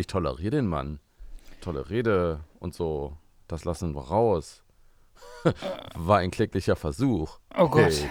Ich 0.00 0.06
toleriere 0.06 0.52
den 0.52 0.66
Mann. 0.66 0.98
Tolle 1.60 1.90
Rede 1.90 2.40
und 2.58 2.72
so. 2.72 3.18
Das 3.48 3.66
lassen 3.66 3.94
wir 3.94 4.00
raus. 4.00 4.62
War 5.94 6.20
ein 6.20 6.30
kläglicher 6.30 6.74
Versuch. 6.74 7.38
Oh 7.54 7.68
Gott. 7.68 7.92
Hey. 7.92 8.10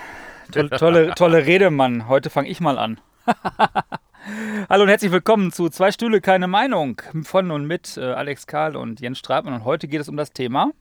Tolle, 0.52 0.70
tolle, 0.70 1.16
tolle 1.16 1.46
Rede, 1.48 1.72
Mann. 1.72 2.08
Heute 2.08 2.30
fange 2.30 2.48
ich 2.48 2.60
mal 2.60 2.78
an. 2.78 3.02
Hallo 4.70 4.84
und 4.84 4.90
herzlich 4.90 5.12
willkommen 5.12 5.52
zu 5.52 5.68
Zwei 5.70 5.92
Stühle, 5.92 6.22
keine 6.22 6.48
Meinung 6.48 7.02
von 7.24 7.50
und 7.50 7.66
mit 7.66 7.98
äh, 7.98 8.02
Alex 8.02 8.46
Karl 8.46 8.76
und 8.76 9.00
Jens 9.00 9.18
Strabmann. 9.18 9.56
Und 9.56 9.66
heute 9.66 9.88
geht 9.88 10.02
es 10.02 10.10
um 10.10 10.16
das 10.16 10.32
Thema 10.32 10.72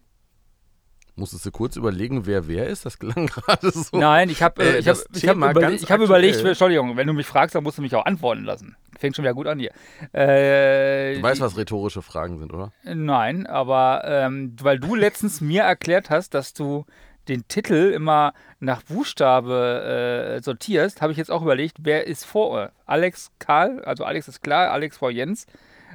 Musstest 1.18 1.44
du 1.46 1.50
kurz 1.50 1.74
überlegen, 1.74 2.26
wer 2.26 2.46
wer 2.46 2.68
ist? 2.68 2.86
Das 2.86 2.98
klang 2.98 3.26
gerade 3.26 3.72
so. 3.72 3.98
Nein, 3.98 4.30
ich 4.30 4.40
habe 4.40 4.62
äh, 4.62 4.78
ich 4.78 4.86
hab, 4.86 4.98
ich 5.12 5.28
hab 5.28 5.36
überle 5.36 5.74
ich 5.74 5.90
hab 5.90 6.00
überlegt, 6.00 6.44
Entschuldigung, 6.44 6.96
wenn 6.96 7.08
du 7.08 7.12
mich 7.12 7.26
fragst, 7.26 7.56
dann 7.56 7.64
musst 7.64 7.78
du 7.78 7.82
mich 7.82 7.94
auch 7.96 8.06
antworten 8.06 8.44
lassen. 8.44 8.76
Fängt 8.98 9.16
schon 9.16 9.24
wieder 9.24 9.34
gut 9.34 9.46
an 9.46 9.58
hier. 9.58 9.70
Äh, 10.12 11.14
du 11.14 11.22
weißt, 11.22 11.40
was 11.40 11.56
rhetorische 11.56 12.02
Fragen 12.02 12.38
sind, 12.38 12.52
oder? 12.52 12.72
Nein, 12.82 13.46
aber 13.46 14.02
ähm, 14.04 14.56
weil 14.60 14.80
du 14.80 14.94
letztens 14.94 15.40
mir 15.40 15.62
erklärt 15.62 16.10
hast, 16.10 16.34
dass 16.34 16.52
du 16.52 16.84
den 17.28 17.46
Titel 17.46 17.92
immer 17.94 18.32
nach 18.58 18.82
Buchstabe 18.82 20.36
äh, 20.36 20.42
sortierst, 20.42 21.00
habe 21.00 21.12
ich 21.12 21.18
jetzt 21.18 21.30
auch 21.30 21.42
überlegt, 21.42 21.76
wer 21.80 22.06
ist 22.06 22.24
vor 22.24 22.72
Alex 22.86 23.30
Karl, 23.38 23.84
also 23.84 24.04
Alex 24.04 24.28
ist 24.28 24.42
klar, 24.42 24.70
Alex 24.70 24.96
vor 24.96 25.10
Jens, 25.10 25.46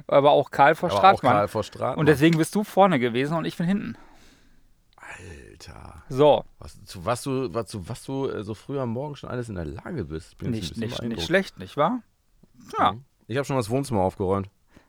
aber 0.06 0.30
auch 0.30 0.50
Karl 0.50 0.74
vor 0.74 0.90
aber 0.90 0.98
Stratmann. 0.98 1.32
Auch 1.32 1.36
Karl 1.36 1.48
vor 1.48 1.62
Stratmann. 1.64 1.98
Und 1.98 2.06
deswegen 2.06 2.38
bist 2.38 2.54
du 2.54 2.64
vorne 2.64 2.98
gewesen 2.98 3.36
und 3.36 3.44
ich 3.44 3.56
bin 3.56 3.66
hinten. 3.66 3.96
Alter. 4.96 6.02
So. 6.08 6.44
Was, 6.58 6.82
zu 6.84 7.04
was 7.04 7.22
du, 7.22 7.52
was, 7.52 7.66
zu 7.66 7.88
was 7.88 8.04
du 8.04 8.28
äh, 8.28 8.42
so 8.44 8.54
früh 8.54 8.78
am 8.78 8.90
Morgen 8.90 9.16
schon 9.16 9.30
alles 9.30 9.48
in 9.48 9.54
der 9.54 9.64
Lage 9.64 10.04
bist. 10.04 10.38
Bin 10.38 10.50
nicht, 10.50 10.76
nicht, 10.76 11.02
nicht 11.02 11.22
schlecht, 11.22 11.58
nicht 11.58 11.76
wahr? 11.76 12.02
Ja. 12.78 12.92
Mhm. 12.92 13.04
Ich 13.26 13.36
habe 13.36 13.44
schon 13.44 13.56
das 13.56 13.70
Wohnzimmer 13.70 14.02
aufgeräumt. 14.02 14.48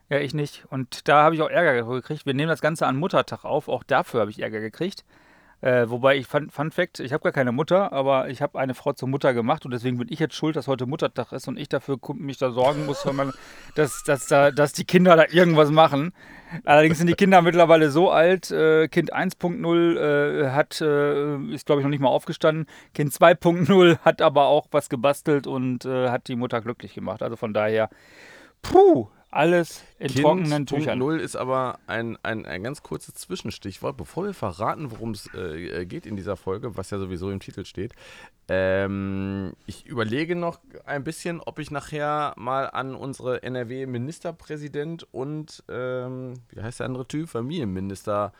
Ja, 0.09 0.19
ich 0.19 0.33
nicht. 0.33 0.65
Und 0.69 1.07
da 1.07 1.23
habe 1.23 1.35
ich 1.35 1.41
auch 1.41 1.49
Ärger 1.49 1.83
gekriegt. 1.83 2.25
Wir 2.25 2.33
nehmen 2.33 2.49
das 2.49 2.61
Ganze 2.61 2.85
an 2.85 2.95
Muttertag 2.95 3.43
auf. 3.43 3.67
Auch 3.67 3.83
dafür 3.83 4.21
habe 4.21 4.31
ich 4.31 4.39
Ärger 4.39 4.59
gekriegt. 4.59 5.03
Äh, 5.65 5.89
wobei 5.89 6.15
ich, 6.15 6.27
Fun, 6.27 6.51
Fun 6.51 6.69
Fact, 6.69 6.99
ich 6.99 7.11
habe 7.11 7.23
gar 7.23 7.31
keine 7.31 7.51
Mutter, 7.51 7.91
aber 7.91 8.29
ich 8.29 8.43
habe 8.43 8.59
eine 8.59 8.75
Frau 8.75 8.93
zur 8.93 9.09
Mutter 9.09 9.33
gemacht 9.33 9.65
und 9.65 9.71
deswegen 9.71 9.97
bin 9.97 10.07
ich 10.11 10.19
jetzt 10.19 10.35
schuld, 10.35 10.55
dass 10.55 10.67
heute 10.67 10.85
Muttertag 10.85 11.31
ist 11.31 11.47
und 11.47 11.57
ich 11.57 11.69
dafür 11.69 11.97
mich 12.13 12.37
da 12.37 12.51
sorgen 12.51 12.85
muss, 12.85 13.03
man, 13.05 13.33
dass, 13.75 14.03
dass, 14.03 14.27
da, 14.27 14.51
dass 14.51 14.73
die 14.73 14.85
Kinder 14.85 15.15
da 15.15 15.25
irgendwas 15.27 15.71
machen. 15.71 16.13
Allerdings 16.65 16.99
sind 16.99 17.07
die 17.07 17.15
Kinder 17.15 17.41
mittlerweile 17.41 17.89
so 17.89 18.11
alt. 18.11 18.51
Äh, 18.51 18.87
kind 18.89 19.11
1.0 19.11 19.97
äh, 19.97 20.51
hat, 20.51 20.81
äh, 20.81 21.37
ist 21.51 21.65
glaube 21.65 21.81
ich 21.81 21.83
noch 21.83 21.89
nicht 21.89 21.99
mal 21.99 22.09
aufgestanden. 22.09 22.67
Kind 22.93 23.11
2.0 23.11 23.97
hat 24.01 24.21
aber 24.21 24.45
auch 24.45 24.67
was 24.69 24.87
gebastelt 24.87 25.47
und 25.47 25.83
äh, 25.83 26.09
hat 26.09 26.27
die 26.27 26.35
Mutter 26.35 26.61
glücklich 26.61 26.93
gemacht. 26.93 27.23
Also 27.23 27.37
von 27.37 27.55
daher, 27.55 27.89
puh, 28.61 29.07
alles 29.35 29.83
in 29.99 30.07
kind 30.07 30.21
trockenen 30.21 30.65
Tüchern. 30.65 30.97
Null 30.97 31.19
ist 31.19 31.35
aber 31.35 31.79
ein, 31.87 32.17
ein, 32.23 32.45
ein 32.45 32.63
ganz 32.63 32.83
kurzes 32.83 33.15
Zwischenstichwort, 33.15 33.97
bevor 33.97 34.25
wir 34.25 34.33
verraten, 34.33 34.91
worum 34.91 35.11
es 35.11 35.29
äh, 35.33 35.81
äh, 35.81 35.85
geht 35.85 36.05
in 36.05 36.15
dieser 36.15 36.37
Folge, 36.37 36.77
was 36.77 36.89
ja 36.89 36.99
sowieso 36.99 37.29
im 37.29 37.39
Titel 37.39 37.65
steht. 37.65 37.93
Ähm, 38.47 39.53
ich 39.65 39.85
überlege 39.85 40.35
noch 40.35 40.59
ein 40.85 41.03
bisschen, 41.03 41.41
ob 41.41 41.59
ich 41.59 41.69
nachher 41.69 42.33
mal 42.37 42.69
an 42.69 42.95
unsere 42.95 43.43
NRW-Ministerpräsident 43.43 45.07
und, 45.11 45.63
ähm, 45.69 46.35
wie 46.49 46.61
heißt 46.61 46.79
der 46.79 46.85
andere 46.85 47.07
Typ, 47.07 47.29
Familienminister 47.29 48.31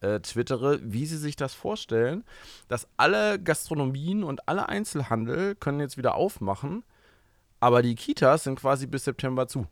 äh, 0.00 0.20
twittere, 0.20 0.80
wie 0.82 1.04
sie 1.04 1.18
sich 1.18 1.36
das 1.36 1.52
vorstellen, 1.52 2.24
dass 2.68 2.88
alle 2.96 3.38
Gastronomien 3.38 4.24
und 4.24 4.48
alle 4.48 4.68
Einzelhandel 4.68 5.54
können 5.54 5.80
jetzt 5.80 5.98
wieder 5.98 6.14
aufmachen, 6.14 6.82
aber 7.60 7.82
die 7.82 7.94
Kitas 7.94 8.44
sind 8.44 8.58
quasi 8.58 8.86
bis 8.86 9.04
September 9.04 9.46
zu. 9.46 9.66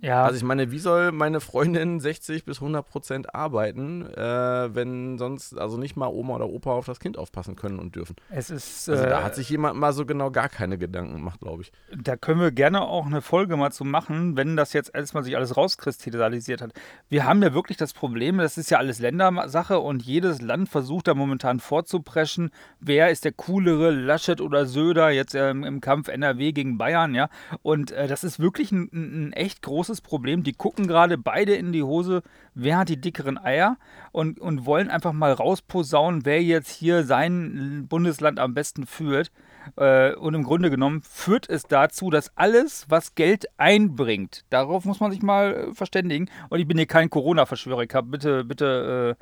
Ja. 0.00 0.24
Also 0.24 0.36
ich 0.36 0.42
meine, 0.42 0.70
wie 0.70 0.78
soll 0.78 1.12
meine 1.12 1.40
Freundin 1.40 2.00
60 2.00 2.44
bis 2.44 2.58
100 2.58 2.88
Prozent 2.88 3.34
arbeiten, 3.34 4.06
äh, 4.06 4.74
wenn 4.74 5.18
sonst 5.18 5.58
also 5.58 5.76
nicht 5.76 5.96
mal 5.96 6.06
Oma 6.06 6.36
oder 6.36 6.48
Opa 6.48 6.72
auf 6.72 6.86
das 6.86 7.00
Kind 7.00 7.18
aufpassen 7.18 7.56
können 7.56 7.78
und 7.78 7.96
dürfen? 7.96 8.16
Es 8.30 8.50
ist. 8.50 8.88
Also 8.88 9.04
da 9.04 9.22
hat 9.22 9.32
äh, 9.32 9.36
sich 9.36 9.50
jemand 9.50 9.78
mal 9.78 9.92
so 9.92 10.06
genau 10.06 10.30
gar 10.30 10.48
keine 10.48 10.78
Gedanken 10.78 11.14
gemacht, 11.14 11.40
glaube 11.40 11.62
ich. 11.62 11.72
Da 11.96 12.16
können 12.16 12.40
wir 12.40 12.50
gerne 12.50 12.80
auch 12.80 13.06
eine 13.06 13.20
Folge 13.20 13.56
mal 13.56 13.72
zu 13.72 13.84
machen, 13.84 14.36
wenn 14.36 14.56
das 14.56 14.72
jetzt 14.72 14.94
erstmal 14.94 15.22
sich 15.22 15.36
alles 15.36 15.56
rauskristallisiert 15.56 16.62
hat. 16.62 16.72
Wir 17.08 17.24
haben 17.26 17.42
ja 17.42 17.52
wirklich 17.52 17.76
das 17.76 17.92
Problem, 17.92 18.38
das 18.38 18.56
ist 18.56 18.70
ja 18.70 18.78
alles 18.78 19.00
Ländersache 19.00 19.78
und 19.80 20.02
jedes 20.02 20.40
Land 20.40 20.68
versucht 20.68 21.08
da 21.08 21.14
momentan 21.14 21.60
vorzupreschen, 21.60 22.50
wer 22.80 23.10
ist 23.10 23.24
der 23.24 23.32
coolere, 23.32 23.90
Laschet 23.90 24.40
oder 24.40 24.64
Söder, 24.66 25.10
jetzt 25.10 25.34
äh, 25.34 25.50
im 25.50 25.80
Kampf 25.80 26.08
NRW 26.08 26.52
gegen 26.52 26.78
Bayern, 26.78 27.14
ja. 27.14 27.28
Und 27.62 27.92
äh, 27.92 28.08
das 28.08 28.24
ist 28.24 28.40
wirklich 28.40 28.72
ein, 28.72 28.88
ein 28.92 29.32
echt 29.32 29.62
großes 29.62 29.89
großes 29.90 30.00
Problem. 30.00 30.42
Die 30.42 30.52
gucken 30.52 30.86
gerade 30.86 31.18
beide 31.18 31.54
in 31.54 31.72
die 31.72 31.82
Hose, 31.82 32.22
wer 32.54 32.78
hat 32.78 32.88
die 32.88 33.00
dickeren 33.00 33.38
Eier 33.38 33.76
und, 34.12 34.38
und 34.38 34.64
wollen 34.64 34.88
einfach 34.88 35.12
mal 35.12 35.32
rausposaunen, 35.32 36.24
wer 36.24 36.42
jetzt 36.42 36.70
hier 36.70 37.04
sein 37.04 37.86
Bundesland 37.88 38.38
am 38.38 38.54
besten 38.54 38.86
führt. 38.86 39.32
Äh, 39.76 40.14
und 40.14 40.34
im 40.34 40.44
Grunde 40.44 40.70
genommen 40.70 41.02
führt 41.02 41.48
es 41.48 41.64
dazu, 41.64 42.08
dass 42.08 42.36
alles, 42.36 42.86
was 42.88 43.14
Geld 43.14 43.46
einbringt, 43.58 44.44
darauf 44.48 44.84
muss 44.84 45.00
man 45.00 45.10
sich 45.10 45.22
mal 45.22 45.54
äh, 45.54 45.74
verständigen. 45.74 46.30
Und 46.48 46.60
ich 46.60 46.66
bin 46.66 46.78
hier 46.78 46.86
kein 46.86 47.10
Corona-Verschwörer, 47.10 47.84
bitte, 48.02 48.44
bitte 48.44 49.16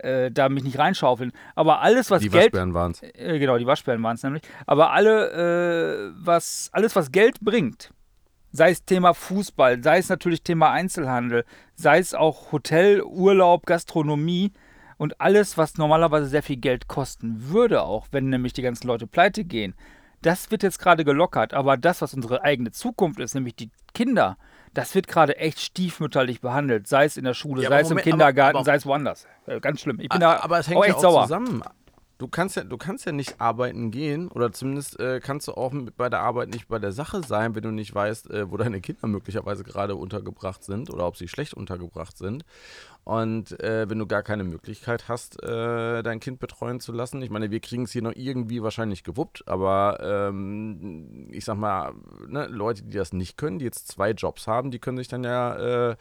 äh, 0.00 0.24
äh, 0.24 0.30
da 0.32 0.48
mich 0.48 0.64
nicht 0.64 0.78
reinschaufeln. 0.78 1.32
Aber 1.54 1.80
alles, 1.80 2.10
was 2.10 2.22
die 2.22 2.28
Geld. 2.28 2.46
Die 2.46 2.46
Waschbären 2.46 2.74
waren 2.74 2.92
es. 2.92 3.02
Äh, 3.02 3.38
genau, 3.38 3.56
die 3.58 3.66
Waschbären 3.66 4.02
waren 4.02 4.16
es 4.16 4.22
nämlich. 4.22 4.42
Aber 4.66 4.90
alle, 4.90 6.10
äh, 6.10 6.12
was, 6.16 6.70
alles, 6.72 6.96
was 6.96 7.12
Geld 7.12 7.40
bringt, 7.40 7.92
sei 8.54 8.70
es 8.70 8.84
Thema 8.84 9.14
Fußball, 9.14 9.82
sei 9.82 9.98
es 9.98 10.08
natürlich 10.08 10.42
Thema 10.42 10.70
Einzelhandel, 10.70 11.44
sei 11.74 11.98
es 11.98 12.14
auch 12.14 12.52
Hotel, 12.52 13.02
Urlaub, 13.02 13.66
Gastronomie 13.66 14.52
und 14.96 15.20
alles, 15.20 15.58
was 15.58 15.76
normalerweise 15.76 16.28
sehr 16.28 16.44
viel 16.44 16.58
Geld 16.58 16.86
kosten 16.86 17.48
würde, 17.48 17.82
auch 17.82 18.06
wenn 18.12 18.28
nämlich 18.28 18.52
die 18.52 18.62
ganzen 18.62 18.86
Leute 18.86 19.08
pleite 19.08 19.44
gehen. 19.44 19.74
Das 20.22 20.52
wird 20.52 20.62
jetzt 20.62 20.78
gerade 20.78 21.04
gelockert, 21.04 21.52
aber 21.52 21.76
das, 21.76 22.00
was 22.00 22.14
unsere 22.14 22.44
eigene 22.44 22.70
Zukunft 22.70 23.18
ist, 23.18 23.34
nämlich 23.34 23.56
die 23.56 23.70
Kinder, 23.92 24.38
das 24.72 24.94
wird 24.94 25.08
gerade 25.08 25.36
echt 25.36 25.58
stiefmütterlich 25.60 26.40
behandelt, 26.40 26.86
sei 26.86 27.06
es 27.06 27.16
in 27.16 27.24
der 27.24 27.34
Schule, 27.34 27.64
ja, 27.64 27.70
sei 27.70 27.80
es 27.80 27.90
im 27.90 27.98
Kindergarten, 27.98 28.56
aber, 28.56 28.60
aber, 28.60 28.64
sei 28.64 28.76
es 28.76 28.86
woanders. 28.86 29.26
Äh, 29.46 29.58
ganz 29.58 29.80
schlimm. 29.80 29.98
Ich 29.98 30.08
bin 30.08 30.20
da 30.20 30.38
aber 30.40 30.60
es 30.60 30.68
hängt 30.68 30.78
auch 30.78 30.84
echt 30.84 30.92
ja 30.92 30.96
auch 30.98 31.12
sauer. 31.12 31.22
zusammen 31.24 31.62
du 32.18 32.28
kannst 32.28 32.56
ja, 32.56 32.64
du 32.64 32.76
kannst 32.76 33.06
ja 33.06 33.12
nicht 33.12 33.40
arbeiten 33.40 33.90
gehen 33.90 34.28
oder 34.28 34.52
zumindest 34.52 34.98
äh, 35.00 35.20
kannst 35.20 35.48
du 35.48 35.52
auch 35.52 35.72
bei 35.96 36.08
der 36.08 36.20
Arbeit 36.20 36.50
nicht 36.50 36.68
bei 36.68 36.78
der 36.78 36.92
Sache 36.92 37.22
sein, 37.22 37.54
wenn 37.54 37.62
du 37.62 37.70
nicht 37.70 37.94
weißt, 37.94 38.30
äh, 38.30 38.50
wo 38.50 38.56
deine 38.56 38.80
Kinder 38.80 39.06
möglicherweise 39.06 39.64
gerade 39.64 39.96
untergebracht 39.96 40.62
sind 40.62 40.90
oder 40.90 41.06
ob 41.06 41.16
sie 41.16 41.28
schlecht 41.28 41.54
untergebracht 41.54 42.16
sind. 42.16 42.44
Und 43.04 43.60
äh, 43.60 43.88
wenn 43.88 43.98
du 43.98 44.06
gar 44.06 44.22
keine 44.22 44.44
Möglichkeit 44.44 45.08
hast, 45.08 45.42
äh, 45.42 46.02
dein 46.02 46.20
Kind 46.20 46.38
betreuen 46.38 46.80
zu 46.80 46.92
lassen, 46.92 47.20
ich 47.20 47.30
meine, 47.30 47.50
wir 47.50 47.60
kriegen 47.60 47.84
es 47.84 47.92
hier 47.92 48.02
noch 48.02 48.14
irgendwie 48.14 48.62
wahrscheinlich 48.62 49.04
gewuppt, 49.04 49.46
aber 49.46 49.98
ähm, 50.02 51.28
ich 51.30 51.44
sag 51.44 51.56
mal, 51.56 51.92
ne, 52.26 52.46
Leute, 52.46 52.82
die 52.84 52.96
das 52.96 53.12
nicht 53.12 53.36
können, 53.36 53.58
die 53.58 53.66
jetzt 53.66 53.88
zwei 53.88 54.12
Jobs 54.12 54.46
haben, 54.46 54.70
die 54.70 54.78
können 54.78 54.96
sich 54.96 55.08
dann 55.08 55.22
ja, 55.22 55.90
äh, 55.90 55.96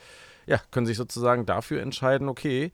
ja, 0.46 0.60
können 0.72 0.86
sich 0.86 0.98
sozusagen 0.98 1.46
dafür 1.46 1.82
entscheiden, 1.82 2.30
okay, 2.30 2.72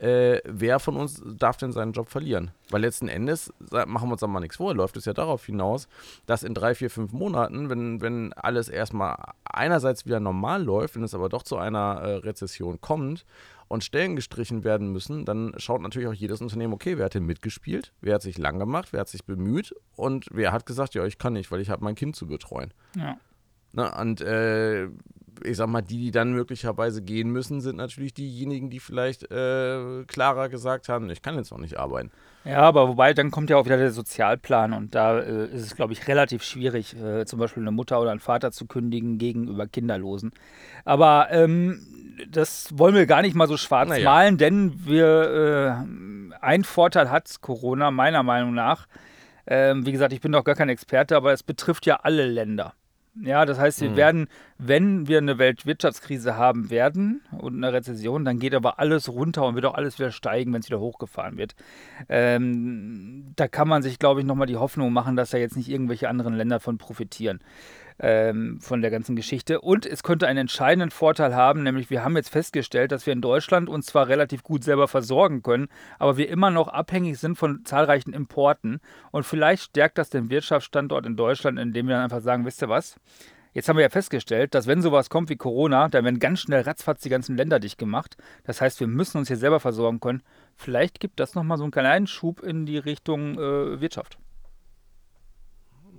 äh, 0.00 0.40
wer 0.44 0.78
von 0.78 0.96
uns 0.96 1.22
darf 1.26 1.58
denn 1.58 1.72
seinen 1.72 1.92
Job 1.92 2.08
verlieren? 2.08 2.52
Weil 2.70 2.80
letzten 2.80 3.08
Endes, 3.08 3.52
machen 3.70 4.08
wir 4.08 4.12
uns 4.12 4.22
mal 4.22 4.40
nichts 4.40 4.56
vor, 4.56 4.74
läuft 4.74 4.96
es 4.96 5.04
ja 5.04 5.12
darauf 5.12 5.44
hinaus, 5.44 5.88
dass 6.24 6.42
in 6.42 6.54
drei, 6.54 6.74
vier, 6.74 6.88
fünf 6.88 7.12
Monaten, 7.12 7.68
wenn, 7.68 8.00
wenn 8.00 8.32
alles 8.32 8.70
erstmal 8.70 9.16
einerseits 9.44 10.06
wieder 10.06 10.18
normal 10.18 10.62
läuft, 10.62 10.96
wenn 10.96 11.02
es 11.02 11.14
aber 11.14 11.28
doch 11.28 11.42
zu 11.42 11.58
einer 11.58 12.00
äh, 12.00 12.14
Rezession 12.16 12.80
kommt 12.80 13.26
und 13.68 13.84
Stellen 13.84 14.16
gestrichen 14.16 14.64
werden 14.64 14.90
müssen, 14.90 15.26
dann 15.26 15.52
schaut 15.58 15.82
natürlich 15.82 16.08
auch 16.08 16.14
jedes 16.14 16.40
Unternehmen, 16.40 16.72
okay, 16.72 16.96
wer 16.96 17.04
hat 17.04 17.14
denn 17.14 17.26
mitgespielt, 17.26 17.92
wer 18.00 18.14
hat 18.14 18.22
sich 18.22 18.38
lang 18.38 18.58
gemacht, 18.58 18.94
wer 18.94 19.00
hat 19.00 19.08
sich 19.08 19.26
bemüht 19.26 19.74
und 19.96 20.26
wer 20.30 20.52
hat 20.52 20.64
gesagt, 20.64 20.94
ja, 20.94 21.04
ich 21.04 21.18
kann 21.18 21.34
nicht, 21.34 21.50
weil 21.50 21.60
ich 21.60 21.68
habe 21.68 21.84
mein 21.84 21.94
Kind 21.94 22.16
zu 22.16 22.26
betreuen. 22.26 22.72
Ja. 22.96 23.18
Na, 23.72 24.00
und 24.00 24.20
äh, 24.22 24.88
ich 25.44 25.56
sag 25.56 25.68
mal, 25.68 25.82
die, 25.82 25.98
die 25.98 26.10
dann 26.10 26.32
möglicherweise 26.32 27.02
gehen 27.02 27.30
müssen, 27.30 27.60
sind 27.60 27.76
natürlich 27.76 28.14
diejenigen, 28.14 28.70
die 28.70 28.80
vielleicht 28.80 29.30
äh, 29.30 30.04
klarer 30.06 30.48
gesagt 30.48 30.88
haben, 30.88 31.10
ich 31.10 31.22
kann 31.22 31.36
jetzt 31.36 31.50
noch 31.50 31.58
nicht 31.58 31.78
arbeiten. 31.78 32.10
Ja, 32.44 32.60
aber 32.60 32.88
wobei, 32.88 33.12
dann 33.12 33.30
kommt 33.30 33.50
ja 33.50 33.56
auch 33.56 33.66
wieder 33.66 33.76
der 33.76 33.90
Sozialplan 33.90 34.72
und 34.72 34.94
da 34.94 35.18
äh, 35.18 35.46
ist 35.46 35.62
es, 35.62 35.76
glaube 35.76 35.92
ich, 35.92 36.08
relativ 36.08 36.42
schwierig, 36.42 36.96
äh, 36.96 37.26
zum 37.26 37.38
Beispiel 37.38 37.62
eine 37.62 37.70
Mutter 37.70 38.00
oder 38.00 38.10
einen 38.10 38.20
Vater 38.20 38.50
zu 38.50 38.66
kündigen 38.66 39.18
gegenüber 39.18 39.66
Kinderlosen. 39.66 40.32
Aber 40.84 41.28
ähm, 41.30 41.80
das 42.30 42.68
wollen 42.76 42.94
wir 42.94 43.06
gar 43.06 43.22
nicht 43.22 43.34
mal 43.34 43.48
so 43.48 43.56
schwarz 43.56 43.88
naja. 43.90 44.04
malen, 44.04 44.38
denn 44.38 44.86
wir, 44.86 45.84
äh, 45.86 46.36
ein 46.40 46.64
Vorteil 46.64 47.10
hat 47.10 47.40
Corona 47.40 47.90
meiner 47.90 48.22
Meinung 48.22 48.54
nach. 48.54 48.86
Ähm, 49.46 49.84
wie 49.84 49.92
gesagt, 49.92 50.12
ich 50.12 50.20
bin 50.20 50.32
doch 50.32 50.44
gar 50.44 50.54
kein 50.54 50.68
Experte, 50.68 51.16
aber 51.16 51.32
es 51.32 51.42
betrifft 51.42 51.86
ja 51.86 51.96
alle 52.02 52.26
Länder. 52.26 52.74
Ja, 53.16 53.44
das 53.44 53.58
heißt, 53.58 53.80
wir 53.80 53.90
mhm. 53.90 53.96
werden, 53.96 54.28
wenn 54.56 55.08
wir 55.08 55.18
eine 55.18 55.38
Weltwirtschaftskrise 55.38 56.36
haben 56.36 56.70
werden 56.70 57.22
und 57.38 57.56
eine 57.56 57.72
Rezession, 57.72 58.24
dann 58.24 58.38
geht 58.38 58.54
aber 58.54 58.78
alles 58.78 59.08
runter 59.08 59.44
und 59.46 59.56
wird 59.56 59.66
auch 59.66 59.74
alles 59.74 59.98
wieder 59.98 60.12
steigen, 60.12 60.52
wenn 60.52 60.60
es 60.60 60.68
wieder 60.68 60.78
hochgefahren 60.78 61.36
wird. 61.36 61.56
Ähm, 62.08 63.32
da 63.34 63.48
kann 63.48 63.68
man 63.68 63.82
sich, 63.82 63.98
glaube 63.98 64.20
ich, 64.20 64.26
nochmal 64.26 64.46
die 64.46 64.56
Hoffnung 64.56 64.92
machen, 64.92 65.16
dass 65.16 65.30
da 65.30 65.38
jetzt 65.38 65.56
nicht 65.56 65.68
irgendwelche 65.68 66.08
anderen 66.08 66.34
Länder 66.34 66.60
von 66.60 66.78
profitieren. 66.78 67.40
Ähm, 68.00 68.58
von 68.60 68.80
der 68.80 68.90
ganzen 68.90 69.14
Geschichte. 69.14 69.60
Und 69.60 69.86
es 69.86 70.02
könnte 70.02 70.26
einen 70.26 70.38
entscheidenden 70.38 70.90
Vorteil 70.90 71.34
haben, 71.34 71.62
nämlich 71.62 71.90
wir 71.90 72.02
haben 72.02 72.16
jetzt 72.16 72.30
festgestellt, 72.30 72.92
dass 72.92 73.06
wir 73.06 73.12
in 73.12 73.20
Deutschland 73.20 73.68
uns 73.68 73.86
zwar 73.86 74.08
relativ 74.08 74.42
gut 74.42 74.64
selber 74.64 74.88
versorgen 74.88 75.42
können, 75.42 75.68
aber 75.98 76.16
wir 76.16 76.28
immer 76.28 76.50
noch 76.50 76.68
abhängig 76.68 77.18
sind 77.18 77.36
von 77.36 77.64
zahlreichen 77.64 78.12
Importen. 78.12 78.80
Und 79.10 79.24
vielleicht 79.24 79.64
stärkt 79.64 79.98
das 79.98 80.10
den 80.10 80.30
Wirtschaftsstandort 80.30 81.06
in 81.06 81.16
Deutschland, 81.16 81.58
indem 81.58 81.86
wir 81.86 81.94
dann 81.94 82.04
einfach 82.04 82.22
sagen, 82.22 82.44
wisst 82.44 82.62
ihr 82.62 82.68
was? 82.68 82.96
Jetzt 83.52 83.68
haben 83.68 83.76
wir 83.76 83.82
ja 83.82 83.90
festgestellt, 83.90 84.54
dass 84.54 84.68
wenn 84.68 84.80
sowas 84.80 85.10
kommt 85.10 85.28
wie 85.28 85.36
Corona, 85.36 85.88
dann 85.88 86.04
werden 86.04 86.20
ganz 86.20 86.40
schnell 86.40 86.62
ratzfatz 86.62 87.02
die 87.02 87.08
ganzen 87.08 87.36
Länder 87.36 87.58
dicht 87.58 87.78
gemacht. 87.78 88.16
Das 88.44 88.60
heißt, 88.60 88.78
wir 88.78 88.86
müssen 88.86 89.18
uns 89.18 89.26
hier 89.26 89.36
selber 89.36 89.58
versorgen 89.58 89.98
können. 89.98 90.22
Vielleicht 90.54 91.00
gibt 91.00 91.18
das 91.18 91.34
nochmal 91.34 91.58
so 91.58 91.64
einen 91.64 91.72
kleinen 91.72 92.06
Schub 92.06 92.42
in 92.42 92.64
die 92.64 92.78
Richtung 92.78 93.34
äh, 93.34 93.80
Wirtschaft. 93.80 94.18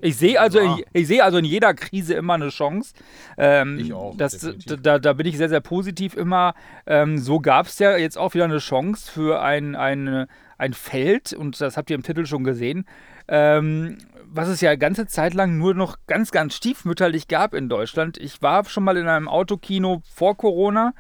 Ich 0.02 0.18
sehe 0.18 0.40
also, 0.40 0.60
ja. 0.60 0.78
ich 0.94 1.08
sehe 1.08 1.24
also 1.24 1.38
in 1.38 1.46
jeder 1.46 1.74
Krise 1.74 2.14
immer 2.16 2.34
eine 2.34 2.50
Chance. 2.50 2.94
Ähm, 3.38 3.80
ich 3.80 3.94
auch. 3.94 4.16
Das, 4.18 4.40
da, 4.82 5.00
da, 5.00 5.14
bin 5.14 5.28
ich 5.28 5.38
sehr, 5.38 5.50
sehr 5.50 5.62
positiv 5.62 6.16
immer. 6.16 6.54
Ähm, 6.86 7.18
so 7.18 7.40
gab 7.40 7.68
es 7.68 7.80
ja 7.80 7.96
jetzt 7.98 8.18
auch 8.18 8.34
wieder 8.34 8.46
eine 8.46 8.58
Chance 8.58 9.12
für 9.12 9.42
ein, 9.42 9.76
ein, 9.76 10.28
ein 10.58 10.74
Feld, 10.74 11.34
und 11.34 11.62
das 11.62 11.78
habt 11.78 11.90
ihr 11.90 11.96
im 11.96 12.04
Titel 12.04 12.26
schon 12.26 12.44
gesehen, 12.44 12.86
ähm, 13.28 13.98
was 14.26 14.48
es 14.48 14.62
ja 14.62 14.76
ganze 14.76 15.08
Zeit 15.08 15.34
lang 15.34 15.58
nur 15.58 15.74
noch 15.74 15.98
ganz, 16.08 16.32
ganz 16.32 16.56
stiefmütterlich 16.56 17.28
gab 17.28 17.54
in 17.54 17.70
Deutschland. 17.70 18.18
Ich 18.18 18.42
war 18.42 18.66
schon 18.66 18.84
mal 18.84 18.98
in 18.98 19.08
einem 19.08 19.28
Autokino 19.28 20.02
vor 20.14 20.36
Corona. 20.36 20.94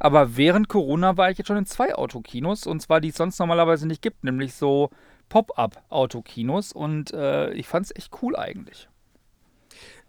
Aber 0.00 0.36
während 0.36 0.68
Corona 0.68 1.16
war 1.16 1.30
ich 1.30 1.38
jetzt 1.38 1.48
schon 1.48 1.56
in 1.56 1.66
zwei 1.66 1.94
Autokinos 1.94 2.66
und 2.66 2.80
zwar 2.80 3.00
die 3.00 3.08
es 3.08 3.16
sonst 3.16 3.38
normalerweise 3.40 3.86
nicht 3.86 4.00
gibt, 4.00 4.22
nämlich 4.22 4.54
so 4.54 4.90
Pop-up-Autokinos 5.28 6.72
und 6.72 7.12
äh, 7.12 7.52
ich 7.52 7.66
fand 7.66 7.86
es 7.86 7.96
echt 7.96 8.22
cool 8.22 8.36
eigentlich. 8.36 8.88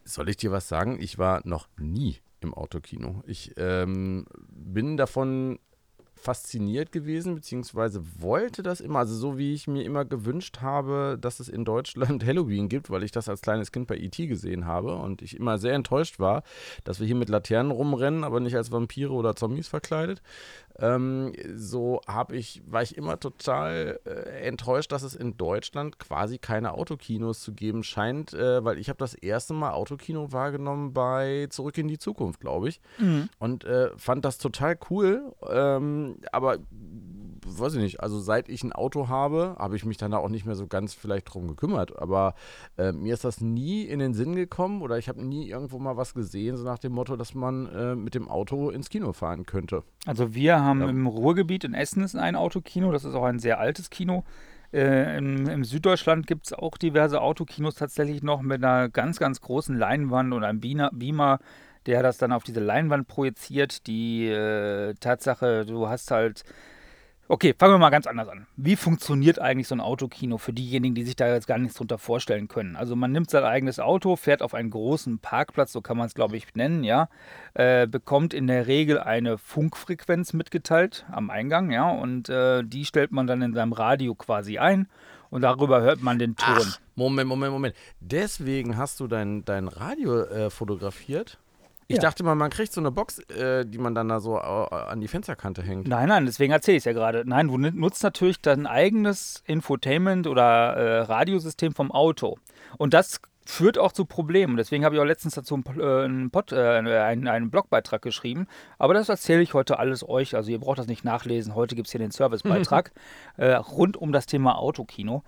Soll 0.03 0.29
ich 0.29 0.37
dir 0.37 0.51
was 0.51 0.67
sagen? 0.67 0.97
Ich 0.99 1.17
war 1.17 1.41
noch 1.43 1.67
nie 1.77 2.17
im 2.41 2.53
Autokino. 2.53 3.23
Ich 3.27 3.53
ähm, 3.57 4.25
bin 4.49 4.97
davon 4.97 5.59
fasziniert 6.19 6.91
gewesen, 6.91 7.35
beziehungsweise 7.35 8.03
wollte 8.19 8.61
das 8.61 8.81
immer, 8.81 8.99
also 8.99 9.15
so 9.15 9.37
wie 9.37 9.53
ich 9.53 9.67
mir 9.67 9.83
immer 9.83 10.05
gewünscht 10.05 10.61
habe, 10.61 11.17
dass 11.19 11.39
es 11.39 11.49
in 11.49 11.65
Deutschland 11.65 12.23
Halloween 12.25 12.69
gibt, 12.69 12.89
weil 12.89 13.03
ich 13.03 13.11
das 13.11 13.29
als 13.29 13.41
kleines 13.41 13.71
Kind 13.71 13.87
bei 13.87 13.97
E.T. 13.97 14.27
gesehen 14.27 14.65
habe 14.65 14.95
und 14.95 15.21
ich 15.21 15.35
immer 15.35 15.57
sehr 15.57 15.73
enttäuscht 15.73 16.19
war, 16.19 16.43
dass 16.83 16.99
wir 16.99 17.07
hier 17.07 17.15
mit 17.15 17.29
Laternen 17.29 17.71
rumrennen, 17.71 18.23
aber 18.23 18.39
nicht 18.39 18.55
als 18.55 18.71
Vampire 18.71 19.11
oder 19.11 19.35
Zombies 19.35 19.67
verkleidet. 19.67 20.21
Ähm, 20.81 21.33
so 21.55 22.01
habe 22.07 22.37
ich, 22.37 22.61
war 22.65 22.81
ich 22.81 22.97
immer 22.97 23.19
total 23.19 23.99
äh, 24.05 24.47
enttäuscht, 24.47 24.91
dass 24.91 25.03
es 25.03 25.15
in 25.15 25.37
Deutschland 25.37 25.99
quasi 25.99 26.37
keine 26.37 26.73
Autokinos 26.73 27.41
zu 27.41 27.53
geben 27.53 27.83
scheint, 27.83 28.33
äh, 28.33 28.63
weil 28.63 28.77
ich 28.77 28.89
habe 28.89 28.97
das 28.97 29.13
erste 29.13 29.53
Mal 29.53 29.71
Autokino 29.71 30.31
wahrgenommen 30.31 30.93
bei 30.93 31.47
Zurück 31.49 31.77
in 31.77 31.87
die 31.87 31.97
Zukunft, 31.97 32.39
glaube 32.39 32.69
ich. 32.69 32.79
Mhm. 32.97 33.29
Und 33.39 33.63
äh, 33.65 33.89
fand 33.97 34.25
das 34.25 34.37
total 34.37 34.77
cool. 34.89 35.33
Ähm, 35.49 36.08
aber 36.31 36.59
weiß 37.57 37.75
ich 37.75 37.81
nicht, 37.81 37.99
also 38.01 38.19
seit 38.19 38.49
ich 38.49 38.63
ein 38.63 38.73
Auto 38.73 39.07
habe, 39.07 39.55
habe 39.57 39.75
ich 39.75 39.85
mich 39.85 39.97
dann 39.97 40.13
auch 40.13 40.29
nicht 40.29 40.45
mehr 40.45 40.55
so 40.55 40.67
ganz 40.67 40.93
vielleicht 40.93 41.33
drum 41.33 41.47
gekümmert. 41.47 41.97
Aber 41.99 42.35
äh, 42.77 42.91
mir 42.91 43.13
ist 43.13 43.23
das 43.23 43.41
nie 43.41 43.83
in 43.83 43.99
den 43.99 44.13
Sinn 44.13 44.35
gekommen 44.35 44.81
oder 44.81 44.97
ich 44.97 45.09
habe 45.09 45.23
nie 45.23 45.49
irgendwo 45.49 45.79
mal 45.79 45.97
was 45.97 46.13
gesehen, 46.13 46.57
so 46.57 46.63
nach 46.63 46.79
dem 46.79 46.93
Motto, 46.93 47.15
dass 47.15 47.33
man 47.33 47.67
äh, 47.67 47.95
mit 47.95 48.15
dem 48.15 48.27
Auto 48.27 48.69
ins 48.69 48.89
Kino 48.89 49.13
fahren 49.13 49.45
könnte. 49.45 49.83
Also 50.05 50.33
wir 50.33 50.61
haben 50.61 50.81
ja. 50.81 50.89
im 50.89 51.07
Ruhrgebiet 51.07 51.63
in 51.63 51.73
Essen 51.73 52.03
ist 52.03 52.15
ein 52.15 52.35
Autokino, 52.35 52.91
das 52.91 53.05
ist 53.05 53.15
auch 53.15 53.23
ein 53.23 53.39
sehr 53.39 53.59
altes 53.59 53.89
Kino. 53.89 54.23
Äh, 54.71 55.17
im, 55.17 55.47
im, 55.47 55.63
Süddeutschland 55.63 56.27
gibt 56.27 56.45
es 56.45 56.53
auch 56.53 56.77
diverse 56.77 57.21
Autokinos 57.21 57.73
tatsächlich 57.73 58.21
noch 58.21 58.41
mit 58.41 58.63
einer 58.63 58.87
ganz, 58.87 59.17
ganz 59.17 59.41
großen 59.41 59.75
Leinwand 59.75 60.31
und 60.31 60.43
einem 60.43 60.59
Beamer, 60.59 61.39
der 61.89 62.03
das 62.03 62.17
dann 62.17 62.31
auf 62.31 62.43
diese 62.43 62.59
Leinwand 62.59 63.07
projiziert. 63.07 63.87
Die 63.87 64.27
äh, 64.27 64.93
Tatsache, 64.99 65.65
du 65.65 65.89
hast 65.89 66.11
halt 66.11 66.43
Okay, 67.31 67.53
fangen 67.55 67.75
wir 67.75 67.77
mal 67.77 67.91
ganz 67.91 68.07
anders 68.07 68.27
an. 68.27 68.47
Wie 68.55 68.75
funktioniert 68.75 69.37
eigentlich 69.37 69.67
so 69.67 69.75
ein 69.75 69.81
Autokino 69.81 70.39
für 70.39 70.51
diejenigen, 70.51 70.95
die 70.95 71.03
sich 71.03 71.15
da 71.15 71.31
jetzt 71.31 71.45
gar 71.45 71.59
nichts 71.59 71.77
drunter 71.77 71.99
vorstellen 71.99 72.47
können? 72.47 72.75
Also 72.75 72.95
man 72.95 73.11
nimmt 73.11 73.29
sein 73.29 73.43
eigenes 73.43 73.79
Auto, 73.79 74.15
fährt 74.15 74.41
auf 74.41 74.55
einen 74.55 74.71
großen 74.71 75.19
Parkplatz, 75.19 75.71
so 75.71 75.81
kann 75.81 75.95
man 75.95 76.07
es 76.07 76.15
glaube 76.15 76.37
ich 76.37 76.55
nennen, 76.55 76.83
ja, 76.83 77.07
äh, 77.53 77.85
bekommt 77.85 78.33
in 78.33 78.47
der 78.47 78.65
Regel 78.65 78.97
eine 78.97 79.37
Funkfrequenz 79.37 80.33
mitgeteilt 80.33 81.05
am 81.11 81.29
Eingang, 81.29 81.69
ja, 81.69 81.91
und 81.91 82.29
äh, 82.29 82.63
die 82.63 82.83
stellt 82.83 83.11
man 83.11 83.27
dann 83.27 83.43
in 83.43 83.53
seinem 83.53 83.73
Radio 83.73 84.15
quasi 84.15 84.57
ein 84.57 84.87
und 85.29 85.43
darüber 85.43 85.81
hört 85.81 86.01
man 86.01 86.17
den 86.17 86.35
Ton. 86.35 86.57
Ach, 86.59 86.79
Moment, 86.95 87.29
Moment, 87.29 87.53
Moment. 87.53 87.75
Deswegen 87.99 88.75
hast 88.75 88.99
du 88.99 89.07
dein, 89.07 89.45
dein 89.45 89.67
Radio 89.67 90.23
äh, 90.23 90.49
fotografiert? 90.49 91.37
Ich 91.91 91.95
ja. 91.95 92.01
dachte 92.03 92.23
mal, 92.23 92.35
man 92.35 92.51
kriegt 92.51 92.71
so 92.71 92.79
eine 92.79 92.91
Box, 92.91 93.17
äh, 93.29 93.65
die 93.65 93.79
man 93.79 93.95
dann 93.95 94.09
da 94.09 94.19
so 94.19 94.37
äh, 94.37 94.41
an 94.41 95.01
die 95.01 95.07
Fensterkante 95.07 95.63
hängt. 95.63 95.87
Nein, 95.87 96.07
nein, 96.07 96.27
deswegen 96.27 96.53
erzähle 96.53 96.77
ich 96.77 96.81
es 96.81 96.85
ja 96.85 96.93
gerade. 96.93 97.23
Nein, 97.25 97.47
du 97.47 97.57
nutzt 97.57 98.03
natürlich 98.03 98.39
dein 98.39 98.67
eigenes 98.67 99.41
Infotainment 99.47 100.27
oder 100.27 100.75
äh, 100.75 100.99
Radiosystem 101.01 101.73
vom 101.73 101.91
Auto. 101.91 102.37
Und 102.77 102.93
das 102.93 103.19
führt 103.43 103.79
auch 103.79 103.91
zu 103.91 104.05
Problemen. 104.05 104.55
Deswegen 104.55 104.85
habe 104.85 104.93
ich 104.93 105.01
auch 105.01 105.05
letztens 105.05 105.33
dazu 105.33 105.55
einen, 105.55 105.79
äh, 105.79 106.03
einen, 106.03 106.29
Pod, 106.29 106.53
einen, 106.53 107.27
einen, 107.27 107.49
Blogbeitrag 107.49 108.03
geschrieben. 108.03 108.45
Aber 108.77 108.93
das 108.93 109.09
erzähle 109.09 109.41
ich 109.41 109.55
heute 109.55 109.79
alles 109.79 110.07
euch. 110.07 110.35
Also 110.35 110.51
ihr 110.51 110.59
braucht 110.59 110.77
das 110.77 110.85
nicht 110.85 111.03
nachlesen. 111.03 111.55
Heute 111.55 111.75
gibt 111.75 111.87
es 111.87 111.91
hier 111.91 111.99
den 111.99 112.11
Servicebeitrag 112.11 112.91
rund 113.39 113.97
um 113.97 114.11
das 114.11 114.27
Thema 114.27 114.59
Autokino. 114.59 115.23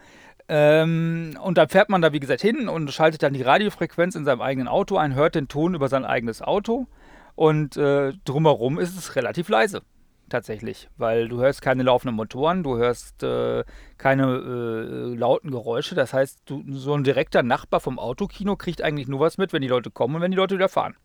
Ähm, 0.53 1.38
und 1.42 1.57
dann 1.57 1.69
fährt 1.69 1.88
man 1.88 2.01
da, 2.01 2.12
wie 2.12 2.19
gesagt, 2.19 2.42
hin 2.42 2.68
und 2.68 2.92
schaltet 2.92 3.24
dann 3.24 3.31
die 3.31 3.42
Radiofrequenz 3.42 4.15
in 4.15 4.25
seinem 4.25 4.42
eigenen 4.42 4.68
Auto 4.68 4.98
ein, 4.98 5.15
hört 5.15 5.36
den 5.36 5.48
Ton 5.48 5.75
über 5.75 5.88
sein 5.88 6.03
eigenes 6.03 6.42
Auto 6.42 6.88
und 7.36 7.77
äh, 7.77 8.12
drumherum 8.25 8.77
ist 8.77 8.98
es 8.98 9.15
relativ 9.15 9.48
leise. 9.48 9.81
Tatsächlich, 10.27 10.89
weil 10.98 11.30
du 11.30 11.39
hörst 11.39 11.62
keine 11.62 11.83
laufenden 11.83 12.18
Motoren, 12.18 12.63
du 12.63 12.75
hörst 12.75 13.24
äh, 13.24 13.63
keine 13.98 14.25
äh, 14.25 15.15
lauten 15.15 15.51
Geräusche. 15.51 15.95
Das 15.95 16.12
heißt, 16.12 16.42
du, 16.44 16.65
so 16.68 16.95
ein 16.95 17.06
direkter 17.06 17.44
Nachbar 17.44 17.80
vom 17.80 17.98
Autokino 17.98 18.57
kriegt 18.57 18.81
eigentlich 18.81 19.07
nur 19.07 19.21
was 19.21 19.38
mit, 19.38 19.53
wenn 19.53 19.62
die 19.62 19.69
Leute 19.69 19.89
kommen 19.89 20.15
und 20.15 20.21
wenn 20.21 20.31
die 20.31 20.38
Leute 20.38 20.56
wieder 20.56 20.68
fahren. 20.68 20.98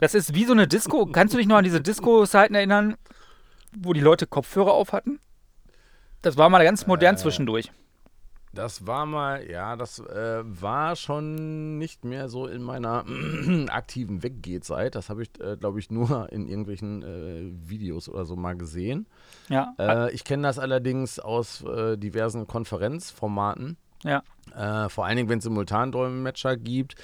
Das 0.00 0.14
ist 0.14 0.34
wie 0.34 0.46
so 0.46 0.52
eine 0.52 0.66
Disco. 0.66 1.04
Kannst 1.04 1.34
du 1.34 1.38
dich 1.38 1.46
noch 1.46 1.56
an 1.56 1.64
diese 1.64 1.82
Disco-Zeiten 1.82 2.54
erinnern, 2.54 2.96
wo 3.76 3.92
die 3.92 4.00
Leute 4.00 4.26
Kopfhörer 4.26 4.72
auf 4.72 4.94
hatten? 4.94 5.20
Das 6.24 6.38
war 6.38 6.48
mal 6.48 6.64
ganz 6.64 6.86
modern 6.86 7.16
äh, 7.16 7.18
zwischendurch. 7.18 7.70
Das 8.54 8.86
war 8.86 9.04
mal, 9.04 9.46
ja, 9.50 9.76
das 9.76 9.98
äh, 9.98 10.42
war 10.42 10.96
schon 10.96 11.76
nicht 11.76 12.04
mehr 12.04 12.30
so 12.30 12.46
in 12.46 12.62
meiner 12.62 13.04
aktiven 13.68 14.22
Weggehzeit. 14.22 14.94
Das 14.94 15.10
habe 15.10 15.22
ich, 15.22 15.28
äh, 15.40 15.56
glaube 15.58 15.80
ich, 15.80 15.90
nur 15.90 16.32
in 16.32 16.48
irgendwelchen 16.48 17.02
äh, 17.02 17.68
Videos 17.68 18.08
oder 18.08 18.24
so 18.24 18.36
mal 18.36 18.56
gesehen. 18.56 19.06
Ja. 19.50 19.74
Äh, 19.78 20.14
ich 20.14 20.24
kenne 20.24 20.44
das 20.44 20.58
allerdings 20.58 21.18
aus 21.18 21.62
äh, 21.62 21.98
diversen 21.98 22.46
Konferenzformaten. 22.46 23.76
Ja. 24.02 24.22
Äh, 24.54 24.88
vor 24.88 25.04
allen 25.04 25.16
Dingen, 25.16 25.28
wenn 25.28 25.38
es 25.38 25.44
Simultandolmetscher 25.44 26.56
gibt. 26.56 26.94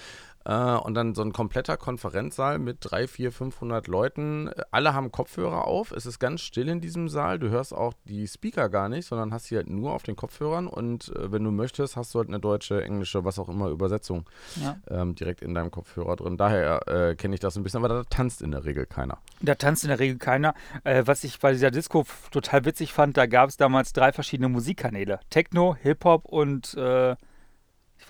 Äh, 0.45 0.53
und 0.53 0.95
dann 0.95 1.15
so 1.15 1.23
ein 1.23 1.33
kompletter 1.33 1.77
Konferenzsaal 1.77 2.59
mit 2.59 2.79
3, 2.81 3.07
4, 3.07 3.33
500 3.33 3.87
Leuten. 3.89 4.51
Alle 4.71 4.95
haben 4.95 5.13
Kopfhörer 5.13 5.67
auf. 5.67 5.93
Es 5.93 6.07
ist 6.07 6.19
ganz 6.19 6.41
still 6.41 6.69
in 6.69 6.81
diesem 6.81 7.09
Saal. 7.09 7.39
Du 7.39 7.51
hörst 7.51 7.75
auch 7.75 7.93
die 8.05 8.27
Speaker 8.27 8.69
gar 8.69 8.89
nicht, 8.89 9.07
sondern 9.07 9.33
hast 9.33 9.47
sie 9.47 9.57
halt 9.57 9.69
nur 9.69 9.93
auf 9.93 10.03
den 10.03 10.17
Kopfhörern. 10.17 10.67
Und 10.67 11.15
äh, 11.15 11.31
wenn 11.33 11.45
du 11.45 11.51
möchtest, 11.51 11.97
hast 11.97 12.15
du 12.15 12.21
halt 12.21 12.29
eine 12.29 12.41
deutsche, 12.41 12.83
englische, 12.83 13.25
was 13.25 13.39
auch 13.39 13.49
immer 13.49 13.69
Übersetzung 13.69 14.29
ja. 14.57 14.79
ähm, 14.89 15.15
direkt 15.15 15.43
in 15.43 15.55
deinem 15.55 15.71
Kopfhörer 15.71 16.17
drin. 16.17 16.37
Daher 16.37 16.89
äh, 16.89 17.15
kenne 17.17 17.35
ich 17.35 17.41
das 17.41 17.57
ein 17.57 17.63
bisschen, 17.63 17.85
aber 17.85 17.89
da 17.89 18.05
tanzt 18.05 18.41
in 18.41 18.51
der 18.51 18.65
Regel 18.65 18.87
keiner. 18.87 19.19
Da 19.43 19.55
tanzt 19.55 19.85
in 19.85 19.89
der 19.89 19.99
Regel 19.99 20.19
keiner. 20.19 20.55
Äh, 20.85 21.03
was 21.07 21.25
ich 21.25 21.39
bei 21.39 21.53
dieser 21.53 21.71
Disco 21.71 22.07
total 22.31 22.65
witzig 22.65 22.93
fand, 22.93 23.17
da 23.17 23.27
gab 23.27 23.49
es 23.51 23.57
damals 23.57 23.93
drei 23.93 24.13
verschiedene 24.13 24.49
Musikkanäle: 24.49 25.21
Techno, 25.29 25.77
Hip-Hop 25.81 26.25
und 26.25 26.75
äh, 26.75 27.17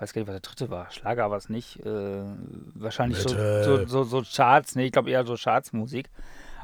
ich 0.01 0.03
weiß 0.03 0.15
gar 0.15 0.23
nicht, 0.23 0.29
was 0.29 0.41
der 0.41 0.51
dritte 0.51 0.71
war. 0.71 0.91
Schlager 0.91 1.31
war 1.31 1.37
es 1.37 1.51
nicht. 1.51 1.85
Äh, 1.85 2.23
wahrscheinlich 2.75 3.19
so, 3.19 3.29
so, 3.29 3.87
so, 3.87 4.05
so, 4.05 4.23
Charts, 4.23 4.75
nee, 4.75 4.87
ich 4.87 4.93
glaube 4.93 5.11
eher 5.11 5.27
so 5.27 5.37
Chartsmusik. 5.37 6.09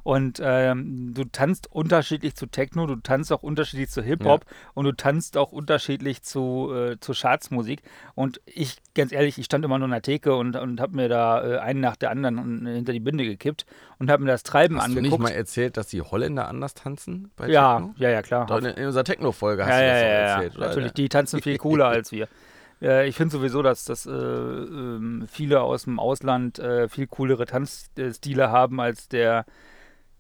Und 0.05 0.41
ähm, 0.43 1.13
du 1.13 1.25
tanzt 1.25 1.71
unterschiedlich 1.71 2.35
zu 2.35 2.47
Techno, 2.47 2.87
du 2.87 2.97
tanzt 2.97 3.31
auch 3.33 3.43
unterschiedlich 3.43 3.91
zu 3.91 4.03
Hip-Hop 4.03 4.45
ja. 4.49 4.57
und 4.73 4.85
du 4.87 4.93
tanzt 4.93 5.37
auch 5.37 5.53
unterschiedlich 5.53 6.23
zu, 6.23 6.73
äh, 6.73 6.99
zu 6.99 7.13
Chartsmusik. 7.13 7.83
Und 8.15 8.41
ich, 8.47 8.77
ganz 8.95 9.13
ehrlich, 9.13 9.37
ich 9.37 9.45
stand 9.45 9.67
immer 9.67 9.79
nur 9.79 9.87
in 9.87 9.93
der 9.93 10.01
Theke 10.03 10.35
und, 10.35 10.57
und 10.57 10.81
habe 10.81 10.97
mir 10.97 11.11
da 11.11 11.45
äh, 11.45 11.59
einen 11.59 11.81
nach 11.81 11.97
der 11.97 12.13
anderen 12.13 12.67
hinter 12.67 12.93
die 12.95 13.01
Binde 13.01 13.25
gekippt 13.25 13.67
und 13.99 14.11
habe 14.11 14.23
mir 14.23 14.31
das 14.31 14.45
Treiben 14.45 14.77
hast 14.77 14.85
angeguckt. 14.85 15.13
Hast 15.13 15.19
du 15.19 15.25
nicht 15.25 15.35
mal 15.35 15.37
erzählt, 15.37 15.77
dass 15.77 15.89
die 15.89 16.01
Holländer 16.01 16.49
anders 16.49 16.73
tanzen 16.73 17.33
bei 17.37 17.49
ja, 17.49 17.81
Techno? 17.81 17.95
Ja, 17.99 18.09
ja, 18.09 18.23
klar. 18.23 18.59
In, 18.59 18.65
in 18.65 18.87
unserer 18.87 19.05
Techno-Folge 19.05 19.67
hast 19.67 19.73
ja, 19.73 19.81
du 19.81 19.87
das 19.87 20.01
ja, 20.01 20.09
ja, 20.09 20.15
erzählt, 20.15 20.57
oder? 20.57 20.69
Natürlich, 20.69 20.93
die 20.93 21.09
tanzen 21.11 21.43
viel 21.43 21.59
cooler 21.59 21.89
als 21.89 22.13
wir. 22.13 22.29
Äh, 22.81 23.09
ich 23.09 23.17
finde 23.17 23.33
sowieso, 23.33 23.63
dass, 23.63 23.85
dass 23.85 24.07
äh, 24.07 24.11
äh, 24.11 25.27
viele 25.27 25.63
aus 25.63 25.85
dem 25.85 25.99
Ausland 25.99 26.59
äh, 26.59 26.89
viel 26.89 27.07
coolere 27.07 27.47
Tanzstile 27.47 28.51
haben 28.51 28.81
als 28.81 29.09
der 29.09 29.45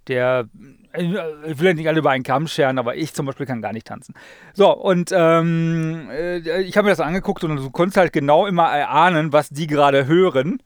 der, 0.08 0.48
äh, 0.92 1.02
ich 1.46 1.58
will 1.58 1.66
ja 1.66 1.74
nicht 1.74 1.88
alle 1.88 1.98
über 1.98 2.10
einen 2.10 2.24
Kamm 2.24 2.46
scheren, 2.46 2.78
aber 2.78 2.96
ich 2.96 3.14
zum 3.14 3.26
Beispiel 3.26 3.46
kann 3.46 3.62
gar 3.62 3.72
nicht 3.72 3.86
tanzen. 3.86 4.14
So, 4.54 4.72
und 4.72 5.10
ähm, 5.12 6.08
äh, 6.10 6.60
ich 6.62 6.76
habe 6.76 6.86
mir 6.86 6.92
das 6.92 7.00
angeguckt 7.00 7.44
und 7.44 7.56
du 7.56 7.70
konntest 7.70 7.96
halt 7.96 8.12
genau 8.12 8.46
immer 8.46 8.68
erahnen, 8.68 9.32
was 9.32 9.48
die 9.48 9.66
gerade 9.66 10.06
hören. 10.06 10.62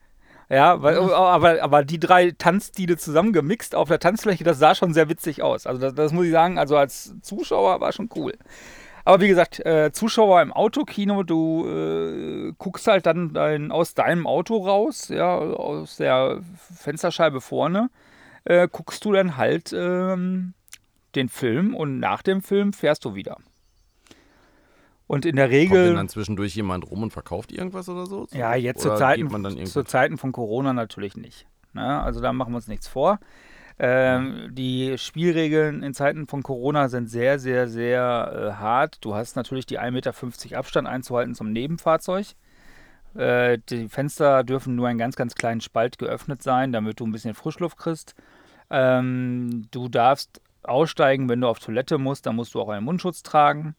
Ja, 0.48 0.82
weil, 0.82 1.00
mhm. 1.00 1.10
aber, 1.10 1.62
aber 1.62 1.84
die 1.84 2.00
drei 2.00 2.32
Tanzstile 2.32 2.96
zusammengemixt 2.96 3.76
auf 3.76 3.88
der 3.88 4.00
Tanzfläche, 4.00 4.42
das 4.42 4.58
sah 4.58 4.74
schon 4.74 4.92
sehr 4.92 5.08
witzig 5.08 5.42
aus. 5.42 5.64
Also 5.64 5.80
das, 5.80 5.94
das 5.94 6.12
muss 6.12 6.26
ich 6.26 6.32
sagen, 6.32 6.58
also 6.58 6.76
als 6.76 7.14
Zuschauer 7.22 7.80
war 7.80 7.92
schon 7.92 8.10
cool. 8.16 8.34
Aber 9.04 9.22
wie 9.22 9.28
gesagt, 9.28 9.64
äh, 9.64 9.92
Zuschauer 9.92 10.42
im 10.42 10.52
Autokino, 10.52 11.22
du 11.22 11.66
äh, 11.66 12.52
guckst 12.58 12.86
halt 12.86 13.06
dann 13.06 13.32
dein, 13.32 13.72
aus 13.72 13.94
deinem 13.94 14.26
Auto 14.26 14.58
raus, 14.58 15.08
ja, 15.08 15.36
aus 15.36 15.96
der 15.96 16.40
Fensterscheibe 16.74 17.40
vorne, 17.40 17.90
äh, 18.44 18.68
guckst 18.70 19.04
du 19.04 19.12
dann 19.12 19.36
halt 19.36 19.72
ähm, 19.72 20.54
den 21.14 21.28
Film 21.28 21.74
und 21.74 21.98
nach 21.98 22.22
dem 22.22 22.42
Film 22.42 22.72
fährst 22.72 23.04
du 23.04 23.14
wieder. 23.14 23.38
Und 25.06 25.26
in 25.26 25.34
der 25.34 25.50
Regel. 25.50 25.86
Kommt 25.86 25.98
dann 25.98 26.08
zwischendurch 26.08 26.54
jemand 26.54 26.88
rum 26.88 27.02
und 27.02 27.12
verkauft 27.12 27.50
irgendwas 27.50 27.88
oder 27.88 28.06
so? 28.06 28.28
Ja, 28.30 28.54
jetzt 28.54 28.80
zu 28.80 28.94
Zeiten, 28.94 29.66
zu 29.66 29.82
Zeiten 29.82 30.18
von 30.18 30.30
Corona 30.30 30.72
natürlich 30.72 31.16
nicht. 31.16 31.48
Ne? 31.72 32.00
Also 32.00 32.20
da 32.20 32.32
machen 32.32 32.52
wir 32.52 32.56
uns 32.56 32.68
nichts 32.68 32.86
vor. 32.86 33.18
Ähm, 33.82 34.50
die 34.52 34.98
Spielregeln 34.98 35.82
in 35.82 35.94
Zeiten 35.94 36.26
von 36.26 36.42
Corona 36.42 36.90
sind 36.90 37.08
sehr, 37.08 37.38
sehr, 37.38 37.66
sehr 37.66 38.52
äh, 38.58 38.60
hart. 38.60 38.98
Du 39.00 39.14
hast 39.14 39.36
natürlich 39.36 39.64
die 39.64 39.80
1,50 39.80 39.90
Meter 39.90 40.58
Abstand 40.58 40.86
einzuhalten 40.86 41.34
zum 41.34 41.50
Nebenfahrzeug. 41.50 42.26
Äh, 43.14 43.56
die 43.70 43.88
Fenster 43.88 44.44
dürfen 44.44 44.76
nur 44.76 44.86
einen 44.86 44.98
ganz, 44.98 45.16
ganz 45.16 45.34
kleinen 45.34 45.62
Spalt 45.62 45.96
geöffnet 45.96 46.42
sein, 46.42 46.72
damit 46.72 47.00
du 47.00 47.06
ein 47.06 47.12
bisschen 47.12 47.32
Frischluft 47.32 47.78
kriegst. 47.78 48.14
Ähm, 48.68 49.66
du 49.70 49.88
darfst 49.88 50.42
aussteigen, 50.62 51.30
wenn 51.30 51.40
du 51.40 51.48
auf 51.48 51.58
Toilette 51.58 51.96
musst, 51.96 52.26
dann 52.26 52.36
musst 52.36 52.52
du 52.52 52.60
auch 52.60 52.68
einen 52.68 52.84
Mundschutz 52.84 53.22
tragen. 53.22 53.76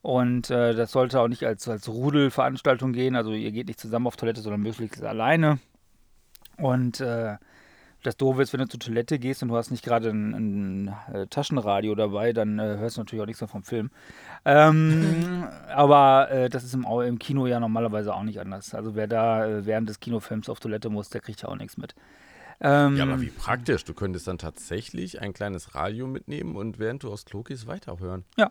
Und 0.00 0.48
äh, 0.48 0.76
das 0.76 0.92
sollte 0.92 1.18
auch 1.18 1.28
nicht 1.28 1.42
als, 1.42 1.68
als 1.68 1.88
Rudelveranstaltung 1.88 2.92
gehen. 2.92 3.16
Also 3.16 3.32
ihr 3.32 3.50
geht 3.50 3.66
nicht 3.66 3.80
zusammen 3.80 4.06
auf 4.06 4.14
Toilette, 4.14 4.42
sondern 4.42 4.62
möglichst 4.62 5.02
alleine. 5.02 5.58
Und 6.56 7.00
äh, 7.00 7.34
das 8.04 8.16
Doofe 8.16 8.42
ist, 8.42 8.52
wenn 8.52 8.60
du 8.60 8.68
zur 8.68 8.78
Toilette 8.78 9.18
gehst 9.18 9.42
und 9.42 9.48
du 9.48 9.56
hast 9.56 9.70
nicht 9.70 9.84
gerade 9.84 10.10
ein, 10.10 10.34
ein, 10.34 10.94
äh, 11.12 11.26
Taschenradio 11.26 11.94
dabei, 11.94 12.32
dann 12.32 12.58
äh, 12.58 12.76
hörst 12.78 12.96
du 12.96 13.00
natürlich 13.00 13.22
auch 13.22 13.26
nichts 13.26 13.40
mehr 13.40 13.48
vom 13.48 13.62
Film. 13.62 13.90
Ähm, 14.44 15.46
aber 15.74 16.30
äh, 16.30 16.48
das 16.48 16.64
ist 16.64 16.74
im, 16.74 16.84
im, 16.84 17.18
Kino 17.18 17.46
ja 17.46 17.58
normalerweise 17.58 18.14
auch 18.14 18.22
nicht 18.22 18.40
anders. 18.40 18.74
Also 18.74 18.94
wer 18.94 19.06
da 19.06 19.46
äh, 19.46 19.66
während 19.66 19.88
des 19.88 20.00
Kinofilms 20.00 20.48
auf 20.48 20.60
Toilette 20.60 20.90
muss, 20.90 21.08
der 21.08 21.22
kriegt 21.22 21.42
ja 21.42 21.48
auch 21.48 21.56
nichts 21.56 21.76
mit. 21.78 21.94
Ähm, 22.60 22.96
ja, 22.96 23.04
aber 23.04 23.20
wie 23.20 23.30
praktisch. 23.30 23.84
Du 23.84 23.94
könntest 23.94 24.28
dann 24.28 24.38
tatsächlich 24.38 25.20
ein 25.20 25.32
kleines 25.32 25.74
Radio 25.74 26.06
mitnehmen 26.06 26.56
und 26.56 26.78
während 26.78 27.02
du 27.02 27.10
aus 27.10 27.24
Klo 27.24 27.42
gehst, 27.42 27.66
weiterhören. 27.66 28.24
Ja, 28.36 28.50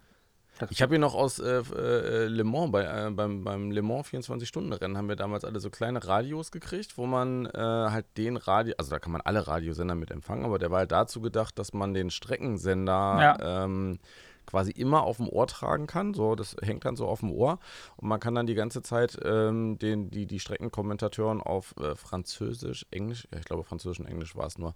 ich 0.70 0.82
habe 0.82 0.92
hier 0.92 1.00
noch 1.00 1.16
aus 1.16 1.40
äh, 1.40 1.62
äh, 1.76 2.28
Le 2.28 2.44
Mans, 2.44 2.72
bei, 2.72 2.84
äh, 2.84 3.10
beim, 3.12 3.44
beim 3.44 3.72
Le 3.72 3.82
Mans 3.82 4.08
24-Stunden-Rennen 4.08 4.98
haben 4.98 5.10
wir 5.10 5.16
damals 5.16 5.44
alle 5.46 5.60
so 5.60 5.70
kleine 5.70 6.06
Radios 6.06 6.52
gekriegt, 6.52 6.98
wo 6.98 7.06
man 7.06 7.46
äh, 7.48 7.52
halt 7.58 8.06
den 8.18 8.38
Radio, 8.38 8.76
also 8.78 8.92
da 8.92 9.00
kann 9.00 9.12
man 9.12 9.22
alle 9.22 9.48
Radiosender 9.48 9.96
mit 9.96 10.12
empfangen, 10.12 10.46
aber 10.46 10.60
der 10.60 10.72
war 10.72 10.80
halt 10.80 10.92
dazu 10.92 11.22
gedacht, 11.22 11.58
dass 11.58 11.74
man 11.74 11.94
den 11.94 12.12
Streckensender 12.12 13.38
ja. 13.42 13.64
ähm, 13.64 14.00
quasi 14.46 14.72
immer 14.72 15.04
auf 15.04 15.18
dem 15.18 15.28
Ohr 15.30 15.48
tragen 15.48 15.88
kann. 15.88 16.14
So, 16.14 16.36
das 16.36 16.56
hängt 16.62 16.86
dann 16.86 16.96
so 16.96 17.08
auf 17.08 17.22
dem 17.22 17.32
Ohr 17.32 17.60
und 17.98 18.08
man 18.08 18.20
kann 18.20 18.36
dann 18.36 18.46
die 18.46 18.56
ganze 18.56 18.82
Zeit 18.82 19.18
ähm, 19.24 19.78
den, 19.80 20.10
die, 20.10 20.26
die 20.26 20.40
Streckenkommentatoren 20.40 21.42
auf 21.42 21.76
äh, 21.80 21.96
Französisch, 21.96 22.86
Englisch, 22.92 23.28
ja, 23.32 23.40
ich 23.40 23.46
glaube 23.46 23.64
Französisch 23.64 24.00
und 24.00 24.08
Englisch 24.08 24.36
war 24.36 24.48
es 24.48 24.58
nur, 24.58 24.74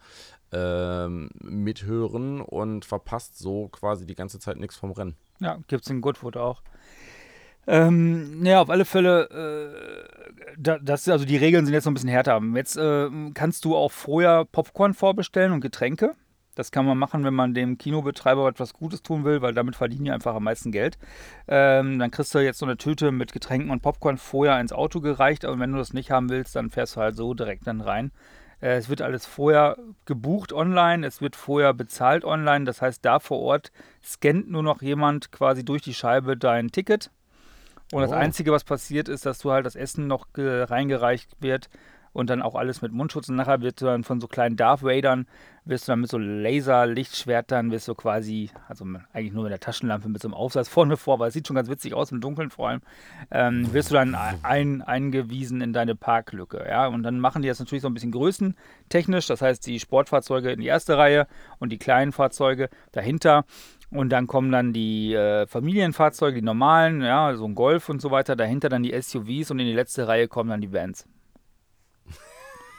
ähm, 0.51 1.29
mithören 1.41 2.41
und 2.41 2.85
verpasst 2.85 3.37
so 3.37 3.67
quasi 3.69 4.05
die 4.05 4.15
ganze 4.15 4.39
Zeit 4.39 4.57
nichts 4.57 4.75
vom 4.75 4.91
Rennen. 4.91 5.15
Ja, 5.39 5.59
gibt 5.67 5.83
es 5.83 5.89
in 5.89 6.01
Goodwood 6.01 6.37
auch. 6.37 6.61
Ähm, 7.69 8.45
ja, 8.45 8.61
auf 8.61 8.69
alle 8.69 8.85
Fälle, 8.85 9.29
äh, 9.29 10.53
da, 10.57 10.79
das, 10.79 11.07
also 11.09 11.25
die 11.25 11.35
Regeln 11.35 11.65
sind 11.65 11.73
jetzt 11.73 11.83
noch 11.83 11.91
ein 11.91 11.95
bisschen 11.95 12.09
härter. 12.09 12.41
Jetzt 12.55 12.77
äh, 12.77 13.09
kannst 13.33 13.65
du 13.65 13.75
auch 13.75 13.91
vorher 13.91 14.45
Popcorn 14.45 14.93
vorbestellen 14.93 15.51
und 15.51 15.59
Getränke. 15.59 16.15
Das 16.57 16.71
kann 16.71 16.87
man 16.87 16.97
machen, 16.97 17.23
wenn 17.23 17.35
man 17.35 17.53
dem 17.53 17.77
Kinobetreiber 17.77 18.47
etwas 18.47 18.73
Gutes 18.73 19.03
tun 19.03 19.23
will, 19.23 19.43
weil 19.43 19.53
damit 19.53 19.75
verdienen 19.75 20.05
die 20.05 20.11
einfach 20.11 20.33
am 20.33 20.45
meisten 20.45 20.71
Geld. 20.71 20.97
Ähm, 21.47 21.99
dann 21.99 22.09
kriegst 22.09 22.33
du 22.33 22.39
jetzt 22.39 22.57
so 22.57 22.65
eine 22.65 22.77
Tüte 22.77 23.11
mit 23.11 23.31
Getränken 23.31 23.69
und 23.69 23.83
Popcorn 23.83 24.17
vorher 24.17 24.59
ins 24.59 24.73
Auto 24.73 24.99
gereicht. 24.99 25.45
Aber 25.45 25.59
wenn 25.59 25.71
du 25.71 25.77
das 25.77 25.93
nicht 25.93 26.09
haben 26.09 26.29
willst, 26.29 26.55
dann 26.55 26.71
fährst 26.71 26.95
du 26.95 27.01
halt 27.01 27.15
so 27.15 27.35
direkt 27.35 27.67
dann 27.67 27.79
rein. 27.79 28.11
Äh, 28.59 28.77
es 28.77 28.89
wird 28.89 29.03
alles 29.03 29.27
vorher 29.27 29.77
gebucht 30.05 30.51
online, 30.51 31.05
es 31.05 31.21
wird 31.21 31.35
vorher 31.35 31.75
bezahlt 31.75 32.25
online. 32.25 32.65
Das 32.65 32.81
heißt, 32.81 33.05
da 33.05 33.19
vor 33.19 33.39
Ort 33.39 33.71
scannt 34.03 34.49
nur 34.49 34.63
noch 34.63 34.81
jemand 34.81 35.31
quasi 35.31 35.63
durch 35.63 35.83
die 35.83 35.93
Scheibe 35.93 36.37
dein 36.37 36.71
Ticket. 36.71 37.11
Und 37.91 37.99
oh. 37.99 38.01
das 38.01 38.13
Einzige, 38.13 38.51
was 38.51 38.63
passiert, 38.63 39.09
ist, 39.09 39.27
dass 39.27 39.37
du 39.37 39.51
halt 39.51 39.67
das 39.67 39.75
Essen 39.75 40.07
noch 40.07 40.25
reingereicht 40.35 41.35
wird 41.39 41.69
und 42.17 42.31
dann 42.31 42.41
auch 42.41 42.55
alles 42.55 42.81
mit 42.81 42.91
Mundschutz. 42.93 43.29
Und 43.29 43.35
nachher 43.35 43.61
wird 43.61 43.79
dann 43.79 44.03
von 44.03 44.19
so 44.19 44.27
kleinen 44.27 44.55
Darth 44.55 44.81
Vadern, 44.81 45.27
wirst 45.65 45.87
du 45.87 45.91
dann 45.91 46.01
mit 46.01 46.09
so 46.09 46.17
Laser-Lichtschwertern, 46.17 47.69
wirst 47.69 47.87
du 47.87 47.93
quasi, 47.93 48.49
also 48.67 48.85
eigentlich 49.13 49.33
nur 49.33 49.43
mit 49.43 49.51
der 49.51 49.59
Taschenlampe 49.59 50.09
mit 50.09 50.19
so 50.19 50.27
einem 50.27 50.33
Aufsatz 50.33 50.67
vorne 50.67 50.97
vor, 50.97 51.19
weil 51.19 51.27
es 51.27 51.35
sieht 51.35 51.45
schon 51.45 51.55
ganz 51.55 51.69
witzig 51.69 51.93
aus, 51.93 52.11
im 52.11 52.19
Dunkeln 52.19 52.49
vor 52.49 52.69
allem, 52.69 52.81
ähm, 53.29 53.71
wirst 53.71 53.91
du 53.91 53.93
dann 53.93 54.15
ein, 54.41 54.81
eingewiesen 54.81 55.61
in 55.61 55.73
deine 55.73 55.93
Parklücke. 55.93 56.65
Ja? 56.67 56.87
Und 56.87 57.03
dann 57.03 57.19
machen 57.19 57.43
die 57.43 57.49
das 57.49 57.59
natürlich 57.59 57.83
so 57.83 57.87
ein 57.87 57.93
bisschen 57.93 58.11
größentechnisch, 58.11 59.27
das 59.27 59.43
heißt 59.43 59.67
die 59.67 59.79
Sportfahrzeuge 59.79 60.49
in 60.49 60.59
die 60.59 60.67
erste 60.67 60.97
Reihe 60.97 61.27
und 61.59 61.71
die 61.71 61.77
kleinen 61.77 62.13
Fahrzeuge 62.13 62.69
dahinter. 62.93 63.45
Und 63.91 64.09
dann 64.09 64.25
kommen 64.25 64.51
dann 64.51 64.73
die 64.73 65.13
äh, 65.13 65.45
Familienfahrzeuge, 65.45 66.39
die 66.39 66.45
normalen, 66.45 67.03
ja, 67.03 67.35
so 67.35 67.45
ein 67.45 67.53
Golf 67.53 67.89
und 67.89 68.01
so 68.01 68.09
weiter. 68.09 68.35
Dahinter 68.35 68.69
dann 68.69 68.81
die 68.81 68.99
SUVs 68.99 69.51
und 69.51 69.59
in 69.59 69.67
die 69.67 69.73
letzte 69.73 70.07
Reihe 70.07 70.27
kommen 70.27 70.49
dann 70.49 70.61
die 70.61 70.73
Vans. 70.73 71.05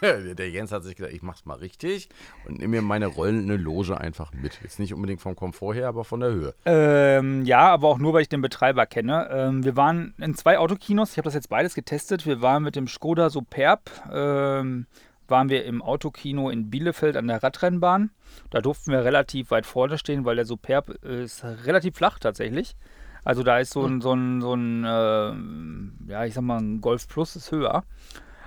Der 0.03 0.51
Jens 0.51 0.73
hat 0.73 0.85
sich 0.85 0.97
gedacht, 0.97 1.13
ich 1.13 1.23
mach's 1.23 1.45
mal 1.45 1.59
richtig 1.59 2.09
und 2.47 2.59
nehme 2.59 2.77
mir 2.77 2.83
meine 2.83 3.07
rollende 3.07 3.57
Loge 3.57 3.99
einfach 3.99 4.33
mit. 4.33 4.61
Jetzt 4.63 4.79
nicht 4.79 4.95
unbedingt 4.95 5.21
vom 5.21 5.35
Komfort 5.35 5.75
her, 5.75 5.89
aber 5.89 6.05
von 6.05 6.21
der 6.21 6.31
Höhe. 6.31 6.55
Ähm, 6.65 7.45
ja, 7.45 7.69
aber 7.69 7.89
auch 7.89 7.99
nur, 7.99 8.13
weil 8.13 8.23
ich 8.23 8.29
den 8.29 8.43
Betreiber 8.43 8.87
kenne. 8.87 9.29
Ähm, 9.31 9.65
wir 9.65 9.77
waren 9.77 10.15
in 10.19 10.35
zwei 10.35 10.59
Autokinos, 10.59 11.13
ich 11.13 11.19
habe 11.19 11.25
das 11.27 11.35
jetzt 11.35 11.49
beides 11.49 11.75
getestet. 11.75 12.27
Wir 12.27 12.41
waren 12.41 12.63
mit 12.63 12.77
dem 12.77 12.87
Skoda 12.87 13.31
Superb, 13.31 13.91
ähm, 14.13 14.87
waren 15.27 15.49
wir 15.49 15.65
im 15.65 15.83
Autokino 15.83 16.49
in 16.51 16.71
Bielefeld 16.71 17.17
an 17.17 17.27
der 17.27 17.43
Radrennbahn. 17.43 18.11
Da 18.51 18.61
durften 18.61 18.93
wir 18.93 19.05
relativ 19.05 19.51
weit 19.51 19.67
vorne 19.67 19.99
stehen, 19.99 20.25
weil 20.25 20.37
der 20.37 20.47
Superb 20.47 20.91
ist 21.05 21.45
relativ 21.45 21.97
flach 21.97 22.19
tatsächlich. 22.19 22.77
Also 23.25 23.43
da 23.43 23.59
ist 23.59 23.73
so 23.73 23.85
ein, 23.85 24.01
so 24.01 24.15
ein, 24.15 24.41
so 24.41 24.55
ein 24.55 24.85
äh, 24.85 26.13
ja, 26.13 26.25
ich 26.25 26.35
sag 26.35 26.43
mal, 26.43 26.59
ein 26.59 26.81
Golf 26.81 27.09
Plus 27.09 27.37
ist 27.37 27.53
höher. 27.53 27.85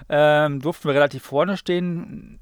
Ähm, 0.10 0.60
durften 0.60 0.88
wir 0.88 0.96
relativ 0.96 1.24
vorne 1.24 1.58
stehen, 1.58 2.39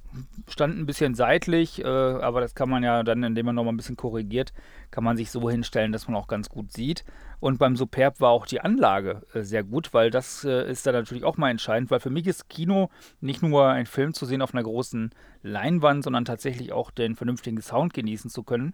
standen 0.48 0.82
ein 0.82 0.86
bisschen 0.86 1.16
seitlich, 1.16 1.84
äh, 1.84 1.88
aber 1.88 2.42
das 2.42 2.56
kann 2.56 2.70
man 2.70 2.84
ja 2.84 3.04
dann, 3.04 3.24
indem 3.24 3.48
man 3.48 3.56
nochmal 3.56 3.74
ein 3.74 3.78
bisschen 3.78 3.98
korrigiert, 3.98 4.54
kann 4.92 5.04
man 5.04 5.18
sich 5.18 5.32
so 5.32 5.50
hinstellen, 5.50 5.92
dass 5.92 6.08
man 6.08 6.16
auch 6.16 6.28
ganz 6.28 6.50
gut 6.50 6.72
sieht. 6.72 7.06
Und 7.40 7.58
beim 7.58 7.76
Superb 7.76 8.20
war 8.20 8.32
auch 8.32 8.46
die 8.46 8.62
Anlage 8.62 9.22
äh, 9.34 9.44
sehr 9.44 9.64
gut, 9.64 9.94
weil 9.94 10.10
das 10.10 10.44
äh, 10.44 10.70
ist 10.70 10.86
dann 10.86 10.96
natürlich 10.96 11.24
auch 11.24 11.38
mal 11.38 11.52
entscheidend, 11.52 11.92
weil 11.92 12.00
für 12.00 12.10
mich 12.10 12.28
ist 12.28 12.50
Kino 12.50 12.90
nicht 13.22 13.42
nur 13.42 13.70
ein 13.70 13.86
Film 13.86 14.14
zu 14.14 14.26
sehen 14.26 14.42
auf 14.42 14.54
einer 14.54 14.64
großen 14.64 15.12
Leinwand, 15.42 16.04
sondern 16.04 16.26
tatsächlich 16.26 16.74
auch 16.74 16.92
den 16.92 17.16
vernünftigen 17.16 17.62
Sound 17.62 17.94
genießen 17.94 18.30
zu 18.30 18.44
können. 18.44 18.74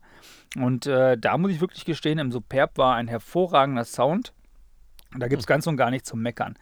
Und 0.57 0.87
äh, 0.87 1.17
da 1.17 1.37
muss 1.37 1.51
ich 1.51 1.61
wirklich 1.61 1.85
gestehen, 1.85 2.17
im 2.17 2.31
Superb 2.31 2.77
war 2.77 2.95
ein 2.95 3.07
hervorragender 3.07 3.85
Sound. 3.85 4.33
Da 5.17 5.27
gibt 5.27 5.41
es 5.41 5.47
hm. 5.47 5.53
ganz 5.53 5.67
und 5.67 5.77
gar 5.77 5.91
nichts 5.91 6.09
zum 6.09 6.21
Meckern. 6.21 6.55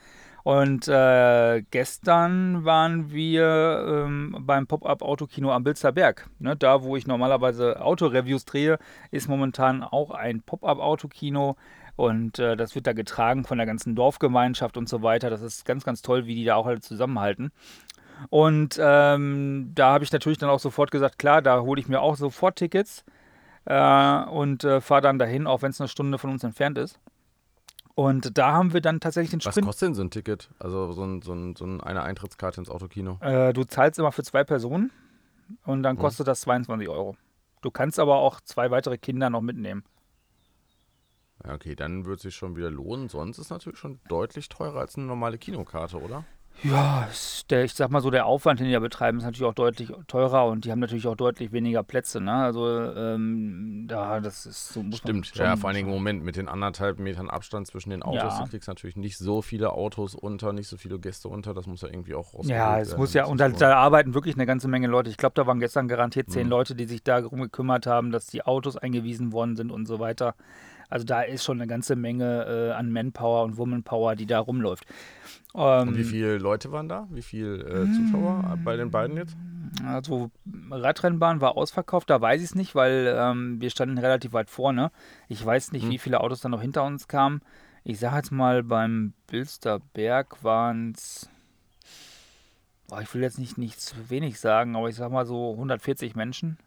Und 0.44 0.90
äh, 0.90 1.64
gestern 1.72 2.66
waren 2.66 3.12
wir 3.12 4.06
ähm, 4.06 4.36
beim 4.42 4.68
Pop-Up-Autokino 4.68 5.52
am 5.52 5.64
Bilzerberg. 5.64 6.30
Ne, 6.40 6.58
da, 6.58 6.84
wo 6.84 6.98
ich 6.98 7.08
normalerweise 7.08 7.82
Autoreviews 7.82 8.44
drehe, 8.44 8.78
ist 9.10 9.30
momentan 9.30 9.84
auch 9.84 10.12
ein 10.12 10.42
Pop-Up-Autokino. 10.42 11.56
Und 11.96 12.40
äh, 12.40 12.58
das 12.58 12.76
wird 12.76 12.88
da 12.88 12.94
getragen 12.94 13.46
von 13.46 13.58
der 13.58 13.68
ganzen 13.68 13.96
Dorfgemeinschaft 13.96 14.76
und 14.76 14.90
so 14.90 15.02
weiter. 15.02 15.30
Das 15.30 15.42
ist 15.42 15.64
ganz, 15.66 15.86
ganz 15.86 16.02
toll, 16.02 16.26
wie 16.26 16.36
die 16.36 16.44
da 16.44 16.56
auch 16.56 16.66
alle 16.66 16.82
zusammenhalten. 16.82 17.52
Und 18.30 18.78
ähm, 18.82 19.72
da 19.74 19.94
habe 19.94 20.04
ich 20.04 20.12
natürlich 20.12 20.38
dann 20.38 20.50
auch 20.50 20.60
sofort 20.60 20.92
gesagt, 20.92 21.20
klar, 21.20 21.42
da 21.42 21.62
hole 21.62 21.80
ich 21.80 21.88
mir 21.88 22.02
auch 22.02 22.16
sofort 22.16 22.58
Tickets 22.58 23.06
äh, 23.66 24.24
und 24.26 24.64
äh, 24.64 24.82
fahre 24.82 25.02
dann 25.02 25.20
dahin, 25.20 25.48
auch 25.48 25.62
wenn 25.62 25.72
es 25.72 25.80
eine 25.80 25.88
Stunde 25.88 26.18
von 26.18 26.32
uns 26.32 26.44
entfernt 26.44 26.78
ist. 26.78 27.00
Und 27.96 28.38
da 28.38 28.54
haben 28.54 28.74
wir 28.74 28.82
dann 28.82 29.00
tatsächlich 29.00 29.32
den 29.32 29.42
Sprint. 29.42 29.58
Was 29.58 29.66
kostet 29.66 29.88
denn 29.88 29.96
so 29.96 30.02
ein 30.02 30.10
Ticket? 30.10 30.50
Also 30.58 30.94
so, 30.94 31.04
ein, 31.04 31.22
so, 31.22 31.34
ein, 31.34 31.56
so 31.56 31.66
eine 31.66 32.02
Eintrittskarte 32.02 32.60
ins 32.60 32.70
Autokino? 32.70 33.20
Äh, 33.22 33.54
du 33.54 33.64
zahlst 33.66 34.00
immer 34.00 34.12
für 34.12 34.24
zwei 34.24 34.44
Personen 34.44 34.92
und 35.66 35.84
dann 35.84 35.98
hm. 35.98 36.02
kostet 36.02 36.26
hm. 36.26 36.32
das 36.32 36.42
22 36.42 36.90
Euro. 36.90 37.16
Du 37.62 37.72
kannst 37.72 38.00
aber 38.00 38.18
auch 38.18 38.42
zwei 38.42 38.72
weitere 38.72 38.98
Kinder 38.98 39.30
noch 39.30 39.42
mitnehmen. 39.42 39.84
Ja, 41.46 41.54
okay, 41.54 41.76
dann 41.76 42.06
wird 42.06 42.18
es 42.18 42.24
sich 42.24 42.36
schon 42.36 42.56
wieder 42.56 42.72
lohnen. 42.72 43.10
Sonst 43.10 43.38
ist 43.38 43.46
es 43.46 43.50
natürlich 43.52 43.80
schon 43.80 44.00
deutlich 44.08 44.50
teurer 44.50 44.80
als 44.80 44.96
eine 44.96 45.06
normale 45.06 45.38
Kinokarte, 45.38 46.02
oder? 46.02 46.26
Ja, 46.62 47.10
der, 47.50 47.66
ich 47.66 47.74
sag 47.74 47.90
mal 47.90 48.00
so, 48.02 48.10
der 48.10 48.26
Aufwand, 48.26 48.60
den 48.60 48.68
die 48.68 48.74
da 48.74 48.80
betreiben, 48.80 49.18
ist 49.18 49.26
natürlich 49.26 49.44
auch 49.50 49.54
deutlich 49.54 49.92
teurer 50.08 50.46
und 50.46 50.64
die 50.64 50.72
haben 50.72 50.80
natürlich 50.80 51.08
auch 51.08 51.16
deutlich 51.16 51.52
weniger 51.52 51.84
Plätze. 51.84 52.22
Ne? 52.22 52.32
Also 52.32 52.66
ähm, 52.70 53.86
da, 53.88 54.22
das 54.22 54.46
ist 54.46 54.72
so. 54.72 54.82
Muss 54.84 55.00
Stimmt, 55.00 55.28
schon, 55.28 55.46
ja, 55.46 55.56
vor 55.58 55.68
allen 55.70 55.76
Dingen 55.76 55.90
im 55.90 55.94
Moment 55.96 56.24
mit 56.24 56.38
den 56.38 56.48
anderthalb 56.48 57.00
Metern 57.00 57.30
Abstand 57.30 57.68
zwischen 57.68 57.90
den 57.90 58.02
Autos, 58.04 58.38
Ja. 58.38 58.44
du 58.46 58.50
kriegst 58.50 58.68
natürlich 58.70 58.96
nicht 58.96 59.18
so 59.18 59.42
viele 59.42 59.74
Autos 59.74 60.16
unter, 60.16 60.54
nicht 60.54 60.68
so 60.70 60.78
viele 60.78 61.00
Gäste 61.00 61.28
unter, 61.28 61.54
das 61.54 61.68
muss 61.68 61.82
ja 61.82 61.90
irgendwie 61.90 62.14
auch 62.14 62.34
rausgeholt 62.34 62.50
Ja, 62.56 62.80
es 62.80 62.96
muss 62.96 63.14
ja, 63.14 63.26
und 63.26 63.40
da, 63.40 63.50
da 63.50 63.76
arbeiten 63.76 64.14
wirklich 64.14 64.36
eine 64.36 64.46
ganze 64.46 64.68
Menge 64.70 64.88
Leute. 64.88 65.10
Ich 65.10 65.18
glaube, 65.18 65.34
da 65.36 65.46
waren 65.48 65.60
gestern 65.60 65.88
garantiert 65.90 66.30
zehn 66.30 66.46
Mhm. 66.46 66.52
Leute, 66.52 66.76
die 66.76 66.86
sich 66.86 67.04
darum 67.04 67.42
gekümmert 67.42 67.88
haben, 67.88 68.12
dass 68.12 68.28
die 68.28 68.44
Autos 68.46 68.78
eingewiesen 68.78 69.34
worden 69.34 69.56
sind 69.58 69.72
und 69.72 69.86
so 69.86 70.00
weiter. 70.00 70.36
Also 70.94 71.06
da 71.08 71.24
ist 71.24 71.44
schon 71.44 71.58
eine 71.60 71.66
ganze 71.66 71.96
Menge 71.96 72.46
äh, 72.46 72.72
an 72.74 72.92
Manpower 72.92 73.46
und 73.46 73.58
Womanpower, 73.58 74.16
die 74.16 74.28
da 74.28 74.38
rumläuft. 74.40 74.86
Ähm, 75.56 75.88
Und 75.88 75.98
wie 75.98 76.04
viele 76.04 76.38
Leute 76.38 76.72
waren 76.72 76.88
da? 76.88 77.08
Wie 77.10 77.24
viele 77.24 77.64
äh, 77.64 77.92
Zuschauer 77.92 78.60
bei 78.64 78.76
den 78.78 78.92
beiden 78.92 79.18
jetzt? 79.18 79.36
Also 79.88 80.30
Radrennbahn 80.70 81.42
war 81.42 81.58
ausverkauft, 81.58 82.12
da 82.12 82.22
weiß 82.22 82.42
ich 82.42 82.50
es 82.50 82.56
nicht, 82.56 82.76
weil 82.76 83.12
ähm, 83.18 83.60
wir 83.60 83.72
standen 83.72 83.98
relativ 83.98 84.34
weit 84.34 84.52
vorne. 84.52 84.92
Ich 85.30 85.44
weiß 85.44 85.72
nicht, 85.72 85.86
Hm. 85.86 85.90
wie 85.90 85.98
viele 85.98 86.22
Autos 86.22 86.42
dann 86.42 86.52
noch 86.52 86.62
hinter 86.62 86.84
uns 86.84 87.08
kamen. 87.08 87.42
Ich 87.84 87.98
sage 88.00 88.18
jetzt 88.18 88.32
mal, 88.32 88.62
beim 88.62 89.14
Bilsterberg 89.26 90.44
waren 90.44 90.92
es, 90.96 91.28
ich 93.02 93.12
will 93.16 93.24
jetzt 93.24 93.40
nicht, 93.40 93.58
nicht 93.58 93.82
zu 93.82 93.96
wenig 94.12 94.40
sagen, 94.40 94.76
aber 94.76 94.90
ich 94.90 94.96
sag 94.96 95.12
mal 95.12 95.26
so 95.26 95.54
140 95.54 96.16
Menschen. 96.16 96.60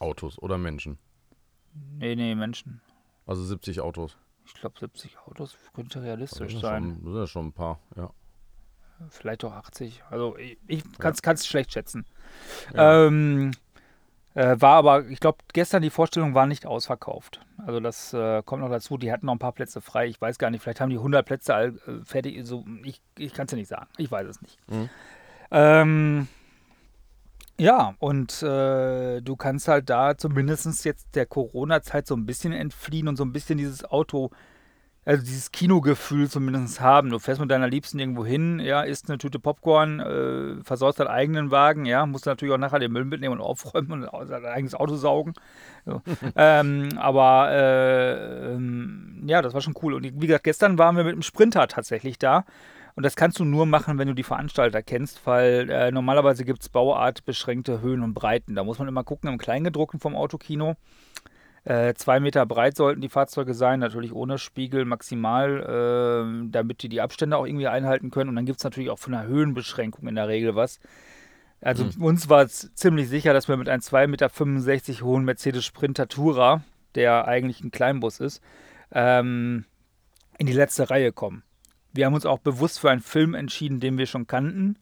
Autos 0.00 0.36
oder 0.42 0.58
Menschen? 0.58 0.98
Nee, 1.98 2.16
nee, 2.16 2.34
Menschen. 2.34 2.80
Also 3.26 3.44
70 3.44 3.80
Autos. 3.80 4.16
Ich 4.44 4.54
glaube 4.54 4.78
70 4.78 5.18
Autos 5.26 5.56
könnte 5.74 5.98
Das 5.98 6.06
realistisch 6.06 6.52
sind 6.52 6.60
sein. 6.60 6.82
schon, 6.82 6.94
das 7.04 7.12
sind 7.12 7.20
ja 7.20 7.26
schon 7.26 7.46
ein 7.46 7.52
paar, 7.52 7.80
ja. 7.96 8.10
Vielleicht 9.10 9.44
auch 9.44 9.52
80. 9.52 10.04
Also 10.10 10.36
ich, 10.38 10.56
ich 10.66 10.82
kann 10.98 11.12
es 11.34 11.46
schlecht 11.46 11.72
schätzen. 11.72 12.06
Ja. 12.74 13.06
Ähm, 13.06 13.50
äh, 14.34 14.56
war 14.60 14.76
aber, 14.76 15.06
ich 15.06 15.20
glaube, 15.20 15.38
gestern 15.52 15.82
die 15.82 15.90
Vorstellung 15.90 16.34
war 16.34 16.46
nicht 16.46 16.66
ausverkauft. 16.66 17.40
Also 17.58 17.80
das 17.80 18.12
äh, 18.14 18.42
kommt 18.42 18.62
noch 18.62 18.70
dazu. 18.70 18.96
Die 18.96 19.12
hatten 19.12 19.26
noch 19.26 19.34
ein 19.34 19.38
paar 19.38 19.52
Plätze 19.52 19.80
frei. 19.80 20.06
Ich 20.06 20.20
weiß 20.20 20.38
gar 20.38 20.50
nicht, 20.50 20.62
vielleicht 20.62 20.80
haben 20.80 20.90
die 20.90 20.96
100 20.96 21.26
Plätze 21.26 21.54
all, 21.54 21.68
äh, 21.86 22.04
fertig. 22.04 22.46
So, 22.46 22.64
ich 22.84 23.00
ich 23.18 23.34
kann 23.34 23.46
es 23.46 23.52
ja 23.52 23.58
nicht 23.58 23.68
sagen. 23.68 23.88
Ich 23.96 24.10
weiß 24.10 24.26
es 24.28 24.42
nicht. 24.42 24.58
Mhm. 24.68 24.88
Ähm, 25.50 26.28
ja, 27.58 27.94
und 28.00 28.42
äh, 28.42 29.22
du 29.22 29.36
kannst 29.36 29.68
halt 29.68 29.88
da 29.88 30.16
zumindest 30.18 30.84
jetzt 30.84 31.14
der 31.14 31.26
Corona-Zeit 31.26 32.06
so 32.06 32.14
ein 32.14 32.26
bisschen 32.26 32.52
entfliehen 32.52 33.08
und 33.08 33.16
so 33.16 33.24
ein 33.24 33.32
bisschen 33.32 33.56
dieses 33.56 33.84
Auto, 33.84 34.30
also 35.06 35.24
dieses 35.24 35.52
Kinogefühl 35.52 36.28
zumindest 36.28 36.80
haben. 36.82 37.08
Du 37.08 37.18
fährst 37.18 37.40
mit 37.40 37.50
deiner 37.50 37.68
Liebsten 37.68 37.98
irgendwo 37.98 38.26
hin, 38.26 38.60
ja, 38.60 38.82
isst 38.82 39.08
eine 39.08 39.16
Tüte 39.16 39.38
Popcorn, 39.38 40.00
äh, 40.00 40.64
versorgst 40.64 41.00
deinen 41.00 41.08
eigenen 41.08 41.50
Wagen, 41.50 41.86
ja, 41.86 42.04
musst 42.04 42.26
natürlich 42.26 42.52
auch 42.52 42.58
nachher 42.58 42.78
den 42.78 42.92
Müll 42.92 43.06
mitnehmen 43.06 43.36
und 43.36 43.40
aufräumen 43.40 44.04
und 44.04 44.28
dein 44.28 44.44
eigenes 44.44 44.74
Auto 44.74 44.96
saugen. 44.96 45.32
So. 45.86 46.02
ähm, 46.36 46.90
aber 46.98 47.50
äh, 47.52 48.52
ähm, 48.52 49.22
ja, 49.26 49.40
das 49.40 49.54
war 49.54 49.62
schon 49.62 49.76
cool. 49.82 49.94
Und 49.94 50.04
wie 50.04 50.26
gesagt, 50.26 50.44
gestern 50.44 50.78
waren 50.78 50.96
wir 50.96 51.04
mit 51.04 51.14
dem 51.14 51.22
Sprinter 51.22 51.66
tatsächlich 51.68 52.18
da. 52.18 52.44
Und 52.96 53.02
das 53.02 53.14
kannst 53.14 53.38
du 53.38 53.44
nur 53.44 53.66
machen, 53.66 53.98
wenn 53.98 54.08
du 54.08 54.14
die 54.14 54.22
Veranstalter 54.22 54.82
kennst, 54.82 55.26
weil 55.26 55.68
äh, 55.68 55.90
normalerweise 55.90 56.46
gibt 56.46 56.62
es 56.62 56.70
Bauart 56.70 57.26
beschränkte 57.26 57.82
Höhen 57.82 58.02
und 58.02 58.14
Breiten. 58.14 58.54
Da 58.54 58.64
muss 58.64 58.78
man 58.78 58.88
immer 58.88 59.04
gucken 59.04 59.28
im 59.28 59.36
Kleingedruckten 59.36 60.00
vom 60.00 60.16
Autokino. 60.16 60.76
Äh, 61.64 61.92
zwei 61.94 62.20
Meter 62.20 62.46
breit 62.46 62.74
sollten 62.74 63.02
die 63.02 63.10
Fahrzeuge 63.10 63.52
sein, 63.52 63.80
natürlich 63.80 64.14
ohne 64.14 64.38
Spiegel 64.38 64.86
maximal, 64.86 65.60
äh, 65.60 66.48
damit 66.50 66.82
die 66.82 66.88
die 66.88 67.02
Abstände 67.02 67.36
auch 67.36 67.46
irgendwie 67.46 67.68
einhalten 67.68 68.10
können. 68.10 68.30
Und 68.30 68.36
dann 68.36 68.46
gibt 68.46 68.60
es 68.60 68.64
natürlich 68.64 68.88
auch 68.88 68.98
von 68.98 69.12
der 69.12 69.26
Höhenbeschränkung 69.26 70.08
in 70.08 70.14
der 70.14 70.28
Regel 70.28 70.56
was. 70.56 70.80
Also 71.60 71.86
uns 72.00 72.30
war 72.30 72.44
es 72.44 72.72
ziemlich 72.74 73.10
sicher, 73.10 73.34
dass 73.34 73.46
wir 73.46 73.58
mit 73.58 73.68
einem 73.68 73.82
2,65 73.82 74.06
Meter 74.06 75.04
hohen 75.04 75.24
Mercedes 75.24 75.66
Sprinter 75.66 76.08
Tourer, 76.08 76.62
der 76.94 77.28
eigentlich 77.28 77.60
ein 77.62 77.70
Kleinbus 77.70 78.20
ist, 78.20 78.42
ähm, 78.92 79.66
in 80.38 80.46
die 80.46 80.54
letzte 80.54 80.88
Reihe 80.88 81.12
kommen. 81.12 81.42
Wir 81.96 82.06
haben 82.06 82.14
uns 82.14 82.26
auch 82.26 82.38
bewusst 82.38 82.78
für 82.78 82.90
einen 82.90 83.00
Film 83.00 83.34
entschieden, 83.34 83.80
den 83.80 83.98
wir 83.98 84.06
schon 84.06 84.26
kannten, 84.26 84.76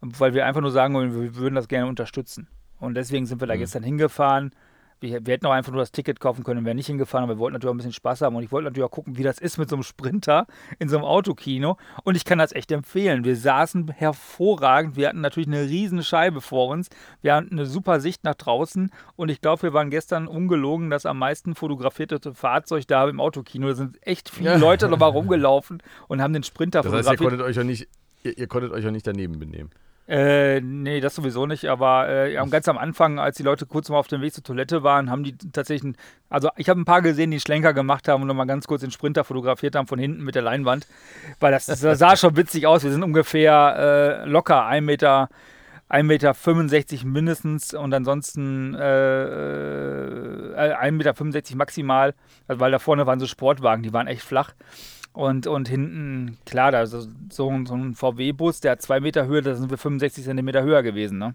weil 0.00 0.34
wir 0.34 0.46
einfach 0.46 0.60
nur 0.60 0.70
sagen 0.70 0.94
wollen, 0.94 1.20
wir 1.20 1.36
würden 1.36 1.54
das 1.54 1.68
gerne 1.68 1.88
unterstützen. 1.88 2.48
Und 2.78 2.94
deswegen 2.94 3.26
sind 3.26 3.40
wir 3.40 3.46
da 3.46 3.54
Mhm. 3.54 3.60
gestern 3.60 3.82
hingefahren. 3.82 4.52
Wir, 5.00 5.26
wir 5.26 5.34
hätten 5.34 5.44
auch 5.46 5.52
einfach 5.52 5.72
nur 5.72 5.82
das 5.82 5.92
Ticket 5.92 6.20
kaufen 6.20 6.42
können 6.42 6.60
und 6.60 6.64
wären 6.64 6.76
nicht 6.78 6.86
hingefahren, 6.86 7.24
aber 7.24 7.34
wir 7.34 7.38
wollten 7.38 7.52
natürlich 7.52 7.70
auch 7.70 7.74
ein 7.74 7.76
bisschen 7.76 7.92
Spaß 7.92 8.22
haben 8.22 8.34
und 8.34 8.42
ich 8.42 8.50
wollte 8.50 8.64
natürlich 8.64 8.86
auch 8.86 8.90
gucken, 8.90 9.18
wie 9.18 9.22
das 9.22 9.38
ist 9.38 9.58
mit 9.58 9.68
so 9.68 9.76
einem 9.76 9.82
Sprinter 9.82 10.46
in 10.78 10.88
so 10.88 10.96
einem 10.96 11.04
Autokino. 11.04 11.76
Und 12.04 12.16
ich 12.16 12.24
kann 12.24 12.38
das 12.38 12.52
echt 12.52 12.72
empfehlen. 12.72 13.24
Wir 13.24 13.36
saßen 13.36 13.88
hervorragend. 13.90 14.96
Wir 14.96 15.08
hatten 15.08 15.20
natürlich 15.20 15.48
eine 15.48 15.62
riesen 15.62 16.02
Scheibe 16.02 16.40
vor 16.40 16.68
uns. 16.68 16.88
Wir 17.22 17.34
hatten 17.34 17.52
eine 17.52 17.66
super 17.66 18.00
Sicht 18.00 18.24
nach 18.24 18.34
draußen 18.36 18.90
und 19.16 19.28
ich 19.30 19.40
glaube, 19.40 19.64
wir 19.64 19.72
waren 19.74 19.90
gestern 19.90 20.26
ungelogen 20.28 20.88
das 20.90 21.04
am 21.06 21.18
meisten 21.18 21.54
fotografierte 21.54 22.34
Fahrzeug 22.34 22.86
da 22.86 23.08
im 23.08 23.20
Autokino. 23.20 23.68
Da 23.68 23.74
sind 23.74 23.98
echt 24.06 24.30
viele 24.30 24.52
Ja. 24.52 24.56
Leute 24.56 24.88
nochmal 24.88 25.10
rumgelaufen 25.10 25.82
und 26.08 26.22
haben 26.22 26.32
den 26.32 26.42
Sprinter 26.42 26.82
Das 26.82 26.92
heißt, 26.92 27.08
ihr 27.10 27.18
fotografiert. 27.18 27.30
konntet 27.40 27.46
euch 27.46 27.56
ja 27.56 27.64
nicht, 27.64 27.88
ihr, 28.22 28.38
ihr 28.38 28.46
konntet 28.46 28.72
euch 28.72 28.84
ja 28.84 28.90
nicht 28.90 29.06
daneben 29.06 29.38
benehmen. 29.38 29.70
Äh, 30.08 30.60
nee, 30.60 31.00
das 31.00 31.16
sowieso 31.16 31.46
nicht, 31.46 31.64
aber 31.66 32.08
äh, 32.08 32.32
ja, 32.34 32.44
ganz 32.44 32.68
am 32.68 32.78
Anfang, 32.78 33.18
als 33.18 33.38
die 33.38 33.42
Leute 33.42 33.66
kurz 33.66 33.88
mal 33.88 33.98
auf 33.98 34.06
dem 34.06 34.20
Weg 34.20 34.32
zur 34.34 34.44
Toilette 34.44 34.84
waren, 34.84 35.10
haben 35.10 35.24
die 35.24 35.36
tatsächlich, 35.36 35.82
einen- 35.82 35.96
also 36.30 36.48
ich 36.56 36.68
habe 36.68 36.80
ein 36.80 36.84
paar 36.84 37.02
gesehen, 37.02 37.32
die 37.32 37.36
einen 37.36 37.40
Schlenker 37.40 37.74
gemacht 37.74 38.06
haben 38.06 38.22
und 38.22 38.28
nochmal 38.28 38.46
ganz 38.46 38.68
kurz 38.68 38.82
den 38.82 38.92
Sprinter 38.92 39.24
fotografiert 39.24 39.74
haben 39.74 39.88
von 39.88 39.98
hinten 39.98 40.22
mit 40.22 40.36
der 40.36 40.42
Leinwand, 40.42 40.86
weil 41.40 41.50
das, 41.50 41.66
das 41.66 41.80
sah 41.80 42.16
schon 42.16 42.36
witzig 42.36 42.68
aus. 42.68 42.84
Wir 42.84 42.92
sind 42.92 43.02
ungefähr 43.02 44.22
äh, 44.24 44.28
locker 44.28 44.64
1 44.66 44.86
Meter, 44.86 45.28
1,65 45.90 46.02
Meter 46.04 47.06
mindestens 47.06 47.74
und 47.74 47.92
ansonsten 47.92 48.74
äh, 48.74 48.80
äh, 50.54 50.74
1,65 50.74 50.92
Meter 50.92 51.56
maximal, 51.56 52.14
also 52.46 52.60
weil 52.60 52.70
da 52.70 52.78
vorne 52.78 53.06
waren 53.06 53.18
so 53.20 53.26
Sportwagen, 53.26 53.82
die 53.82 53.92
waren 53.92 54.06
echt 54.06 54.22
flach. 54.22 54.52
Und, 55.16 55.46
und 55.46 55.66
hinten, 55.68 56.36
klar, 56.44 56.70
da 56.72 56.82
ist 56.82 56.90
so, 56.90 57.06
so 57.30 57.48
ein- 57.50 57.94
VW-Bus, 57.94 58.60
der 58.60 58.72
hat 58.72 58.82
zwei 58.82 59.00
Meter 59.00 59.26
Höhe, 59.26 59.40
da 59.40 59.54
sind 59.54 59.70
wir 59.70 59.78
65 59.78 60.24
Zentimeter 60.24 60.62
höher 60.62 60.82
gewesen, 60.82 61.16
ne? 61.18 61.34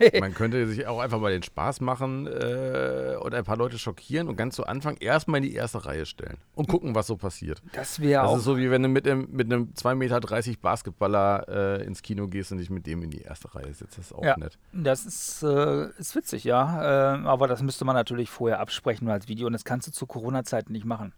Man 0.20 0.34
könnte 0.34 0.66
sich 0.66 0.88
auch 0.88 0.98
einfach 0.98 1.20
mal 1.20 1.30
den 1.30 1.44
Spaß 1.44 1.80
machen 1.80 2.26
äh, 2.26 3.14
und 3.20 3.32
ein 3.32 3.44
paar 3.44 3.56
Leute 3.56 3.78
schockieren 3.78 4.28
und 4.28 4.34
ganz 4.36 4.56
zu 4.56 4.66
Anfang 4.66 4.96
erstmal 4.98 5.38
in 5.38 5.44
die 5.44 5.54
erste 5.54 5.86
Reihe 5.86 6.04
stellen 6.04 6.36
und 6.56 6.66
gucken, 6.68 6.96
was 6.96 7.06
so 7.06 7.16
passiert. 7.16 7.62
Das 7.72 8.00
wäre 8.00 8.22
Das 8.24 8.32
auch. 8.32 8.36
ist 8.38 8.44
so, 8.44 8.58
wie 8.58 8.70
wenn 8.72 8.82
du 8.82 8.88
mit 8.88 9.06
einem, 9.08 9.28
mit 9.30 9.52
einem 9.52 9.68
2,30 9.74 9.94
Meter 9.94 10.20
Basketballer 10.60 11.78
äh, 11.80 11.84
ins 11.86 12.02
Kino 12.02 12.26
gehst 12.26 12.50
und 12.52 12.58
dich 12.58 12.70
mit 12.70 12.86
dem 12.88 13.02
in 13.04 13.10
die 13.10 13.22
erste 13.22 13.54
Reihe 13.54 13.72
setzt. 13.72 13.96
Das 13.96 14.06
ist 14.06 14.12
auch 14.12 14.24
Ja. 14.24 14.36
nett. 14.36 14.58
Das 14.72 15.06
ist, 15.06 15.42
äh, 15.44 15.88
ist 15.98 16.16
witzig, 16.16 16.42
ja. 16.42 17.14
Äh, 17.14 17.24
aber 17.24 17.46
das 17.46 17.62
müsste 17.62 17.84
man 17.84 17.94
natürlich 17.94 18.30
vorher 18.30 18.58
absprechen 18.60 19.08
als 19.08 19.28
Video 19.28 19.46
und 19.46 19.52
das 19.52 19.64
kannst 19.64 19.86
du 19.86 19.92
zu 19.92 20.06
Corona-Zeiten 20.06 20.72
nicht 20.72 20.84
machen. 20.86 21.12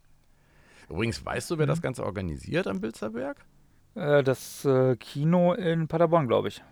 Übrigens, 0.89 1.25
weißt 1.25 1.51
Mhm. 1.51 1.55
du, 1.55 1.59
wer 1.61 1.67
das 1.67 1.83
Ganze 1.83 2.05
organisiert 2.05 2.67
am 2.67 2.81
Bilzerberg? 2.81 3.45
Äh, 3.95 4.23
das 4.23 4.65
äh, 4.65 4.97
Kino 4.97 5.53
in 5.55 5.89
Paderborn, 5.89 6.27
glaube 6.29 6.49
ich. 6.49 6.63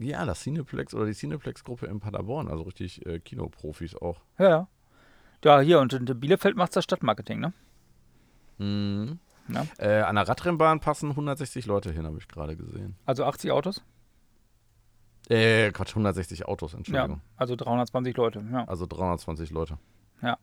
Ja, 0.00 0.24
das 0.26 0.40
Cineplex 0.42 0.92
oder 0.94 1.06
die 1.06 1.12
Cineplex-Gruppe 1.14 1.86
in 1.86 2.00
Paderborn, 2.00 2.48
also 2.48 2.64
richtig 2.64 3.06
äh, 3.06 3.20
Kinoprofis 3.20 3.94
auch. 3.94 4.20
Ja, 4.38 4.48
ja. 4.48 4.68
Ja, 5.44 5.60
hier 5.60 5.78
und 5.80 5.92
in 5.92 6.04
Bielefeld 6.18 6.56
macht 6.56 6.74
das 6.74 6.84
Stadtmarketing, 6.84 7.38
ne? 7.40 7.52
Mhm. 8.58 9.18
Ja. 9.48 9.66
Äh, 9.78 10.00
an 10.02 10.16
der 10.16 10.26
Radrennbahn 10.26 10.80
passen 10.80 11.10
160 11.10 11.66
Leute 11.66 11.92
hin, 11.92 12.06
habe 12.06 12.16
ich 12.18 12.26
gerade 12.28 12.56
gesehen. 12.56 12.96
Also 13.04 13.24
80 13.24 13.50
Autos? 13.52 13.84
Äh, 15.28 15.70
Quatsch, 15.72 15.90
160 15.90 16.46
Autos, 16.46 16.72
Ja, 16.72 16.78
Entschuldigung. 16.78 17.20
also 17.36 17.54
320 17.56 18.16
Leute, 18.16 18.44
ja. 18.52 18.64
Also 18.64 18.86
320 18.86 19.50
Leute. 19.50 19.78
Ja, 20.22 20.38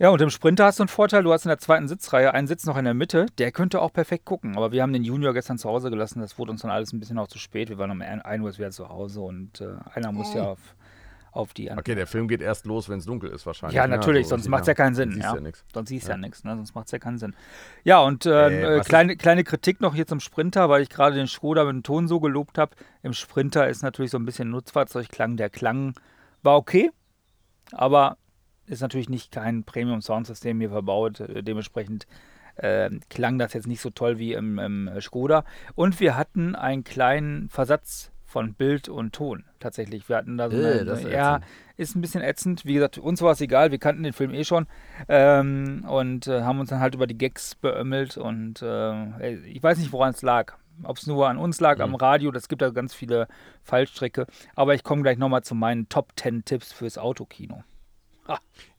und 0.00 0.20
im 0.20 0.30
Sprinter 0.30 0.64
hast 0.66 0.78
du 0.78 0.84
einen 0.84 0.88
Vorteil, 0.88 1.24
du 1.24 1.32
hast 1.32 1.44
in 1.44 1.48
der 1.48 1.58
zweiten 1.58 1.88
Sitzreihe 1.88 2.32
einen 2.32 2.46
Sitz 2.46 2.64
noch 2.66 2.76
in 2.76 2.84
der 2.84 2.94
Mitte, 2.94 3.26
der 3.38 3.50
könnte 3.50 3.80
auch 3.82 3.92
perfekt 3.92 4.24
gucken. 4.24 4.56
Aber 4.56 4.70
wir 4.70 4.82
haben 4.82 4.92
den 4.92 5.02
Junior 5.02 5.34
gestern 5.34 5.58
zu 5.58 5.68
Hause 5.68 5.90
gelassen, 5.90 6.20
das 6.20 6.38
wurde 6.38 6.52
uns 6.52 6.62
dann 6.62 6.70
alles 6.70 6.92
ein 6.92 7.00
bisschen 7.00 7.18
auch 7.18 7.26
zu 7.28 7.38
spät. 7.38 7.68
Wir 7.68 7.78
waren 7.78 7.90
um 7.90 8.00
1 8.00 8.42
Uhr 8.44 8.56
wieder 8.56 8.70
zu 8.70 8.88
Hause 8.88 9.20
und 9.20 9.60
äh, 9.60 9.66
einer 9.94 10.12
muss 10.12 10.32
ja 10.34 10.44
auf, 10.44 10.58
auf 11.32 11.52
die 11.52 11.68
andere. 11.68 11.80
Okay, 11.80 11.94
der 11.96 12.06
Film 12.06 12.28
geht 12.28 12.40
erst 12.40 12.64
los, 12.64 12.88
wenn 12.88 13.00
es 13.00 13.06
dunkel 13.06 13.30
ist 13.30 13.44
wahrscheinlich. 13.44 13.74
Ja, 13.76 13.88
natürlich, 13.88 14.26
Also, 14.26 14.36
sonst 14.36 14.48
macht 14.48 14.60
es 14.62 14.68
ja 14.68 14.74
keinen 14.74 14.94
Sinn. 14.94 15.10
Siehst 15.12 15.24
Ja. 15.24 15.36
ja. 15.36 15.50
Sonst 15.74 15.88
siehst 15.88 16.06
du 16.06 16.10
ja, 16.10 16.14
Ja. 16.16 16.20
nichts, 16.20 16.44
ne? 16.44 16.54
sonst 16.54 16.74
macht 16.76 16.86
es 16.86 16.92
ja 16.92 16.98
keinen 17.00 17.18
Sinn. 17.18 17.34
Ja, 17.82 17.98
und 18.00 18.24
äh, 18.24 18.76
Äh, 18.76 18.78
äh, 18.78 18.80
kleine, 18.82 19.16
kleine 19.16 19.42
Kritik 19.42 19.80
noch 19.80 19.96
hier 19.96 20.06
zum 20.06 20.20
Sprinter, 20.20 20.68
weil 20.68 20.82
ich 20.82 20.90
gerade 20.90 21.16
den 21.16 21.26
Skoda 21.26 21.64
mit 21.64 21.72
dem 21.74 21.82
Ton 21.82 22.06
so 22.06 22.20
gelobt 22.20 22.56
habe. 22.56 22.70
Im 23.02 23.14
Sprinter 23.14 23.68
ist 23.68 23.82
natürlich 23.82 24.12
so 24.12 24.18
ein 24.18 24.24
bisschen 24.24 24.48
Nutzfahrzeugklang. 24.50 25.36
Der 25.36 25.50
Klang 25.50 25.94
war 26.42 26.56
okay, 26.56 26.90
aber 27.72 28.16
ist 28.68 28.80
natürlich 28.82 29.08
nicht 29.08 29.32
kein 29.32 29.64
Premium-Soundsystem 29.64 30.60
hier 30.60 30.70
verbaut. 30.70 31.20
Äh, 31.20 31.42
dementsprechend 31.42 32.06
äh, 32.56 32.90
klang 33.10 33.38
das 33.38 33.52
jetzt 33.52 33.66
nicht 33.66 33.80
so 33.80 33.90
toll 33.90 34.18
wie 34.18 34.32
im, 34.32 34.58
im 34.58 34.90
Skoda. 35.00 35.44
Und 35.74 36.00
wir 36.00 36.16
hatten 36.16 36.54
einen 36.54 36.84
kleinen 36.84 37.48
Versatz 37.48 38.10
von 38.24 38.52
Bild 38.54 38.88
und 38.90 39.14
Ton 39.14 39.44
tatsächlich. 39.58 40.08
Wir 40.08 40.16
hatten 40.16 40.36
da 40.36 40.50
so 40.50 40.56
Äh, 40.56 40.72
eine, 40.72 40.84
das 40.84 41.00
ist 41.04 41.10
ja, 41.10 41.40
ist 41.78 41.96
ein 41.96 42.00
bisschen 42.02 42.22
ätzend. 42.22 42.66
Wie 42.66 42.74
gesagt, 42.74 42.98
uns 42.98 43.22
war 43.22 43.32
es 43.32 43.40
egal, 43.40 43.70
wir 43.70 43.78
kannten 43.78 44.02
den 44.02 44.12
Film 44.12 44.34
eh 44.34 44.44
schon 44.44 44.66
ähm, 45.08 45.84
und 45.88 46.26
äh, 46.26 46.42
haben 46.42 46.60
uns 46.60 46.68
dann 46.70 46.80
halt 46.80 46.94
über 46.94 47.06
die 47.06 47.16
Gags 47.16 47.54
beömmelt 47.54 48.16
und 48.18 48.60
äh, 48.60 49.34
ich 49.46 49.62
weiß 49.62 49.78
nicht, 49.78 49.92
woran 49.92 50.10
es 50.10 50.20
lag. 50.22 50.54
Ob 50.84 50.96
es 50.98 51.06
nur 51.06 51.28
an 51.28 51.38
uns 51.38 51.58
lag, 51.60 51.76
Mhm. 51.78 51.82
am 51.82 51.94
Radio, 51.96 52.30
das 52.30 52.48
gibt 52.48 52.62
da 52.62 52.70
ganz 52.70 52.94
viele 52.94 53.26
Fallstricke. 53.62 54.26
Aber 54.54 54.74
ich 54.74 54.84
komme 54.84 55.02
gleich 55.02 55.18
nochmal 55.18 55.42
zu 55.42 55.54
meinen 55.54 55.88
Top 55.88 56.12
10 56.16 56.44
Tipps 56.44 56.72
fürs 56.72 56.98
Autokino. 56.98 57.64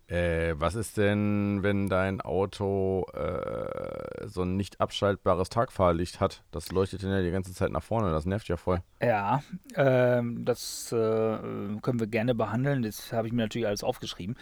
Äh, 0.09 0.55
was 0.59 0.73
ist 0.73 0.97
denn, 0.97 1.59
wenn 1.61 1.87
dein 1.87 2.19
Auto 2.19 3.05
äh, 3.13 4.27
so 4.27 4.41
ein 4.41 4.55
nicht 4.57 4.81
abschaltbares 4.81 5.49
Tagfahrlicht 5.49 6.19
hat? 6.19 6.41
Das 6.49 6.71
leuchtet 6.71 7.03
ja 7.03 7.21
die 7.21 7.29
ganze 7.29 7.53
Zeit 7.53 7.71
nach 7.71 7.83
vorne. 7.83 8.09
Das 8.09 8.25
nervt 8.25 8.47
ja 8.47 8.57
voll. 8.57 8.81
Ja, 9.03 9.43
ähm, 9.75 10.45
das 10.45 10.91
äh, 10.91 10.95
können 10.95 11.99
wir 11.99 12.07
gerne 12.07 12.33
behandeln. 12.33 12.81
Das 12.81 13.13
habe 13.13 13.27
ich 13.27 13.33
mir 13.33 13.43
natürlich 13.43 13.67
alles 13.67 13.83
aufgeschrieben. 13.83 14.35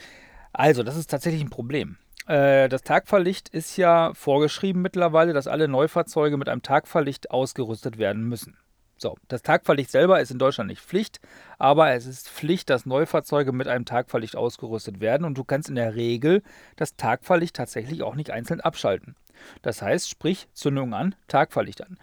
Also, 0.54 0.84
das 0.84 0.96
ist 0.96 1.12
tatsächlich 1.12 1.41
ein 1.41 1.50
Problem. 1.50 1.98
Äh, 2.28 2.70
das 2.70 2.84
Tagfahrlicht 2.84 3.50
ist 3.50 3.76
ja 3.76 4.13
vorgeschrieben 4.13 4.82
mittlerweile, 4.82 5.34
dass 5.34 5.48
alle 5.48 5.67
Neufahrzeuge 5.67 6.38
mit 6.38 6.48
einem 6.48 6.62
Tagfahrlicht 6.62 7.32
ausgerüstet 7.32 7.98
werden 7.98 8.24
müssen. 8.24 8.58
So, 9.00 9.16
das 9.28 9.44
Tagfahrlicht 9.44 9.92
selber 9.92 10.20
ist 10.22 10.32
in 10.32 10.40
Deutschland 10.40 10.70
nicht 10.70 10.82
Pflicht, 10.82 11.20
aber 11.60 11.92
es 11.92 12.08
ist 12.08 12.28
Pflicht, 12.28 12.70
dass 12.72 12.88
Neufahrzeuge 12.88 13.52
mit 13.52 13.68
einem 13.68 13.86
Tagfahrlicht 13.86 14.36
ausgerüstet 14.36 15.00
werden 15.00 15.24
und 15.24 15.38
du 15.38 15.44
kannst 15.44 15.70
in 15.70 15.76
der 15.76 15.96
Regel 15.96 16.42
das 16.78 16.96
Tagfahrlicht 16.96 17.56
tatsächlich 17.56 18.02
auch 18.02 18.16
nicht 18.16 18.32
einzeln 18.32 18.60
abschalten. 18.60 19.16
Das 19.62 19.84
heißt, 19.84 20.10
sprich 20.10 20.48
Zündung 20.54 20.96
an, 20.96 21.14
Tagfahrlicht 21.28 21.84
an. 21.84 22.00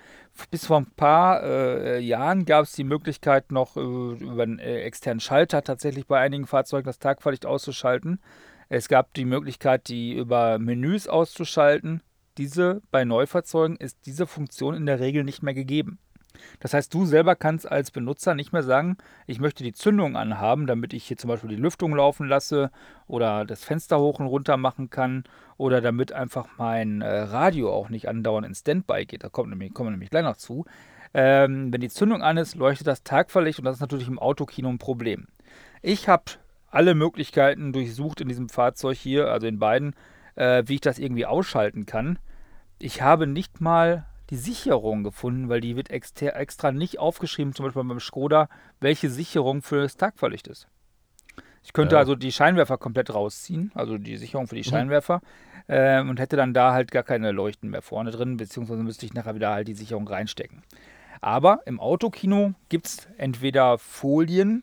Bis 0.52 0.66
vor 0.66 0.78
ein 0.78 0.86
paar 0.86 1.42
äh, 1.42 1.98
Jahren 2.00 2.44
gab 2.44 2.64
es 2.64 2.72
die 2.72 2.84
Möglichkeit, 2.84 3.50
noch 3.50 3.76
äh, 3.76 3.80
über 3.80 4.44
einen 4.44 4.60
äh, 4.60 4.82
externen 4.82 5.18
Schalter 5.18 5.62
tatsächlich 5.62 6.06
bei 6.06 6.20
einigen 6.20 6.46
Fahrzeugen 6.46 6.86
das 6.86 7.00
Tagfahrlicht 7.00 7.44
auszuschalten. 7.44 8.20
Es 8.68 8.88
gab 8.88 9.14
die 9.14 9.24
Möglichkeit, 9.24 9.88
die 9.88 10.14
über 10.14 10.60
Menüs 10.60 11.08
auszuschalten. 11.08 12.02
Diese 12.38 12.82
bei 12.92 13.04
Neufahrzeugen 13.04 13.76
ist 13.76 13.98
diese 14.06 14.26
Funktion 14.26 14.74
in 14.74 14.86
der 14.86 15.00
Regel 15.00 15.24
nicht 15.24 15.42
mehr 15.42 15.54
gegeben. 15.54 15.98
Das 16.60 16.74
heißt, 16.74 16.92
du 16.92 17.06
selber 17.06 17.36
kannst 17.36 17.70
als 17.70 17.90
Benutzer 17.90 18.34
nicht 18.34 18.52
mehr 18.52 18.62
sagen, 18.62 18.96
ich 19.26 19.40
möchte 19.40 19.64
die 19.64 19.72
Zündung 19.72 20.16
anhaben, 20.16 20.66
damit 20.66 20.92
ich 20.92 21.04
hier 21.04 21.16
zum 21.16 21.28
Beispiel 21.28 21.50
die 21.50 21.56
Lüftung 21.56 21.94
laufen 21.94 22.28
lasse 22.28 22.70
oder 23.06 23.44
das 23.44 23.64
Fenster 23.64 23.98
hoch 23.98 24.18
und 24.18 24.26
runter 24.26 24.56
machen 24.56 24.90
kann 24.90 25.24
oder 25.56 25.80
damit 25.80 26.12
einfach 26.12 26.48
mein 26.58 27.02
äh, 27.02 27.20
Radio 27.20 27.72
auch 27.72 27.88
nicht 27.88 28.08
andauernd 28.08 28.46
in 28.46 28.54
Standby 28.54 29.06
geht. 29.06 29.24
Da 29.24 29.28
kommen 29.28 29.50
wir 29.50 29.56
nämlich 29.90 30.10
gleich 30.10 30.24
noch 30.24 30.36
zu. 30.36 30.64
Ähm, 31.12 31.72
wenn 31.72 31.80
die 31.80 31.88
Zündung 31.88 32.22
an 32.22 32.36
ist, 32.36 32.56
leuchtet 32.56 32.88
das 32.88 33.04
Tagverlicht 33.04 33.60
und 33.60 33.64
das 33.64 33.76
ist 33.76 33.80
natürlich 33.80 34.08
im 34.08 34.18
Autokino 34.18 34.68
ein 34.68 34.78
Problem. 34.78 35.28
Ich 35.80 36.08
habe 36.08 36.24
alle 36.70 36.96
Möglichkeiten 36.96 37.72
durchsucht 37.72 38.20
in 38.20 38.28
diesem 38.28 38.48
Fahrzeug 38.48 38.96
hier, 38.96 39.28
also 39.28 39.46
in 39.46 39.60
beiden, 39.60 39.94
äh, 40.34 40.64
wie 40.66 40.74
ich 40.74 40.80
das 40.80 40.98
irgendwie 40.98 41.24
ausschalten 41.24 41.86
kann. 41.86 42.18
Ich 42.80 43.00
habe 43.00 43.28
nicht 43.28 43.60
mal 43.60 44.06
die 44.30 44.36
Sicherung 44.36 45.04
gefunden, 45.04 45.48
weil 45.48 45.60
die 45.60 45.76
wird 45.76 45.90
extra 45.90 46.72
nicht 46.72 46.98
aufgeschrieben, 46.98 47.54
zum 47.54 47.66
Beispiel 47.66 47.84
beim 47.84 48.00
Skoda, 48.00 48.48
welche 48.80 49.10
Sicherung 49.10 49.62
für 49.62 49.82
das 49.82 49.96
Tagverlicht 49.96 50.46
ist. 50.48 50.66
Ich 51.62 51.72
könnte 51.72 51.94
Ja. 51.96 52.00
also 52.00 52.14
die 52.14 52.32
Scheinwerfer 52.32 52.76
komplett 52.78 53.12
rausziehen, 53.12 53.72
also 53.74 53.96
die 53.98 54.16
Sicherung 54.16 54.46
für 54.46 54.54
die 54.54 54.60
Mhm. 54.62 54.70
Scheinwerfer, 54.70 55.20
ähm, 55.68 56.10
und 56.10 56.20
hätte 56.20 56.36
dann 56.36 56.52
da 56.52 56.72
halt 56.72 56.90
gar 56.90 57.02
keine 57.02 57.32
Leuchten 57.32 57.70
mehr 57.70 57.82
vorne 57.82 58.10
drin, 58.10 58.36
beziehungsweise 58.36 58.82
müsste 58.82 59.06
ich 59.06 59.14
nachher 59.14 59.34
wieder 59.34 59.50
halt 59.50 59.68
die 59.68 59.74
Sicherung 59.74 60.06
reinstecken. 60.06 60.62
Aber 61.22 61.60
im 61.64 61.80
Autokino 61.80 62.52
gibt 62.68 62.86
es 62.86 63.08
entweder 63.16 63.78
Folien, 63.78 64.62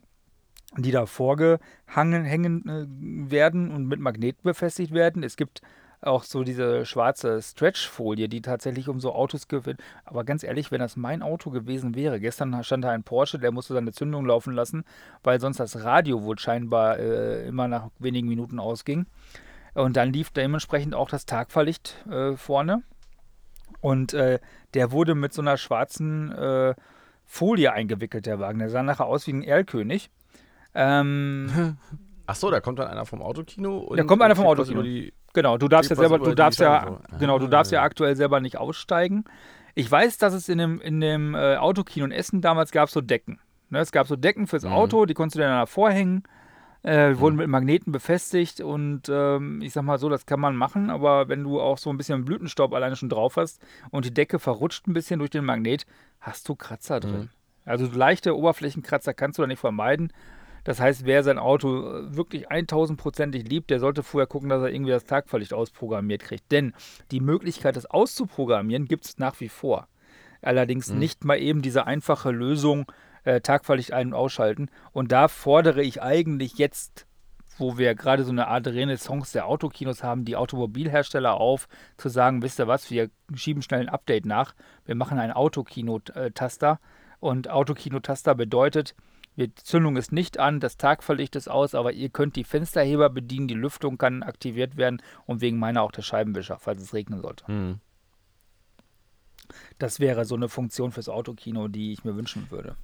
die 0.78 0.92
da 0.92 1.06
vorgehangen 1.08 2.24
hängen, 2.24 2.68
äh, 2.70 3.32
werden 3.32 3.72
und 3.72 3.88
mit 3.88 4.00
Magneten 4.00 4.44
befestigt 4.44 4.94
werden. 4.94 5.24
Es 5.24 5.38
gibt 5.38 5.62
auch 6.02 6.24
so 6.24 6.44
diese 6.44 6.86
schwarze 6.86 7.42
Stretchfolie, 7.42 8.28
die 8.28 8.42
tatsächlich 8.42 8.90
um 8.90 9.00
so 9.00 9.14
Autos 9.14 9.48
gewinnt. 9.48 9.80
Aber 10.04 10.24
ganz 10.24 10.44
ehrlich, 10.44 10.72
wenn 10.72 10.80
das 10.80 10.96
mein 10.96 11.22
Auto 11.22 11.52
gewesen 11.52 11.96
wäre, 11.96 12.20
gestern 12.20 12.64
stand 12.64 12.84
da 12.84 12.92
ein 12.92 13.04
Porsche, 13.04 13.40
der 13.40 13.52
musste 13.52 13.74
seine 13.74 13.92
Zündung 13.92 14.26
laufen 14.26 14.54
lassen, 14.54 14.84
weil 15.24 15.40
sonst 15.40 15.60
das 15.60 15.84
Radio 15.84 16.24
wohl 16.24 16.40
scheinbar 16.40 16.98
äh, 16.98 17.48
immer 17.48 17.68
nach 17.68 17.90
wenigen 18.00 18.28
Minuten 18.28 18.60
ausging. 18.60 19.06
Und 19.74 19.96
dann 19.96 20.12
lief 20.12 20.32
dementsprechend 20.32 20.96
auch 20.96 21.10
das 21.10 21.26
Tagfahrlicht 21.26 22.06
äh, 22.10 22.34
vorne. 22.34 22.84
Und 23.80 24.14
äh, 24.14 24.40
der 24.74 24.92
wurde 24.92 25.16
mit 25.16 25.34
so 25.34 25.42
einer 25.42 25.58
schwarzen 25.58 26.32
äh, 26.32 26.76
Folie 27.26 27.72
eingewickelt, 27.72 28.26
der 28.26 28.40
Wagen. 28.40 28.60
Der 28.60 28.70
sah 28.70 28.84
nachher 28.84 29.06
aus 29.06 29.28
wie 29.28 29.34
ein 29.34 29.44
Erlkönig. 29.44 30.10
Ähm, 30.74 31.78
Ach 32.26 32.36
so, 32.36 32.52
da 32.52 32.60
kommt 32.60 32.80
dann 32.80 32.88
einer 32.88 33.06
vom 33.06 33.22
Autokino. 33.22 33.78
Und 33.80 33.98
Da 33.98 34.04
kommt 34.04 34.22
einer 34.22 34.36
vom 34.36 34.46
Autokino. 34.46 34.82
Die, 34.82 35.14
Genau, 35.34 35.58
du 35.58 35.68
darfst 35.68 35.90
ja 35.90 35.96
selber, 35.96 36.20
du 36.20 36.36
darfst 36.36 36.60
ja, 36.60 36.86
so. 36.88 37.18
genau, 37.20 37.40
du 37.40 37.46
Ah. 37.46 37.50
darfst 37.50 37.72
ja 37.72 37.82
aktuell 37.82 38.16
selber 38.16 38.40
nicht 38.42 38.58
aussteigen. 38.58 39.24
Ich 39.76 39.90
weiß, 39.90 40.18
dass 40.18 40.34
es 40.34 40.50
in 40.50 40.58
dem, 40.58 40.82
in 40.82 41.00
dem 41.00 41.34
äh, 41.36 41.56
Autokino 41.56 42.06
in 42.06 42.12
Essen 42.12 42.42
damals 42.42 42.72
gab 42.72 42.90
so 42.90 43.00
Decken. 43.02 43.40
Ne, 43.70 43.80
es 43.80 43.92
gab 43.94 44.08
so 44.08 44.18
Decken 44.18 44.48
fürs 44.48 44.64
Mhm. 44.66 44.74
Auto, 44.74 45.06
die 45.06 45.14
konntest 45.14 45.38
du 45.38 45.40
dann 45.40 45.66
vorhängen, 45.68 46.24
äh, 46.84 47.18
wurden 47.18 47.38
mit 47.38 47.48
Magneten 47.48 47.94
befestigt 47.94 48.60
und 48.60 49.04
ähm, 49.08 49.62
ich 49.62 49.72
sag 49.72 49.84
mal 49.84 49.98
so, 49.98 50.10
das 50.10 50.26
kann 50.26 50.40
man 50.42 50.56
machen, 50.58 50.90
aber 50.90 51.30
wenn 51.30 51.44
du 51.44 51.62
auch 51.62 51.78
so 51.78 51.90
ein 51.90 51.98
bisschen 51.98 52.26
Blütenstaub 52.26 52.74
alleine 52.74 52.96
schon 52.98 53.08
drauf 53.08 53.38
hast 53.38 53.62
und 53.92 54.04
die 54.04 54.14
Decke 54.14 54.40
verrutscht 54.40 54.88
ein 54.88 54.94
bisschen 54.94 55.20
durch 55.20 55.30
den 55.32 55.46
Magnet, 55.46 55.86
hast 56.20 56.50
du 56.50 56.56
Kratzer 56.56 57.00
drin. 57.00 57.14
Mhm. 57.14 57.30
Also 57.64 57.86
leichte 57.94 58.36
Oberflächenkratzer 58.36 59.14
kannst 59.14 59.38
du 59.38 59.44
da 59.44 59.48
nicht 59.48 59.60
vermeiden. 59.60 60.12
Das 60.64 60.80
heißt, 60.80 61.06
wer 61.06 61.24
sein 61.24 61.40
Auto 61.40 61.88
äh, 61.88 62.16
wirklich 62.16 62.50
1000%ig 62.52 63.48
liebt, 63.48 63.70
der 63.70 63.80
sollte 63.80 64.04
vorher 64.04 64.28
gucken, 64.28 64.50
dass 64.50 64.62
er 64.62 64.70
irgendwie 64.72 64.92
das 64.92 65.06
Tagfahrlicht 65.06 65.54
ausprogrammiert 65.54 66.22
kriegt. 66.24 66.52
Denn 66.52 66.74
die 67.12 67.20
Möglichkeit, 67.20 67.76
das 67.76 67.86
auszuprogrammieren, 67.86 68.86
gibt 68.86 69.06
es 69.06 69.18
nach 69.18 69.40
wie 69.40 69.50
vor. 69.50 69.88
Allerdings 70.42 70.92
Mhm. 70.92 71.00
nicht 71.00 71.24
mal 71.24 71.40
eben 71.40 71.62
diese 71.62 71.88
einfache 71.88 72.32
Lösung, 72.32 72.92
äh, 73.24 73.42
Tagfahrlicht 73.42 73.94
ein- 73.94 74.08
und 74.08 74.14
ausschalten. 74.14 74.70
Und 74.92 75.12
da 75.12 75.28
fordere 75.28 75.84
ich 75.84 76.02
eigentlich 76.02 76.58
jetzt, 76.58 77.06
wo 77.58 77.78
wir 77.78 77.94
gerade 77.94 78.24
so 78.24 78.32
eine 78.32 78.48
Art 78.48 78.66
Renaissance 78.66 79.34
der 79.34 79.46
Autokinos 79.46 80.04
haben, 80.04 80.26
die 80.26 80.36
Automobilhersteller 80.36 81.36
auf, 81.36 81.68
zu 81.98 82.10
sagen, 82.10 82.42
wisst 82.42 82.60
ihr 82.60 82.68
was, 82.68 82.90
wir 82.90 83.10
schieben 83.36 83.62
schnell 83.62 83.82
ein 83.82 83.90
Update 83.90 84.26
nach. 84.26 84.56
Wir 84.86 84.96
machen 84.96 85.20
einen 85.20 85.34
Autokino-Taster. 85.34 86.80
Und 87.20 87.50
Autokino-Taster 87.50 88.34
bedeutet, 88.34 88.96
wir- 89.36 89.48
die 89.48 89.64
Zündung 89.64 89.98
ist 89.98 90.12
nicht 90.12 90.40
an, 90.40 90.60
das 90.60 90.78
Tagverlicht 90.78 91.36
ist 91.36 91.48
aus, 91.50 91.74
aber 91.76 91.94
ihr 91.94 92.10
könnt 92.10 92.36
die 92.36 92.44
Fensterheber 92.44 93.10
bedienen, 93.10 93.48
die 93.48 93.54
Lüftung 93.54 93.98
kann 93.98 94.24
aktiviert 94.24 94.78
werden 94.78 95.02
und 95.26 95.42
wegen 95.42 95.58
meiner 95.60 95.82
auch 95.82 95.92
der 95.92 96.02
Scheibenwischer, 96.02 96.58
falls 96.60 96.82
es 96.82 96.94
regnen 96.94 97.22
sollte. 97.22 97.48
hm. 97.48 97.80
Das 99.80 100.00
wäre 100.00 100.24
so 100.24 100.36
eine 100.36 100.48
Funktion 100.48 100.92
fürs 100.92 101.10
Autokino, 101.10 101.68
die 101.68 101.92
ich 101.92 102.06
mir 102.06 102.16
wünschen 102.16 102.50
würde. 102.52 102.78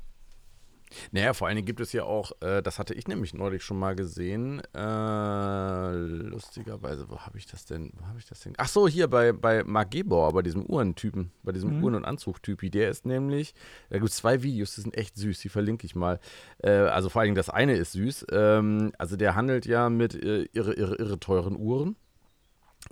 Naja, 1.12 1.34
vor 1.34 1.48
allen 1.48 1.56
Dingen 1.58 1.66
gibt 1.66 1.80
es 1.82 1.92
ja 1.94 2.04
auch, 2.04 2.32
äh, 2.42 2.62
das 2.62 2.80
hatte 2.80 2.94
ich 2.94 3.08
nämlich 3.08 3.34
neulich 3.34 3.64
schon 3.64 3.78
mal 3.78 3.96
gesehen, 3.96 4.62
äh, 4.74 5.92
lustigerweise, 6.30 7.10
wo 7.10 7.20
habe 7.20 7.38
ich 7.38 7.46
das 7.46 7.66
denn, 7.66 7.92
wo 7.98 8.08
habe 8.08 8.20
ich 8.20 8.26
das 8.26 8.40
denn? 8.40 8.54
Ach 8.58 8.68
so, 8.68 8.88
hier 8.88 9.08
bei, 9.08 9.34
bei 9.34 9.64
Mark 9.64 9.92
Gebauer, 9.92 10.34
bei 10.34 10.42
diesem 10.42 10.66
Uhrentypen, 10.66 11.32
bei 11.44 11.52
diesem 11.52 11.78
Mhm. 11.78 11.84
Uhren- 11.84 11.96
und 11.96 12.06
Anzugtypi, 12.06 12.70
der 12.70 12.90
ist 12.90 13.06
nämlich, 13.06 13.54
da 13.90 13.98
gibt 13.98 14.10
es 14.10 14.16
zwei 14.18 14.44
Videos, 14.44 14.76
die 14.76 14.82
sind 14.82 14.98
echt 14.98 15.18
süß, 15.18 15.40
die 15.40 15.50
verlinke 15.50 15.86
ich 15.86 15.96
mal. 15.96 16.20
Äh, 16.60 16.70
also 16.72 17.10
vor 17.10 17.22
allen 17.22 17.28
Dingen 17.28 17.36
das 17.36 17.50
eine 17.50 17.76
ist 17.76 17.92
süß, 17.94 18.28
ähm, 18.32 18.92
also 18.98 19.16
der 19.18 19.36
handelt 19.36 19.66
ja 19.66 19.90
mit 19.90 20.16
äh, 20.16 20.44
irre, 20.54 20.74
irre, 20.74 20.96
irre 20.96 21.20
teuren 21.20 21.58
Uhren. 21.58 21.96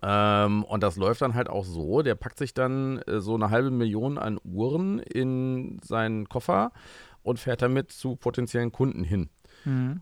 Ähm, 0.04 0.64
und 0.66 0.84
das 0.84 0.98
läuft 0.98 1.22
dann 1.22 1.36
halt 1.36 1.50
auch 1.50 1.64
so, 1.64 2.02
der 2.02 2.16
packt 2.16 2.38
sich 2.38 2.54
dann 2.54 2.98
äh, 3.08 3.22
so 3.22 3.36
eine 3.36 3.50
halbe 3.50 3.72
Million 3.72 4.18
an 4.18 4.40
Uhren 4.44 5.00
in 5.00 5.80
seinen 5.84 6.28
Koffer 6.28 6.72
und 7.26 7.40
fährt 7.40 7.62
damit 7.62 7.92
zu 7.92 8.16
potenziellen 8.16 8.72
Kunden 8.72 9.04
hin. 9.04 9.30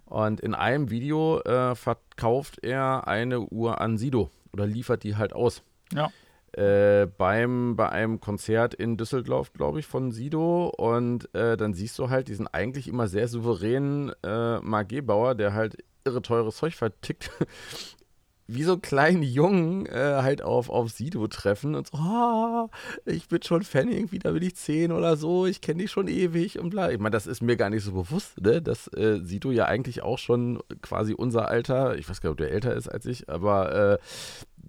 Und 0.06 0.42
in 0.42 0.54
einem 0.54 0.90
Video 0.90 1.40
äh, 1.42 1.74
verkauft 1.74 2.60
er 2.62 3.08
eine 3.08 3.40
Uhr 3.40 3.80
an 3.80 3.98
Sido 3.98 4.30
oder 4.52 4.68
liefert 4.68 5.04
die 5.04 5.16
halt 5.16 5.34
aus. 5.34 5.64
Ja. 5.94 6.12
Äh, 6.52 7.08
beim, 7.08 7.76
bei 7.76 7.90
einem 7.90 8.20
Konzert 8.20 8.74
in 8.74 8.98
Düsseldorf, 8.98 9.54
glaube 9.54 9.80
ich, 9.80 9.88
von 9.88 10.12
Sido. 10.12 10.68
Und 10.78 11.34
äh, 11.34 11.56
dann 11.56 11.74
siehst 11.74 11.98
du 11.98 12.10
halt 12.10 12.28
diesen 12.28 12.48
eigentlich 12.48 12.88
immer 12.88 13.08
sehr 13.08 13.28
souveränen 13.28 14.12
äh, 14.22 14.60
Mark 14.60 14.90
Gebauer, 14.90 15.34
der 15.34 15.54
halt 15.54 15.78
irre 16.04 16.22
teures 16.22 16.58
Zeug 16.58 16.76
vertickt, 16.76 17.32
wie 18.48 18.64
so 18.64 18.74
einen 18.74 18.82
kleinen 18.82 19.24
Jungen 19.24 19.86
äh, 19.86 20.20
halt 20.22 20.42
auf, 20.42 20.70
auf 20.70 20.92
Sido 20.92 21.28
treffen 21.28 21.76
und 21.76 21.88
so, 21.88 21.98
ah, 21.98 22.70
ich 23.06 23.28
bin 23.28 23.42
schon 23.42 23.64
Fan 23.64 23.90
irgendwie, 23.90 24.20
da 24.20 24.32
bin 24.32 24.44
ich 24.44 24.56
zehn 24.56 24.92
oder 24.92 25.16
so, 25.16 25.46
ich 25.46 25.62
kenne 25.62 25.82
dich 25.82 25.92
schon 25.92 26.08
ewig 26.08 26.60
und 26.60 26.70
bla. 26.70 26.92
Ich 26.92 27.00
meine, 27.00 27.12
das 27.12 27.28
ist 27.28 27.42
mir 27.42 27.56
gar 27.56 27.70
nicht 27.70 27.84
so 27.84 27.94
bewusst, 27.94 28.42
ne? 28.42 28.62
dass 28.62 28.88
äh, 28.94 29.20
Sido 29.24 29.52
ja 29.52 29.66
eigentlich 29.66 30.04
auch 30.04 30.18
schon 30.18 30.62
quasi 30.82 31.14
unser 31.14 31.48
Alter, 31.48 31.98
ich 31.98 32.10
weiß 32.10 32.22
gar 32.22 32.30
nicht, 32.30 32.34
ob 32.34 32.38
der 32.46 32.52
älter 32.52 32.74
ist 32.76 32.88
als 32.88 33.06
ich, 33.06 33.30
aber 33.30 33.94
äh, 33.94 33.98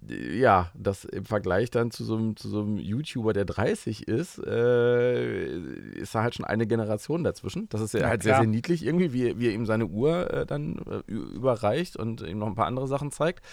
ja, 0.09 0.71
das 0.73 1.05
im 1.05 1.25
Vergleich 1.25 1.69
dann 1.69 1.91
zu 1.91 2.03
so, 2.03 2.15
einem, 2.15 2.35
zu 2.35 2.49
so 2.49 2.61
einem 2.61 2.77
YouTuber, 2.77 3.33
der 3.33 3.45
30 3.45 4.07
ist, 4.07 4.39
äh, 4.39 5.57
ist 5.95 6.15
da 6.15 6.23
halt 6.23 6.35
schon 6.35 6.45
eine 6.45 6.67
Generation 6.67 7.23
dazwischen. 7.23 7.69
Das 7.69 7.81
ist 7.81 7.93
ja, 7.93 8.07
halt 8.07 8.23
sehr, 8.23 8.37
sehr 8.37 8.47
niedlich 8.47 8.85
irgendwie, 8.85 9.13
wie, 9.13 9.39
wie 9.39 9.47
er 9.47 9.53
ihm 9.53 9.65
seine 9.65 9.87
Uhr 9.87 10.31
äh, 10.33 10.45
dann 10.45 10.77
äh, 10.89 11.11
überreicht 11.11 11.97
und 11.97 12.21
ihm 12.21 12.39
noch 12.39 12.47
ein 12.47 12.55
paar 12.55 12.67
andere 12.67 12.87
Sachen 12.87 13.11
zeigt. 13.11 13.43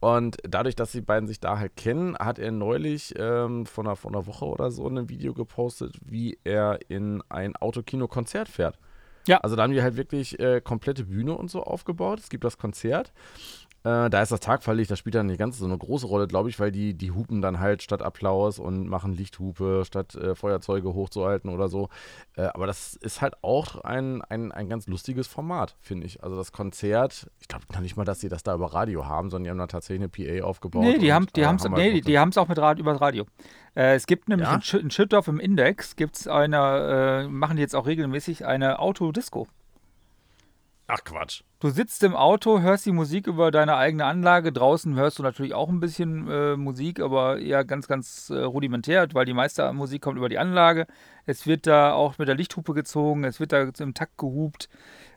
Und 0.00 0.36
dadurch, 0.42 0.76
dass 0.76 0.92
die 0.92 1.00
beiden 1.00 1.26
sich 1.26 1.40
da 1.40 1.58
halt 1.58 1.76
kennen, 1.76 2.16
hat 2.18 2.38
er 2.38 2.52
neulich 2.52 3.14
ähm, 3.16 3.66
vor, 3.66 3.84
einer, 3.84 3.96
vor 3.96 4.10
einer 4.10 4.26
Woche 4.26 4.44
oder 4.44 4.70
so 4.70 4.86
ein 4.86 5.08
Video 5.08 5.32
gepostet, 5.32 5.98
wie 6.04 6.38
er 6.44 6.78
in 6.88 7.22
ein 7.28 7.56
Autokino-Konzert 7.56 8.48
fährt. 8.48 8.78
Ja. 9.26 9.38
Also 9.38 9.56
da 9.56 9.62
haben 9.62 9.72
die 9.72 9.82
halt 9.82 9.96
wirklich 9.96 10.38
äh, 10.38 10.60
komplette 10.60 11.04
Bühne 11.04 11.36
und 11.36 11.50
so 11.50 11.62
aufgebaut. 11.62 12.20
Es 12.20 12.28
gibt 12.28 12.44
das 12.44 12.58
Konzert 12.58 13.12
äh, 13.86 14.10
da 14.10 14.20
ist 14.20 14.32
das 14.32 14.40
Tagfahrlicht, 14.40 14.90
das 14.90 14.98
spielt 14.98 15.14
dann 15.14 15.26
nicht 15.26 15.38
ganz 15.38 15.58
so 15.58 15.64
eine 15.64 15.78
große 15.78 16.08
Rolle, 16.08 16.26
glaube 16.26 16.48
ich, 16.48 16.58
weil 16.58 16.72
die, 16.72 16.94
die 16.94 17.12
hupen 17.12 17.40
dann 17.40 17.60
halt 17.60 17.82
statt 17.82 18.02
Applaus 18.02 18.58
und 18.58 18.88
machen 18.88 19.12
Lichthupe, 19.12 19.84
statt 19.86 20.16
äh, 20.16 20.34
Feuerzeuge 20.34 20.92
hochzuhalten 20.92 21.50
oder 21.50 21.68
so. 21.68 21.88
Äh, 22.36 22.46
aber 22.46 22.66
das 22.66 22.96
ist 22.96 23.20
halt 23.20 23.34
auch 23.42 23.76
ein, 23.84 24.22
ein, 24.22 24.50
ein 24.50 24.68
ganz 24.68 24.88
lustiges 24.88 25.28
Format, 25.28 25.76
finde 25.80 26.06
ich. 26.06 26.24
Also 26.24 26.36
das 26.36 26.50
Konzert, 26.50 27.30
ich 27.40 27.46
glaube 27.46 27.64
noch 27.72 27.78
nicht 27.78 27.96
mal, 27.96 28.04
dass 28.04 28.18
sie 28.18 28.28
das 28.28 28.42
da 28.42 28.56
über 28.56 28.74
Radio 28.74 29.06
haben, 29.06 29.30
sondern 29.30 29.44
die 29.44 29.50
haben 29.50 29.58
da 29.58 29.68
tatsächlich 29.68 30.10
eine 30.16 30.40
PA 30.40 30.44
aufgebaut. 30.44 30.82
Nee, 30.82 30.98
die 30.98 31.12
haben 31.12 31.28
äh, 31.36 31.40
es 31.40 31.64
haben 31.64 31.74
nee, 31.74 31.82
halt 31.82 31.94
die, 31.94 32.00
die 32.00 32.18
haben's 32.18 32.36
auch 32.38 32.48
mit 32.48 32.58
Radio, 32.58 32.82
über 32.82 33.00
Radio. 33.00 33.24
Äh, 33.76 33.94
es 33.94 34.06
gibt 34.06 34.28
nämlich 34.28 34.48
Ja? 34.48 34.56
in, 34.56 34.62
Sch 34.62 34.74
in 34.74 34.90
Schüttorf 34.90 35.28
im 35.28 35.38
Index, 35.38 35.94
gibt's 35.94 36.26
eine, 36.26 37.24
äh, 37.26 37.28
machen 37.28 37.54
die 37.54 37.62
jetzt 37.62 37.76
auch 37.76 37.86
regelmäßig 37.86 38.46
eine 38.46 38.80
Autodisco. 38.80 39.46
Ach 40.88 41.02
Quatsch. 41.02 41.42
Du 41.58 41.70
sitzt 41.70 42.04
im 42.04 42.14
Auto, 42.14 42.60
hörst 42.60 42.86
die 42.86 42.92
Musik 42.92 43.26
über 43.26 43.50
deine 43.50 43.76
eigene 43.76 44.04
Anlage. 44.04 44.52
Draußen 44.52 44.94
hörst 44.94 45.18
du 45.18 45.24
natürlich 45.24 45.52
auch 45.52 45.68
ein 45.68 45.80
bisschen 45.80 46.28
äh, 46.28 46.56
Musik, 46.56 47.00
aber 47.00 47.38
eher 47.40 47.64
ganz, 47.64 47.88
ganz 47.88 48.30
äh, 48.30 48.38
rudimentär, 48.38 49.08
weil 49.12 49.24
die 49.24 49.32
meiste 49.32 49.72
Musik 49.72 50.02
kommt 50.02 50.16
über 50.16 50.28
die 50.28 50.38
Anlage. 50.38 50.86
Es 51.24 51.44
wird 51.46 51.66
da 51.66 51.92
auch 51.92 52.18
mit 52.18 52.28
der 52.28 52.36
Lichthupe 52.36 52.72
gezogen, 52.72 53.24
es 53.24 53.40
wird 53.40 53.52
da 53.52 53.68
im 53.78 53.94
Takt 53.94 54.16
gehupt. 54.16 54.68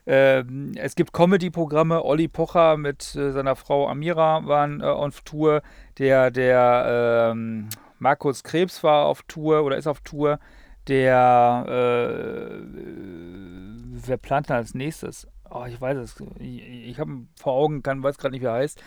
Ähm, 0.08 0.72
es 0.76 0.96
gibt 0.96 1.14
Comedy-Programme. 1.14 2.04
Olli 2.04 2.28
Pocher 2.28 2.78
mit 2.78 3.16
äh, 3.16 3.32
seiner 3.32 3.56
Frau 3.56 3.88
Amira 3.88 4.48
waren 4.48 4.82
äh, 4.82 4.86
auf 4.86 5.22
Tour. 5.22 5.62
Der, 6.00 6.32
der 6.32 7.30
ähm, 7.32 7.70
Markus 8.00 8.44
Krebs 8.44 8.84
war 8.84 9.06
auf 9.06 9.22
Tour 9.24 9.64
oder 9.64 9.78
ist 9.78 9.86
auf 9.86 10.00
Tour. 10.00 10.40
Der, 10.88 11.66
äh, 11.68 12.64
wer 14.08 14.18
plant 14.18 14.50
denn 14.50 14.56
als 14.56 14.74
nächstes? 14.74 15.28
Oh, 15.52 15.66
ich 15.68 15.80
weiß 15.80 15.98
es. 15.98 16.16
Ich, 16.40 16.62
ich 16.62 17.00
habe 17.00 17.26
vor 17.36 17.54
Augen, 17.54 17.82
kann, 17.82 18.04
weiß 18.04 18.18
gerade 18.18 18.34
nicht, 18.34 18.42
wie 18.42 18.48
er 18.48 18.54
heißt. 18.54 18.82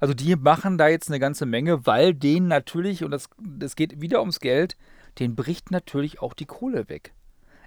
Also 0.00 0.14
die 0.14 0.34
machen 0.36 0.78
da 0.78 0.88
jetzt 0.88 1.08
eine 1.08 1.18
ganze 1.20 1.46
Menge, 1.46 1.86
weil 1.86 2.14
denen 2.14 2.48
natürlich, 2.48 3.04
und 3.04 3.10
das, 3.10 3.28
das 3.38 3.76
geht 3.76 4.00
wieder 4.00 4.20
ums 4.20 4.40
Geld, 4.40 4.76
denen 5.18 5.36
bricht 5.36 5.70
natürlich 5.70 6.20
auch 6.22 6.34
die 6.34 6.46
Kohle 6.46 6.88
weg. 6.88 7.12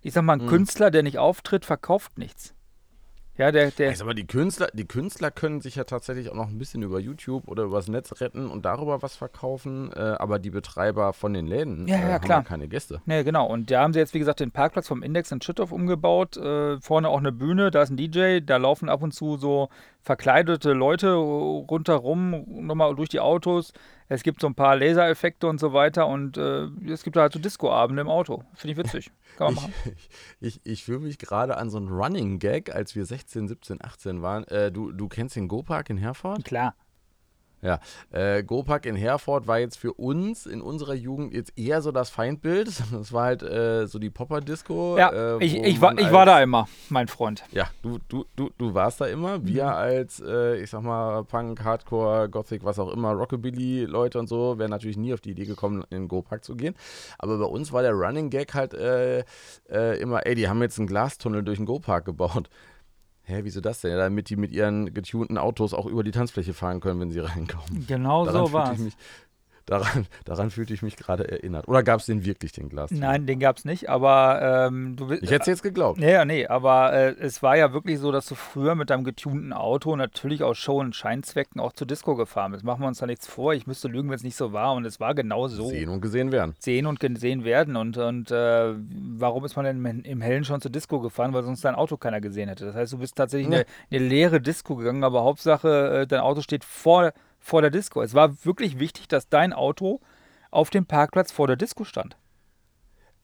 Ich 0.01 0.13
sag 0.13 0.23
mal, 0.23 0.33
ein 0.33 0.45
Mhm. 0.45 0.49
Künstler, 0.49 0.91
der 0.91 1.03
nicht 1.03 1.17
auftritt, 1.17 1.65
verkauft 1.65 2.17
nichts. 2.17 2.53
Ja, 3.39 3.53
der, 3.53 3.71
der, 3.71 3.95
sag 3.95 4.05
mal, 4.05 4.13
die 4.13 4.27
Künstler, 4.27 4.67
die 4.73 4.85
Künstler 4.85 5.31
können 5.31 5.61
sich 5.61 5.75
ja 5.75 5.85
tatsächlich 5.85 6.29
auch 6.29 6.35
noch 6.35 6.49
ein 6.49 6.57
bisschen 6.57 6.83
über 6.83 6.99
YouTube 6.99 7.47
oder 7.47 7.63
übers 7.63 7.87
Netz 7.87 8.19
retten 8.19 8.49
und 8.49 8.65
darüber 8.65 9.01
was 9.01 9.15
verkaufen, 9.15 9.93
äh, 9.95 9.99
aber 9.99 10.39
die 10.39 10.49
Betreiber 10.49 11.13
von 11.13 11.33
den 11.33 11.47
Läden 11.47 11.87
Ja, 11.87 11.95
äh, 11.95 12.01
ja, 12.01 12.07
haben 12.15 12.21
klar. 12.25 12.39
ja 12.39 12.43
keine 12.43 12.67
Gäste. 12.67 13.01
Ne, 13.05 13.23
genau. 13.23 13.47
Und 13.47 13.71
da 13.71 13.81
haben 13.81 13.93
sie 13.93 13.99
jetzt, 13.99 14.13
wie 14.13 14.19
gesagt, 14.19 14.41
den 14.41 14.51
Parkplatz 14.51 14.89
vom 14.89 15.03
Index 15.03 15.31
in 15.31 15.41
Schüttorf 15.41 15.71
umgebaut. 15.71 16.35
Äh, 16.35 16.81
vorne 16.81 17.07
auch 17.07 17.19
eine 17.19 17.31
Bühne, 17.31 17.71
da 17.71 17.81
ist 17.81 17.91
ein 17.91 17.95
DJ, 17.95 18.41
da 18.41 18.57
laufen 18.57 18.89
ab 18.89 19.01
und 19.01 19.13
zu 19.13 19.37
so 19.37 19.69
verkleidete 20.01 20.73
Leute 20.73 21.13
rundherum, 21.13 22.43
nochmal 22.45 22.93
durch 22.95 23.07
die 23.07 23.21
Autos. 23.21 23.71
Es 24.09 24.23
gibt 24.23 24.41
so 24.41 24.47
ein 24.47 24.55
paar 24.55 24.75
Lasereffekte 24.75 25.47
und 25.47 25.61
so 25.61 25.71
weiter 25.71 26.07
und 26.07 26.37
äh, 26.37 26.65
es 26.91 27.03
gibt 27.03 27.15
da 27.15 27.21
halt 27.21 27.33
so 27.33 27.39
Disco-Abende 27.39 28.01
im 28.01 28.09
Auto. 28.09 28.43
Finde 28.55 28.73
ich 28.73 28.77
witzig. 28.77 29.11
Kann 29.39 29.53
man 29.53 29.55
Ich, 29.55 29.61
machen. 29.69 29.73
ich, 30.41 30.55
ich, 30.55 30.61
ich 30.65 30.83
fühle 30.83 30.99
mich 30.99 31.17
gerade 31.17 31.57
an 31.57 31.69
so 31.69 31.77
einen 31.77 31.87
Running 31.87 32.39
Gag, 32.39 32.75
als 32.75 32.93
wir 32.95 33.05
16, 33.05 33.47
17, 33.47 33.81
18 33.81 34.21
waren. 34.21 34.43
Äh, 34.45 34.71
du, 34.71 34.91
du 34.91 35.07
kennst 35.07 35.35
den 35.37 35.47
Go-Park 35.47 35.89
in 35.89 35.97
Herford? 35.97 36.43
Klar. 36.43 36.75
Ja, 37.61 37.79
äh, 38.11 38.41
Go-Park 38.43 38.85
in 38.85 38.95
Herford 38.95 39.47
war 39.47 39.59
jetzt 39.59 39.77
für 39.77 39.93
uns 39.93 40.45
in 40.45 40.61
unserer 40.61 40.93
Jugend 40.93 41.33
jetzt 41.33 41.57
eher 41.57 41.81
so 41.81 41.91
das 41.91 42.09
Feindbild. 42.09 42.69
Das 42.91 43.13
war 43.13 43.25
halt 43.25 43.43
äh, 43.43 43.85
so 43.87 43.99
die 43.99 44.09
Popper-Disco. 44.09 44.97
Ja, 44.97 45.37
äh, 45.37 45.43
ich, 45.43 45.55
ich, 45.57 45.81
war, 45.81 45.97
ich 45.97 46.11
war 46.11 46.25
da 46.25 46.41
immer, 46.41 46.67
mein 46.89 47.07
Freund. 47.07 47.43
Ja, 47.51 47.65
du, 47.81 47.99
du, 48.07 48.25
du, 48.35 48.49
du 48.57 48.73
warst 48.73 49.01
da 49.01 49.05
immer. 49.05 49.45
Wir 49.45 49.65
Mhm. 49.65 49.69
als, 49.69 50.21
äh, 50.25 50.57
ich 50.61 50.69
sag 50.69 50.83
mal, 50.83 51.23
Punk, 51.23 51.63
Hardcore, 51.63 52.29
Gothic, 52.29 52.63
was 52.63 52.79
auch 52.79 52.91
immer, 52.91 53.11
Rockabilly-Leute 53.11 54.19
und 54.19 54.27
so, 54.27 54.57
wären 54.57 54.69
natürlich 54.71 54.97
nie 54.97 55.13
auf 55.13 55.21
die 55.21 55.31
Idee 55.31 55.45
gekommen, 55.45 55.83
in 55.89 56.03
den 56.03 56.07
Go-Park 56.07 56.43
zu 56.43 56.55
gehen. 56.55 56.75
Aber 57.17 57.37
bei 57.37 57.45
uns 57.45 57.71
war 57.71 57.81
der 57.81 57.93
Running 57.93 58.29
Gag 58.29 58.53
halt 58.53 58.73
äh, 58.73 59.23
äh, 59.69 59.99
immer, 60.01 60.25
ey, 60.25 60.35
die 60.35 60.47
haben 60.47 60.61
jetzt 60.61 60.77
einen 60.79 60.87
Glastunnel 60.87 61.43
durch 61.43 61.57
den 61.57 61.65
Go-Park 61.65 62.05
gebaut. 62.05 62.49
Hä, 63.29 63.41
wieso 63.43 63.61
das 63.61 63.81
denn? 63.81 63.91
Ja, 63.91 63.97
damit 63.97 64.31
die 64.31 64.35
mit 64.35 64.51
ihren 64.51 64.91
getunten 64.91 65.37
Autos 65.37 65.75
auch 65.75 65.85
über 65.85 66.03
die 66.03 66.09
Tanzfläche 66.09 66.55
fahren 66.55 66.79
können, 66.79 66.99
wenn 66.99 67.11
sie 67.11 67.19
reinkommen. 67.19 67.85
Genau 67.87 68.25
Daran 68.25 68.47
so 68.47 68.53
war 68.53 68.73
ich 68.73 68.79
mich, 68.79 68.97
daran, 69.69 70.07
daran 70.25 70.49
fühlte 70.51 70.73
ich 70.73 70.81
mich 70.81 70.97
gerade 70.97 71.29
erinnert. 71.29 71.67
Oder 71.67 71.83
gab 71.83 71.99
es 71.99 72.05
den 72.05 72.25
wirklich, 72.25 72.51
den 72.51 72.69
Glastunnel? 72.69 73.01
Nein, 73.01 73.25
den 73.25 73.39
gab 73.39 73.57
es 73.57 73.65
nicht, 73.65 73.89
aber 73.89 74.67
ähm, 74.67 74.95
du 74.95 75.09
willst. 75.09 75.23
Ich 75.23 75.31
hätte 75.31 75.41
es 75.41 75.47
jetzt 75.47 75.63
geglaubt. 75.63 75.99
Nee, 75.99 76.11
ja, 76.11 76.25
nee, 76.25 76.47
aber 76.47 76.93
äh, 76.93 77.15
es 77.19 77.41
war 77.43 77.55
ja 77.57 77.73
wirklich 77.73 77.99
so, 77.99 78.11
dass 78.11 78.25
du 78.27 78.35
früher 78.35 78.75
mit 78.75 78.89
deinem 78.89 79.03
getunten 79.03 79.53
Auto 79.53 79.95
natürlich 79.95 80.43
aus 80.43 80.57
Show- 80.57 80.79
und 80.79 80.95
Scheinzwecken 80.95 81.61
auch 81.61 81.73
zur 81.73 81.87
Disco 81.87 82.15
gefahren 82.15 82.51
bist. 82.51 82.63
Machen 82.63 82.81
wir 82.81 82.87
uns 82.87 82.99
da 82.99 83.05
nichts 83.05 83.27
vor. 83.27 83.53
Ich 83.53 83.67
müsste 83.67 83.87
lügen, 83.87 84.09
wenn 84.09 84.15
es 84.15 84.23
nicht 84.23 84.35
so 84.35 84.53
war. 84.53 84.73
Und 84.73 84.85
es 84.85 84.99
war 84.99 85.13
genau 85.15 85.47
so. 85.47 85.67
Sehen 85.69 85.89
und 85.89 86.01
gesehen 86.01 86.31
werden. 86.31 86.55
Sehen 86.59 86.85
und 86.85 86.99
gesehen 86.99 87.43
werden. 87.43 87.75
Und, 87.75 87.97
und 87.97 88.31
äh, 88.31 88.73
warum 89.17 89.45
ist 89.45 89.55
man 89.55 89.65
denn 89.65 90.01
im, 90.03 90.21
Hellen 90.21 90.43
schon 90.43 90.61
zur 90.61 90.71
Disco 90.71 90.99
gefahren? 90.99 91.33
Weil 91.33 91.43
sonst 91.43 91.63
dein 91.63 91.75
Auto 91.75 91.97
keiner 91.97 92.21
gesehen 92.21 92.49
hätte. 92.49 92.65
Das 92.65 92.75
heißt, 92.75 92.93
du 92.93 92.97
bist 92.97 93.15
tatsächlich 93.15 93.47
in 93.47 93.53
Ja. 93.53 93.59
eine, 93.59 93.67
eine 93.91 94.09
leere 94.09 94.41
Disco 94.41 94.75
gegangen, 94.75 95.03
aber 95.03 95.23
Hauptsache, 95.23 96.01
äh, 96.01 96.07
dein 96.07 96.21
Auto 96.21 96.41
steht 96.41 96.63
vor, 96.63 97.11
vor 97.39 97.61
der 97.61 97.71
Disco. 97.71 98.01
Es 98.01 98.13
war 98.13 98.43
wirklich 98.45 98.79
wichtig, 98.79 99.07
dass 99.07 99.29
dein 99.29 99.53
Auto 99.53 100.01
auf 100.51 100.69
dem 100.69 100.85
Parkplatz 100.85 101.31
vor 101.31 101.47
der 101.47 101.55
Disco 101.55 101.83
stand. 101.83 102.17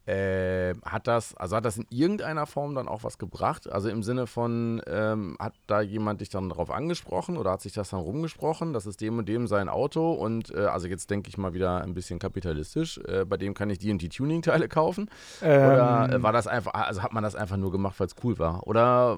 Ähm, 0.08 0.82
hat 0.86 1.08
das, 1.08 1.36
also 1.36 1.56
hat 1.56 1.65
das 1.65 1.78
in 1.78 1.88
irgendeiner 1.89 2.45
Form 2.45 2.75
dann 2.75 2.88
auch 2.88 3.04
was 3.04 3.17
gebracht? 3.17 3.67
Also 3.71 3.89
im 3.89 4.04
Sinne 4.04 4.28
von, 4.28 4.80
ähm, 4.86 5.36
hat 5.39 5.56
da 5.65 5.82
jemand 5.82 6.21
dich 6.21 6.30
dann 6.30 6.47
darauf 6.47 6.69
angesprochen 6.69 7.38
oder 7.38 7.49
hat 7.49 7.62
sich 7.62 7.73
das 7.73 7.89
dann 7.89 8.01
rumgesprochen? 8.01 8.71
Das 8.71 8.86
ist 8.86 9.01
dem 9.01 9.17
und 9.17 9.28
dem 9.28 9.47
sein 9.47 9.67
Auto 9.67 10.13
und 10.13 10.54
äh, 10.54 10.65
also 10.65 10.88
jetzt 10.88 11.10
denke 11.10 11.30
ich 11.30 11.39
mal 11.39 11.56
wieder 11.56 11.82
ein 11.82 11.95
bisschen 11.95 12.19
kapitalistisch. 12.19 12.99
Äh, 12.99 13.25
bei 13.25 13.38
dem 13.38 13.56
kann 13.56 13.71
ich 13.71 13.80
die 13.80 13.91
und 13.91 13.99
die 13.99 14.10
Tuning-Teile 14.10 14.67
kaufen. 14.69 15.10
Oder 15.41 16.10
äh, 16.12 16.15
Ähm, 16.15 16.21
war 16.21 16.32
das 16.34 16.45
einfach, 16.45 16.75
also 16.75 17.01
hat 17.01 17.12
man 17.12 17.23
das 17.23 17.34
einfach 17.36 17.58
nur 17.58 17.71
gemacht, 17.71 17.99
weil 17.99 18.06
es 18.06 18.15
cool 18.23 18.38
war? 18.38 18.67
Oder 18.67 19.17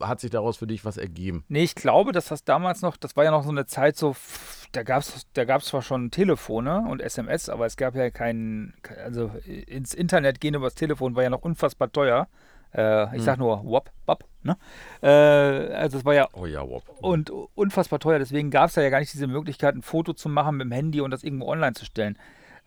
hat 0.00 0.20
sich 0.20 0.30
daraus 0.30 0.56
für 0.58 0.66
dich 0.66 0.84
was 0.84 0.96
ergeben? 0.96 1.44
Nee, 1.48 1.62
ich 1.62 1.74
glaube, 1.74 2.12
dass 2.12 2.28
das 2.28 2.44
damals 2.44 2.82
noch, 2.82 2.96
das 2.96 3.16
war 3.16 3.24
ja 3.24 3.30
noch 3.30 3.44
so 3.44 3.50
eine 3.50 3.66
Zeit 3.66 3.96
so, 3.96 4.16
da 4.72 4.82
gab 4.82 5.02
es 5.02 5.26
da 5.34 5.44
gab's 5.44 5.66
zwar 5.66 5.82
schon 5.82 6.10
Telefone 6.10 6.86
und 6.88 7.00
SMS, 7.00 7.48
aber 7.48 7.66
es 7.66 7.76
gab 7.76 7.94
ja 7.94 8.10
keinen, 8.10 8.74
also 9.04 9.30
ins 9.66 9.94
Internet 9.94 10.40
gehen 10.40 10.54
übers 10.54 10.74
Telefon 10.74 11.14
war 11.14 11.22
ja 11.22 11.30
noch 11.30 11.42
unfassbar 11.42 11.90
teuer. 11.92 12.28
Äh, 12.72 13.16
ich 13.16 13.24
sag 13.24 13.38
nur 13.38 13.64
WAP, 13.64 13.90
WAP, 14.06 14.24
ne? 14.44 14.56
Äh, 15.02 15.08
also 15.74 15.98
es 15.98 16.04
war 16.04 16.14
ja 16.14 16.28
Oh 16.32 16.46
ja, 16.46 16.62
wop. 16.68 16.84
und 17.00 17.30
unfassbar 17.30 17.98
teuer, 17.98 18.20
deswegen 18.20 18.50
gab 18.50 18.68
es 18.68 18.76
ja 18.76 18.88
gar 18.90 19.00
nicht 19.00 19.12
diese 19.12 19.26
Möglichkeit, 19.26 19.74
ein 19.74 19.82
Foto 19.82 20.12
zu 20.12 20.28
machen 20.28 20.56
mit 20.56 20.66
dem 20.66 20.72
Handy 20.72 21.00
und 21.00 21.10
das 21.10 21.24
irgendwo 21.24 21.48
online 21.48 21.74
zu 21.74 21.84
stellen. 21.84 22.16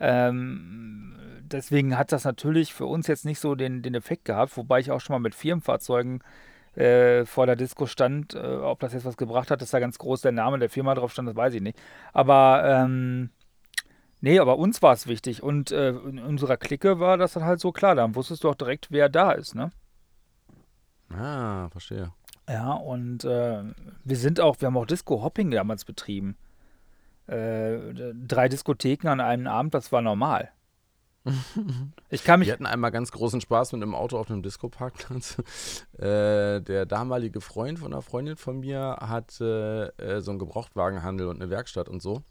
Ähm, 0.02 1.16
deswegen 1.44 1.98
hat 1.98 2.12
das 2.12 2.26
natürlich 2.26 2.74
für 2.74 2.86
uns 2.86 3.08
jetzt 3.08 3.24
nicht 3.24 3.40
so 3.40 3.56
den, 3.56 3.82
den 3.82 3.96
Effekt 3.96 4.26
gehabt, 4.26 4.58
wobei 4.58 4.80
ich 4.82 4.92
auch 4.92 5.00
schon 5.00 5.14
mal 5.14 5.20
mit 5.20 5.36
Firmenfahrzeugen 5.36 6.22
äh, 6.76 7.26
vor 7.26 7.46
der 7.46 7.56
Disco 7.56 7.86
stand. 7.86 8.36
Äh, 8.36 8.40
ob 8.40 8.80
das 8.80 8.94
jetzt 8.94 9.06
was 9.06 9.18
gebracht 9.18 9.52
hat, 9.52 9.62
dass 9.62 9.72
da 9.72 9.80
ganz 9.80 9.98
groß 9.98 10.22
der 10.22 10.32
Name 10.32 10.60
der 10.60 10.70
Firma 10.70 10.96
drauf 10.96 11.12
stand, 11.12 11.30
das 11.30 11.36
weiß 11.36 11.54
ich 11.54 11.62
nicht. 11.62 11.80
Aber 12.14 12.64
ähm, 12.66 13.30
nee, 14.22 14.40
aber 14.40 14.58
uns 14.58 14.82
war 14.82 14.94
es 14.94 15.08
wichtig 15.08 15.44
und 15.44 15.72
äh, 15.72 15.90
in 15.90 16.20
unserer 16.20 16.58
Clique 16.58 17.00
war 17.00 17.18
das 17.18 17.34
dann 17.34 17.46
halt 17.46 17.60
so 17.60 17.72
klar. 17.72 17.96
Dann 17.96 18.16
wusstest 18.16 18.44
du 18.44 18.50
auch 18.50 18.56
direkt, 18.56 18.92
wer 18.92 19.10
da 19.10 19.32
ist, 19.32 19.56
ne? 19.56 19.72
Ah, 21.10 21.70
verstehe. 21.70 22.12
Ja, 22.50 22.74
und 22.74 23.24
äh, 23.24 23.64
wir 24.04 24.18
sind 24.18 24.40
auch, 24.40 24.60
wir 24.60 24.68
haben 24.68 24.78
auch 24.78 24.86
Disco-Hopping 24.86 25.52
damals 25.52 25.86
betrieben. 25.86 26.36
Äh, 27.28 27.78
drei 28.14 28.50
Diskotheken 28.50 29.08
an 29.08 29.22
einem 29.22 29.48
Abend, 29.48 29.74
das 29.74 29.92
war 29.92 30.02
normal. 30.02 30.52
Ich 32.10 32.24
kann 32.24 32.40
mich. 32.40 32.48
Wir 32.48 32.54
hatten 32.54 32.66
einmal 32.66 32.92
ganz 32.92 33.12
großen 33.12 33.40
Spaß 33.40 33.72
mit 33.74 33.82
einem 33.82 33.96
Auto 33.96 34.18
auf 34.18 34.30
einem 34.30 34.44
Disco-Parkplatz. 34.44 35.38
Äh, 35.94 36.60
der 36.62 36.86
damalige 36.86 37.40
Freund 37.40 37.80
von 37.80 37.94
einer 37.94 38.02
Freundin 38.02 38.36
von 38.36 38.60
mir 38.60 38.98
hatte 39.00 39.94
äh, 39.98 40.20
so 40.20 40.32
einen 40.32 40.40
Gebrauchtwagenhandel 40.40 41.28
und 41.28 41.42
eine 41.42 41.50
Werkstatt 41.50 41.88
und 41.88 42.02
so. 42.02 42.24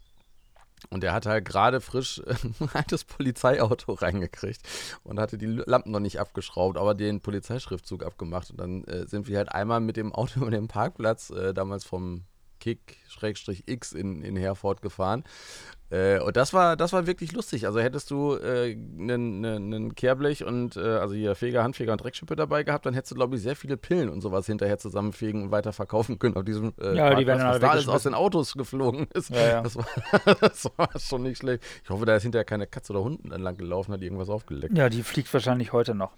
Und 0.89 1.01
der 1.01 1.13
hat 1.13 1.25
halt 1.25 1.45
gerade 1.45 1.81
frisch 1.81 2.21
ein 2.59 2.69
altes 2.73 3.03
Polizeiauto 3.05 3.93
reingekriegt 3.93 4.61
und 5.03 5.19
hatte 5.19 5.37
die 5.37 5.47
Lampen 5.47 5.91
noch 5.91 6.01
nicht 6.01 6.19
abgeschraubt, 6.19 6.77
aber 6.77 6.93
den 6.93 7.21
Polizeischriftzug 7.21 8.03
abgemacht. 8.03 8.51
Und 8.51 8.59
dann 8.59 8.83
äh, 8.83 9.07
sind 9.07 9.27
wir 9.27 9.37
halt 9.37 9.51
einmal 9.51 9.79
mit 9.79 9.97
dem 9.97 10.13
Auto 10.13 10.41
über 10.41 10.51
den 10.51 10.67
Parkplatz, 10.67 11.29
äh, 11.29 11.53
damals 11.53 11.83
vom 11.83 12.25
Kick-X 12.63 13.91
in, 13.91 14.21
in 14.21 14.37
Herford 14.37 14.81
gefahren. 14.81 15.23
Äh, 15.89 16.19
und 16.19 16.37
das 16.37 16.53
war, 16.53 16.77
das 16.77 16.93
war 16.93 17.05
wirklich 17.05 17.33
lustig. 17.33 17.65
Also 17.65 17.81
hättest 17.81 18.09
du 18.09 18.35
einen 18.35 19.43
äh, 19.43 19.59
ne, 19.59 19.89
Kehrblech 19.93 20.45
und 20.45 20.77
äh, 20.77 20.79
also 20.79 21.13
hier 21.13 21.35
Feger, 21.35 21.63
Handfeger 21.63 21.91
und 21.91 22.01
Dreckschippe 22.01 22.35
dabei 22.35 22.63
gehabt, 22.63 22.85
dann 22.85 22.93
hättest 22.93 23.11
du, 23.11 23.15
glaube 23.15 23.35
ich, 23.35 23.41
sehr 23.41 23.55
viele 23.55 23.75
Pillen 23.75 24.09
und 24.09 24.21
sowas 24.21 24.45
hinterher 24.45 24.77
zusammenfegen 24.77 25.43
und 25.43 25.51
weiter 25.51 25.73
verkaufen 25.73 26.19
können 26.19 26.35
auf 26.37 26.45
diesem 26.45 26.73
äh, 26.79 26.95
Ja, 26.95 27.13
die 27.13 27.27
werden 27.27 27.43
was 27.43 27.59
da 27.59 27.69
alles 27.69 27.87
aus 27.87 28.03
den 28.03 28.13
Autos 28.13 28.53
geflogen 28.53 29.07
ist. 29.13 29.29
Ja, 29.29 29.47
ja. 29.47 29.61
Das, 29.61 29.75
war, 29.75 29.85
das, 30.39 30.71
war, 30.77 30.89
schon 30.99 31.23
nicht 31.23 31.39
schlecht. 31.39 31.63
Ich 31.83 31.89
hoffe, 31.89 32.05
da 32.05 32.15
ist 32.15 32.23
hinterher 32.23 32.45
keine 32.45 32.65
Katze 32.65 32.93
oder 32.93 33.03
Hund 33.03 33.25
entlang 33.25 33.57
gelaufen, 33.57 33.93
hat 33.93 34.01
irgendwas 34.01 34.29
aufgeleckt. 34.29 34.77
Ja, 34.77 34.89
die 34.89 35.03
fliegt 35.03 35.31
wahrscheinlich 35.33 35.73
heute 35.73 35.95
noch. 35.95 36.13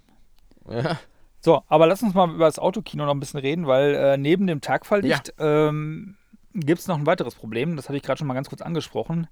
Ja. 0.69 0.99
So, 1.41 1.63
aber 1.67 1.85
lass 1.85 2.01
uns 2.01 2.15
mal 2.15 2.27
über 2.33 2.45
das 2.45 2.57
Autokino 2.57 3.05
noch 3.05 3.13
ein 3.13 3.19
bisschen 3.19 3.39
reden, 3.39 3.67
weil 3.67 3.93
äh, 3.93 4.17
neben 4.17 4.47
dem 4.47 4.61
Tagfalllicht 4.61 5.33
ja. 5.37 5.67
ähm, 5.67 6.17
gibt 6.55 6.79
es 6.79 6.87
noch 6.87 6.97
ein 6.97 7.05
weiteres 7.05 7.35
Problem. 7.35 7.75
Das 7.75 7.89
hatte 7.89 7.97
ich 7.97 8.03
gerade 8.03 8.17
schon 8.17 8.27
mal 8.27 8.33
ganz 8.33 8.49
kurz 8.49 8.61
angesprochen. 8.61 9.27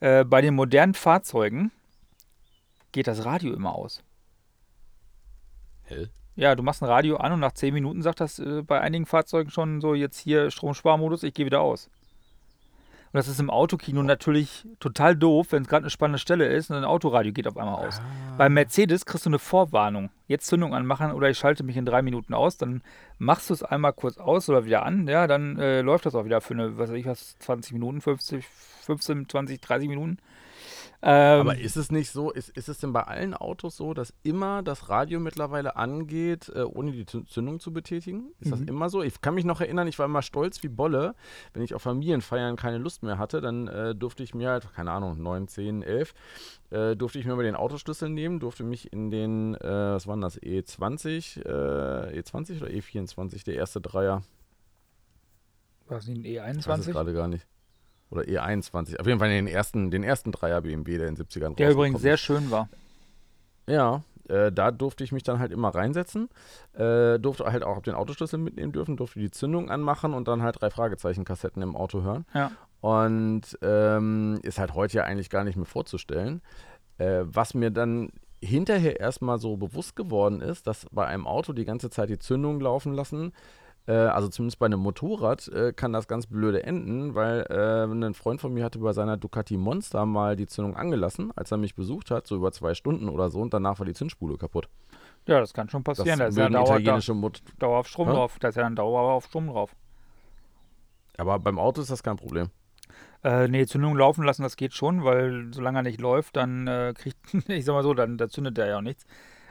Äh, 0.00 0.24
bei 0.24 0.40
den 0.40 0.54
modernen 0.54 0.94
Fahrzeugen 0.94 1.70
geht 2.92 3.06
das 3.06 3.24
Radio 3.24 3.52
immer 3.54 3.74
aus. 3.74 4.02
Hell? 5.84 6.10
Ja, 6.36 6.54
du 6.54 6.62
machst 6.62 6.82
ein 6.82 6.88
Radio 6.88 7.16
an 7.16 7.32
und 7.32 7.40
nach 7.40 7.52
10 7.52 7.74
Minuten 7.74 8.02
sagt 8.02 8.20
das 8.20 8.38
äh, 8.38 8.62
bei 8.62 8.80
einigen 8.80 9.06
Fahrzeugen 9.06 9.50
schon 9.50 9.80
so, 9.80 9.94
jetzt 9.94 10.18
hier 10.18 10.50
Stromsparmodus, 10.50 11.22
ich 11.22 11.34
gehe 11.34 11.46
wieder 11.46 11.60
aus. 11.60 11.90
Und 13.12 13.16
das 13.16 13.28
ist 13.28 13.40
im 13.40 13.48
Autokino 13.48 14.02
natürlich 14.02 14.66
total 14.80 15.16
doof, 15.16 15.48
wenn 15.50 15.62
es 15.62 15.68
gerade 15.68 15.84
eine 15.84 15.90
spannende 15.90 16.18
Stelle 16.18 16.46
ist 16.46 16.70
und 16.70 16.76
ein 16.76 16.84
Autoradio 16.84 17.32
geht 17.32 17.48
auf 17.48 17.56
einmal 17.56 17.86
aus. 17.86 18.00
Ah. 18.00 18.36
Beim 18.36 18.52
Mercedes 18.52 19.06
kriegst 19.06 19.24
du 19.24 19.30
eine 19.30 19.38
Vorwarnung. 19.38 20.10
Jetzt 20.26 20.46
Zündung 20.46 20.74
anmachen 20.74 21.12
oder 21.12 21.30
ich 21.30 21.38
schalte 21.38 21.64
mich 21.64 21.78
in 21.78 21.86
drei 21.86 22.02
Minuten 22.02 22.34
aus. 22.34 22.58
Dann 22.58 22.82
machst 23.18 23.48
du 23.48 23.54
es 23.54 23.62
einmal 23.62 23.94
kurz 23.94 24.18
aus 24.18 24.48
oder 24.50 24.66
wieder 24.66 24.84
an. 24.84 25.08
Ja, 25.08 25.26
dann 25.26 25.58
äh, 25.58 25.80
läuft 25.80 26.04
das 26.04 26.14
auch 26.14 26.26
wieder 26.26 26.42
für 26.42 26.54
eine, 26.54 26.76
was 26.76 26.90
weiß 26.90 26.96
ich 26.96 27.06
was, 27.06 27.38
20 27.38 27.72
Minuten, 27.72 28.00
50, 28.02 28.44
15, 28.82 29.28
20, 29.28 29.60
30 29.60 29.88
Minuten. 29.88 30.18
Ähm, 31.00 31.40
Aber 31.40 31.56
ist 31.56 31.76
es 31.76 31.92
nicht 31.92 32.10
so, 32.10 32.32
ist, 32.32 32.48
ist 32.50 32.68
es 32.68 32.78
denn 32.78 32.92
bei 32.92 33.02
allen 33.02 33.32
Autos 33.32 33.76
so, 33.76 33.94
dass 33.94 34.12
immer 34.24 34.64
das 34.64 34.88
Radio 34.88 35.20
mittlerweile 35.20 35.76
angeht, 35.76 36.50
äh, 36.52 36.62
ohne 36.62 36.90
die 36.90 37.06
Zündung 37.06 37.60
zu 37.60 37.72
betätigen? 37.72 38.32
Ist 38.40 38.46
mhm. 38.46 38.50
das 38.50 38.60
immer 38.62 38.90
so? 38.90 39.02
Ich 39.02 39.20
kann 39.20 39.34
mich 39.34 39.44
noch 39.44 39.60
erinnern, 39.60 39.86
ich 39.86 39.98
war 40.00 40.06
immer 40.06 40.22
stolz 40.22 40.60
wie 40.64 40.68
Bolle, 40.68 41.14
wenn 41.52 41.62
ich 41.62 41.74
auf 41.74 41.82
Familienfeiern 41.82 42.56
keine 42.56 42.78
Lust 42.78 43.04
mehr 43.04 43.16
hatte, 43.16 43.40
dann 43.40 43.68
äh, 43.68 43.94
durfte 43.94 44.24
ich 44.24 44.34
mir 44.34 44.50
halt, 44.50 44.72
keine 44.74 44.90
Ahnung, 44.90 45.22
9, 45.22 45.46
10, 45.46 45.82
11, 45.82 46.14
äh, 46.70 46.96
durfte 46.96 47.20
ich 47.20 47.26
mir 47.26 47.36
mal 47.36 47.44
den 47.44 47.54
Autoschlüssel 47.54 48.08
nehmen, 48.08 48.40
durfte 48.40 48.64
mich 48.64 48.92
in 48.92 49.12
den, 49.12 49.54
äh, 49.54 49.68
was 49.68 50.08
waren 50.08 50.20
das, 50.20 50.40
E20, 50.42 51.44
E20 51.46 52.60
oder 52.60 52.70
E24, 52.70 53.44
der 53.44 53.54
erste 53.54 53.80
Dreier? 53.80 54.22
Was 55.86 56.04
ist 56.04 56.10
ein 56.10 56.24
E21? 56.24 56.58
Ich 56.58 56.66
weiß 56.66 56.80
es 56.80 56.86
gerade 56.88 57.12
gar 57.12 57.28
nicht. 57.28 57.46
Oder 58.10 58.22
E21. 58.22 58.98
Auf 58.98 59.06
jeden 59.06 59.18
Fall 59.18 59.28
den 59.28 59.46
ersten, 59.46 59.90
den 59.90 60.02
ersten 60.02 60.32
Dreier 60.32 60.62
BMW, 60.62 60.98
der 60.98 61.08
in 61.08 61.14
den 61.14 61.26
70ern 61.26 61.56
Der 61.56 61.70
übrigens 61.70 62.00
sehr 62.00 62.16
schön 62.16 62.50
war. 62.50 62.68
Ja, 63.66 64.02
äh, 64.28 64.52
da 64.52 64.70
durfte 64.70 65.04
ich 65.04 65.12
mich 65.12 65.22
dann 65.22 65.38
halt 65.38 65.52
immer 65.52 65.74
reinsetzen. 65.74 66.28
Äh, 66.74 67.18
durfte 67.18 67.44
halt 67.44 67.64
auch 67.64 67.82
den 67.82 67.94
Autoschlüssel 67.94 68.38
mitnehmen 68.38 68.72
dürfen, 68.72 68.96
durfte 68.96 69.18
die 69.18 69.30
Zündung 69.30 69.70
anmachen 69.70 70.14
und 70.14 70.28
dann 70.28 70.42
halt 70.42 70.60
drei 70.60 70.70
Fragezeichen-Kassetten 70.70 71.62
im 71.62 71.76
Auto 71.76 72.02
hören. 72.02 72.24
Ja. 72.34 72.50
Und 72.80 73.58
ähm, 73.62 74.38
ist 74.42 74.58
halt 74.58 74.74
heute 74.74 74.98
ja 74.98 75.04
eigentlich 75.04 75.30
gar 75.30 75.44
nicht 75.44 75.56
mehr 75.56 75.66
vorzustellen. 75.66 76.42
Äh, 76.98 77.22
was 77.24 77.54
mir 77.54 77.70
dann 77.70 78.10
hinterher 78.40 79.00
erstmal 79.00 79.38
so 79.38 79.56
bewusst 79.56 79.96
geworden 79.96 80.40
ist, 80.40 80.66
dass 80.66 80.86
bei 80.92 81.06
einem 81.06 81.26
Auto 81.26 81.52
die 81.52 81.64
ganze 81.64 81.90
Zeit 81.90 82.08
die 82.08 82.18
Zündung 82.18 82.60
laufen 82.60 82.92
lassen, 82.92 83.32
äh, 83.88 83.92
also 83.92 84.28
zumindest 84.28 84.58
bei 84.58 84.66
einem 84.66 84.80
Motorrad, 84.80 85.48
äh, 85.48 85.72
kann 85.72 85.94
das 85.94 86.06
ganz 86.06 86.26
blöde 86.26 86.62
enden, 86.62 87.14
weil 87.14 87.46
äh, 87.48 87.84
ein 87.84 88.14
Freund 88.14 88.40
von 88.40 88.52
mir 88.52 88.64
hatte 88.64 88.78
bei 88.78 88.92
seiner 88.92 89.16
Ducati 89.16 89.56
Monster 89.56 90.04
mal 90.04 90.36
die 90.36 90.46
Zündung 90.46 90.76
angelassen, 90.76 91.32
als 91.34 91.50
er 91.50 91.56
mich 91.56 91.74
besucht 91.74 92.10
hat, 92.10 92.26
so 92.26 92.36
über 92.36 92.52
zwei 92.52 92.74
Stunden 92.74 93.08
oder 93.08 93.30
so, 93.30 93.40
und 93.40 93.54
danach 93.54 93.78
war 93.78 93.86
die 93.86 93.94
Zündspule 93.94 94.36
kaputt. 94.36 94.68
Ja, 95.26 95.40
das 95.40 95.54
kann 95.54 95.70
schon 95.70 95.84
passieren. 95.84 96.18
Das 96.18 96.34
da 96.34 96.46
ist 96.46 96.52
ja 96.52 96.60
Dauer, 96.62 96.78
italienische 96.78 97.14
Mot 97.14 97.42
Dauer 97.58 97.78
auf 97.78 97.88
Strom 97.88 98.08
ha? 98.08 98.12
drauf. 98.12 98.38
Da 98.38 98.48
ist 98.48 98.56
ja 98.56 98.62
dann 98.62 98.76
Dauer 98.76 99.00
auf 99.00 99.26
Strom 99.26 99.48
drauf. 99.48 99.74
Aber 101.16 101.38
beim 101.38 101.58
Auto 101.58 101.80
ist 101.80 101.90
das 101.90 102.02
kein 102.02 102.16
Problem. 102.16 102.50
Äh, 103.24 103.48
nee, 103.48 103.66
Zündung 103.66 103.96
laufen 103.96 104.22
lassen, 104.24 104.42
das 104.42 104.56
geht 104.56 104.74
schon, 104.74 105.02
weil 105.02 105.48
solange 105.52 105.80
er 105.80 105.82
nicht 105.82 106.00
läuft, 106.00 106.36
dann 106.36 106.66
äh, 106.66 106.94
kriegt, 106.96 107.18
ich 107.48 107.64
sag 107.64 107.72
mal 107.72 107.82
so, 107.82 107.94
dann 107.94 108.18
da 108.18 108.28
zündet 108.28 108.58
er 108.58 108.68
ja 108.68 108.78
auch 108.78 108.82
nichts. 108.82 109.04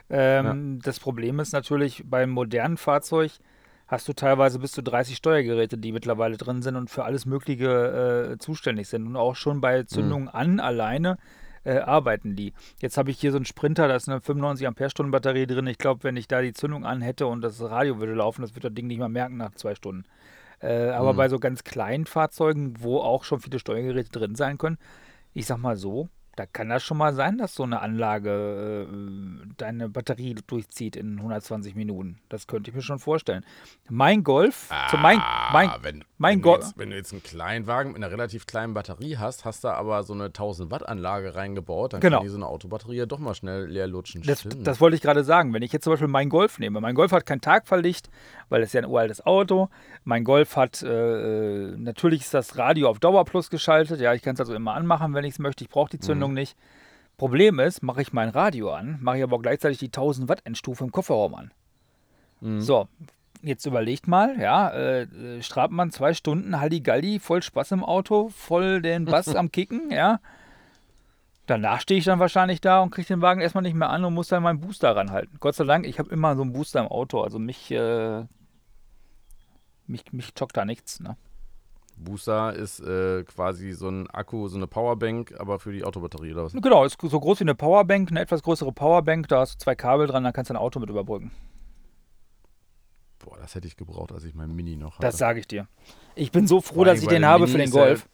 Ähm, 0.10 0.76
ja. 0.76 0.80
Das 0.84 1.00
Problem 1.00 1.40
ist 1.40 1.54
natürlich 1.54 2.04
beim 2.06 2.30
modernen 2.30 2.78
Fahrzeug, 2.78 3.32
hast 3.88 4.08
du 4.08 4.14
teilweise 4.14 4.60
bis 4.60 4.72
zu 4.72 4.84
30 4.84 5.16
Steuergeräte, 5.18 5.78
die 5.78 5.92
mittlerweile 5.92 6.38
drin 6.38 6.62
sind 6.62 6.76
und 6.76 6.90
für 6.90 7.06
alles 7.06 7.26
Mögliche 7.26 8.34
äh, 8.34 8.38
zuständig 8.38 8.88
sind. 8.88 9.08
Und 9.08 9.16
auch 9.16 9.36
schon 9.36 9.62
bei 9.62 9.84
Zündung 9.84 10.24
mhm. 10.24 10.30
an 10.34 10.60
alleine 10.60 11.18
äh, 11.64 11.80
arbeiten 11.80 12.36
die. 12.36 12.54
Jetzt 12.80 12.98
habe 12.98 13.12
ich 13.12 13.20
hier 13.20 13.32
so 13.32 13.38
einen 13.38 13.46
Sprinter, 13.46 13.88
da 13.88 13.96
ist 13.96 14.10
eine 14.10 14.22
95 14.22 14.68
Ampere-Stunden 14.68 15.12
Batterie 15.12 15.48
drin. 15.48 15.68
Ich 15.68 15.78
glaube, 15.78 16.04
wenn 16.04 16.18
ich 16.18 16.28
da 16.28 16.42
die 16.42 16.54
Zündung 16.54 16.86
an 16.86 17.02
hätte 17.02 17.28
und 17.28 17.42
das 17.42 17.62
Radio 17.62 18.00
würde 18.00 18.14
laufen, 18.14 18.42
das 18.42 18.52
würde 18.56 18.70
das 18.70 18.76
Ding 18.76 18.88
nicht 18.88 19.00
mal 19.00 19.10
merken 19.10 19.38
nach 19.38 19.54
zwei 19.56 19.76
Stunden. 19.76 20.06
Äh, 20.60 20.90
aber 20.90 21.14
mhm. 21.14 21.18
bei 21.18 21.30
so 21.30 21.40
ganz 21.40 21.64
kleinen 21.64 22.06
Fahrzeugen, 22.06 22.76
wo 22.80 23.00
auch 23.00 23.24
schon 23.24 23.40
viele 23.40 23.60
Steuergeräte 23.60 24.12
drin 24.12 24.36
sein 24.36 24.58
können, 24.58 24.78
ich 25.34 25.46
sag 25.46 25.58
mal 25.58 25.78
so, 25.78 26.10
da 26.38 26.46
kann 26.46 26.70
das 26.70 26.84
schon 26.84 26.98
mal 26.98 27.16
sein, 27.16 27.40
dass 27.40 27.56
so 27.56 27.64
eine 27.64 27.82
Anlage 27.82 28.88
äh, 28.88 29.48
deine 29.58 29.90
Batterie 29.90 30.36
durchzieht 30.46 30.96
in 30.96 31.18
120 31.18 31.76
Minuten. 31.76 32.20
Das 32.30 32.46
könnte 32.46 32.70
ich 32.70 32.76
mir 32.76 32.84
schon 32.84 33.00
vorstellen. 33.00 33.44
Mein 33.90 34.24
Golf, 34.24 34.68
ah, 34.70 34.88
so 34.90 34.98
mein, 34.98 35.20
mein, 35.52 35.72
wenn, 35.82 36.04
mein 36.20 36.38
wenn, 36.38 36.42
du 36.42 36.52
jetzt, 36.52 36.78
wenn 36.78 36.90
du 36.90 36.96
jetzt 36.96 37.12
einen 37.12 37.22
Kleinwagen 37.22 37.94
mit 37.94 38.04
einer 38.04 38.12
relativ 38.12 38.48
kleinen 38.48 38.74
Batterie 38.74 39.18
hast, 39.18 39.46
hast 39.46 39.64
da 39.64 39.74
aber 39.74 40.04
so 40.04 40.14
eine 40.14 40.26
1000 40.26 40.72
Watt 40.72 40.88
Anlage 40.88 41.36
reingebaut, 41.36 41.94
dann 41.94 42.02
genau. 42.02 42.18
kann 42.18 42.26
diese 42.26 42.38
eine 42.38 42.48
Autobatterie 42.48 42.98
ja 42.98 43.06
doch 43.06 43.20
mal 43.20 43.36
schnell 43.36 43.68
leer 43.68 43.86
lutschen. 43.86 44.24
Das, 44.24 44.48
das, 44.58 44.82
wollte 44.82 44.96
ich 44.96 45.04
gerade 45.04 45.24
sagen. 45.24 45.54
Wenn 45.54 45.62
ich 45.62 45.72
jetzt 45.72 45.84
zum 45.84 45.94
Beispiel 45.94 46.08
mein 46.08 46.30
Golf 46.30 46.58
nehme, 46.58 46.82
mein 46.82 46.96
Golf 46.96 47.12
hat 47.12 47.28
kein 47.28 47.40
Tagverlicht, 47.40 48.10
weil 48.50 48.64
es 48.64 48.74
ja 48.74 48.82
ein 48.82 48.88
uraltes 48.88 49.24
Auto. 49.26 49.70
Mein 50.06 50.24
Golf 50.24 50.56
hat, 50.56 50.82
äh, 50.82 51.76
natürlich 51.78 52.22
ist 52.22 52.34
das 52.34 52.58
Radio 52.58 52.90
auf 52.90 53.00
Dauer 53.00 53.24
plus 53.26 53.52
geschaltet. 53.52 54.00
Ja, 54.00 54.14
ich 54.16 54.24
kann 54.24 54.34
es 54.34 54.40
also 54.40 54.56
immer 54.56 54.74
anmachen, 54.74 55.14
wenn 55.14 55.24
ich 55.24 55.34
es 55.34 55.40
möchte. 55.40 55.64
Ich 55.64 55.70
brauche 55.70 55.92
die 55.92 56.00
Zündung 56.00 56.32
mhm. 56.32 56.38
nicht. 56.38 56.58
Problem 57.18 57.60
ist, 57.60 57.84
mache 57.84 58.02
ich 58.02 58.14
mein 58.14 58.30
Radio 58.30 58.72
an, 58.72 58.98
mache 59.02 59.18
ich 59.18 59.24
aber 59.24 59.36
auch 59.36 59.42
gleichzeitig 59.42 59.78
die 59.78 59.88
1000 59.88 60.30
Watt 60.30 60.42
Endstufe 60.46 60.84
im 60.84 60.92
Kofferraum 60.92 61.36
an. 61.36 61.52
Mhm. 62.42 62.62
So, 62.62 62.88
jetzt 63.42 63.66
überlegt 63.66 64.08
mal, 64.08 64.40
ja, 64.40 64.70
äh, 64.72 65.42
Strabmann 65.42 65.92
zwei 65.92 66.14
Stunden, 66.14 66.60
Halligalli, 66.60 67.20
voll 67.20 67.42
Spaß 67.42 67.72
im 67.72 67.84
Auto, 67.84 68.30
voll 68.30 68.82
den 68.82 69.06
Bass 69.06 69.36
am 69.36 69.52
Kicken, 69.52 69.92
ja. 69.92 70.20
Danach 71.46 71.80
stehe 71.80 71.98
ich 71.98 72.06
dann 72.06 72.20
wahrscheinlich 72.20 72.60
da 72.60 72.82
und 72.82 72.92
kriege 72.92 73.08
den 73.08 73.22
Wagen 73.22 73.40
erstmal 73.40 73.62
nicht 73.62 73.76
mehr 73.76 73.90
an 73.90 74.04
und 74.04 74.14
muss 74.14 74.28
dann 74.28 74.44
meinen 74.44 74.60
Booster 74.60 74.96
ranhalten. 74.96 75.38
Gott 75.40 75.56
sei 75.56 75.64
Dank, 75.64 75.86
ich 75.86 75.98
habe 75.98 76.10
immer 76.10 76.36
so 76.36 76.42
einen 76.42 76.52
Booster 76.52 76.82
im 76.82 76.88
Auto, 76.88 77.22
also 77.22 77.40
mich, 77.40 77.72
äh, 77.72 78.26
mich, 79.86 80.12
mich 80.12 80.34
chockt 80.34 80.58
da 80.58 80.66
nichts, 80.66 81.00
ne? 81.00 81.16
Booster 81.98 82.54
ist 82.54 82.80
äh, 82.80 83.24
quasi 83.24 83.72
so 83.72 83.90
ein 83.90 84.10
Akku, 84.10 84.48
so 84.48 84.58
eine 84.58 84.68
Powerbank, 84.68 85.34
aber 85.40 85.60
für 85.60 85.72
die 85.72 85.84
Autobatterie 85.84 86.34
oder 86.34 86.46
was? 86.46 86.54
Genau, 86.54 86.84
ist 86.84 86.98
so 87.02 87.20
groß 87.20 87.40
wie 87.40 87.46
eine 87.46 87.56
Powerbank, 87.56 88.12
eine 88.12 88.22
etwas 88.22 88.44
größere 88.44 88.72
Powerbank. 88.72 89.28
Da 89.28 89.40
hast 89.40 89.56
du 89.56 89.64
zwei 89.64 89.76
Kabel 89.76 90.08
dran, 90.08 90.24
dann 90.24 90.34
kannst 90.34 90.50
du 90.50 90.54
ein 90.54 90.58
Auto 90.58 90.80
mit 90.80 90.90
überbrücken. 90.90 91.32
Boah, 93.28 93.38
das 93.38 93.56
hätte 93.56 93.68
ich 93.68 93.76
gebraucht, 93.76 94.14
als 94.14 94.24
ich 94.24 94.36
meinen 94.36 94.56
Mini 94.56 94.78
noch 94.78 94.94
hatte. 94.94 95.02
Das 95.02 95.18
sage 95.18 95.42
ich 95.42 95.48
dir. 95.48 95.68
Ich 96.16 96.32
bin 96.32 96.48
so 96.48 96.62
froh, 96.62 96.86
dass 96.86 97.02
ich 97.02 97.08
den 97.08 97.26
habe 97.26 97.42
Mini 97.46 97.52
für 97.52 97.58
den 97.58 97.72
Golf. 97.72 98.08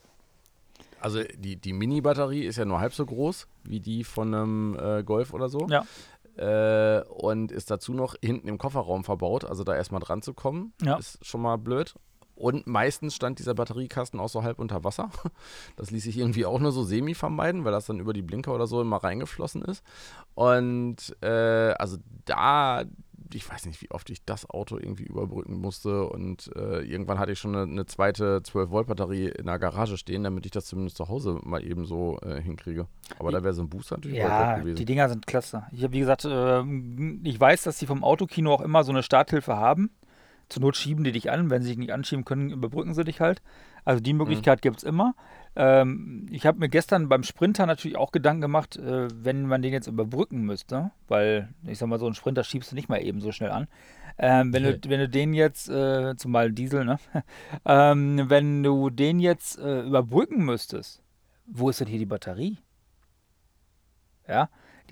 Ja, 0.80 0.84
also 1.02 1.22
die, 1.38 1.58
die 1.58 1.74
Mini-Batterie 1.74 2.46
ist 2.46 2.58
ja 2.58 2.66
nur 2.66 2.80
halb 2.80 2.94
so 2.94 3.06
groß 3.06 3.48
wie 3.64 3.80
die 3.80 4.04
von 4.04 4.34
einem 4.34 4.78
äh, 4.80 5.04
Golf 5.04 5.34
oder 5.34 5.50
so. 5.50 5.68
Ja. 5.70 5.86
Äh, 6.36 7.04
und 7.04 7.52
ist 7.52 7.70
dazu 7.70 7.94
noch 7.94 8.16
hinten 8.24 8.48
im 8.48 8.58
Kofferraum 8.58 9.04
verbaut. 9.04 9.46
Also 9.46 9.64
da 9.64 9.76
erstmal 9.76 10.02
dran 10.02 10.24
zu 10.24 10.34
kommen, 10.34 10.74
ja. 10.82 10.96
ist 10.96 11.24
schon 11.24 11.42
mal 11.42 11.58
blöd. 11.58 11.94
Und 12.36 12.66
meistens 12.66 13.14
stand 13.14 13.38
dieser 13.38 13.54
Batteriekasten 13.54 14.20
auch 14.20 14.30
so 14.30 14.42
halb 14.42 14.58
unter 14.58 14.84
Wasser. 14.84 15.12
Das 15.76 15.92
ließ 15.92 16.04
sich 16.04 16.18
irgendwie 16.18 16.46
auch 16.46 16.60
nur 16.60 16.72
so 16.72 16.84
semi 16.84 17.14
vermeiden, 17.14 17.66
weil 17.66 17.72
das 17.72 17.86
dann 17.86 18.00
über 18.00 18.14
die 18.14 18.22
Blinker 18.22 18.54
oder 18.54 18.66
so 18.66 18.82
immer 18.82 18.98
reingeflossen 18.98 19.62
ist. 19.62 19.84
Und 20.34 21.16
äh, 21.22 21.74
also 21.78 21.98
da, 22.26 22.86
ich 23.36 23.50
weiß 23.50 23.66
nicht, 23.66 23.82
wie 23.82 23.92
oft 23.92 24.10
ich 24.10 24.24
das 24.26 24.50
Auto 24.50 24.78
irgendwie 24.78 25.04
überbrücken 25.04 25.60
musste. 25.60 26.08
Und 26.08 26.52
äh, 26.56 26.82
irgendwann 26.82 27.20
hatte 27.20 27.32
ich 27.32 27.40
schon 27.40 27.56
eine, 27.56 27.72
eine 27.72 27.86
zweite 27.86 28.40
12-Volt-Batterie 28.40 29.28
in 29.28 29.46
der 29.46 29.60
Garage 29.60 29.98
stehen, 29.98 30.24
damit 30.24 30.46
ich 30.46 30.52
das 30.52 30.66
zumindest 30.66 30.98
zu 30.98 31.10
Hause 31.10 31.40
mal 31.44 31.64
eben 31.64 31.86
so 31.86 32.20
äh, 32.22 32.42
hinkriege. 32.42 32.88
Aber 33.20 33.32
da 33.32 33.44
wäre 33.44 33.54
so 33.54 33.62
ein 33.62 33.70
Booster 33.70 33.98
natürlich 33.98 34.18
ja, 34.18 34.58
gewesen. 34.58 34.76
Die 34.76 34.86
Dinger 34.86 35.10
sind 35.10 35.28
klasse. 35.28 35.64
Ich 35.72 35.84
habe, 35.84 35.94
wie 35.94 36.00
gesagt, 36.00 36.26
äh, 36.26 36.64
ich 37.24 37.40
weiß, 37.40 37.64
dass 37.64 37.80
sie 37.80 37.86
vom 37.86 38.04
Autokino 38.04 38.54
auch 38.54 38.62
immer 38.62 38.84
so 38.84 38.92
eine 38.92 39.04
Starthilfe 39.04 39.56
haben 39.56 39.92
Zur 40.50 40.62
Not 40.62 40.78
schieben 40.78 41.04
die 41.04 41.12
dich 41.12 41.32
an, 41.32 41.50
wenn 41.50 41.62
sie 41.62 41.70
dich 41.70 41.78
nicht 41.78 41.94
anschieben 41.94 42.26
können, 42.26 42.52
überbrücken 42.52 42.94
sie 42.94 43.04
dich 43.04 43.22
halt. 43.22 43.42
Also 43.86 44.02
die 44.02 44.14
Möglichkeit 44.14 44.60
mhm. 44.60 44.62
gibt 44.62 44.78
es 44.78 44.84
immer. 44.84 45.16
Ähm, 45.56 46.26
ich 46.32 46.46
habe 46.46 46.60
mir 46.60 46.70
gestern 46.70 47.10
beim 47.10 47.24
Sprinter 47.24 47.66
natürlich 47.66 47.98
auch 47.98 48.12
Gedanken 48.12 48.42
gemacht, 48.42 48.78
äh, 48.78 49.08
wenn 49.14 49.46
man 49.46 49.62
den 49.62 49.74
jetzt 49.74 49.88
überbrücken 49.88 50.42
müsste, 50.42 50.92
weil 51.08 51.50
ich 51.66 51.78
sag 51.78 51.88
mal, 51.88 52.00
so 52.00 52.06
einen 52.06 52.16
Sprinter 52.16 52.44
schiebst 52.44 52.72
du 52.72 52.76
nicht 52.76 52.90
mal 52.90 53.02
eben 53.02 53.22
so 53.22 53.32
schnell 53.32 53.52
an. 53.52 53.68
Ähm, 54.18 54.54
wenn, 54.54 54.66
okay. 54.66 54.80
du, 54.80 54.90
wenn 54.90 55.00
du 55.00 55.10
den 55.10 55.34
jetzt, 55.34 55.70
äh, 55.70 56.16
zumal 56.18 56.52
Diesel, 56.52 56.86
ne? 56.86 56.98
ähm, 57.66 58.30
wenn 58.30 58.64
du 58.64 58.90
den 58.90 59.20
jetzt 59.20 59.60
äh, 59.60 59.82
überbrücken 59.82 60.44
müsstest, 60.44 61.02
wo 61.46 61.70
ist 61.70 61.80
denn 61.80 61.88
hier 61.88 62.00
die 62.00 62.06
Batterie? 62.06 62.58
Ja, 64.28 64.50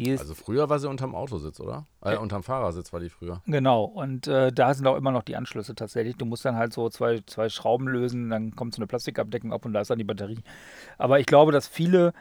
also 0.10 0.34
früher 0.34 0.70
war 0.70 0.80
sie 0.80 0.90
unterm 0.90 1.16
Autositz, 1.16 1.60
oder? 1.60 1.86
Äh, 2.02 2.18
unterm 2.18 2.44
Fahrersitz 2.44 2.92
war 2.94 3.00
die 3.00 3.10
früher. 3.10 3.42
Genau, 3.46 3.84
und 3.84 4.28
äh, 4.28 4.52
da 4.52 4.74
sind 4.74 4.88
auch 4.88 4.96
immer 4.96 5.12
noch 5.12 5.24
die 5.24 5.36
Anschlüsse 5.36 5.76
tatsächlich. 5.76 6.16
Du 6.16 6.26
musst 6.26 6.46
dann 6.46 6.56
halt 6.56 6.74
so 6.74 6.90
zwei, 6.90 7.22
zwei 7.26 7.50
Schrauben 7.50 7.88
lösen, 7.88 8.30
dann 8.30 8.56
kommt 8.56 8.74
so 8.74 8.80
eine 8.80 8.88
Plastikabdeckung 8.88 9.54
ab 9.54 9.66
und 9.66 9.74
da 9.74 9.82
ist 9.82 9.90
dann 9.90 9.98
die 9.98 10.04
Batterie. 10.04 10.40
Aber 10.98 11.20
ich 11.20 11.26
glaube, 11.26 11.52
dass 11.52 11.68
viele 11.68 12.14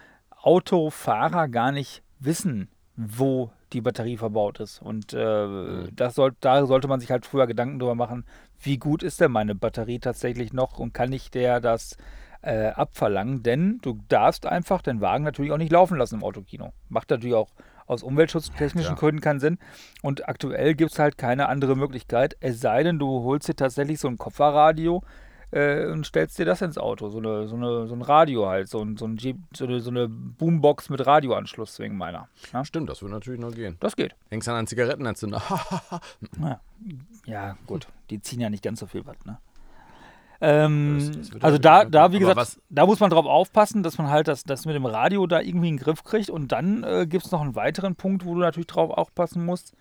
Autofahrer 0.43 1.49
gar 1.49 1.73
nicht 1.73 2.03
wissen, 2.19 2.69
wo 2.97 3.51
die 3.73 3.81
Batterie 3.81 4.17
verbaut 4.17 4.61
ist. 4.61 4.83
Und 4.83 5.15
äh, 5.15 5.47
mhm. 5.47 5.89
das 5.95 6.15
soll, 6.15 6.35
da 6.41 6.67
sollte 6.67 6.89
man 6.89 7.01
sich 7.01 7.11
halt 7.11 7.27
früher 7.27 7.47
Gedanken 7.47 7.79
drüber 7.79 7.95
machen, 7.95 8.25
wie 8.61 8.79
gut 8.79 9.03
ist 9.03 9.21
denn 9.21 9.33
meine 9.33 9.55
Batterie 9.55 10.01
tatsächlich 10.01 10.53
noch 10.53 10.79
und 10.79 10.93
kann 10.93 11.13
ich 11.13 11.31
der 11.31 11.61
das 11.61 11.97
äh, 12.43 12.69
abverlangen? 12.69 13.43
Denn 13.43 13.79
du 13.83 13.99
darfst 14.09 14.47
einfach 14.47 14.83
den 14.83 15.01
Wagen 15.01 15.25
natürlich 15.25 15.53
auch 15.53 15.59
nicht 15.59 15.73
laufen 15.73 15.97
lassen 15.97 16.17
im 16.17 16.25
Autokino. 16.25 16.73
Macht 16.89 17.11
natürlich 17.11 17.37
auch 17.37 17.53
aus 17.91 18.03
umweltschutztechnischen 18.03 18.95
ja, 18.95 18.99
Gründen 18.99 19.21
keinen 19.21 19.41
Sinn. 19.41 19.59
Und 20.01 20.29
aktuell 20.29 20.75
gibt 20.75 20.93
es 20.93 20.99
halt 20.99 21.19
keine 21.19 21.49
andere 21.49 21.77
Möglichkeit, 21.77 22.37
es 22.41 22.61
sei 22.61 22.83
denn, 22.83 22.99
du 22.99 23.25
holst 23.25 23.49
dir 23.49 23.57
tatsächlich 23.57 23.99
so 23.99 24.09
ein 24.09 24.17
Kopfhörradio 24.17 25.03
äh, 25.51 25.87
und 25.87 26.07
stellst 26.07 26.39
dir 26.39 26.45
das 26.45 26.63
ins 26.63 26.79
Auto. 26.79 27.09
So, 27.09 27.19
eine, 27.19 27.49
so, 27.49 27.57
eine, 27.57 27.89
so 27.89 27.95
ein 27.95 28.03
Radio 28.03 28.47
halt, 28.47 28.69
so, 28.69 28.81
ein, 28.81 28.97
so, 28.97 29.07
ein 29.07 29.17
Jeep, 29.17 29.37
so, 29.55 29.65
eine, 29.65 29.81
so 29.81 29.91
eine 29.91 30.09
Boombox 30.09 30.89
mit 30.89 31.05
Radioanschluss 31.05 31.79
wegen 31.81 31.97
meiner. 31.97 32.29
Ja? 32.53 32.65
Stimmt, 32.65 32.89
das 32.89 33.03
würde 33.03 33.15
natürlich 33.15 33.41
noch 33.41 33.53
gehen. 33.53 33.77
Das 33.81 33.97
geht. 33.97 34.15
Hängst 34.31 34.49
an 34.49 34.55
einen 34.55 34.67
Zigarettenanzünder. 34.69 35.43
ja. 36.41 36.61
ja, 37.27 37.57
gut. 37.67 37.89
Die 38.11 38.23
ziehen 38.23 38.41
ja 38.41 38.51
nicht 38.51 38.63
ganz 38.63 38.81
so 38.81 38.87
viel 38.87 39.05
Watt, 39.05 39.27
ne? 39.27 39.39
Ähm, 40.41 41.13
das, 41.15 41.31
das 41.31 41.43
also 41.43 41.59
da, 41.59 41.85
da, 41.85 42.13
wie 42.13 42.19
gesagt, 42.19 42.61
da 42.71 42.87
muss 42.87 43.01
man 43.01 43.11
drauf 43.11 43.27
aufpassen, 43.27 43.83
dass 43.83 43.99
man 43.99 44.09
halt 44.09 44.27
das, 44.27 44.45
das 44.45 44.65
mit 44.65 44.75
dem 44.75 44.87
Radio 44.87 45.27
da 45.27 45.41
irgendwie 45.41 45.69
in 45.69 45.77
den 45.77 45.85
Griff 45.85 46.03
kriegt. 46.03 46.31
Und 46.31 46.53
dann 46.53 46.83
äh, 46.83 47.07
gibt 47.07 47.27
es 47.27 47.33
noch 47.33 47.43
einen 47.43 47.55
weiteren 47.55 47.95
Punkt, 47.97 48.25
wo 48.25 48.35
du 48.35 48.41
natürlich 48.41 48.67
drauf 48.67 48.91
aufpassen 48.91 49.45
musst. 49.45 49.75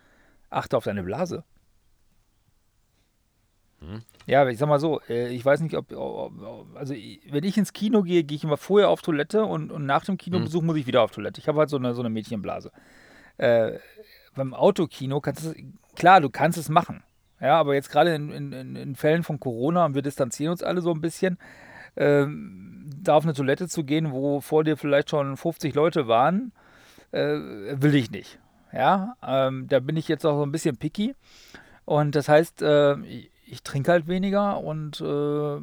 Achte 0.49 0.76
auf 0.76 0.84
deine 0.84 1.03
Blase. 1.03 1.43
Hm. 3.80 4.01
Ja, 4.26 4.47
ich 4.47 4.57
sag 4.57 4.68
mal 4.68 4.80
so, 4.80 4.99
äh, 5.07 5.30
ich 5.30 5.45
weiß 5.45 5.62
nicht, 5.62 5.76
ob, 5.76 5.91
also 6.76 6.93
wenn 6.93 7.43
ich 7.43 7.57
ins 7.57 7.72
Kino 7.72 8.03
gehe, 8.03 8.24
gehe 8.26 8.36
ich 8.36 8.43
immer 8.43 8.57
vorher 8.57 8.89
auf 8.89 9.01
Toilette 9.01 9.45
und, 9.45 9.72
und 9.72 9.86
nach 9.86 10.03
dem 10.03 10.18
Kinobesuch 10.18 10.60
hm. 10.60 10.68
muss 10.68 10.78
ich 10.78 10.88
wieder 10.88 11.01
auf 11.01 11.12
Toilette. 11.12 11.39
Ich 11.39 11.47
habe 11.47 11.60
halt 11.60 11.70
so 11.70 11.78
eine, 11.78 11.93
so 11.93 12.01
eine 12.01 12.10
Mädchenblase. 12.10 12.72
Äh, 13.38 13.80
beim 14.36 14.53
Autokino 14.53 15.22
kannst 15.22 15.45
du, 15.45 15.53
klar, 15.95 16.20
du 16.20 16.30
kannst 16.30 16.57
es 16.57 16.68
machen. 16.68 17.03
Ja, 17.41 17.59
aber 17.59 17.73
jetzt 17.73 17.89
gerade 17.89 18.13
in, 18.13 18.31
in, 18.31 18.75
in, 18.75 18.95
Fällen 18.95 19.23
von 19.23 19.39
Corona 19.39 19.85
und 19.85 19.95
wir 19.95 20.01
distanzieren 20.01 20.51
uns 20.51 20.63
alle 20.63 20.81
so 20.81 20.91
ein 20.91 21.01
bisschen, 21.01 21.37
ähm, 21.95 22.89
da 23.01 23.15
auf 23.15 23.23
eine 23.23 23.33
Toilette 23.33 23.67
zu 23.67 23.83
gehen, 23.83 24.11
wo 24.11 24.41
vor 24.41 24.63
dir 24.63 24.77
vielleicht 24.77 25.09
schon 25.09 25.37
50 25.37 25.73
Leute 25.73 26.07
waren, 26.07 26.51
äh, 27.11 27.19
will 27.19 27.95
ich 27.95 28.11
nicht. 28.11 28.39
Ja, 28.71 29.15
ähm, 29.25 29.67
da 29.67 29.79
bin 29.79 29.97
ich 29.97 30.07
jetzt 30.07 30.25
auch 30.25 30.37
so 30.37 30.45
ein 30.45 30.51
bisschen 30.51 30.77
picky. 30.77 31.15
Und 31.85 32.15
das 32.15 32.29
heißt, 32.29 32.61
äh, 32.61 32.97
ich, 33.45 33.63
trinke 33.63 33.91
halt 33.91 34.07
weniger 34.07 34.59
und 34.59 35.01
äh, 35.01 35.57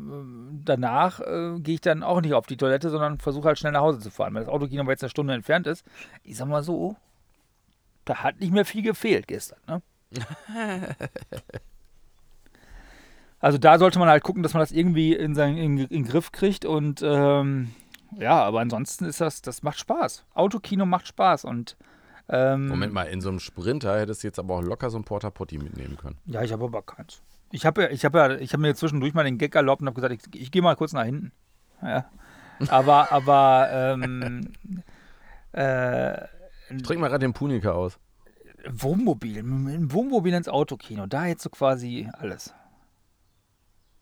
danach 0.64 1.20
äh, 1.20 1.60
gehe 1.60 1.74
ich 1.74 1.80
dann 1.80 2.02
auch 2.02 2.20
nicht 2.20 2.34
auf 2.34 2.46
die 2.46 2.56
Toilette, 2.56 2.90
sondern 2.90 3.18
versuche 3.18 3.46
halt 3.46 3.58
schnell 3.60 3.72
nach 3.72 3.82
Hause 3.82 4.00
zu 4.00 4.10
fahren. 4.10 4.34
Wenn 4.34 4.42
das 4.42 4.52
Autokino 4.52 4.82
jetzt 4.90 5.04
eine 5.04 5.10
Stunde 5.10 5.34
entfernt 5.34 5.68
ist, 5.68 5.86
ich 6.24 6.36
sag 6.36 6.48
mal 6.48 6.64
so, 6.64 6.96
da 8.04 8.24
hat 8.24 8.40
nicht 8.40 8.52
mehr 8.52 8.64
viel 8.64 8.82
gefehlt 8.82 9.28
gestern. 9.28 9.60
Ne? 9.68 9.82
also 13.40 13.58
da 13.58 13.78
sollte 13.78 13.98
man 13.98 14.08
halt 14.08 14.22
gucken, 14.22 14.42
dass 14.42 14.54
man 14.54 14.60
das 14.60 14.72
irgendwie 14.72 15.14
in 15.14 15.34
seinen 15.34 15.56
in, 15.56 15.78
in 15.78 16.04
Griff 16.04 16.32
kriegt 16.32 16.64
und 16.64 17.02
ähm, 17.02 17.72
ja, 18.18 18.42
aber 18.42 18.60
ansonsten 18.60 19.04
ist 19.04 19.20
das, 19.20 19.42
das 19.42 19.62
macht 19.62 19.78
Spaß. 19.78 20.24
Autokino 20.34 20.86
macht 20.86 21.08
Spaß 21.08 21.44
und 21.44 21.76
ähm, 22.28 22.68
Moment 22.68 22.92
mal, 22.92 23.04
in 23.04 23.20
so 23.20 23.28
einem 23.28 23.38
Sprinter 23.38 23.98
hättest 24.00 24.22
du 24.22 24.28
jetzt 24.28 24.38
aber 24.38 24.56
auch 24.56 24.62
locker 24.62 24.90
so 24.90 24.98
ein 24.98 25.04
Porta 25.04 25.30
Potty 25.30 25.58
mitnehmen 25.58 25.96
können. 25.96 26.18
Ja, 26.24 26.42
ich 26.42 26.52
habe 26.52 26.64
aber 26.64 26.82
keins. 26.82 27.22
Ich 27.52 27.64
habe 27.64 27.88
ich 27.88 28.04
hab 28.04 28.14
ja, 28.14 28.30
ich 28.36 28.52
habe 28.52 28.62
mir 28.62 28.74
zwischendurch 28.74 29.14
mal 29.14 29.24
den 29.24 29.38
Gag 29.38 29.54
erlaubt 29.54 29.80
und 29.80 29.86
habe 29.86 29.94
gesagt, 29.94 30.12
ich, 30.12 30.40
ich 30.40 30.50
gehe 30.50 30.62
mal 30.62 30.74
kurz 30.74 30.92
nach 30.92 31.04
hinten. 31.04 31.32
Ja. 31.82 32.10
Aber, 32.68 33.12
aber, 33.12 33.68
ähm, 33.70 34.52
äh, 35.52 36.24
ich 36.74 36.82
trinke 36.82 36.98
mal 37.00 37.08
gerade 37.08 37.20
den 37.20 37.32
Punika 37.32 37.72
aus. 37.72 37.98
Wohnmobil, 38.68 39.38
ein 39.38 39.92
Wohnmobil 39.92 40.34
ins 40.34 40.48
Autokino, 40.48 41.06
da 41.06 41.24
hättest 41.24 41.46
du 41.46 41.50
quasi 41.50 42.08
alles. 42.12 42.54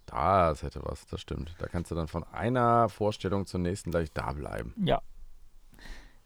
Das 0.07 0.63
hätte 0.63 0.81
was, 0.85 1.07
das 1.07 1.21
stimmt. 1.21 1.55
Da 1.59 1.67
kannst 1.67 1.91
du 1.91 1.95
dann 1.95 2.09
von 2.09 2.25
einer 2.25 2.89
Vorstellung 2.89 3.47
zur 3.47 3.61
nächsten 3.61 3.91
gleich 3.91 4.13
da 4.13 4.33
bleiben. 4.33 4.75
Ja. 4.85 5.01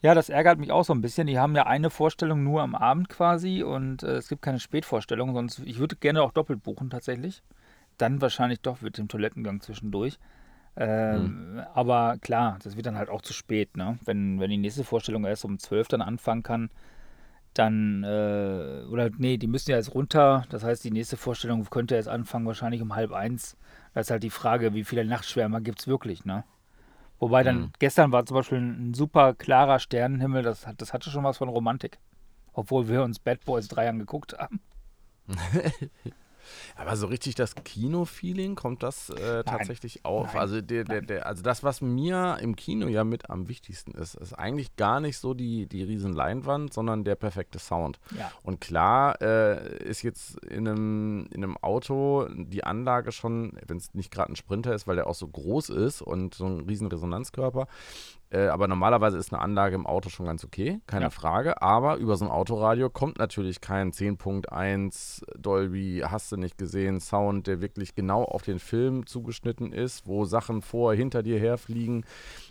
Ja, 0.01 0.15
das 0.15 0.29
ärgert 0.29 0.59
mich 0.59 0.71
auch 0.71 0.85
so 0.85 0.93
ein 0.93 1.01
bisschen. 1.01 1.27
Die 1.27 1.39
haben 1.39 1.57
ja 1.57 1.67
eine 1.67 1.91
Vorstellung 1.91 2.45
nur 2.45 2.63
am 2.63 2.75
Abend 2.75 3.09
quasi 3.09 3.63
und 3.65 4.03
äh, 4.03 4.17
es 4.17 4.29
gibt 4.29 4.43
keine 4.43 4.61
Spätvorstellung, 4.61 5.35
sonst 5.35 5.59
ich 5.61 5.79
würde 5.79 5.97
gerne 5.97 6.23
auch 6.23 6.31
doppelt 6.31 6.63
buchen 6.63 6.91
tatsächlich. 6.91 7.43
Dann 7.97 8.21
wahrscheinlich 8.21 8.61
doch 8.61 8.81
mit 8.81 8.97
dem 8.97 9.09
Toilettengang 9.09 9.61
zwischendurch. 9.61 10.19
Ähm, 10.77 11.55
mhm. 11.55 11.61
Aber 11.75 12.17
klar, 12.21 12.59
das 12.63 12.77
wird 12.77 12.87
dann 12.87 12.97
halt 12.97 13.09
auch 13.09 13.23
zu 13.23 13.33
spät, 13.33 13.77
ne? 13.77 13.99
Wenn, 14.05 14.39
wenn 14.39 14.51
die 14.51 14.59
nächste 14.59 14.85
Vorstellung 14.85 15.25
erst 15.25 15.45
um 15.45 15.59
12 15.59 15.89
dann 15.89 16.03
anfangen 16.03 16.45
kann, 16.45 16.71
dann, 17.59 18.05
äh, 18.05 18.85
oder 18.91 19.11
nee, 19.17 19.37
die 19.37 19.47
müssen 19.47 19.71
ja 19.71 19.77
jetzt 19.77 19.95
runter. 19.95 20.45
Das 20.51 20.65
heißt, 20.65 20.85
die 20.85 20.91
nächste 20.91 21.17
Vorstellung 21.17 21.65
könnte 21.69 21.95
jetzt 21.95 22.09
anfangen, 22.09 22.47
wahrscheinlich 22.47 22.83
um 22.83 22.95
halb 22.95 23.13
eins. 23.13 23.57
Das 23.95 24.07
ist 24.07 24.11
halt 24.11 24.23
die 24.23 24.31
Frage, 24.31 24.75
wie 24.75 24.85
viele 24.85 25.05
Nachtschwärmer 25.05 25.61
gibt 25.61 25.81
es 25.81 25.89
wirklich, 25.89 26.25
ne? 26.25 26.45
Wobei 27.19 27.43
dann, 27.43 27.61
mhm. 27.61 27.73
gestern 27.79 28.13
war 28.13 28.25
zum 28.27 28.37
Beispiel 28.37 28.59
ein 28.59 28.95
super 28.95 29.35
klarer 29.35 29.81
Sternenhimmel, 29.81 30.43
das, 30.43 30.67
das 30.77 30.93
hatte 30.93 31.11
schon 31.11 31.25
was 31.25 31.39
von 31.39 31.49
Romantik. 31.49 31.99
Obwohl 32.53 32.89
wir 32.89 33.03
uns 33.03 33.19
Bad 33.19 33.45
Boys 33.45 33.69
3 33.69 33.89
angeguckt 33.89 34.37
haben. 34.39 34.61
Aber 36.77 36.97
so 36.97 37.07
richtig 37.07 37.35
das 37.35 37.55
Kino-Feeling 37.55 38.55
kommt 38.55 38.83
das 38.83 39.11
äh, 39.11 39.45
tatsächlich 39.45 40.05
auf. 40.05 40.29
Nein. 40.29 40.41
Also, 40.41 40.61
der, 40.61 40.85
der, 40.85 41.03
der, 41.03 41.27
also 41.27 41.43
das, 41.43 41.63
was 41.63 41.81
mir 41.81 42.39
im 42.41 42.57
Kino 42.57 42.87
ja 42.89 43.05
mit 43.05 43.31
am 43.31 43.49
wichtigsten 43.49 43.93
ist, 43.93 44.15
ist 44.15 44.33
eigentlich 44.33 44.77
gar 44.77 45.01
nicht 45.01 45.19
so 45.19 45.35
die, 45.35 45.67
die 45.67 45.83
riesen 45.83 46.13
Leinwand, 46.13 46.73
sondern 46.73 47.05
der 47.05 47.15
perfekte 47.15 47.59
Sound. 47.59 47.99
Ja. 48.17 48.31
Und 48.43 48.61
klar 48.61 49.21
äh, 49.21 49.85
ist 49.85 50.03
jetzt 50.03 50.39
in 50.45 50.69
einem, 50.69 51.29
in 51.33 51.43
einem 51.43 51.57
Auto 51.57 52.29
die 52.29 52.65
Anlage 52.65 53.13
schon, 53.13 53.59
wenn 53.67 53.77
es 53.77 53.95
nicht 53.95 54.11
gerade 54.11 54.33
ein 54.33 54.37
Sprinter 54.37 54.75
ist, 54.75 54.87
weil 54.87 54.97
der 54.97 55.07
auch 55.07 55.15
so 55.15 55.29
groß 55.29 55.71
ist 55.71 56.03
und 56.03 56.35
so 56.35 56.47
ein 56.47 56.61
riesen 56.61 56.89
Resonanzkörper, 56.89 57.67
äh, 58.31 58.49
aber 58.49 58.69
normalerweise 58.69 59.17
ist 59.17 59.33
eine 59.33 59.41
Anlage 59.41 59.75
im 59.75 59.87
Auto 59.87 60.11
schon 60.11 60.27
ganz 60.27 60.45
okay, 60.45 60.81
keine 60.87 61.07
ja. 61.07 61.11
Frage. 61.11 61.63
Aber 61.63 61.97
über 61.97 62.17
so 62.17 62.27
ein 62.27 62.31
Autoradio 62.31 62.91
kommt 62.91 63.19
natürlich 63.19 63.61
kein 63.61 63.93
10.1 63.93 65.23
Dolby, 65.39 66.03
hast 66.05 66.31
du 66.31 66.37
nicht 66.37 66.59
gesehen, 66.59 67.01
Sound, 67.01 67.47
der 67.47 67.63
wirklich 67.63 67.95
genau 67.95 68.25
auf 68.25 68.43
den 68.43 68.59
Film 68.59 69.07
zugeschnitten 69.07 69.73
ist, 69.73 70.07
wo 70.07 70.27
Sachen 70.27 70.61
vor, 70.61 70.95
hinter 70.95 71.23
dir 71.23 71.39
herfliegen. 71.39 72.05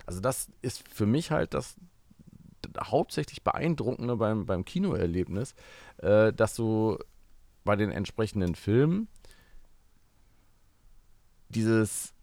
Also 0.08 0.20
das 0.20 0.50
ist 0.62 0.88
für 0.88 1.06
mich 1.06 1.30
halt 1.30 1.54
das 1.54 1.76
hauptsächlich 2.80 3.44
Beeindruckende 3.44 4.16
beim, 4.18 4.46
beim 4.46 4.66
Kinoerlebnis, 4.66 5.54
äh, 5.98 6.34
dass 6.34 6.56
du 6.56 6.98
bei 7.64 7.76
den 7.76 7.92
entsprechenden 7.92 8.56
Filmen 8.56 9.08
dieses 11.50 12.14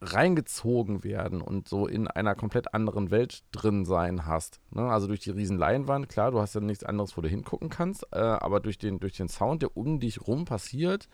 reingezogen 0.00 1.02
werden 1.04 1.40
und 1.40 1.68
so 1.68 1.86
in 1.86 2.06
einer 2.06 2.34
komplett 2.34 2.74
anderen 2.74 3.10
Welt 3.10 3.42
drin 3.52 3.84
sein 3.84 4.26
hast. 4.26 4.60
Ne? 4.70 4.82
Also 4.82 5.06
durch 5.06 5.20
die 5.20 5.30
riesen 5.30 5.58
Leinwand, 5.58 6.08
klar, 6.08 6.30
du 6.30 6.40
hast 6.40 6.54
ja 6.54 6.60
nichts 6.60 6.84
anderes, 6.84 7.16
wo 7.16 7.20
du 7.20 7.28
hingucken 7.28 7.68
kannst, 7.68 8.06
äh, 8.12 8.18
aber 8.18 8.60
durch 8.60 8.78
den, 8.78 9.00
durch 9.00 9.16
den 9.16 9.28
Sound, 9.28 9.62
der 9.62 9.76
um 9.76 9.98
dich 10.00 10.26
rum 10.26 10.44
passiert, 10.44 11.08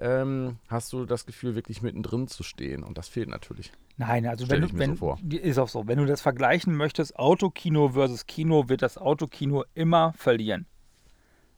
ähm, 0.00 0.58
hast 0.68 0.92
du 0.92 1.04
das 1.04 1.26
Gefühl, 1.26 1.54
wirklich 1.54 1.82
mittendrin 1.82 2.26
zu 2.26 2.42
stehen. 2.42 2.82
Und 2.82 2.98
das 2.98 3.08
fehlt 3.08 3.28
natürlich. 3.28 3.72
Nein, 3.96 4.26
also 4.26 4.48
wenn 4.50 4.62
du, 4.62 4.68
wenn, 4.72 4.96
so 4.96 5.16
ist 5.30 5.58
auch 5.58 5.68
so, 5.68 5.86
wenn 5.86 5.98
du 5.98 6.06
das 6.06 6.20
vergleichen 6.20 6.76
möchtest, 6.76 7.16
Autokino 7.16 7.90
versus 7.90 8.26
Kino, 8.26 8.68
wird 8.68 8.82
das 8.82 8.98
Autokino 8.98 9.64
immer 9.74 10.12
verlieren. 10.16 10.66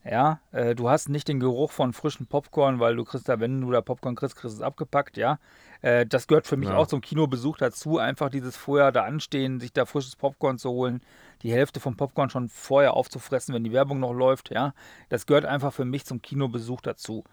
Ja, 0.09 0.41
äh, 0.53 0.75
du 0.77 0.89
hast 0.89 1.09
nicht 1.09 1.27
den 1.27 1.41
Geruch 1.41 1.73
von 1.73 1.93
frischen 1.93 2.27
Popcorn, 2.27 2.79
weil 2.79 2.95
du 2.95 3.05
kriegst 3.05 3.29
da, 3.29 3.41
wenn 3.41 3.61
du 3.61 3.71
da 3.73 3.81
Popcorn 3.81 4.15
kriegst, 4.15 4.37
kriegst 4.37 4.57
du 4.57 4.61
es 4.61 4.63
abgepackt, 4.63 5.17
ja. 5.17 5.39
Äh, 5.83 6.07
das 6.07 6.29
gehört 6.29 6.47
für 6.47 6.57
mich 6.57 6.69
ja. 6.69 6.77
auch 6.77 6.87
zum 6.87 7.01
Kinobesuch 7.01 7.57
dazu, 7.57 7.99
einfach 7.99 8.31
dieses 8.31 8.57
vorher 8.57 8.93
da 8.93 9.03
anstehen, 9.03 9.59
sich 9.59 9.73
da 9.73 9.85
frisches 9.85 10.15
Popcorn 10.15 10.59
zu 10.59 10.71
holen, 10.71 11.01
die 11.43 11.53
Hälfte 11.53 11.81
vom 11.81 11.97
Popcorn 11.97 12.31
schon 12.31 12.49
vorher 12.49 12.95
aufzufressen, 12.95 13.53
wenn 13.55 13.65
die 13.65 13.73
Werbung 13.73 13.99
noch 13.99 14.13
läuft, 14.13 14.51
ja. 14.51 14.75
Das 15.09 15.27
gehört 15.27 15.45
einfach 15.45 15.73
für 15.73 15.85
mich 15.85 16.05
zum 16.05 16.23
Kinobesuch 16.23 16.83
dazu. 16.83 17.25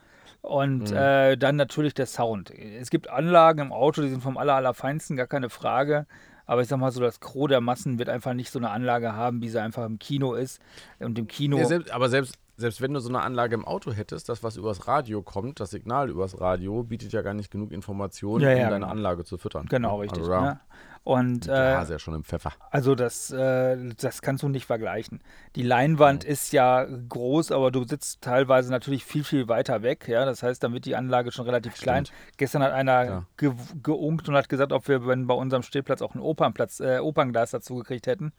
Und 0.41 0.89
mhm. 0.89 0.97
äh, 0.97 1.37
dann 1.37 1.55
natürlich 1.55 1.93
der 1.93 2.07
Sound. 2.07 2.49
Es 2.51 2.89
gibt 2.89 3.09
Anlagen 3.09 3.59
im 3.59 3.71
Auto, 3.71 4.01
die 4.01 4.09
sind 4.09 4.21
vom 4.21 4.37
aller, 4.37 4.55
allerfeinsten, 4.55 5.15
gar 5.15 5.27
keine 5.27 5.49
Frage. 5.49 6.07
Aber 6.45 6.61
ich 6.61 6.67
sag 6.67 6.77
mal 6.77 6.91
so, 6.91 6.99
das 6.99 7.19
Gros 7.19 7.47
der 7.47 7.61
Massen 7.61 7.99
wird 7.99 8.09
einfach 8.09 8.33
nicht 8.33 8.51
so 8.51 8.59
eine 8.59 8.69
Anlage 8.69 9.13
haben, 9.13 9.41
wie 9.41 9.49
sie 9.49 9.61
einfach 9.61 9.85
im 9.85 9.99
Kino 9.99 10.33
ist. 10.33 10.59
Und 10.99 11.17
im 11.17 11.27
Kino. 11.27 11.57
Ja, 11.57 11.65
selbst, 11.65 11.91
aber 11.91 12.09
selbst, 12.09 12.37
selbst 12.55 12.81
wenn 12.81 12.93
du 12.93 12.99
so 12.99 13.09
eine 13.09 13.21
Anlage 13.21 13.55
im 13.55 13.65
Auto 13.65 13.91
hättest, 13.91 14.29
das, 14.29 14.43
was 14.43 14.57
übers 14.57 14.87
Radio 14.87 15.21
kommt, 15.21 15.59
das 15.59 15.71
Signal 15.71 16.09
übers 16.09 16.39
Radio, 16.39 16.83
bietet 16.83 17.11
ja 17.11 17.21
gar 17.21 17.33
nicht 17.33 17.49
genug 17.51 17.71
Informationen, 17.71 18.43
ja, 18.43 18.49
ja, 18.51 18.55
um 18.55 18.61
deine 18.69 18.75
genau. 18.85 18.87
Anlage 18.91 19.23
zu 19.23 19.37
füttern. 19.37 19.65
Genau, 19.67 19.99
richtig. 20.01 20.19
Also, 20.19 20.31
ja. 20.31 20.41
ne? 20.41 20.59
Und, 21.05 21.47
ja, 21.47 21.81
äh, 21.81 21.85
sehr 21.85 21.99
schon 21.99 22.13
im 22.13 22.23
Pfeffer. 22.23 22.53
Also 22.69 22.95
das, 22.95 23.29
äh, 23.31 23.75
das 23.99 24.21
kannst 24.21 24.41
du 24.41 24.47
nicht 24.47 24.65
vergleichen. 24.65 25.21
Die 25.57 25.63
Leinwand 25.63 26.23
Mhm. 26.23 26.29
ist 26.31 26.53
ja 26.53 26.85
groß, 26.85 27.51
aber 27.51 27.71
du 27.71 27.83
sitzt 27.85 28.21
teilweise 28.21 28.71
natürlich 28.71 29.03
viel, 29.03 29.25
viel 29.25 29.49
weiter 29.49 29.81
weg. 29.81 30.07
Ja, 30.07 30.23
das 30.23 30.43
heißt, 30.43 30.63
dann 30.63 30.71
wird 30.73 30.85
die 30.85 30.95
Anlage 30.95 31.33
schon 31.33 31.43
relativ 31.45 31.73
klein. 31.73 32.05
Gestern 32.37 32.63
hat 32.63 32.71
einer 32.71 33.03
Ja. 33.05 33.25
ge 33.35 33.51
geunkt 33.81 34.29
und 34.29 34.35
hat 34.35 34.47
gesagt, 34.47 34.71
ob 34.71 34.87
wir 34.87 35.05
wenn 35.05 35.27
bei 35.27 35.33
unserem 35.33 35.63
Stehplatz 35.63 36.01
auch 36.01 36.13
einen 36.13 36.23
Opernplatz, 36.23 36.79
äh, 36.79 36.99
Opernglas 36.99 37.51
dazu 37.51 37.75
gekriegt 37.75 38.07
hätten. 38.07 38.31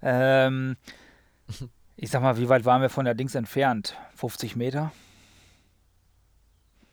Ähm, 0.00 0.76
ich 1.96 2.10
sag 2.10 2.22
mal, 2.22 2.36
wie 2.38 2.48
weit 2.48 2.64
waren 2.64 2.82
wir 2.82 2.90
von 2.90 3.04
der 3.04 3.14
Dings 3.14 3.34
entfernt? 3.34 3.96
50 4.16 4.56
Meter? 4.56 4.92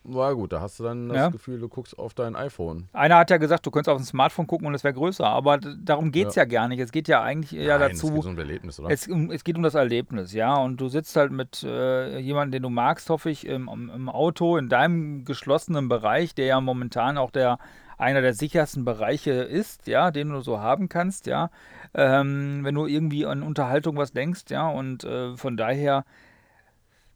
War 0.06 0.36
gut, 0.36 0.52
da 0.52 0.60
hast 0.60 0.80
du 0.80 0.84
dann 0.84 1.08
das 1.08 1.18
Ja. 1.18 1.30
Gefühl, 1.30 1.60
du 1.62 1.70
guckst 1.70 1.98
auf 1.98 2.14
dein 2.14 2.36
iPhone. 2.36 2.90
Einer 2.92 3.18
hat 3.18 3.30
ja 3.30 3.38
gesagt, 3.38 3.66
du 3.66 3.72
könntest 3.72 3.90
auf 3.90 4.02
dem 4.02 4.06
Smartphone 4.06 4.48
gucken 4.48 4.68
und 4.68 4.74
es 4.74 4.84
wäre 4.84 4.94
größer, 4.94 5.26
aber 5.26 5.58
darum 5.60 6.12
geht 6.12 6.28
es 6.28 6.36
ja. 6.36 6.44
gar 6.44 6.68
nicht. 6.68 6.80
Es 6.80 6.92
geht 6.92 7.08
ja 7.08 7.22
eigentlich 7.22 7.58
eher 7.58 7.80
Nein, 7.80 7.92
Es 7.92 8.02
dazu. 8.02 8.14
geht 8.14 8.26
um 8.26 8.32
ein 8.32 8.38
Erlebnis, 8.38 8.80
oder? 8.82 8.90
Es, 8.90 9.08
es 9.08 9.44
geht 9.46 9.56
um 9.56 9.64
das 9.64 9.76
Erlebnis, 9.76 10.34
ja. 10.34 10.56
Und 10.58 10.82
du 10.82 10.90
sitzt 10.90 11.16
halt 11.16 11.32
mit 11.32 11.64
äh, 11.64 12.20
jemandem, 12.20 12.52
den 12.52 12.64
du 12.64 12.70
magst, 12.70 13.10
hoffe 13.10 13.30
ich, 13.30 13.48
im, 13.48 13.70
im 13.70 13.90
im 13.90 14.10
Auto, 14.10 14.58
in 14.58 14.68
deinem 14.68 15.24
geschlossenen 15.24 15.88
Bereich, 15.88 16.36
der 16.36 16.48
ja 16.48 16.60
momentan 16.60 17.18
auch 17.18 17.32
der 17.32 17.58
einer 17.98 18.22
der 18.22 18.34
sichersten 18.34 18.84
Bereiche 18.84 19.32
ist, 19.32 19.88
ja, 19.88 20.12
den 20.12 20.30
du 20.30 20.42
so 20.42 20.60
haben 20.60 20.90
kannst, 20.90 21.28
ja. 21.28 21.50
Ähm, 21.96 22.62
wenn 22.64 22.76
du 22.76 22.86
irgendwie 22.88 23.26
an 23.26 23.44
Unterhaltung 23.44 23.98
was 23.98 24.12
denkst, 24.14 24.46
ja. 24.50 24.68
Und 24.68 25.04
äh, 25.04 25.38
von 25.38 25.58
daher 25.58 26.06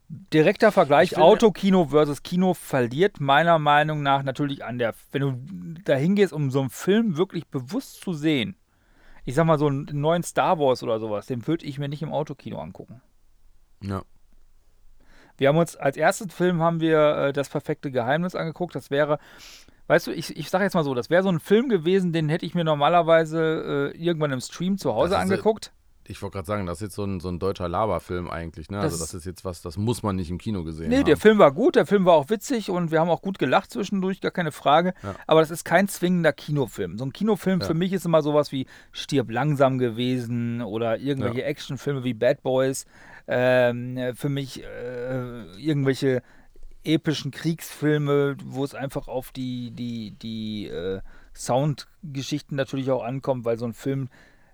direkter 0.10 0.72
Vergleich 0.72 1.12
Ich 1.12 1.16
finde- 1.16 1.26
Autokino 1.26 1.88
versus 1.88 2.24
Kino 2.24 2.54
verliert 2.54 3.20
meiner 3.20 3.60
Meinung 3.60 4.04
nach 4.04 4.24
natürlich 4.24 4.64
an 4.64 4.78
der, 4.78 4.94
wenn 5.12 5.22
du 5.22 5.82
da 5.84 5.96
hingehst, 5.96 6.32
um 6.32 6.50
so 6.52 6.62
einen 6.62 6.70
Film 6.70 7.18
wirklich 7.18 7.48
bewusst 7.48 8.02
zu 8.02 8.14
sehen. 8.14 8.56
Ich 9.26 9.36
sag 9.36 9.46
mal, 9.46 9.60
so 9.60 9.68
einen 9.68 9.88
neuen 9.92 10.24
Star 10.24 10.58
Wars 10.60 10.84
oder 10.84 11.00
sowas, 11.00 11.26
den 11.26 11.46
würde 11.48 11.66
ich 11.66 11.80
mir 11.80 11.90
nicht 11.90 12.02
im 12.02 12.14
Autokino 12.14 12.60
angucken. 12.60 13.02
ja. 13.82 14.04
Wir 15.40 15.50
haben 15.50 15.58
uns 15.58 15.76
als 15.76 15.98
ersten 15.98 16.32
Film 16.32 16.64
haben 16.64 16.80
wir 16.80 17.00
äh, 17.28 17.32
das 17.34 17.50
perfekte 17.50 17.92
Geheimnis 17.92 18.34
angeguckt. 18.34 18.74
Das 18.74 18.90
wäre, 18.90 19.20
weißt 19.88 20.08
du, 20.08 20.12
ich, 20.12 20.36
ich 20.38 20.50
sage 20.50 20.64
jetzt 20.64 20.74
mal 20.74 20.84
so, 20.84 20.94
das 20.94 21.10
wäre 21.10 21.24
so 21.24 21.30
ein 21.30 21.40
Film 21.40 21.70
gewesen, 21.70 22.14
den 22.14 22.30
hätte 22.30 22.46
ich 22.46 22.56
mir 22.56 22.64
normalerweise 22.64 23.94
äh, 23.96 23.98
irgendwann 23.98 24.32
im 24.32 24.42
Stream 24.42 24.78
zu 24.78 24.94
Hause 24.94 25.12
Das 25.12 25.26
ist, 25.26 25.32
angeguckt. 25.32 25.72
Ich 26.10 26.22
wollte 26.22 26.36
gerade 26.36 26.46
sagen, 26.48 26.66
das 26.66 26.78
ist 26.78 26.84
jetzt 26.84 26.96
so 26.96 27.04
ein, 27.04 27.20
so 27.20 27.28
ein 27.28 27.38
deutscher 27.38 27.68
Laberfilm 27.68 28.30
eigentlich. 28.30 28.70
Ne? 28.70 28.78
Das- 28.78 28.94
also 28.94 29.00
das 29.04 29.14
ist 29.14 29.26
jetzt 29.26 29.44
was, 29.44 29.62
das 29.62 29.76
muss 29.78 30.04
man 30.04 30.16
nicht 30.16 30.30
im 30.30 30.38
Kino 30.38 30.64
gesehen 30.64 30.88
Nee, 30.90 31.00
haben. 31.00 31.06
der 31.06 31.18
Film 31.18 31.38
war 31.38 31.52
gut, 31.52 31.76
der 31.76 31.86
Film 31.86 32.06
war 32.06 32.14
auch 32.14 32.30
witzig 32.30 32.70
und 32.70 32.92
wir 32.92 33.02
haben 33.02 33.10
auch 33.10 33.22
gut 33.22 33.40
gelacht 33.40 33.72
zwischendurch, 33.72 34.22
gar 34.22 34.32
keine 34.32 34.54
Frage. 34.54 34.94
Ja. 35.04 35.16
Aber 35.28 35.42
das 35.42 35.52
ist 35.52 35.66
kein 35.66 35.90
zwingender 35.90 36.32
Kinofilm. 36.32 36.98
So 36.98 37.04
ein 37.06 37.12
Kinofilm 37.12 37.60
Ja. 37.60 37.68
für 37.68 37.74
mich 37.74 37.92
ist 37.92 38.06
immer 38.06 38.22
sowas 38.22 38.54
wie 38.54 38.68
Stirb 38.94 39.30
langsam 39.32 39.80
gewesen 39.80 40.62
oder 40.62 40.98
irgendwelche 40.98 41.40
Ja. 41.42 41.46
Actionfilme 41.48 42.06
wie 42.06 42.14
Bad 42.14 42.42
Boys. 42.42 42.86
Ähm, 43.28 44.00
für 44.16 44.30
mich 44.30 44.64
äh, 44.64 45.42
irgendwelche 45.58 46.22
epischen 46.88 47.32
Kriegsfilme, 47.32 48.38
wo 48.46 48.64
es 48.64 48.74
einfach 48.74 49.08
auf 49.08 49.32
die, 49.32 49.72
die, 49.72 50.12
die 50.12 50.68
äh, 50.68 51.02
Soundgeschichten 51.36 52.56
natürlich 52.56 52.90
auch 52.90 53.04
ankommt, 53.04 53.46
weil 53.46 53.60
so 53.60 53.66
ein 53.66 53.74
Film 53.74 54.10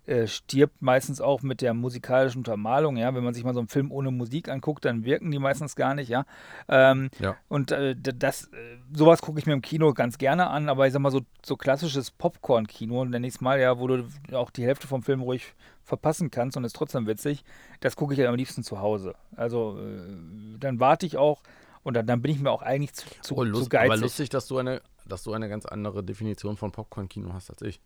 äh, 0.06 0.28
stirbt 0.28 0.82
meistens 0.82 1.22
auch 1.22 1.44
mit 1.44 1.62
der 1.62 1.74
musikalischen 1.74 2.40
Untermalung, 2.40 2.98
ja. 2.98 3.16
Wenn 3.16 3.24
man 3.24 3.34
sich 3.34 3.46
mal 3.46 3.54
so 3.54 3.62
einen 3.62 3.70
Film 3.70 3.90
ohne 3.90 4.12
Musik 4.12 4.50
anguckt, 4.50 4.84
dann 4.84 5.06
wirken 5.06 5.32
die 5.32 5.40
meistens 5.40 5.78
gar 5.78 5.96
nicht, 5.96 6.10
ja. 6.10 6.26
Ähm, 6.68 7.10
Ja. 7.20 7.38
Und 7.48 7.72
äh, 7.72 7.96
das, 7.96 8.46
äh, 8.46 8.78
sowas 8.92 9.22
gucke 9.22 9.40
ich 9.40 9.46
mir 9.46 9.54
im 9.54 9.62
Kino 9.62 9.94
ganz 9.94 10.18
gerne 10.18 10.48
an, 10.48 10.68
aber 10.68 10.88
ich 10.88 10.94
sag 10.94 11.02
mal 11.02 11.12
so, 11.12 11.22
so 11.46 11.56
klassisches 11.56 12.12
Popcorn-Kino, 12.12 13.06
nenne 13.06 13.28
ich 13.28 13.36
es 13.36 13.42
mal, 13.42 13.62
ja, 13.62 13.80
wo 13.80 13.88
du 13.88 14.06
auch 14.34 14.50
die 14.50 14.66
Hälfte 14.66 14.88
vom 14.88 15.04
Film 15.04 15.22
ruhig 15.22 15.54
verpassen 15.84 16.32
kannst 16.32 16.58
und 16.58 16.66
ist 16.66 16.76
trotzdem 16.76 17.08
witzig, 17.08 17.46
das 17.80 17.96
gucke 17.96 18.14
ich 18.14 18.20
ja 18.20 18.28
am 18.28 18.36
liebsten 18.36 18.64
zu 18.64 18.82
Hause. 18.82 19.16
Also 19.38 19.80
äh, 19.80 20.58
dann 20.60 20.82
warte 20.82 21.06
ich 21.06 21.16
auch 21.16 21.44
und 21.84 21.94
dann, 21.96 22.08
dann 22.08 22.22
bin 22.22 22.32
ich 22.32 22.40
mir 22.40 22.52
auch 22.52 22.62
eigentlich 22.62 22.94
zu, 22.94 23.06
zu, 23.22 23.34
Oh, 23.36 23.38
zu 23.40 23.44
lust, 23.44 23.70
geizig. 23.70 23.92
aber 23.92 23.98
lustig, 24.02 24.30
dass 24.30 24.48
du, 24.48 24.58
eine, 24.58 24.82
dass 25.06 25.24
du 25.24 25.34
eine 25.34 25.50
ganz 25.50 25.66
andere 25.66 26.04
Definition 26.04 26.58
von 26.58 26.72
Popcorn-Kino 26.72 27.34
hast 27.34 27.50
als 27.50 27.62
ich. 27.62 27.80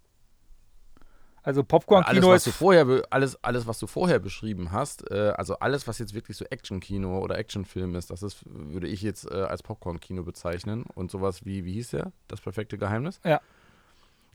Also 1.43 1.61
alles, 1.61 1.67
Popcorn-Kino 1.69 2.27
was 2.29 2.43
du 2.43 2.49
ist 2.49 2.57
vorher, 2.57 2.83
be- 2.85 3.03
alles, 3.09 3.41
alles, 3.41 3.65
was 3.67 3.79
du 3.79 3.87
vorher 3.87 4.19
beschrieben 4.19 4.71
hast, 4.73 5.09
äh, 5.11 5.29
also 5.37 5.57
alles, 5.59 5.87
was 5.87 5.97
jetzt 5.97 6.13
wirklich 6.13 6.35
so 6.35 6.43
Action-Kino 6.43 7.19
oder 7.19 7.37
Actionfilm 7.37 7.95
ist, 7.95 8.09
das 8.11 8.21
ist, 8.21 8.43
würde 8.45 8.87
ich 8.87 9.01
jetzt 9.01 9.31
äh, 9.31 9.35
als 9.43 9.63
Popcorn-Kino 9.63 10.23
bezeichnen. 10.23 10.83
Und 10.93 11.09
sowas 11.09 11.45
wie, 11.45 11.63
wie 11.63 11.73
hieß 11.73 11.91
der? 11.91 12.11
Das 12.27 12.41
perfekte 12.41 12.77
Geheimnis? 12.77 13.21
Ja. 13.23 13.39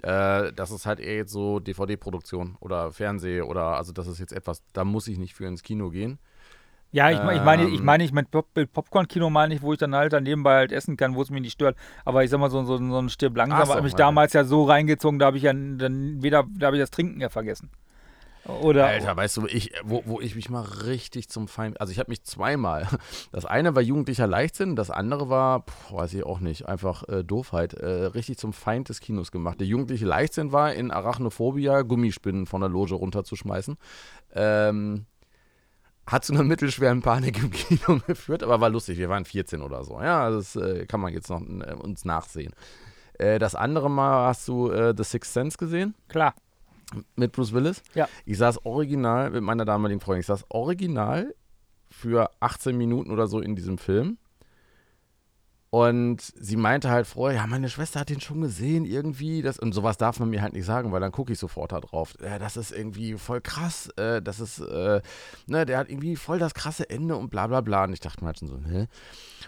Äh, 0.03 0.55
das 0.55 0.71
ist 0.71 0.87
halt 0.87 1.01
eher 1.01 1.17
jetzt 1.17 1.33
so 1.33 1.61
DVD-Produktion 1.61 2.57
oder 2.61 2.91
Fernseh 2.93 3.43
oder, 3.43 3.77
also 3.77 3.93
das 3.93 4.07
ist 4.07 4.19
jetzt 4.19 4.33
etwas, 4.33 4.63
da 4.73 4.85
muss 4.85 5.07
ich 5.07 5.19
nicht 5.19 5.35
für 5.35 5.45
ins 5.47 5.63
Kino 5.63 5.91
gehen. 5.91 6.19
Ja, 6.93 7.11
ich, 7.11 7.18
mein- 7.22 7.36
ich 7.38 7.43
meine, 7.43 7.68
ich 7.68 7.78
Ähm, 7.80 7.84
meine, 7.86 8.05
ich 8.05 8.12
mit 8.12 8.30
Pop 8.30 8.47
Popcorn-Kino 8.72 9.30
meine 9.30 9.55
ich, 9.55 9.62
wo 9.62 9.72
ich 9.72 9.78
dann 9.78 9.95
halt 9.95 10.12
dann 10.12 10.24
nebenbei 10.24 10.57
halt 10.57 10.72
essen 10.72 10.97
kann, 10.99 11.14
wo 11.14 11.22
es 11.22 11.30
mich 11.30 11.40
nicht 11.40 11.53
stört. 11.55 11.76
Aber 12.05 12.22
ich 12.22 12.30
sag 12.30 12.38
mal, 12.38 12.51
so, 12.51 12.62
so, 12.64 12.76
so 12.76 12.99
ein 12.99 13.09
Stirb 13.09 13.36
langsam 13.36 13.66
so, 13.66 13.74
hat 13.74 13.82
mich 13.82 13.95
damals 13.95 14.32
ja 14.34 14.45
so 14.45 14.64
reingezogen, 14.64 15.18
da 15.18 15.26
habe 15.26 15.38
ich 15.38 15.43
ja 15.45 15.53
dann 15.55 16.22
wieder, 16.22 16.45
da 16.57 16.66
habe 16.66 16.76
ich 16.76 16.82
das 16.82 16.90
Trinken 16.90 17.20
ja 17.20 17.30
vergessen. 17.30 17.70
Oder 18.45 18.86
Alter, 18.88 19.16
weißt 19.16 19.36
du, 19.36 19.47
ich, 19.47 19.72
wo, 19.84 20.03
wo 20.05 20.20
ich 20.20 20.34
mich 20.34 20.51
mal 20.51 20.62
richtig 20.62 21.28
zum 21.28 21.47
Feind. 21.47 21.80
Also 21.80 21.93
ich 21.93 22.01
habe 22.01 22.11
mich 22.11 22.24
zweimal. 22.24 22.88
Das 23.30 23.47
eine 23.47 23.74
war 23.74 23.82
jugendlicher 23.82 24.26
Leichtsinn, 24.26 24.74
das 24.76 24.90
andere 24.90 25.30
war, 25.30 25.61
puh, 25.61 25.97
weiß 25.97 26.12
ich 26.14 26.24
auch 26.26 26.40
nicht, 26.40 26.66
einfach 26.68 27.09
äh, 27.09 27.22
Doofheit, 27.24 27.72
äh, 27.74 27.86
richtig 27.86 28.36
zum 28.38 28.53
Feind 28.53 28.88
des 28.88 29.01
Kinos 29.01 29.30
gemacht. 29.30 29.61
Der 29.61 29.66
jugendliche 29.68 30.05
Leichtsinn 30.05 30.51
war, 30.53 30.74
in 30.74 30.90
Arachnophobia 30.90 31.82
Gummispinnen 31.82 32.47
von 32.47 32.61
der 32.61 32.68
Loge 32.68 32.95
runterzuschmeißen. 32.97 33.76
Ähm, 34.34 35.07
hat 36.07 36.24
zu 36.24 36.32
einer 36.32 36.42
mittelschweren 36.42 37.03
Panik 37.03 37.38
im 37.42 37.50
Kino 37.50 38.00
geführt, 38.07 38.42
aber 38.42 38.61
war 38.61 38.70
lustig. 38.70 38.98
Wir 38.98 39.09
waren 39.09 39.24
14 39.24 39.62
oder 39.62 39.84
so. 39.84 40.00
Ja, 40.00 40.30
das 40.30 40.57
äh, 40.57 40.86
kann 40.86 41.00
man 41.00 41.12
jetzt 41.12 41.30
noch 41.30 41.40
äh, 41.40 41.74
uns 41.74 42.05
nachsehen. 42.05 42.53
Äh, 43.14 43.38
das 43.38 43.55
andere 43.55 43.90
Mal 43.90 44.28
hast 44.28 44.46
du 44.48 44.70
äh, 44.70 44.94
The 44.96 45.05
Sixth 45.05 45.32
Sense 45.32 45.57
gesehen 45.57 45.94
klar. 46.09 46.34
mit 47.16 47.32
Bruce 47.32 47.53
Willis. 47.53 47.82
Ja. 47.94 48.09
Ich 48.24 48.38
saß 48.38 48.64
original 48.66 49.30
mit 49.30 49.42
meiner 49.42 49.64
damaligen 49.64 50.00
Freundin. 50.00 50.20
Ich 50.20 50.26
saß 50.26 50.46
original 50.48 51.34
für 51.90 52.30
18 52.40 52.76
Minuten 52.76 53.11
oder 53.11 53.26
so 53.26 53.40
in 53.40 53.55
diesem 53.55 53.78
Film. 53.78 54.18
Und 55.75 56.20
sie 56.20 56.57
meinte 56.57 56.91
halt 56.91 57.07
vorher, 57.07 57.41
ja, 57.41 57.47
meine 57.47 57.70
Schwester 57.70 58.01
hat 58.01 58.11
den 58.11 58.20
schon 58.20 58.43
gesehen, 58.43 58.85
irgendwie. 58.85 59.41
Das, 59.41 59.59
und 59.59 59.73
sowas 59.73 59.97
darf 59.97 60.20
man 60.20 60.29
mir 60.29 60.43
halt 60.43 60.53
nicht 60.53 60.66
sagen, 60.66 60.93
weil 60.93 61.01
dann 61.01 61.12
gucke 61.12 61.33
ich 61.33 61.39
sofort 61.39 61.73
da 61.73 61.81
drauf. 61.81 62.14
Äh, 62.20 62.39
das 62.39 62.59
ist 62.59 62.73
irgendwie 62.73 63.14
voll 63.14 63.41
krass. 63.41 63.89
Äh, 63.97 64.20
das 64.20 64.39
ist, 64.39 64.59
äh, 64.59 65.01
ne, 65.47 65.64
der 65.64 65.79
hat 65.79 65.89
irgendwie 65.89 66.16
voll 66.16 66.39
das 66.39 66.53
krasse 66.53 66.91
Ende 66.91 67.16
und 67.16 67.31
bla 67.31 67.47
bla 67.47 67.62
bla. 67.62 67.85
Und 67.85 67.95
ich 67.95 68.01
dachte 68.01 68.23
mir 68.23 68.27
halt 68.27 68.41
schon 68.41 68.49
so, 68.49 68.59
hä? 68.68 68.87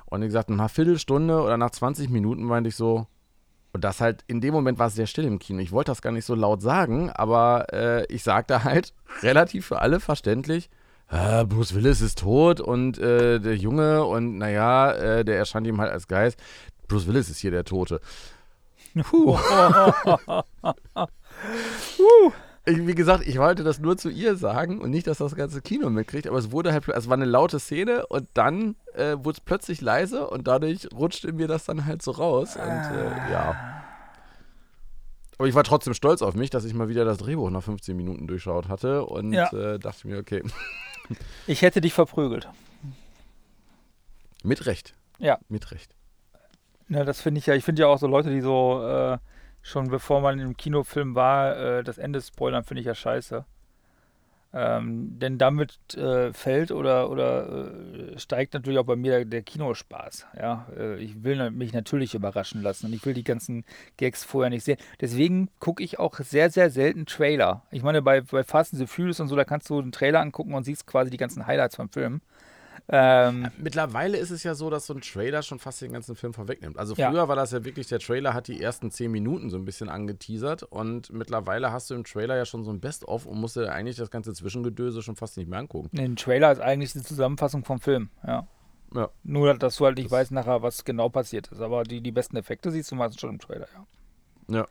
Und 0.06 0.22
wie 0.22 0.24
gesagt, 0.24 0.48
nach 0.48 0.58
einer 0.58 0.68
Viertelstunde 0.70 1.42
oder 1.42 1.58
nach 1.58 1.72
20 1.72 2.08
Minuten 2.08 2.44
meinte 2.44 2.68
ich 2.68 2.76
so, 2.76 3.06
und 3.74 3.84
das 3.84 4.00
halt, 4.00 4.24
in 4.26 4.40
dem 4.40 4.54
Moment 4.54 4.78
war 4.78 4.86
es 4.86 4.94
sehr 4.94 5.06
still 5.06 5.24
im 5.24 5.38
Kino. 5.38 5.58
Ich 5.58 5.72
wollte 5.72 5.90
das 5.90 6.00
gar 6.00 6.12
nicht 6.12 6.24
so 6.24 6.34
laut 6.34 6.62
sagen, 6.62 7.10
aber 7.10 7.66
äh, 7.70 8.06
ich 8.06 8.22
sagte 8.22 8.64
halt 8.64 8.94
relativ 9.22 9.66
für 9.66 9.82
alle 9.82 10.00
verständlich, 10.00 10.70
äh, 11.10 11.44
Bruce 11.44 11.74
Willis 11.74 12.00
ist 12.00 12.18
tot 12.18 12.60
und 12.60 12.98
äh, 12.98 13.38
der 13.40 13.56
Junge 13.56 14.04
und 14.04 14.38
naja, 14.38 14.92
äh, 14.92 15.24
der 15.24 15.38
erscheint 15.38 15.66
ihm 15.66 15.80
halt 15.80 15.92
als 15.92 16.08
Geist. 16.08 16.38
Bruce 16.88 17.06
Willis 17.06 17.28
ist 17.30 17.38
hier 17.38 17.50
der 17.50 17.64
Tote. 17.64 18.00
Puh. 19.02 19.38
Ich, 22.66 22.86
wie 22.86 22.94
gesagt, 22.94 23.26
ich 23.26 23.36
wollte 23.38 23.62
das 23.62 23.78
nur 23.78 23.98
zu 23.98 24.08
ihr 24.08 24.36
sagen 24.36 24.80
und 24.80 24.88
nicht, 24.90 25.06
dass 25.06 25.18
das 25.18 25.34
ganze 25.34 25.60
Kino 25.60 25.90
mitkriegt, 25.90 26.26
aber 26.26 26.38
es 26.38 26.50
wurde 26.50 26.72
halt, 26.72 26.88
es 26.88 27.08
war 27.08 27.14
eine 27.14 27.26
laute 27.26 27.60
Szene 27.60 28.06
und 28.06 28.26
dann 28.32 28.76
äh, 28.94 29.16
wurde 29.18 29.36
es 29.36 29.40
plötzlich 29.40 29.82
leise 29.82 30.26
und 30.28 30.48
dadurch 30.48 30.88
rutschte 30.94 31.32
mir 31.34 31.46
das 31.46 31.64
dann 31.66 31.84
halt 31.84 32.00
so 32.00 32.12
raus 32.12 32.56
und 32.56 32.62
äh, 32.62 33.30
ja. 33.30 33.54
Aber 35.36 35.46
ich 35.48 35.54
war 35.54 35.64
trotzdem 35.64 35.92
stolz 35.92 36.22
auf 36.22 36.34
mich, 36.36 36.48
dass 36.48 36.64
ich 36.64 36.72
mal 36.72 36.88
wieder 36.88 37.04
das 37.04 37.18
Drehbuch 37.18 37.50
nach 37.50 37.62
15 37.62 37.94
Minuten 37.96 38.26
durchschaut 38.26 38.68
hatte 38.68 39.04
und 39.04 39.32
Ja. 39.34 39.52
äh, 39.52 39.78
dachte 39.78 40.06
mir, 40.08 40.18
okay, 40.18 40.42
Ich 41.46 41.62
hätte 41.62 41.80
dich 41.80 41.92
verprügelt. 41.92 42.48
mit 44.42 44.66
Recht. 44.66 44.94
Ja. 45.18 45.38
Mit 45.48 45.70
Recht. 45.70 45.94
Ja, 46.88 47.04
das 47.04 47.20
finde 47.20 47.38
ich 47.38 47.46
ja, 47.46 47.54
ich 47.54 47.64
finde 47.64 47.82
ja 47.82 47.88
auch 47.88 47.98
so 47.98 48.06
Leute, 48.06 48.30
die 48.30 48.40
so 48.40 48.86
äh, 48.86 49.18
schon 49.62 49.88
bevor 49.88 50.20
man 50.20 50.38
im 50.38 50.56
Kinofilm 50.56 51.14
war, 51.14 51.56
äh, 51.56 51.84
das 51.84 51.98
Ende 51.98 52.20
spoilern, 52.20 52.64
finde 52.64 52.80
ich 52.80 52.86
ja 52.86 52.94
scheiße. 52.94 53.44
Ähm, 54.56 55.18
denn 55.18 55.36
damit 55.36 55.96
äh, 55.96 56.32
fällt 56.32 56.70
oder, 56.70 57.10
oder 57.10 57.72
äh, 58.14 58.18
steigt 58.20 58.54
natürlich 58.54 58.78
auch 58.78 58.84
bei 58.84 58.94
mir 58.94 59.10
der, 59.10 59.24
der 59.24 59.42
Kinospaß. 59.42 60.26
Ja? 60.38 60.68
Äh, 60.78 61.02
ich 61.02 61.24
will 61.24 61.50
mich 61.50 61.72
natürlich 61.72 62.14
überraschen 62.14 62.62
lassen 62.62 62.86
und 62.86 62.92
ich 62.92 63.04
will 63.04 63.14
die 63.14 63.24
ganzen 63.24 63.64
Gags 63.96 64.22
vorher 64.22 64.50
nicht 64.50 64.62
sehen. 64.62 64.78
Deswegen 65.00 65.48
gucke 65.58 65.82
ich 65.82 65.98
auch 65.98 66.20
sehr, 66.20 66.50
sehr 66.50 66.70
selten 66.70 67.04
Trailer. 67.04 67.62
Ich 67.72 67.82
meine, 67.82 68.00
bei, 68.00 68.20
bei 68.20 68.44
Fast 68.44 68.72
and 68.72 68.78
the 68.78 68.86
Furious 68.86 69.18
und 69.18 69.26
so, 69.26 69.34
da 69.34 69.44
kannst 69.44 69.68
du 69.70 69.80
einen 69.80 69.90
Trailer 69.90 70.20
angucken 70.20 70.54
und 70.54 70.62
siehst 70.62 70.86
quasi 70.86 71.10
die 71.10 71.16
ganzen 71.16 71.48
Highlights 71.48 71.74
vom 71.74 71.88
Film. 71.88 72.20
Ähm, 72.88 73.50
Mittlerweile 73.56 74.18
ist 74.18 74.30
es 74.30 74.42
ja 74.42 74.54
so, 74.54 74.68
dass 74.68 74.86
so 74.86 74.94
ein 74.94 75.00
Trailer 75.00 75.42
schon 75.42 75.58
fast 75.58 75.80
den 75.80 75.92
ganzen 75.92 76.16
Film 76.16 76.34
vorwegnimmt. 76.34 76.78
Also 76.78 76.94
früher 76.94 77.12
ja. 77.14 77.28
war 77.28 77.36
das 77.36 77.52
ja 77.52 77.64
wirklich, 77.64 77.88
der 77.88 77.98
Trailer 77.98 78.34
hat 78.34 78.48
die 78.48 78.60
ersten 78.60 78.90
zehn 78.90 79.10
Minuten 79.10 79.48
so 79.48 79.56
ein 79.56 79.64
bisschen 79.64 79.88
angeteasert 79.88 80.64
und 80.64 81.10
mittlerweile 81.10 81.72
hast 81.72 81.88
du 81.88 81.94
im 81.94 82.04
Trailer 82.04 82.36
ja 82.36 82.44
schon 82.44 82.62
so 82.64 82.70
ein 82.70 82.80
Best-of 82.80 83.24
und 83.24 83.40
musst 83.40 83.56
dir 83.56 83.72
eigentlich 83.72 83.96
das 83.96 84.10
ganze 84.10 84.34
Zwischengedöse 84.34 85.02
schon 85.02 85.16
fast 85.16 85.38
nicht 85.38 85.48
mehr 85.48 85.60
angucken. 85.60 85.88
Nee, 85.92 86.04
ein 86.04 86.16
Trailer 86.16 86.52
ist 86.52 86.60
eigentlich 86.60 86.92
die 86.92 87.02
Zusammenfassung 87.02 87.64
vom 87.64 87.80
Film, 87.80 88.10
ja. 88.26 88.46
Ja. 88.94 89.08
Nur, 89.24 89.54
dass 89.54 89.76
du 89.76 89.86
halt 89.86 89.96
nicht 89.96 90.06
das 90.06 90.12
weißt 90.12 90.30
nachher, 90.32 90.62
was 90.62 90.84
genau 90.84 91.08
passiert 91.08 91.48
ist. 91.48 91.60
Aber 91.60 91.82
die, 91.82 92.00
die 92.00 92.12
besten 92.12 92.36
Effekte 92.36 92.70
siehst 92.70 92.92
du 92.92 92.94
meistens 92.94 93.20
schon 93.20 93.30
im 93.30 93.38
Trailer, 93.38 93.66
ja. 93.74 94.56
Ja. 94.56 94.66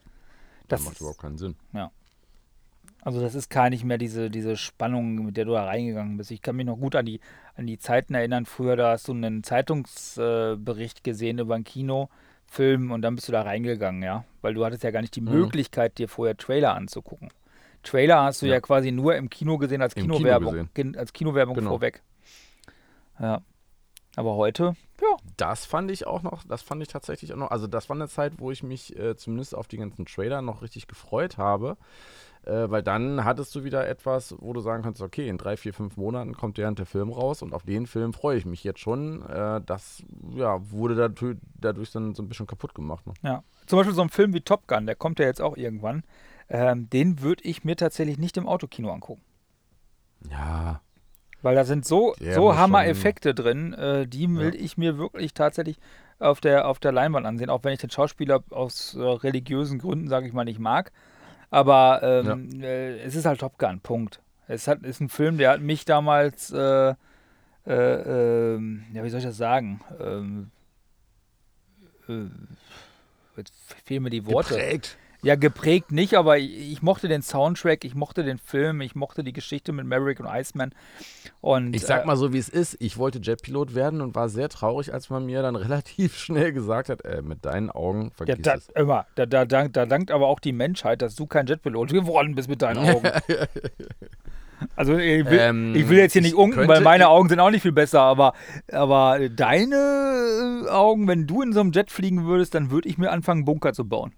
Das, 0.68 0.80
das 0.80 0.86
macht 0.86 1.02
überhaupt 1.02 1.20
keinen 1.20 1.38
Sinn. 1.38 1.56
Ja. 1.74 1.92
Also 3.06 3.20
das 3.20 3.36
ist 3.36 3.50
gar 3.50 3.70
nicht 3.70 3.84
mehr 3.84 3.98
diese, 3.98 4.30
diese 4.30 4.56
Spannung, 4.56 5.26
mit 5.26 5.36
der 5.36 5.46
du 5.46 5.52
da 5.52 5.66
reingegangen 5.66 6.16
bist. 6.16 6.32
Ich 6.32 6.42
kann 6.42 6.56
mich 6.56 6.66
noch 6.66 6.78
gut 6.78 6.96
an 6.96 7.06
die, 7.06 7.20
an 7.56 7.68
die 7.68 7.78
Zeiten 7.78 8.14
erinnern. 8.14 8.46
Früher, 8.46 8.78
da 8.78 8.92
hast 8.92 9.10
du 9.10 9.12
einen 9.12 9.44
Zeitungsbericht 9.44 11.00
äh, 11.00 11.02
gesehen 11.04 11.38
über 11.38 11.56
einen 11.56 11.66
Kinofilm 11.66 12.92
und 12.92 13.02
dann 13.02 13.16
bist 13.16 13.28
du 13.28 13.34
da 13.34 13.42
reingegangen, 13.42 14.04
ja. 14.04 14.24
Weil 14.42 14.54
du 14.54 14.64
hattest 14.64 14.84
ja 14.84 14.92
gar 14.92 15.02
nicht 15.02 15.16
die 15.18 15.22
mhm. 15.22 15.32
Möglichkeit, 15.32 15.98
dir 15.98 16.08
vorher 16.08 16.38
Trailer 16.38 16.76
anzugucken. 16.76 17.30
Trailer 17.84 18.24
hast 18.24 18.42
du 18.42 18.46
ja, 18.46 18.54
ja 18.54 18.62
quasi 18.62 18.94
nur 18.94 19.16
im 19.18 19.30
Kino 19.30 19.58
gesehen 19.58 19.82
als 19.82 19.94
Im 19.96 20.04
Kinowerbung. 20.04 20.70
Kino 20.74 20.98
als 20.98 21.12
Kinowerbung 21.12 21.56
genau. 21.56 21.72
vorweg. 21.72 22.02
Ja. 23.20 23.42
Aber 24.16 24.36
heute, 24.36 24.76
ja. 25.02 25.18
Das 25.38 25.66
fand 25.66 25.90
ich 25.92 26.06
auch 26.06 26.22
noch, 26.22 26.44
das 26.48 26.62
fand 26.62 26.82
ich 26.84 26.88
tatsächlich 26.88 27.34
auch 27.34 27.38
noch, 27.38 27.52
also 27.52 27.66
das 27.66 27.90
war 27.90 27.96
eine 27.96 28.08
Zeit, 28.08 28.34
wo 28.38 28.52
ich 28.52 28.62
mich 28.62 28.98
äh, 28.98 29.18
zumindest 29.18 29.56
auf 29.56 29.68
die 29.68 29.78
ganzen 29.78 30.06
Trailer 30.06 30.42
noch 30.42 30.62
richtig 30.62 30.88
gefreut 30.88 31.38
habe. 31.38 31.78
Äh, 32.46 32.70
weil 32.70 32.84
dann 32.84 33.24
hattest 33.24 33.56
du 33.56 33.64
wieder 33.64 33.88
etwas, 33.88 34.36
wo 34.40 34.52
du 34.52 34.60
sagen 34.60 34.84
kannst, 34.84 35.02
okay, 35.02 35.30
in 35.30 35.38
drei, 35.38 35.56
vier, 35.56 35.74
fünf 35.74 35.96
Monaten 35.96 36.34
kommt 36.34 36.58
der, 36.58 36.70
der 36.72 36.86
Film 36.86 37.10
raus 37.10 37.42
und 37.42 37.54
auf 37.54 37.64
den 37.64 37.88
Film 37.88 38.12
freue 38.14 38.38
ich 38.38 38.46
mich 38.46 38.64
jetzt 38.64 38.80
schon. 38.80 39.22
Äh, 39.30 39.62
das 39.66 40.04
ja, 40.36 40.60
wurde 40.72 40.96
dadurch, 40.96 41.38
dadurch 41.56 41.92
dann 41.92 42.16
so 42.16 42.24
ein 42.24 42.28
bisschen 42.28 42.48
kaputt 42.48 42.76
gemacht. 42.76 43.06
Ne? 43.08 43.14
Ja, 43.22 43.44
zum 43.66 43.78
Beispiel 43.78 43.96
so 43.96 44.02
ein 44.02 44.10
Film 44.10 44.34
wie 44.34 44.42
Top 44.42 44.68
Gun, 44.68 44.86
der 44.86 44.96
kommt 44.96 45.20
ja 45.20 45.26
jetzt 45.26 45.42
auch 45.42 45.56
irgendwann. 45.56 46.04
Ähm, 46.50 46.90
den 46.90 47.22
würde 47.22 47.44
ich 47.46 47.64
mir 47.64 47.78
tatsächlich 47.78 48.18
nicht 48.18 48.36
im 48.36 48.48
Autokino 48.48 48.92
angucken. 48.92 49.22
Ja. 50.30 50.82
Weil 51.42 51.56
da 51.56 51.66
sind 51.66 51.86
so, 51.86 52.16
so 52.20 52.56
Hammer-Effekte 52.56 53.34
drin, 53.34 53.74
äh, 53.74 54.08
die 54.08 54.34
will 54.34 54.56
ja. 54.56 54.62
ich 54.62 54.78
mir 54.78 54.98
wirklich 54.98 55.34
tatsächlich 55.34 55.78
auf 56.20 56.40
der, 56.40 56.68
auf 56.68 56.80
der 56.80 56.94
Leinwand 56.94 57.26
ansehen, 57.26 57.50
auch 57.50 57.64
wenn 57.64 57.74
ich 57.74 57.80
den 57.80 57.90
Schauspieler 57.90 58.44
aus 58.50 58.96
äh, 58.96 59.02
religiösen 59.02 59.80
Gründen, 59.80 60.08
sage 60.08 60.28
ich 60.28 60.34
mal, 60.34 60.46
nicht 60.46 60.60
mag. 60.60 60.92
Aber 61.54 62.02
ähm, 62.02 62.50
ja. 62.60 62.68
äh, 62.68 63.00
es 63.02 63.14
ist 63.16 63.26
halt 63.26 63.40
Top 63.40 63.60
Gun, 63.60 63.80
Punkt. 63.80 64.20
Es 64.48 64.68
hat, 64.68 64.82
ist 64.82 65.00
ein 65.02 65.10
Film, 65.10 65.38
der 65.38 65.52
hat 65.52 65.62
mich 65.62 65.86
damals, 65.86 66.52
äh, 66.52 66.96
äh, 67.68 68.56
ähm, 68.56 68.86
ja, 68.92 69.04
wie 69.04 69.10
soll 69.10 69.20
ich 69.20 69.26
das 69.26 69.38
sagen? 69.38 69.80
Ähm, 70.02 70.50
äh, 72.10 72.26
jetzt 73.38 73.54
fehlen 73.86 74.02
mir 74.02 74.10
die 74.10 74.26
Worte. 74.26 74.56
Geprägt. 74.56 74.98
Ja, 75.24 75.36
geprägt 75.36 75.94
nicht, 75.94 76.16
aber 76.16 76.38
ich, 76.38 76.74
ich, 76.74 76.82
mochte 76.82 77.08
den 77.08 77.22
Soundtrack, 77.22 77.86
ich 77.86 77.96
mochte 77.96 78.26
den 78.26 78.38
Film, 78.38 78.82
ich 78.82 78.94
mochte 78.94 79.24
die 79.24 79.32
Geschichte 79.32 79.72
mit 79.72 79.86
Maverick 79.86 80.20
und 80.20 80.28
Iceman. 80.28 80.76
Und, 81.40 81.74
ich 81.74 81.84
sag 81.84 82.04
äh, 82.04 82.06
mal 82.06 82.18
so, 82.18 82.34
wie 82.34 82.38
es 82.38 82.50
ist. 82.50 82.76
Ich 82.82 82.98
wollte 82.98 83.20
Jetpilot 83.20 83.74
werden 83.74 84.02
und 84.02 84.16
war 84.16 84.28
sehr 84.28 84.50
traurig, 84.50 84.94
als 84.94 85.10
man 85.10 85.26
mir 85.26 85.42
dann 85.42 85.56
relativ 85.56 86.18
schnell 86.18 86.52
gesagt 86.52 86.90
hat, 86.90 87.06
äh, 87.06 87.22
mit 87.22 87.46
deinen 87.46 87.70
Augen 87.70 88.12
vergiss 88.12 88.36
ja, 88.36 88.42
da, 88.42 88.56
es. 88.56 88.68
Immer, 88.76 89.06
da, 89.16 89.26
da, 89.26 89.46
da, 89.46 89.70
da 89.70 89.86
dankt 89.86 90.12
aber 90.12 90.28
auch 90.28 90.42
die 90.42 90.52
Menschheit, 90.52 91.02
dass 91.02 91.16
du 91.16 91.26
kein 91.26 91.48
Jetpilot 91.48 91.94
geworden 91.94 92.36
bist 92.36 92.50
mit 92.50 92.62
deinen 92.62 92.90
Augen. 92.90 93.08
Also 94.76 94.98
ich 94.98 95.26
will, 95.26 95.40
ähm, 95.40 95.76
ich 95.76 95.88
will, 95.88 95.98
jetzt 95.98 96.14
hier 96.14 96.22
nicht 96.22 96.36
unken, 96.36 96.68
weil 96.68 96.82
meine 96.82 97.08
Augen 97.10 97.28
sind 97.28 97.40
auch 97.40 97.50
nicht 97.50 97.64
viel 97.64 97.74
besser, 97.74 98.02
aber, 98.02 98.34
aber 98.72 99.30
deine 99.30 100.68
Augen, 100.70 101.08
wenn 101.08 101.28
du 101.28 101.42
in 101.42 101.52
so 101.54 101.60
einem 101.60 101.72
Jet 101.72 101.92
fliegen 101.92 102.26
würdest, 102.26 102.56
dann 102.56 102.72
würde 102.72 102.88
ich 102.88 102.98
mir 102.98 103.12
anfangen, 103.12 103.46
Bunker 103.46 103.74
zu 103.74 103.86
bauen 103.86 104.14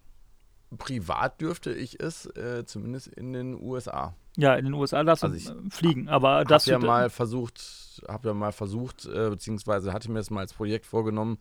privat 0.78 1.42
dürfte 1.42 1.74
ich 1.74 2.00
es, 2.00 2.26
äh, 2.36 2.66
zumindest 2.66 3.08
in 3.08 3.34
den 3.34 3.62
USA. 3.62 4.16
Ja, 4.38 4.56
in 4.56 4.66
den 4.66 4.74
USA 4.74 5.02
du 5.04 5.12
also 5.12 5.30
fliegen, 5.70 6.10
aber 6.10 6.44
das 6.44 6.66
ja 6.66 6.78
mal 6.78 7.10
versucht, 7.10 8.04
habe 8.08 8.30
ja 8.30 8.34
mal 8.34 8.52
versucht, 8.52 9.06
äh, 9.06 9.30
beziehungsweise 9.30 9.94
hatte 9.94 10.12
mir 10.12 10.20
das 10.20 10.30
mal 10.30 10.42
als 10.42 10.54
Projekt 10.54 10.86
vorgenommen, 10.86 11.38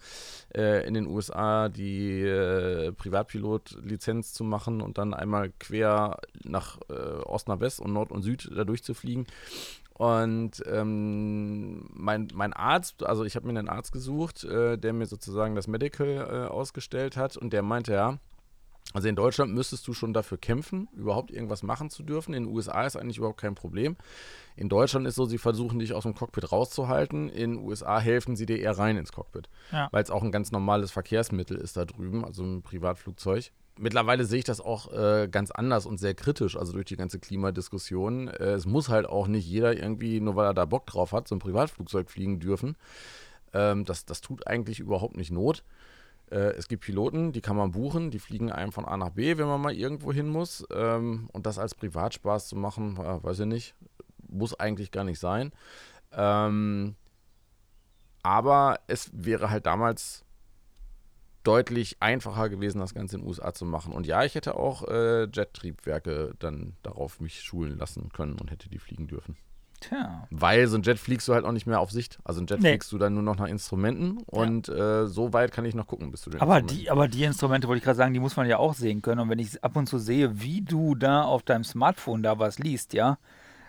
äh, 0.54 0.86
in 0.86 0.94
den 0.94 1.06
USA 1.06 1.68
die 1.68 2.20
äh, 2.20 2.92
Privatpilot-Lizenz 2.92 4.32
zu 4.32 4.44
machen 4.44 4.80
und 4.80 4.98
dann 4.98 5.12
einmal 5.12 5.50
quer 5.58 6.20
nach 6.44 6.78
äh, 6.88 6.92
Ost 6.92 7.48
nach 7.48 7.58
West 7.58 7.80
und 7.80 7.92
Nord 7.92 8.12
und 8.12 8.22
Süd 8.22 8.48
da 8.54 8.64
durchzufliegen. 8.64 9.26
Und 9.94 10.62
ähm, 10.66 11.88
mein, 11.92 12.28
mein 12.34 12.52
Arzt, 12.52 13.04
also 13.04 13.24
ich 13.24 13.36
habe 13.36 13.46
mir 13.46 13.56
einen 13.56 13.68
Arzt 13.68 13.92
gesucht, 13.92 14.42
äh, 14.42 14.76
der 14.76 14.92
mir 14.92 15.06
sozusagen 15.06 15.54
das 15.54 15.68
Medical 15.68 16.08
äh, 16.08 16.48
ausgestellt 16.48 17.16
hat 17.16 17.36
und 17.36 17.52
der 17.52 17.62
meinte, 17.62 17.92
ja, 17.92 18.18
also 18.92 19.08
in 19.08 19.16
Deutschland 19.16 19.52
müsstest 19.52 19.88
du 19.88 19.92
schon 19.92 20.12
dafür 20.12 20.38
kämpfen, 20.38 20.88
überhaupt 20.94 21.30
irgendwas 21.30 21.62
machen 21.62 21.90
zu 21.90 22.02
dürfen. 22.02 22.34
In 22.34 22.44
den 22.44 22.52
USA 22.52 22.84
ist 22.84 22.96
eigentlich 22.96 23.18
überhaupt 23.18 23.40
kein 23.40 23.54
Problem. 23.54 23.96
In 24.56 24.68
Deutschland 24.68 25.06
ist 25.06 25.16
so, 25.16 25.24
sie 25.24 25.38
versuchen 25.38 25.80
dich 25.80 25.94
aus 25.94 26.04
dem 26.04 26.14
Cockpit 26.14 26.52
rauszuhalten. 26.52 27.28
In 27.28 27.52
den 27.52 27.64
USA 27.64 27.98
helfen 27.98 28.36
sie 28.36 28.46
dir 28.46 28.58
eher 28.58 28.78
rein 28.78 28.96
ins 28.96 29.10
Cockpit, 29.10 29.48
ja. 29.72 29.88
weil 29.90 30.02
es 30.02 30.10
auch 30.10 30.22
ein 30.22 30.30
ganz 30.30 30.52
normales 30.52 30.92
Verkehrsmittel 30.92 31.56
ist 31.56 31.76
da 31.76 31.84
drüben, 31.84 32.24
also 32.24 32.44
ein 32.44 32.62
Privatflugzeug. 32.62 33.50
Mittlerweile 33.76 34.24
sehe 34.24 34.38
ich 34.38 34.44
das 34.44 34.60
auch 34.60 34.92
äh, 34.92 35.26
ganz 35.28 35.50
anders 35.50 35.86
und 35.86 35.98
sehr 35.98 36.14
kritisch, 36.14 36.56
also 36.56 36.72
durch 36.72 36.84
die 36.84 36.96
ganze 36.96 37.18
Klimadiskussion. 37.18 38.28
Äh, 38.28 38.52
es 38.52 38.66
muss 38.66 38.88
halt 38.88 39.06
auch 39.06 39.26
nicht 39.26 39.48
jeder 39.48 39.76
irgendwie, 39.76 40.20
nur 40.20 40.36
weil 40.36 40.46
er 40.46 40.54
da 40.54 40.66
Bock 40.66 40.86
drauf 40.86 41.12
hat, 41.12 41.26
so 41.26 41.34
ein 41.34 41.40
Privatflugzeug 41.40 42.08
fliegen 42.08 42.38
dürfen. 42.38 42.76
Ähm, 43.52 43.84
das, 43.84 44.04
das 44.04 44.20
tut 44.20 44.46
eigentlich 44.46 44.78
überhaupt 44.78 45.16
nicht 45.16 45.32
Not. 45.32 45.64
Äh, 46.30 46.54
es 46.56 46.68
gibt 46.68 46.84
Piloten, 46.84 47.32
die 47.32 47.40
kann 47.40 47.56
man 47.56 47.72
buchen, 47.72 48.10
die 48.10 48.18
fliegen 48.18 48.50
einem 48.50 48.72
von 48.72 48.84
A 48.84 48.96
nach 48.96 49.10
B, 49.10 49.36
wenn 49.36 49.46
man 49.46 49.60
mal 49.60 49.74
irgendwo 49.74 50.12
hin 50.12 50.28
muss. 50.28 50.66
Ähm, 50.72 51.28
und 51.32 51.46
das 51.46 51.58
als 51.58 51.74
Privatspaß 51.74 52.48
zu 52.48 52.56
machen, 52.56 52.98
weiß 52.98 53.40
ich 53.40 53.46
nicht, 53.46 53.74
muss 54.28 54.58
eigentlich 54.58 54.90
gar 54.90 55.04
nicht 55.04 55.18
sein. 55.18 55.52
Ähm, 56.12 56.96
aber 58.22 58.80
es 58.86 59.10
wäre 59.12 59.50
halt 59.50 59.66
damals 59.66 60.24
deutlich 61.42 61.98
einfacher 62.00 62.48
gewesen, 62.48 62.78
das 62.78 62.94
Ganze 62.94 63.16
in 63.16 63.22
den 63.22 63.28
USA 63.28 63.52
zu 63.52 63.66
machen. 63.66 63.92
Und 63.92 64.06
ja, 64.06 64.24
ich 64.24 64.34
hätte 64.34 64.56
auch 64.56 64.88
äh, 64.88 65.24
Jet-Triebwerke 65.24 66.34
dann 66.38 66.74
darauf 66.82 67.20
mich 67.20 67.42
schulen 67.42 67.78
lassen 67.78 68.08
können 68.12 68.38
und 68.38 68.50
hätte 68.50 68.70
die 68.70 68.78
fliegen 68.78 69.06
dürfen. 69.06 69.36
Tja. 69.88 70.26
Weil 70.30 70.66
so 70.66 70.76
ein 70.76 70.82
Jet 70.82 70.98
fliegst 70.98 71.28
du 71.28 71.34
halt 71.34 71.44
auch 71.44 71.52
nicht 71.52 71.66
mehr 71.66 71.80
auf 71.80 71.90
Sicht. 71.90 72.18
Also 72.24 72.40
ein 72.40 72.46
Jet 72.46 72.60
nee. 72.60 72.70
fliegst 72.70 72.92
du 72.92 72.98
dann 72.98 73.14
nur 73.14 73.22
noch 73.22 73.36
nach 73.36 73.48
Instrumenten 73.48 74.18
und 74.26 74.68
ja. 74.68 75.02
äh, 75.02 75.06
so 75.06 75.32
weit 75.32 75.52
kann 75.52 75.64
ich 75.64 75.74
noch 75.74 75.86
gucken, 75.86 76.10
bis 76.10 76.22
du 76.22 76.30
den 76.30 76.40
aber 76.40 76.62
die, 76.62 76.90
aber 76.90 77.08
die 77.08 77.24
Instrumente, 77.24 77.68
wollte 77.68 77.78
ich 77.78 77.84
gerade 77.84 77.96
sagen, 77.96 78.14
die 78.14 78.20
muss 78.20 78.36
man 78.36 78.46
ja 78.46 78.58
auch 78.58 78.74
sehen 78.74 79.02
können. 79.02 79.20
Und 79.20 79.30
wenn 79.30 79.38
ich 79.38 79.62
ab 79.62 79.76
und 79.76 79.88
zu 79.88 79.98
sehe, 79.98 80.40
wie 80.40 80.62
du 80.62 80.94
da 80.94 81.22
auf 81.22 81.42
deinem 81.42 81.64
Smartphone 81.64 82.22
da 82.22 82.38
was 82.38 82.58
liest, 82.58 82.94
ja, 82.94 83.18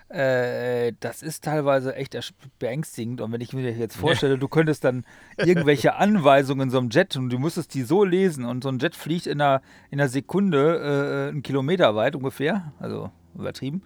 äh, 0.10 0.94
das 1.00 1.24
ist 1.24 1.44
teilweise 1.44 1.96
echt 1.96 2.18
beängstigend. 2.60 3.22
Und 3.22 3.32
wenn 3.32 3.42
ich 3.42 3.54
mir 3.54 3.72
jetzt 3.72 3.98
vorstelle, 3.98 4.38
du 4.38 4.48
könntest 4.48 4.84
dann 4.84 5.04
irgendwelche 5.38 5.96
Anweisungen 5.98 6.68
in 6.68 6.70
so 6.70 6.78
einem 6.78 6.90
Jet 6.90 7.16
und 7.18 7.30
du 7.30 7.40
müsstest 7.40 7.74
die 7.74 7.84
so 7.84 8.04
lesen 8.04 8.46
und 8.46 8.64
so 8.64 8.70
ein 8.70 8.80
Jet 8.80 8.96
fliegt 8.96 9.28
in 9.28 9.42
einer, 9.42 9.62
in 9.90 10.00
einer 10.00 10.10
Sekunde 10.10 11.26
äh, 11.28 11.30
einen 11.30 11.42
Kilometer 11.42 11.96
weit 11.96 12.16
ungefähr, 12.16 12.72
also 12.80 13.12
übertrieben. 13.34 13.82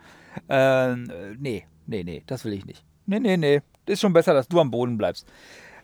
Äh, 0.48 0.96
nee, 1.38 1.66
nee, 1.90 2.04
nee, 2.04 2.24
das 2.28 2.46
will 2.46 2.54
ich 2.54 2.66
nicht. 2.66 2.86
Nee, 3.06 3.20
nee, 3.20 3.38
nee. 3.38 3.62
Ist 3.86 4.02
schon 4.02 4.14
besser, 4.14 4.34
dass 4.34 4.48
du 4.48 4.60
am 4.60 4.72
Boden 4.72 4.98
bleibst. 4.98 5.28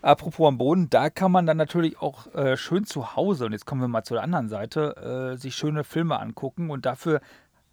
Apropos 0.00 0.46
am 0.46 0.58
Boden, 0.58 0.88
da 0.88 1.10
kann 1.10 1.32
man 1.32 1.46
dann 1.46 1.56
natürlich 1.56 2.00
auch 2.00 2.32
äh, 2.34 2.56
schön 2.56 2.84
zu 2.84 3.16
Hause, 3.16 3.46
und 3.46 3.52
jetzt 3.52 3.66
kommen 3.66 3.80
wir 3.80 3.88
mal 3.88 4.04
zur 4.04 4.22
anderen 4.22 4.48
Seite, 4.48 5.34
äh, 5.34 5.36
sich 5.36 5.56
schöne 5.56 5.82
Filme 5.82 6.20
angucken. 6.20 6.70
Und 6.70 6.86
dafür 6.86 7.20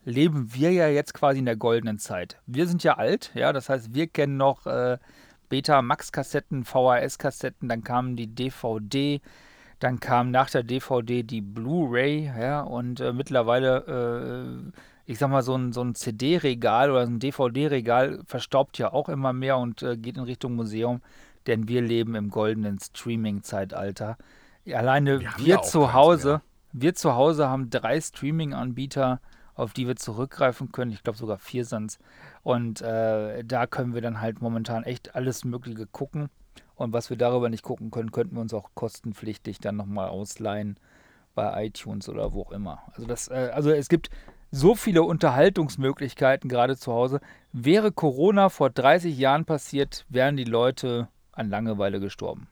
leben 0.06 0.54
wir 0.54 0.72
ja 0.72 0.88
jetzt 0.88 1.14
quasi 1.14 1.40
in 1.40 1.46
der 1.46 1.56
goldenen 1.56 2.00
Zeit. 2.00 2.42
Wir 2.48 2.68
sind 2.68 2.84
ja 2.84 2.98
alt, 2.98 3.32
ja, 3.36 3.54
das 3.54 3.70
heißt, 3.70 3.94
wir 3.94 4.08
kennen 4.08 4.38
noch 4.38 4.66
äh, 4.66 4.98
Beta-Max-Kassetten, 5.50 6.64
VHS-Kassetten, 6.66 7.70
dann 7.70 7.84
kam 7.84 8.16
die 8.16 8.28
DVD, 8.28 9.22
dann 9.80 10.00
kam 10.00 10.32
nach 10.32 10.50
der 10.50 10.64
DVD 10.64 11.24
die 11.24 11.42
Blu-ray, 11.42 12.32
ja, 12.40 12.62
und 12.62 13.00
äh, 13.00 13.14
mittlerweile 13.14 14.72
äh, 14.74 14.80
ich 15.06 15.18
sag 15.18 15.30
mal, 15.30 15.44
so 15.44 15.56
ein, 15.56 15.74
so 15.74 15.82
ein 15.82 15.96
CD-Regal 15.96 16.92
oder 16.92 17.02
ein 17.02 17.20
DVD-Regal 17.20 18.22
verstaubt 18.26 18.78
ja 18.78 18.94
auch 18.94 19.10
immer 19.10 19.34
mehr 19.34 19.58
und 19.58 19.84
äh, 19.84 19.98
geht 19.98 20.18
in 20.18 20.24
Richtung 20.24 20.56
Museum, 20.56 21.02
denn 21.48 21.68
wir 21.68 21.82
leben 21.82 22.16
im 22.16 22.30
goldenen 22.30 22.80
Streaming-Zeitalter. 22.80 24.18
Alleine 24.68 25.20
wir, 25.20 25.34
wir 25.38 25.62
zu 25.62 25.94
Hause, 25.94 26.42
wir 26.72 26.96
zu 26.96 27.16
Hause 27.16 27.50
haben 27.50 27.70
drei 27.70 28.00
Streaming-Anbieter 28.00 29.20
auf 29.56 29.74
die 29.74 29.88
wir 29.88 29.96
zurückgreifen 29.96 30.72
können. 30.72 30.92
Ich 30.92 31.04
glaube 31.04 31.18
sogar 31.18 31.38
vier 31.38 31.66
sind 31.66 32.00
Und 32.42 32.82
äh, 32.82 33.44
da 33.44 33.68
können 33.68 33.94
wir 33.94 34.02
dann 34.02 34.22
halt 34.22 34.42
momentan 34.42 34.84
echt 34.84 35.16
alles 35.16 35.46
Mögliche 35.46 35.86
gucken. 35.86 36.30
Und 36.76 36.94
was 36.94 37.10
wir 37.10 37.18
darüber 37.18 37.50
nicht 37.50 37.64
gucken 37.64 37.92
können, 37.92 38.12
könnten 38.12 38.36
wir 38.36 38.42
uns 38.42 38.54
auch 38.54 38.72
kostenpflichtig 38.74 39.60
dann 39.60 39.76
nochmal 39.76 40.10
ausleihen 40.10 40.78
bei 41.36 41.66
iTunes 41.66 42.10
oder 42.10 42.34
wo 42.34 42.42
auch 42.42 42.52
immer. 42.52 42.82
Also 42.94 43.08
das, 43.08 43.28
äh, 43.28 43.52
also 43.54 43.72
es 43.72 43.90
gibt 43.90 44.10
so 44.54 44.76
viele 44.76 45.02
Unterhaltungsmöglichkeiten 45.02 46.48
gerade 46.48 46.78
zu 46.78 46.94
Hause. 46.94 47.22
Wäre 47.52 47.92
Corona 47.92 48.50
vor 48.50 48.70
30 48.70 49.18
Jahren 49.18 49.46
passiert, 49.46 50.06
wären 50.10 50.38
die 50.38 50.44
Leute 50.44 51.08
an 51.32 51.50
Langeweile 51.50 52.00
gestorben. 52.00 52.48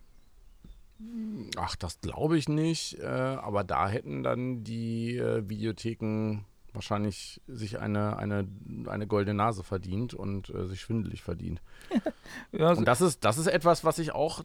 Ach, 1.57 1.75
das 1.75 2.01
glaube 2.01 2.39
ich 2.39 2.49
nicht. 2.49 2.97
Äh, 2.99 3.05
aber 3.05 3.63
da 3.63 3.87
hätten 3.87 4.23
dann 4.23 4.63
die 4.63 5.15
äh, 5.15 5.47
Videotheken 5.47 6.45
wahrscheinlich 6.73 7.41
sich 7.47 7.79
eine, 7.79 8.17
eine, 8.17 8.47
eine 8.87 9.07
goldene 9.07 9.35
Nase 9.35 9.63
verdient 9.63 10.13
und 10.13 10.49
äh, 10.49 10.67
sich 10.67 10.81
schwindelig 10.81 11.21
verdient. 11.21 11.61
ja, 12.51 12.67
also 12.67 12.79
und 12.79 12.87
das 12.87 13.01
ist, 13.01 13.23
das 13.25 13.37
ist 13.37 13.47
etwas, 13.47 13.83
was 13.83 13.99
ich 13.99 14.13
auch 14.13 14.43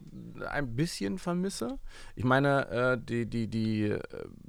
ein 0.49 0.75
bisschen 0.75 1.17
vermisse. 1.17 1.79
Ich 2.15 2.23
meine, 2.23 2.67
äh, 2.69 2.97
die, 3.01 3.25
die, 3.25 3.47
die 3.47 3.83
äh, 3.83 4.01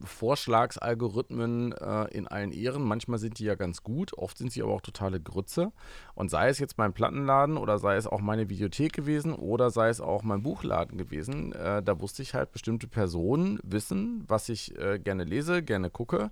Vorschlagsalgorithmen 0.03 1.73
äh, 1.73 2.05
in 2.09 2.27
allen 2.27 2.53
Ehren, 2.53 2.83
manchmal 2.83 3.19
sind 3.19 3.39
die 3.39 3.45
ja 3.45 3.55
ganz 3.55 3.83
gut, 3.83 4.13
oft 4.15 4.39
sind 4.39 4.53
sie 4.53 4.63
aber 4.63 4.73
auch 4.73 4.81
totale 4.81 5.21
Grütze. 5.21 5.73
Und 6.15 6.31
sei 6.31 6.49
es 6.49 6.59
jetzt 6.59 6.79
mein 6.79 6.93
Plattenladen 6.93 7.57
oder 7.57 7.79
sei 7.79 7.97
es 7.97 8.07
auch 8.07 8.21
meine 8.21 8.49
Videothek 8.49 8.93
gewesen 8.93 9.35
oder 9.35 9.71
sei 9.71 9.89
es 9.89 10.01
auch 10.01 10.23
mein 10.23 10.43
Buchladen 10.43 10.99
gewesen, 10.99 11.53
äh, 11.53 11.83
da 11.83 12.01
wusste 12.01 12.23
ich 12.23 12.35
halt, 12.35 12.53
bestimmte 12.53 12.89
Personen 12.89 13.61
wissen, 13.63 14.25
was 14.27 14.49
ich 14.49 14.77
äh, 14.79 14.99
gerne 14.99 15.25
lese, 15.25 15.63
gerne 15.63 15.91
gucke. 15.91 16.31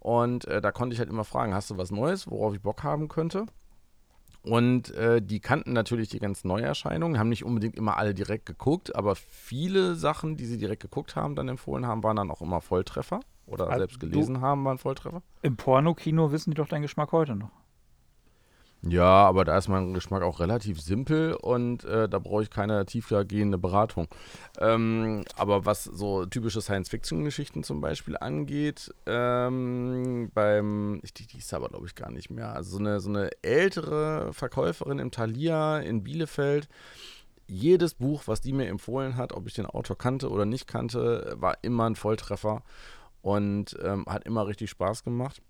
Und 0.00 0.46
da 0.48 0.72
konnte 0.72 0.87
konnte 0.88 0.94
ich 0.94 1.00
halt 1.00 1.10
immer 1.10 1.24
fragen, 1.24 1.52
hast 1.52 1.68
du 1.68 1.76
was 1.76 1.90
Neues, 1.90 2.30
worauf 2.30 2.54
ich 2.54 2.62
Bock 2.62 2.82
haben 2.82 3.08
könnte? 3.08 3.44
Und 4.42 4.90
äh, 4.94 5.20
die 5.20 5.38
kannten 5.38 5.74
natürlich 5.74 6.08
die 6.08 6.18
ganzen 6.18 6.48
Neuerscheinungen, 6.48 7.18
haben 7.18 7.28
nicht 7.28 7.44
unbedingt 7.44 7.76
immer 7.76 7.98
alle 7.98 8.14
direkt 8.14 8.46
geguckt, 8.46 8.96
aber 8.96 9.14
viele 9.14 9.96
Sachen, 9.96 10.38
die 10.38 10.46
sie 10.46 10.56
direkt 10.56 10.80
geguckt 10.80 11.14
haben, 11.14 11.36
dann 11.36 11.48
empfohlen 11.48 11.86
haben, 11.86 12.02
waren 12.02 12.16
dann 12.16 12.30
auch 12.30 12.40
immer 12.40 12.62
Volltreffer 12.62 13.20
oder 13.44 13.66
also 13.66 13.80
selbst 13.80 14.00
gelesen 14.00 14.40
haben, 14.40 14.64
waren 14.64 14.78
Volltreffer. 14.78 15.20
Im 15.42 15.58
Pornokino 15.58 16.32
wissen 16.32 16.52
die 16.52 16.56
doch 16.56 16.68
deinen 16.68 16.82
Geschmack 16.82 17.12
heute 17.12 17.36
noch. 17.36 17.50
Ja, 18.82 19.26
aber 19.26 19.44
da 19.44 19.58
ist 19.58 19.66
mein 19.66 19.92
Geschmack 19.92 20.22
auch 20.22 20.38
relativ 20.38 20.80
simpel 20.80 21.34
und 21.34 21.84
äh, 21.84 22.08
da 22.08 22.20
brauche 22.20 22.44
ich 22.44 22.50
keine 22.50 22.86
tiefgehende 22.86 23.58
Beratung. 23.58 24.06
Ähm, 24.60 25.24
aber 25.36 25.66
was 25.66 25.82
so 25.84 26.24
typische 26.26 26.60
Science-Fiction-Geschichten 26.60 27.64
zum 27.64 27.80
Beispiel 27.80 28.16
angeht, 28.16 28.94
ähm, 29.06 30.30
beim, 30.32 31.00
ich, 31.02 31.12
die, 31.12 31.26
die 31.26 31.38
ist 31.38 31.52
aber 31.52 31.68
glaube 31.70 31.86
ich 31.86 31.96
gar 31.96 32.12
nicht 32.12 32.30
mehr, 32.30 32.54
also 32.54 32.76
so 32.76 32.78
eine, 32.78 33.00
so 33.00 33.08
eine 33.08 33.30
ältere 33.42 34.32
Verkäuferin 34.32 35.00
im 35.00 35.10
Thalia 35.10 35.80
in 35.80 36.04
Bielefeld, 36.04 36.68
jedes 37.48 37.94
Buch, 37.94 38.22
was 38.26 38.40
die 38.40 38.52
mir 38.52 38.68
empfohlen 38.68 39.16
hat, 39.16 39.32
ob 39.32 39.48
ich 39.48 39.54
den 39.54 39.66
Autor 39.66 39.98
kannte 39.98 40.30
oder 40.30 40.44
nicht 40.44 40.68
kannte, 40.68 41.34
war 41.36 41.58
immer 41.62 41.88
ein 41.90 41.96
Volltreffer 41.96 42.62
und 43.22 43.76
ähm, 43.82 44.06
hat 44.06 44.24
immer 44.24 44.46
richtig 44.46 44.70
Spaß 44.70 45.02
gemacht. 45.02 45.42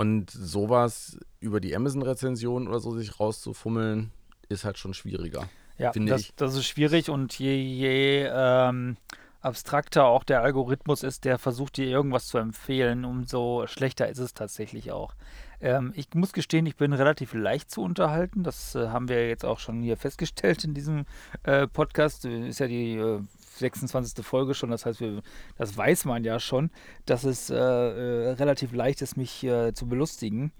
Und 0.00 0.30
sowas 0.30 1.18
über 1.40 1.60
die 1.60 1.76
Amazon-Rezension 1.76 2.68
oder 2.68 2.80
so 2.80 2.96
sich 2.96 3.20
rauszufummeln, 3.20 4.12
ist 4.48 4.64
halt 4.64 4.78
schon 4.78 4.94
schwieriger. 4.94 5.46
Ja, 5.76 5.92
das, 5.92 6.20
ich. 6.22 6.34
das 6.36 6.54
ist 6.54 6.64
schwierig 6.64 7.10
und 7.10 7.38
je, 7.38 7.54
je 7.54 8.26
ähm, 8.32 8.96
abstrakter 9.42 10.06
auch 10.06 10.24
der 10.24 10.40
Algorithmus 10.40 11.02
ist, 11.02 11.26
der 11.26 11.38
versucht 11.38 11.76
dir 11.76 11.84
irgendwas 11.84 12.28
zu 12.28 12.38
empfehlen, 12.38 13.04
umso 13.04 13.66
schlechter 13.66 14.08
ist 14.08 14.20
es 14.20 14.32
tatsächlich 14.32 14.90
auch. 14.90 15.14
Ähm, 15.60 15.92
ich 15.94 16.08
muss 16.14 16.32
gestehen, 16.32 16.64
ich 16.64 16.76
bin 16.76 16.94
relativ 16.94 17.34
leicht 17.34 17.70
zu 17.70 17.82
unterhalten. 17.82 18.42
Das 18.42 18.74
äh, 18.74 18.88
haben 18.88 19.10
wir 19.10 19.28
jetzt 19.28 19.44
auch 19.44 19.58
schon 19.58 19.82
hier 19.82 19.98
festgestellt 19.98 20.64
in 20.64 20.72
diesem 20.72 21.04
äh, 21.42 21.66
Podcast. 21.66 22.24
Ist 22.24 22.60
ja 22.60 22.68
die 22.68 22.96
äh, 22.96 23.20
26. 23.60 24.24
Folge 24.24 24.54
schon. 24.54 24.70
Das 24.70 24.86
heißt, 24.86 25.00
wir, 25.00 25.22
das 25.56 25.76
weiß 25.76 26.04
man 26.04 26.24
ja 26.24 26.40
schon, 26.40 26.70
dass 27.06 27.24
es 27.24 27.50
äh, 27.50 27.56
äh, 27.56 28.30
relativ 28.32 28.72
leicht 28.72 29.02
ist, 29.02 29.16
mich 29.16 29.44
äh, 29.44 29.72
zu 29.72 29.86
belustigen. 29.86 30.52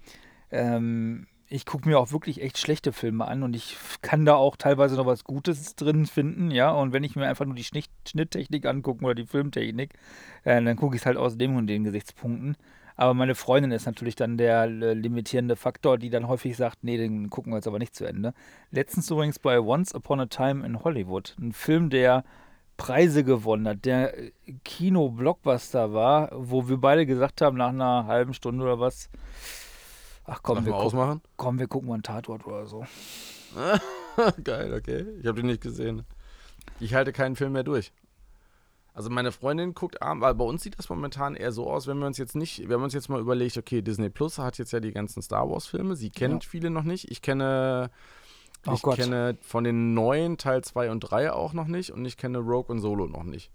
Ähm, 0.51 1.27
ich 1.47 1.65
gucke 1.65 1.87
mir 1.89 1.99
auch 1.99 2.13
wirklich 2.13 2.41
echt 2.41 2.57
schlechte 2.57 2.93
Filme 2.93 3.27
an 3.27 3.43
und 3.43 3.57
ich 3.57 3.75
kann 4.01 4.23
da 4.23 4.35
auch 4.35 4.55
teilweise 4.55 4.95
noch 4.95 5.05
was 5.05 5.25
Gutes 5.25 5.75
drin 5.75 6.05
finden, 6.05 6.49
ja. 6.49 6.71
Und 6.71 6.93
wenn 6.93 7.03
ich 7.03 7.17
mir 7.17 7.27
einfach 7.27 7.45
nur 7.45 7.55
die 7.55 7.65
Schnitt 7.65 7.89
Schnitttechnik 8.07 8.65
angucke 8.65 9.03
oder 9.03 9.15
die 9.15 9.25
Filmtechnik, 9.25 9.93
äh, 10.45 10.63
dann 10.63 10.77
gucke 10.77 10.95
ich 10.95 11.01
es 11.01 11.05
halt 11.05 11.17
aus 11.17 11.37
dem 11.37 11.57
und 11.57 11.67
den 11.67 11.83
Gesichtspunkten. 11.83 12.55
Aber 12.95 13.13
meine 13.13 13.35
Freundin 13.35 13.71
ist 13.71 13.85
natürlich 13.85 14.15
dann 14.15 14.37
der 14.37 14.63
äh, 14.63 14.93
limitierende 14.93 15.55
Faktor, 15.55 15.97
die 15.97 16.09
dann 16.09 16.27
häufig 16.27 16.55
sagt, 16.55 16.83
nee, 16.83 16.97
den 16.97 17.29
gucken 17.29 17.51
wir 17.51 17.57
jetzt 17.57 17.67
aber 17.67 17.79
nicht 17.79 17.95
zu 17.95 18.05
Ende. 18.05 18.33
Letztens 18.69 19.09
übrigens 19.09 19.39
bei 19.39 19.59
Once 19.59 19.93
Upon 19.93 20.21
a 20.21 20.27
Time 20.27 20.65
in 20.65 20.83
Hollywood, 20.83 21.35
ein 21.39 21.51
Film, 21.51 21.89
der 21.89 22.23
Preise 22.81 23.23
gewonnen 23.23 23.67
hat, 23.67 23.85
der 23.85 24.17
äh, 24.17 24.31
Kino-Blockbuster 24.63 25.93
war, 25.93 26.31
wo 26.33 26.67
wir 26.67 26.77
beide 26.77 27.05
gesagt 27.05 27.41
haben, 27.41 27.57
nach 27.57 27.69
einer 27.69 28.07
halben 28.07 28.33
Stunde 28.33 28.63
oder 28.63 28.79
was, 28.79 29.07
ach 30.25 30.39
komm, 30.41 30.65
wir, 30.65 30.73
ausmachen? 30.73 31.21
komm, 31.37 31.59
wir 31.59 31.67
gucken 31.67 31.89
mal 31.89 31.93
einen 31.95 32.03
Tatort 32.03 32.47
oder 32.47 32.65
so. 32.65 32.83
Geil, 34.43 34.73
okay. 34.73 35.05
Ich 35.19 35.27
habe 35.27 35.41
den 35.41 35.45
nicht 35.45 35.61
gesehen. 35.61 36.05
Ich 36.79 36.95
halte 36.95 37.13
keinen 37.13 37.35
Film 37.35 37.51
mehr 37.51 37.63
durch. 37.63 37.93
Also 38.95 39.11
meine 39.11 39.31
Freundin 39.31 39.75
guckt 39.75 40.01
abends, 40.01 40.23
weil 40.23 40.33
bei 40.33 40.43
uns 40.43 40.63
sieht 40.63 40.79
das 40.79 40.89
momentan 40.89 41.35
eher 41.35 41.51
so 41.51 41.69
aus, 41.69 41.85
wenn 41.85 41.99
wir 41.99 42.07
uns 42.07 42.17
jetzt 42.17 42.35
nicht, 42.35 42.67
wir 42.67 42.77
haben 42.77 42.83
uns 42.83 42.95
jetzt 42.95 43.09
mal 43.09 43.21
überlegt, 43.21 43.57
okay, 43.57 43.83
Disney 43.83 44.09
Plus 44.09 44.39
hat 44.39 44.57
jetzt 44.57 44.73
ja 44.73 44.79
die 44.79 44.91
ganzen 44.91 45.21
Star 45.21 45.47
Wars 45.47 45.67
Filme, 45.67 45.95
sie 45.95 46.09
kennt 46.09 46.45
ja. 46.45 46.49
viele 46.49 46.71
noch 46.71 46.83
nicht. 46.83 47.11
Ich 47.11 47.21
kenne 47.21 47.91
Oh 48.67 48.73
ich 48.73 48.81
Gott. 48.81 48.97
kenne 48.97 49.37
von 49.41 49.63
den 49.63 49.93
neuen 49.93 50.37
Teil 50.37 50.63
2 50.63 50.91
und 50.91 50.99
3 50.99 51.31
auch 51.31 51.53
noch 51.53 51.67
nicht 51.67 51.91
und 51.91 52.05
ich 52.05 52.17
kenne 52.17 52.39
Rogue 52.39 52.71
und 52.71 52.79
Solo 52.79 53.07
noch 53.07 53.23
nicht. 53.23 53.51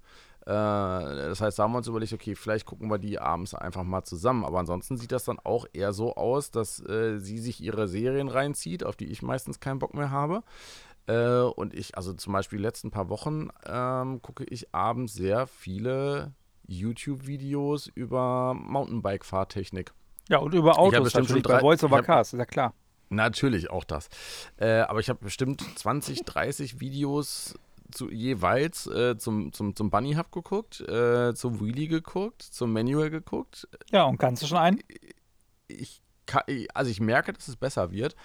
Äh, 0.46 0.48
das 0.48 1.40
heißt, 1.40 1.58
da 1.58 1.64
haben 1.64 1.72
wir 1.72 1.78
uns 1.78 1.88
überlegt, 1.88 2.12
okay, 2.12 2.36
vielleicht 2.36 2.66
gucken 2.66 2.88
wir 2.88 2.98
die 2.98 3.18
abends 3.18 3.54
einfach 3.54 3.82
mal 3.82 4.04
zusammen. 4.04 4.44
Aber 4.44 4.60
ansonsten 4.60 4.96
sieht 4.96 5.12
das 5.12 5.24
dann 5.24 5.38
auch 5.42 5.66
eher 5.72 5.92
so 5.92 6.14
aus, 6.14 6.50
dass 6.50 6.80
äh, 6.88 7.18
sie 7.18 7.38
sich 7.38 7.60
ihre 7.60 7.88
Serien 7.88 8.28
reinzieht, 8.28 8.84
auf 8.84 8.96
die 8.96 9.06
ich 9.06 9.22
meistens 9.22 9.58
keinen 9.58 9.80
Bock 9.80 9.94
mehr 9.94 10.10
habe. 10.10 10.42
Äh, 11.08 11.40
und 11.40 11.74
ich, 11.74 11.96
also 11.96 12.12
zum 12.12 12.32
Beispiel 12.32 12.58
die 12.58 12.64
letzten 12.64 12.90
paar 12.90 13.08
Wochen, 13.08 13.48
ähm, 13.66 14.22
gucke 14.22 14.44
ich 14.44 14.72
abends 14.72 15.14
sehr 15.14 15.48
viele 15.48 16.32
YouTube-Videos 16.68 17.88
über 17.88 18.54
Mountainbike-Fahrtechnik. 18.54 19.92
Ja, 20.28 20.38
und 20.38 20.54
über 20.54 20.78
Autos 20.78 21.14
natürlich, 21.14 21.44
bei 21.44 21.60
Voice 21.60 21.84
over 21.84 22.02
Cars, 22.02 22.32
ist 22.32 22.38
ja 22.38 22.44
klar. 22.46 22.72
Natürlich, 23.08 23.70
auch 23.70 23.84
das. 23.84 24.08
Äh, 24.56 24.80
aber 24.80 25.00
ich 25.00 25.08
habe 25.08 25.24
bestimmt 25.24 25.62
20, 25.76 26.24
30 26.24 26.80
Videos 26.80 27.54
zu, 27.92 28.10
jeweils 28.10 28.86
äh, 28.86 29.16
zum, 29.16 29.52
zum, 29.52 29.76
zum 29.76 29.90
Bunny 29.90 30.14
Hub 30.14 30.32
geguckt, 30.32 30.80
äh, 30.80 31.34
zum 31.34 31.60
Wheelie 31.60 31.88
geguckt, 31.88 32.42
zum 32.42 32.72
Manual 32.72 33.10
geguckt. 33.10 33.68
Ja, 33.90 34.04
und 34.04 34.18
kannst 34.18 34.42
du 34.42 34.46
schon 34.46 34.58
einen? 34.58 34.82
Ich, 35.68 36.02
kann, 36.26 36.42
also 36.74 36.90
ich 36.90 37.00
merke, 37.00 37.32
dass 37.32 37.48
es 37.48 37.56
besser 37.56 37.92
wird. 37.92 38.16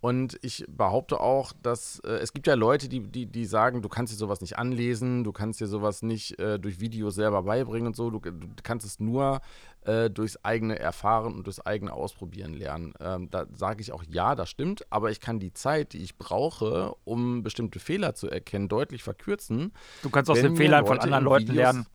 Und 0.00 0.38
ich 0.42 0.64
behaupte 0.68 1.20
auch, 1.20 1.52
dass 1.60 1.98
äh, 2.00 2.10
es 2.18 2.32
gibt 2.32 2.46
ja 2.46 2.54
Leute, 2.54 2.88
die, 2.88 3.00
die, 3.00 3.26
die 3.26 3.44
sagen, 3.44 3.82
du 3.82 3.88
kannst 3.88 4.12
dir 4.12 4.16
sowas 4.16 4.40
nicht 4.40 4.56
anlesen, 4.56 5.24
du 5.24 5.32
kannst 5.32 5.60
dir 5.60 5.66
sowas 5.66 6.02
nicht 6.02 6.38
äh, 6.38 6.58
durch 6.58 6.78
Videos 6.78 7.16
selber 7.16 7.42
beibringen 7.42 7.88
und 7.88 7.96
so. 7.96 8.10
Du, 8.10 8.20
du 8.20 8.48
kannst 8.62 8.86
es 8.86 9.00
nur 9.00 9.40
äh, 9.84 10.08
durchs 10.08 10.36
eigene 10.44 10.78
Erfahren 10.78 11.34
und 11.34 11.46
durchs 11.46 11.60
eigene 11.60 11.92
Ausprobieren 11.92 12.54
lernen. 12.54 12.94
Ähm, 13.00 13.28
da 13.30 13.46
sage 13.52 13.80
ich 13.80 13.90
auch, 13.90 14.04
ja, 14.08 14.36
das 14.36 14.50
stimmt, 14.50 14.86
aber 14.90 15.10
ich 15.10 15.20
kann 15.20 15.40
die 15.40 15.52
Zeit, 15.52 15.94
die 15.94 15.98
ich 15.98 16.16
brauche, 16.16 16.94
um 17.04 17.42
bestimmte 17.42 17.80
Fehler 17.80 18.14
zu 18.14 18.30
erkennen, 18.30 18.68
deutlich 18.68 19.02
verkürzen. 19.02 19.72
Du 20.02 20.10
kannst 20.10 20.30
aus 20.30 20.40
den 20.40 20.56
Fehlern 20.56 20.86
von 20.86 21.00
anderen 21.00 21.24
Leuten 21.24 21.52
lernen. 21.52 21.86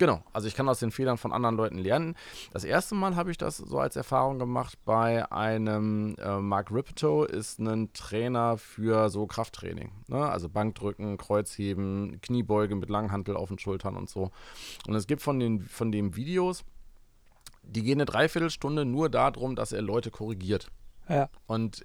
Genau, 0.00 0.22
also 0.32 0.48
ich 0.48 0.54
kann 0.54 0.66
aus 0.66 0.78
den 0.78 0.92
Fehlern 0.92 1.18
von 1.18 1.30
anderen 1.30 1.56
Leuten 1.56 1.76
lernen. 1.76 2.16
Das 2.54 2.64
erste 2.64 2.94
Mal 2.94 3.16
habe 3.16 3.30
ich 3.30 3.36
das 3.36 3.58
so 3.58 3.78
als 3.78 3.96
Erfahrung 3.96 4.38
gemacht 4.38 4.78
bei 4.86 5.30
einem, 5.30 6.16
äh, 6.18 6.38
Mark 6.38 6.72
Ripito 6.72 7.24
ist 7.24 7.58
ein 7.58 7.92
Trainer 7.92 8.56
für 8.56 9.10
so 9.10 9.26
Krafttraining. 9.26 9.92
Ne? 10.08 10.26
Also 10.26 10.48
Bankdrücken, 10.48 11.18
Kreuzheben, 11.18 12.18
Kniebeuge 12.22 12.76
mit 12.76 12.88
Langhantel 12.88 13.36
auf 13.36 13.48
den 13.48 13.58
Schultern 13.58 13.94
und 13.94 14.08
so. 14.08 14.30
Und 14.88 14.94
es 14.94 15.06
gibt 15.06 15.20
von 15.20 15.38
den, 15.38 15.60
von 15.60 15.92
den 15.92 16.16
Videos, 16.16 16.64
die 17.62 17.82
gehen 17.82 17.98
eine 17.98 18.06
Dreiviertelstunde 18.06 18.86
nur 18.86 19.10
darum, 19.10 19.54
dass 19.54 19.72
er 19.72 19.82
Leute 19.82 20.10
korrigiert. 20.10 20.70
Ja. 21.10 21.28
Und 21.46 21.84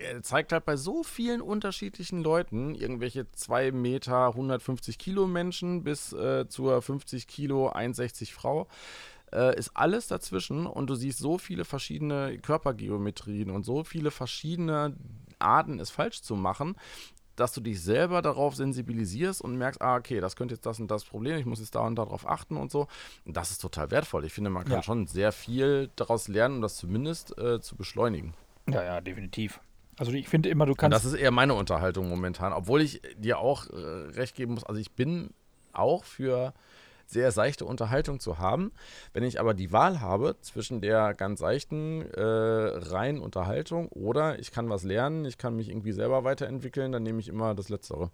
er 0.00 0.22
zeigt 0.22 0.52
halt 0.52 0.64
bei 0.64 0.76
so 0.76 1.02
vielen 1.02 1.40
unterschiedlichen 1.40 2.22
Leuten, 2.22 2.74
irgendwelche 2.74 3.30
2 3.32 3.70
Meter 3.72 4.28
150 4.28 4.98
Kilo 4.98 5.26
Menschen 5.26 5.84
bis 5.84 6.12
äh, 6.12 6.48
zur 6.48 6.80
50 6.82 7.26
Kilo 7.26 7.68
61 7.68 8.32
Frau, 8.34 8.66
äh, 9.32 9.56
ist 9.58 9.70
alles 9.74 10.08
dazwischen 10.08 10.66
und 10.66 10.88
du 10.88 10.94
siehst 10.94 11.18
so 11.18 11.38
viele 11.38 11.64
verschiedene 11.64 12.38
Körpergeometrien 12.38 13.50
und 13.50 13.64
so 13.64 13.84
viele 13.84 14.10
verschiedene 14.10 14.96
Arten, 15.38 15.78
es 15.78 15.90
falsch 15.90 16.22
zu 16.22 16.34
machen, 16.34 16.76
dass 17.36 17.52
du 17.52 17.60
dich 17.60 17.80
selber 17.80 18.20
darauf 18.22 18.54
sensibilisierst 18.54 19.40
und 19.40 19.56
merkst, 19.56 19.80
ah, 19.80 19.96
okay, 19.96 20.20
das 20.20 20.36
könnte 20.36 20.54
jetzt 20.54 20.66
das 20.66 20.78
und 20.80 20.90
das 20.90 21.04
Problem, 21.04 21.38
ich 21.38 21.46
muss 21.46 21.60
jetzt 21.60 21.74
da 21.74 21.80
und 21.80 21.96
darauf 21.96 22.28
achten 22.28 22.56
und 22.56 22.70
so. 22.70 22.86
Und 23.24 23.36
das 23.36 23.50
ist 23.50 23.62
total 23.62 23.90
wertvoll. 23.90 24.24
Ich 24.26 24.32
finde, 24.34 24.50
man 24.50 24.64
kann 24.64 24.78
Ja. 24.78 24.82
schon 24.82 25.06
sehr 25.06 25.32
viel 25.32 25.90
daraus 25.96 26.28
lernen, 26.28 26.56
um 26.56 26.62
das 26.62 26.76
zumindest 26.76 27.38
äh, 27.38 27.60
zu 27.60 27.76
beschleunigen. 27.76 28.34
Ja, 28.68 28.82
ja, 28.82 29.00
definitiv. 29.00 29.60
Also 30.00 30.12
ich 30.12 30.30
finde 30.30 30.48
immer, 30.48 30.64
du 30.64 30.72
Und 30.72 30.78
kannst. 30.78 30.96
das 30.96 31.04
ist 31.04 31.12
eher 31.12 31.30
meine 31.30 31.52
Unterhaltung 31.52 32.08
momentan, 32.08 32.54
obwohl 32.54 32.80
ich 32.80 33.02
dir 33.18 33.38
auch 33.38 33.66
äh, 33.68 33.76
recht 33.76 34.34
geben 34.34 34.54
muss. 34.54 34.64
Also 34.64 34.80
ich 34.80 34.92
bin 34.92 35.28
auch 35.74 36.04
für 36.04 36.54
sehr 37.04 37.32
seichte 37.32 37.66
Unterhaltung 37.66 38.18
zu 38.18 38.38
haben. 38.38 38.72
Wenn 39.12 39.24
ich 39.24 39.38
aber 39.40 39.52
die 39.52 39.72
Wahl 39.72 40.00
habe 40.00 40.36
zwischen 40.40 40.80
der 40.80 41.12
ganz 41.12 41.40
seichten, 41.40 42.00
äh, 42.14 42.22
reinen 42.22 43.20
Unterhaltung 43.20 43.88
oder 43.88 44.38
ich 44.38 44.52
kann 44.52 44.70
was 44.70 44.84
lernen, 44.84 45.26
ich 45.26 45.36
kann 45.36 45.54
mich 45.54 45.68
irgendwie 45.68 45.92
selber 45.92 46.24
weiterentwickeln, 46.24 46.92
dann 46.92 47.02
nehme 47.02 47.20
ich 47.20 47.28
immer 47.28 47.54
das 47.54 47.68
Letztere. 47.68 48.10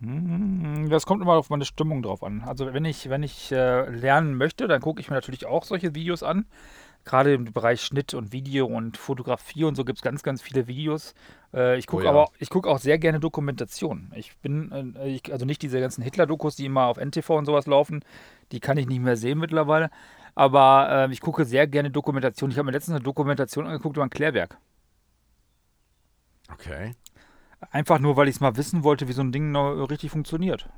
Hm, 0.00 0.88
Das 0.90 1.04
kommt 1.06 1.22
immer 1.22 1.34
auf 1.34 1.50
meine 1.50 1.64
Stimmung 1.64 2.02
drauf 2.02 2.22
an. 2.22 2.42
Also 2.46 2.72
wenn 2.72 2.84
ich, 2.84 3.08
wenn 3.10 3.22
ich 3.22 3.52
äh, 3.52 3.88
lernen 3.88 4.34
möchte, 4.34 4.66
dann 4.66 4.80
gucke 4.80 5.00
ich 5.00 5.10
mir 5.10 5.16
natürlich 5.16 5.46
auch 5.46 5.64
solche 5.64 5.94
Videos 5.94 6.22
an. 6.22 6.46
Gerade 7.04 7.34
im 7.34 7.44
Bereich 7.44 7.80
Schnitt 7.80 8.14
und 8.14 8.32
Video 8.32 8.66
und 8.66 8.96
Fotografie 8.96 9.64
und 9.64 9.74
so 9.74 9.84
gibt 9.84 9.98
es 9.98 10.02
ganz, 10.02 10.22
ganz 10.22 10.42
viele 10.42 10.66
Videos. 10.66 11.14
Äh, 11.54 11.78
ich 11.78 11.86
gucke 11.86 12.02
Oh 12.02 12.04
ja. 12.04 12.10
aber 12.10 12.30
ich 12.38 12.50
gucke 12.50 12.68
auch 12.68 12.78
sehr 12.78 12.98
gerne 12.98 13.20
Dokumentation. 13.20 14.12
Ich 14.14 14.36
bin, 14.38 14.94
äh, 14.96 15.08
ich, 15.08 15.32
also 15.32 15.46
nicht 15.46 15.62
diese 15.62 15.80
ganzen 15.80 16.02
Hitler-Dokus, 16.02 16.56
die 16.56 16.66
immer 16.66 16.86
auf 16.86 16.98
NTV 16.98 17.30
und 17.30 17.46
sowas 17.46 17.66
laufen, 17.66 18.04
die 18.52 18.60
kann 18.60 18.76
ich 18.76 18.86
nicht 18.86 19.00
mehr 19.00 19.16
sehen 19.16 19.38
mittlerweile. 19.38 19.90
Aber 20.34 21.08
äh, 21.08 21.12
ich 21.12 21.20
gucke 21.20 21.44
sehr 21.44 21.66
gerne 21.66 21.90
Dokumentation. 21.90 22.50
Ich 22.50 22.58
habe 22.58 22.66
mir 22.66 22.72
letztens 22.72 22.96
eine 22.96 23.04
Dokumentation 23.04 23.66
angeguckt 23.66 23.96
über 23.96 24.04
ein 24.04 24.10
Klärwerk. 24.10 24.58
Okay. 26.52 26.94
Einfach 27.70 27.98
nur, 27.98 28.16
weil 28.16 28.28
ich 28.28 28.36
es 28.36 28.40
mal 28.40 28.56
wissen 28.56 28.84
wollte, 28.84 29.08
wie 29.08 29.12
so 29.12 29.22
ein 29.22 29.32
Ding 29.32 29.50
noch 29.50 29.74
richtig 29.90 30.10
funktioniert. 30.10 30.68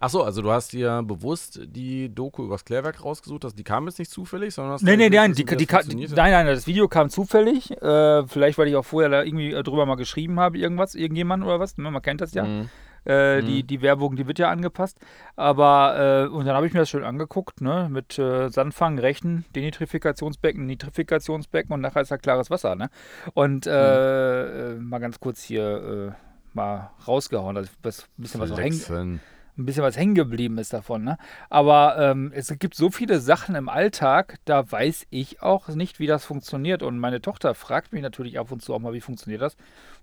Achso, 0.00 0.22
also 0.22 0.42
du 0.42 0.50
hast 0.50 0.72
dir 0.72 1.02
bewusst 1.04 1.60
die 1.64 2.08
Doku 2.14 2.44
übers 2.44 2.64
Klärwerk 2.64 3.04
rausgesucht, 3.04 3.44
dass 3.44 3.54
die 3.54 3.64
kam 3.64 3.86
jetzt 3.86 3.98
nicht 3.98 4.10
zufällig, 4.10 4.54
sondern 4.54 4.74
hast 4.74 4.82
Nee, 4.82 4.92
du 4.92 4.96
nee, 4.98 5.10
nein, 5.10 5.32
die, 5.32 5.44
die, 5.44 5.44
ka- 5.44 5.56
die, 5.56 5.66
funktioniert? 5.66 6.12
nein, 6.16 6.32
nein, 6.32 6.46
das 6.46 6.66
Video 6.66 6.88
kam 6.88 7.08
zufällig. 7.10 7.70
Äh, 7.82 8.26
vielleicht, 8.26 8.58
weil 8.58 8.68
ich 8.68 8.76
auch 8.76 8.84
vorher 8.84 9.10
da 9.10 9.22
irgendwie 9.22 9.52
äh, 9.52 9.62
drüber 9.62 9.86
mal 9.86 9.96
geschrieben 9.96 10.38
habe, 10.40 10.58
irgendwas, 10.58 10.94
irgendjemand 10.94 11.44
oder 11.44 11.60
was. 11.60 11.76
Ne, 11.78 11.90
man 11.90 12.02
kennt 12.02 12.20
das 12.20 12.34
ja. 12.34 12.44
Mhm. 12.44 12.68
Äh, 13.04 13.40
Mhm. 13.42 13.46
die, 13.46 13.62
die 13.64 13.82
Werbung, 13.82 14.14
die 14.14 14.28
wird 14.28 14.38
ja 14.38 14.48
angepasst. 14.48 14.96
Aber, 15.34 16.28
äh, 16.30 16.32
und 16.32 16.44
dann 16.46 16.54
habe 16.54 16.68
ich 16.68 16.72
mir 16.72 16.78
das 16.78 16.88
schön 16.88 17.02
angeguckt, 17.02 17.60
ne, 17.60 17.88
mit 17.90 18.16
äh, 18.16 18.48
Sandfang, 18.48 18.96
Rechen, 19.00 19.44
Denitrifikationsbecken, 19.56 20.66
Nitrifikationsbecken 20.66 21.72
und 21.72 21.80
nachher 21.80 22.02
ist 22.02 22.12
da 22.12 22.16
klares 22.16 22.48
Wasser, 22.50 22.76
ne. 22.76 22.90
Und 23.34 23.66
äh, 23.66 24.72
äh, 24.72 24.74
mal 24.76 24.98
ganz 25.00 25.18
kurz 25.18 25.42
hier 25.42 26.14
mal 26.54 26.90
rausgehauen, 27.08 27.56
also 27.56 27.70
was, 27.82 28.02
ein 28.18 28.22
bisschen 28.22 28.40
was 28.40 28.50
noch 28.50 28.58
hängen, 28.58 28.72
Flexen. 28.74 29.20
Ein 29.58 29.66
bisschen 29.66 29.82
was 29.82 29.96
hängen 29.96 30.14
geblieben 30.14 30.56
ist 30.58 30.72
davon. 30.72 31.04
Ne? 31.04 31.18
Aber 31.50 31.96
ähm, 31.98 32.32
es 32.34 32.52
gibt 32.58 32.74
so 32.74 32.90
viele 32.90 33.20
Sachen 33.20 33.54
im 33.54 33.68
Alltag, 33.68 34.38
da 34.46 34.70
weiß 34.70 35.06
ich 35.10 35.42
auch 35.42 35.68
nicht, 35.68 35.98
wie 36.00 36.06
das 36.06 36.24
funktioniert. 36.24 36.82
Und 36.82 36.98
meine 36.98 37.20
Tochter 37.20 37.54
fragt 37.54 37.92
mich 37.92 38.02
natürlich 38.02 38.38
ab 38.38 38.50
und 38.50 38.62
zu 38.62 38.72
auch 38.74 38.78
mal, 38.78 38.92
wie 38.94 39.00
funktioniert 39.00 39.42
das. 39.42 39.56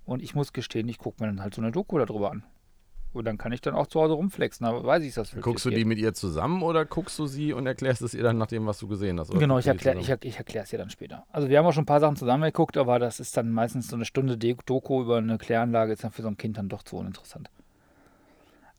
Und 0.05 0.21
ich 0.21 0.35
muss 0.35 0.53
gestehen, 0.53 0.87
ich 0.87 0.97
gucke 0.99 1.23
mir 1.23 1.27
dann 1.29 1.41
halt 1.41 1.55
so 1.55 1.61
eine 1.61 1.71
Doku 1.71 1.97
darüber 1.97 2.31
an. 2.31 2.43
Und 3.11 3.25
dann 3.25 3.39
kann 3.39 3.51
ich 3.51 3.59
dann 3.61 3.73
auch 3.73 3.87
zu 3.87 3.99
Hause 3.99 4.13
rumflexen, 4.13 4.67
aber 4.67 4.83
weiß 4.85 5.01
ich 5.03 5.15
das 5.15 5.31
wirklich. 5.31 5.43
Guckst 5.43 5.65
du 5.65 5.71
die 5.71 5.77
geht. 5.77 5.87
mit 5.87 5.97
ihr 5.97 6.13
zusammen 6.13 6.61
oder 6.61 6.85
guckst 6.85 7.17
du 7.17 7.25
sie 7.25 7.53
und 7.53 7.65
erklärst 7.65 8.03
es 8.03 8.13
ihr 8.13 8.21
dann 8.21 8.37
nach 8.37 8.45
dem, 8.45 8.67
was 8.67 8.77
du 8.77 8.87
gesehen 8.87 9.19
hast? 9.19 9.31
Genau, 9.31 9.57
ich 9.57 9.65
ihr 9.65 9.71
erkläre 9.71 9.99
ich, 9.99 10.09
ich 10.21 10.37
erklär 10.37 10.61
es 10.61 10.69
dir 10.69 10.77
dann 10.77 10.91
später. 10.91 11.25
Also 11.31 11.49
wir 11.49 11.57
haben 11.57 11.65
auch 11.65 11.73
schon 11.73 11.83
ein 11.83 11.87
paar 11.87 12.01
Sachen 12.01 12.17
zusammen 12.17 12.43
geguckt, 12.43 12.77
aber 12.77 12.99
das 12.99 13.19
ist 13.19 13.35
dann 13.35 13.51
meistens 13.51 13.87
so 13.87 13.95
eine 13.95 14.05
Stunde 14.05 14.37
De- 14.37 14.55
Doku 14.63 15.01
über 15.01 15.17
eine 15.17 15.39
Kläranlage, 15.39 15.91
ist 15.93 16.03
dann 16.03 16.11
für 16.11 16.21
so 16.21 16.27
ein 16.27 16.37
Kind 16.37 16.59
dann 16.59 16.69
doch 16.69 16.83
zu 16.83 16.97
uninteressant. 16.97 17.49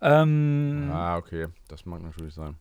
Ähm, 0.00 0.90
Ah, 0.92 1.16
okay. 1.16 1.48
Das 1.68 1.86
mag 1.86 2.02
natürlich 2.02 2.34
sein. 2.34 2.56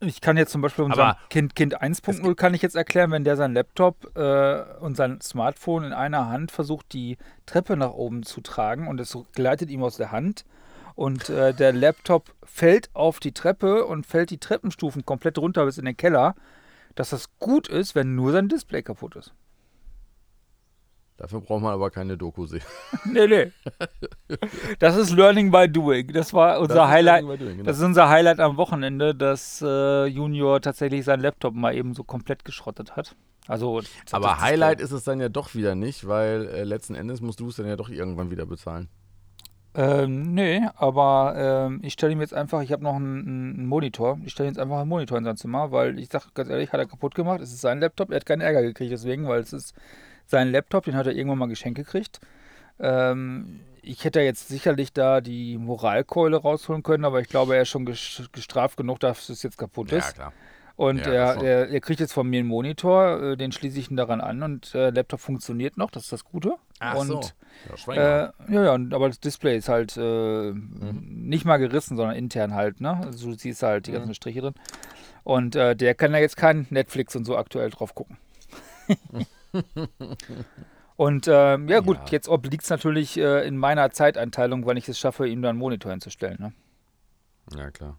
Ich 0.00 0.20
kann 0.20 0.36
jetzt 0.36 0.52
zum 0.52 0.60
Beispiel 0.60 0.84
unserem 0.84 1.08
Aber 1.08 1.18
Kind, 1.28 1.56
kind 1.56 1.82
1.0 1.82 2.34
kann 2.36 2.54
ich 2.54 2.62
jetzt 2.62 2.76
erklären, 2.76 3.10
wenn 3.10 3.24
der 3.24 3.36
sein 3.36 3.52
Laptop 3.52 4.16
äh, 4.16 4.62
und 4.78 4.96
sein 4.96 5.20
Smartphone 5.20 5.82
in 5.84 5.92
einer 5.92 6.28
Hand 6.28 6.52
versucht, 6.52 6.92
die 6.92 7.16
Treppe 7.46 7.76
nach 7.76 7.90
oben 7.90 8.22
zu 8.22 8.40
tragen 8.40 8.86
und 8.86 9.00
es 9.00 9.16
gleitet 9.32 9.70
ihm 9.70 9.82
aus 9.82 9.96
der 9.96 10.12
Hand 10.12 10.44
und 10.94 11.30
äh, 11.30 11.52
der 11.52 11.72
Laptop 11.72 12.32
fällt 12.44 12.90
auf 12.94 13.18
die 13.18 13.32
Treppe 13.32 13.86
und 13.86 14.06
fällt 14.06 14.30
die 14.30 14.38
Treppenstufen 14.38 15.04
komplett 15.04 15.38
runter 15.38 15.64
bis 15.64 15.78
in 15.78 15.84
den 15.84 15.96
Keller, 15.96 16.36
dass 16.94 17.10
das 17.10 17.36
gut 17.40 17.66
ist, 17.66 17.96
wenn 17.96 18.14
nur 18.14 18.30
sein 18.30 18.48
Display 18.48 18.82
kaputt 18.82 19.16
ist. 19.16 19.32
Dafür 21.18 21.40
braucht 21.40 21.62
man 21.62 21.72
aber 21.72 21.90
keine 21.90 22.16
Doku 22.16 22.46
sehen. 22.46 22.62
nee, 23.12 23.26
nee. 23.26 23.50
Das 24.78 24.96
ist 24.96 25.10
Learning 25.10 25.50
by 25.50 25.68
Doing. 25.68 26.12
Das 26.12 26.32
war 26.32 26.60
unser 26.60 26.74
Das 26.76 26.88
Highlight. 26.88 27.24
Doing, 27.24 27.38
genau. 27.38 27.64
Das 27.64 27.76
ist 27.76 27.82
unser 27.82 28.08
Highlight 28.08 28.38
am 28.38 28.56
Wochenende, 28.56 29.16
dass 29.16 29.60
äh, 29.60 30.06
Junior 30.06 30.60
tatsächlich 30.60 31.04
seinen 31.04 31.20
Laptop 31.20 31.54
mal 31.54 31.74
eben 31.74 31.92
so 31.92 32.04
komplett 32.04 32.44
geschrottet 32.44 32.94
hat. 32.94 33.16
Also, 33.48 33.82
aber 34.12 34.40
Highlight 34.40 34.80
ist 34.80 34.92
es 34.92 35.02
dann 35.04 35.20
ja 35.20 35.28
doch 35.28 35.54
wieder 35.54 35.74
nicht, 35.74 36.06
weil 36.06 36.46
äh, 36.46 36.64
letzten 36.64 36.94
Endes 36.94 37.20
musst 37.20 37.40
du 37.40 37.48
es 37.48 37.56
dann 37.56 37.66
ja 37.66 37.76
doch 37.76 37.88
irgendwann 37.88 38.30
wieder 38.30 38.46
bezahlen. 38.46 38.88
Ähm, 39.74 40.34
nee, 40.34 40.62
aber 40.76 41.34
ähm, 41.36 41.80
ich 41.82 41.94
stelle 41.94 42.12
ihm 42.12 42.20
jetzt 42.20 42.34
einfach, 42.34 42.62
ich 42.62 42.72
habe 42.72 42.84
noch 42.84 42.96
einen, 42.96 43.56
einen 43.56 43.66
Monitor, 43.66 44.18
ich 44.24 44.32
stelle 44.32 44.48
jetzt 44.48 44.58
einfach 44.58 44.78
einen 44.78 44.88
Monitor 44.88 45.18
in 45.18 45.24
sein 45.24 45.36
Zimmer, 45.36 45.72
weil 45.72 45.98
ich 45.98 46.08
sage 46.10 46.26
ganz 46.34 46.48
ehrlich, 46.48 46.72
hat 46.72 46.80
er 46.80 46.86
kaputt 46.86 47.14
gemacht, 47.14 47.40
es 47.40 47.52
ist 47.52 47.60
sein 47.60 47.80
Laptop, 47.80 48.10
er 48.10 48.16
hat 48.16 48.26
keinen 48.26 48.40
Ärger 48.40 48.62
gekriegt 48.62 48.92
deswegen, 48.92 49.26
weil 49.28 49.40
es 49.40 49.52
ist 49.52 49.74
sein 50.30 50.50
Laptop, 50.52 50.84
den 50.84 50.94
hat 50.96 51.06
er 51.06 51.14
irgendwann 51.14 51.38
mal 51.38 51.46
geschenkt 51.48 51.76
gekriegt. 51.78 52.20
Ähm, 52.80 53.60
ich 53.82 54.04
hätte 54.04 54.20
jetzt 54.20 54.48
sicherlich 54.48 54.92
da 54.92 55.20
die 55.20 55.56
Moralkeule 55.58 56.36
rausholen 56.36 56.82
können, 56.82 57.04
aber 57.04 57.20
ich 57.20 57.28
glaube, 57.28 57.56
er 57.56 57.62
ist 57.62 57.70
schon 57.70 57.86
ges- 57.88 58.28
gestraft 58.32 58.76
genug, 58.76 59.00
dass 59.00 59.28
es 59.28 59.42
jetzt 59.42 59.58
kaputt 59.58 59.92
ist. 59.92 60.14
klar. 60.14 60.32
Und 60.76 60.98
Ja, 60.98 61.12
er, 61.12 61.42
er, 61.42 61.68
er 61.70 61.80
kriegt 61.80 61.98
jetzt 61.98 62.12
von 62.12 62.28
mir 62.28 62.38
einen 62.38 62.48
Monitor, 62.48 63.20
äh, 63.32 63.36
den 63.36 63.50
schließe 63.50 63.78
ich 63.80 63.90
ihn 63.90 63.96
daran 63.96 64.20
an 64.20 64.42
und 64.44 64.74
der 64.74 64.92
Laptop 64.92 65.18
funktioniert 65.18 65.76
noch, 65.76 65.90
das 65.90 66.04
ist 66.04 66.12
das 66.12 66.24
Gute. 66.24 66.54
Ach 66.78 66.94
und 66.94 67.06
so. 67.08 67.30
Ja, 67.96 68.26
äh, 68.26 68.32
ja, 68.48 68.62
ja, 68.64 68.72
aber 68.74 69.08
das 69.08 69.18
Display 69.18 69.56
ist 69.56 69.68
halt 69.68 69.96
äh, 69.96 70.52
nicht 70.52 71.44
mal 71.44 71.56
gerissen, 71.56 71.96
sondern 71.96 72.14
intern 72.16 72.54
halt, 72.54 72.80
ne? 72.80 72.96
Also 73.04 73.30
du 73.30 73.36
siehst 73.36 73.64
halt 73.64 73.86
die 73.86 73.90
Mhm. 73.90 73.94
ganzen 73.96 74.14
Striche 74.14 74.40
drin. 74.40 74.54
Und 75.24 75.56
äh, 75.56 75.74
der 75.74 75.96
kann 75.96 76.12
da 76.12 76.18
jetzt 76.18 76.36
kein 76.36 76.66
Netflix 76.70 77.16
und 77.16 77.24
so 77.24 77.36
aktuell 77.36 77.70
drauf 77.70 77.94
gucken. 77.96 78.16
und 80.96 81.28
ähm, 81.28 81.68
ja 81.68 81.80
gut, 81.80 81.96
Ja. 81.98 82.04
jetzt 82.10 82.28
obliegt 82.28 82.64
es 82.64 82.70
natürlich 82.70 83.16
äh, 83.16 83.46
in 83.46 83.56
meiner 83.56 83.90
Zeiteinteilung, 83.90 84.66
wann 84.66 84.76
ich 84.76 84.88
es 84.88 84.98
schaffe, 84.98 85.26
ihm 85.28 85.42
dann 85.42 85.50
einen 85.50 85.58
Monitor 85.58 85.90
hinzustellen, 85.90 86.36
ne? 86.40 86.52
ja, 87.56 87.70
klar. 87.70 87.98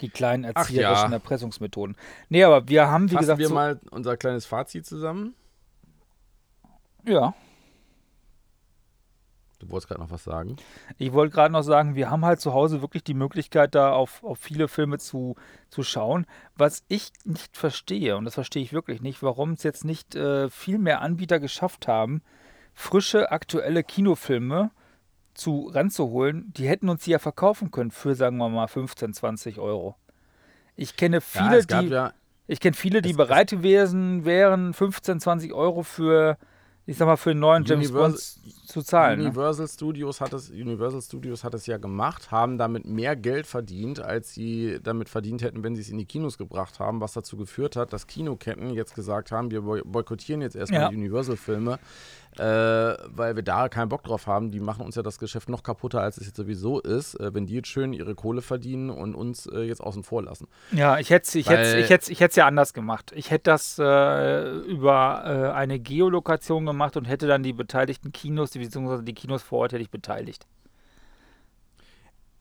Die 0.00 0.10
kleinen 0.10 0.44
erzieherischen 0.44 1.10
ja. 1.10 1.16
Erpressungsmethoden. 1.16 1.96
Nee, 2.28 2.44
aber 2.44 2.68
wir 2.68 2.88
haben, 2.88 3.04
wie 3.10 3.14
Fassen 3.14 3.20
gesagt, 3.22 3.38
wir 3.38 3.48
so, 3.48 3.54
mal 3.54 3.80
unser 3.90 4.16
kleines 4.18 4.44
Fazit 4.44 4.84
zusammen. 4.86 5.34
ja. 7.04 7.34
Du 9.58 9.70
wolltest 9.70 9.88
gerade 9.88 10.00
noch 10.00 10.10
was 10.10 10.24
sagen. 10.24 10.56
Ich 10.98 11.12
wollte 11.12 11.34
gerade 11.34 11.52
noch 11.52 11.62
sagen, 11.62 11.94
wir 11.94 12.10
haben 12.10 12.24
halt 12.24 12.40
zu 12.40 12.52
Hause 12.52 12.82
wirklich 12.82 13.04
die 13.04 13.14
Möglichkeit, 13.14 13.74
da 13.74 13.92
auf, 13.92 14.22
auf 14.22 14.38
viele 14.38 14.68
Filme 14.68 14.98
zu, 14.98 15.34
zu 15.70 15.82
schauen. 15.82 16.26
Was 16.56 16.84
ich 16.88 17.10
nicht 17.24 17.56
verstehe, 17.56 18.16
und 18.18 18.26
das 18.26 18.34
verstehe 18.34 18.62
ich 18.62 18.72
wirklich 18.74 19.00
nicht, 19.00 19.22
warum 19.22 19.52
es 19.52 19.62
jetzt 19.62 19.84
nicht 19.84 20.14
äh, 20.14 20.50
viel 20.50 20.78
mehr 20.78 21.00
Anbieter 21.00 21.40
geschafft 21.40 21.88
haben, 21.88 22.20
frische, 22.74 23.32
aktuelle 23.32 23.82
Kinofilme 23.82 24.70
zu 25.32 25.70
ranzuholen. 25.72 26.52
Die 26.54 26.68
hätten 26.68 26.88
uns 26.90 27.04
die 27.04 27.12
ja 27.12 27.18
verkaufen 27.18 27.70
können 27.70 27.90
für, 27.90 28.14
sagen 28.14 28.36
wir 28.36 28.48
mal, 28.50 28.66
15, 28.68 29.14
20 29.14 29.58
Euro. 29.58 29.96
Ich 30.76 30.96
kenne 30.96 31.16
ja, 31.16 31.20
viele, 31.20 31.64
gab 31.64 31.80
die, 31.80 31.88
ja, 31.88 32.12
ich 32.46 32.60
kenne 32.60 32.74
viele, 32.76 33.00
die 33.00 33.10
es- 33.12 33.16
bereit 33.16 33.50
gewesen 33.50 34.26
wären, 34.26 34.74
15, 34.74 35.20
20 35.20 35.52
Euro 35.54 35.82
für, 35.82 36.36
ich 36.84 36.98
sag 36.98 37.06
mal, 37.06 37.16
für 37.16 37.30
einen 37.30 37.40
neuen 37.40 37.64
James 37.64 37.88
Universal- 37.90 38.10
Bond 38.42 38.65
zu 38.76 38.82
zahlen. 38.82 39.18
Ne? 39.18 39.24
Universal 39.26 39.66
Studios 39.68 40.20
hat 40.20 40.32
es 40.32 40.50
Universal 40.50 41.00
Studios 41.00 41.44
hat 41.44 41.54
es 41.54 41.66
ja 41.66 41.78
gemacht, 41.78 42.30
haben 42.30 42.58
damit 42.58 42.84
mehr 42.86 43.16
Geld 43.16 43.46
verdient, 43.46 44.00
als 44.00 44.34
sie 44.34 44.78
damit 44.82 45.08
verdient 45.08 45.42
hätten, 45.42 45.62
wenn 45.64 45.74
sie 45.74 45.82
es 45.82 45.88
in 45.88 45.98
die 45.98 46.04
Kinos 46.04 46.36
gebracht 46.36 46.78
haben, 46.78 47.00
was 47.00 47.12
dazu 47.14 47.36
geführt 47.36 47.76
hat, 47.76 47.92
dass 47.92 48.06
Kinoketten 48.06 48.70
jetzt 48.74 48.94
gesagt 48.94 49.32
haben, 49.32 49.50
wir 49.50 49.62
boy- 49.62 49.82
boykottieren 49.84 50.42
jetzt 50.42 50.56
erstmal 50.56 50.82
Ja. 50.82 50.88
die 50.90 50.96
Universal 50.96 51.36
Filme, 51.36 51.78
äh, 52.38 52.42
weil 52.42 53.34
wir 53.34 53.42
da 53.42 53.68
keinen 53.70 53.88
Bock 53.88 54.04
drauf 54.04 54.26
haben. 54.26 54.50
Die 54.50 54.60
machen 54.60 54.84
uns 54.84 54.94
ja 54.94 55.02
das 55.02 55.18
Geschäft 55.18 55.48
noch 55.48 55.62
kaputter, 55.62 56.02
als 56.02 56.18
es 56.18 56.26
jetzt 56.26 56.36
sowieso 56.36 56.80
ist, 56.80 57.14
äh, 57.18 57.32
wenn 57.32 57.46
die 57.46 57.54
jetzt 57.54 57.68
schön 57.68 57.94
ihre 57.94 58.14
Kohle 58.14 58.42
verdienen 58.42 58.90
und 58.90 59.14
uns 59.14 59.46
äh, 59.46 59.60
jetzt 59.62 59.80
außen 59.80 60.02
vor 60.02 60.22
lassen. 60.22 60.46
Ja, 60.72 60.98
ich 60.98 61.08
hätte 61.08 61.24
es 61.28 61.34
ich 61.34 61.48
hätt's, 61.48 61.72
ich 61.72 61.88
hätt's, 61.88 62.08
ich 62.10 62.20
hätt's 62.20 62.36
ja 62.36 62.46
anders 62.46 62.74
gemacht. 62.74 63.12
Ich 63.14 63.30
hätte 63.30 63.44
das 63.50 63.78
äh, 63.78 64.50
über 64.66 65.22
äh, 65.24 65.56
eine 65.56 65.78
Geolokation 65.78 66.66
gemacht 66.66 66.96
und 66.98 67.06
hätte 67.06 67.26
dann 67.26 67.42
die 67.42 67.52
beteiligten 67.54 68.12
Kinos, 68.12 68.50
die, 68.50 68.65
beziehungsweise 68.66 69.02
die 69.02 69.14
Kinos 69.14 69.42
vor 69.42 69.60
Ort, 69.60 69.72
hätte 69.72 69.82
ich 69.82 69.90
beteiligt. 69.90 70.46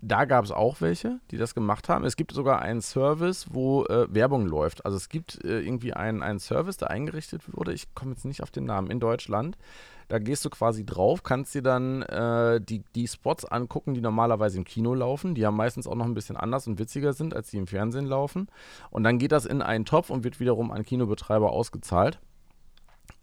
Da 0.01 0.25
gab 0.25 0.45
es 0.45 0.51
auch 0.51 0.81
welche, 0.81 1.19
die 1.31 1.37
das 1.37 1.55
gemacht 1.55 1.89
haben. 1.89 2.05
Es 2.05 2.15
gibt 2.15 2.31
sogar 2.31 2.61
einen 2.61 2.81
Service, 2.81 3.47
wo 3.49 3.85
äh, 3.85 4.13
Werbung 4.13 4.45
läuft. 4.45 4.85
Also 4.85 4.97
es 4.97 5.09
gibt 5.09 5.43
äh, 5.43 5.61
irgendwie 5.61 5.93
einen, 5.93 6.21
einen 6.21 6.37
Service, 6.37 6.77
der 6.77 6.91
eingerichtet 6.91 7.41
wurde. 7.51 7.73
Ich 7.73 7.95
komme 7.95 8.11
jetzt 8.11 8.25
nicht 8.25 8.43
auf 8.43 8.51
den 8.51 8.65
Namen 8.65 8.91
in 8.91 8.99
Deutschland. 8.99 9.57
Da 10.07 10.19
gehst 10.19 10.45
du 10.45 10.51
quasi 10.51 10.85
drauf, 10.85 11.23
kannst 11.23 11.55
dir 11.55 11.63
dann 11.63 12.03
äh, 12.03 12.61
die, 12.61 12.83
die 12.93 13.07
Spots 13.07 13.45
angucken, 13.45 13.95
die 13.95 14.01
normalerweise 14.01 14.59
im 14.59 14.63
Kino 14.63 14.93
laufen, 14.93 15.33
die 15.33 15.41
ja 15.41 15.49
meistens 15.49 15.87
auch 15.87 15.95
noch 15.95 16.05
ein 16.05 16.13
bisschen 16.13 16.37
anders 16.37 16.67
und 16.67 16.77
witziger 16.77 17.13
sind, 17.13 17.33
als 17.33 17.49
die 17.49 17.57
im 17.57 17.65
Fernsehen 17.65 18.05
laufen. 18.05 18.47
Und 18.91 19.03
dann 19.03 19.17
geht 19.17 19.31
das 19.31 19.45
in 19.45 19.63
einen 19.63 19.85
Topf 19.85 20.11
und 20.11 20.23
wird 20.23 20.39
wiederum 20.39 20.71
an 20.71 20.83
Kinobetreiber 20.83 21.51
ausgezahlt. 21.51 22.19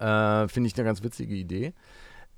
Äh, 0.01 0.49
Finde 0.49 0.67
ich 0.67 0.75
eine 0.75 0.85
ganz 0.85 1.05
witzige 1.05 1.35
Idee. 1.35 1.75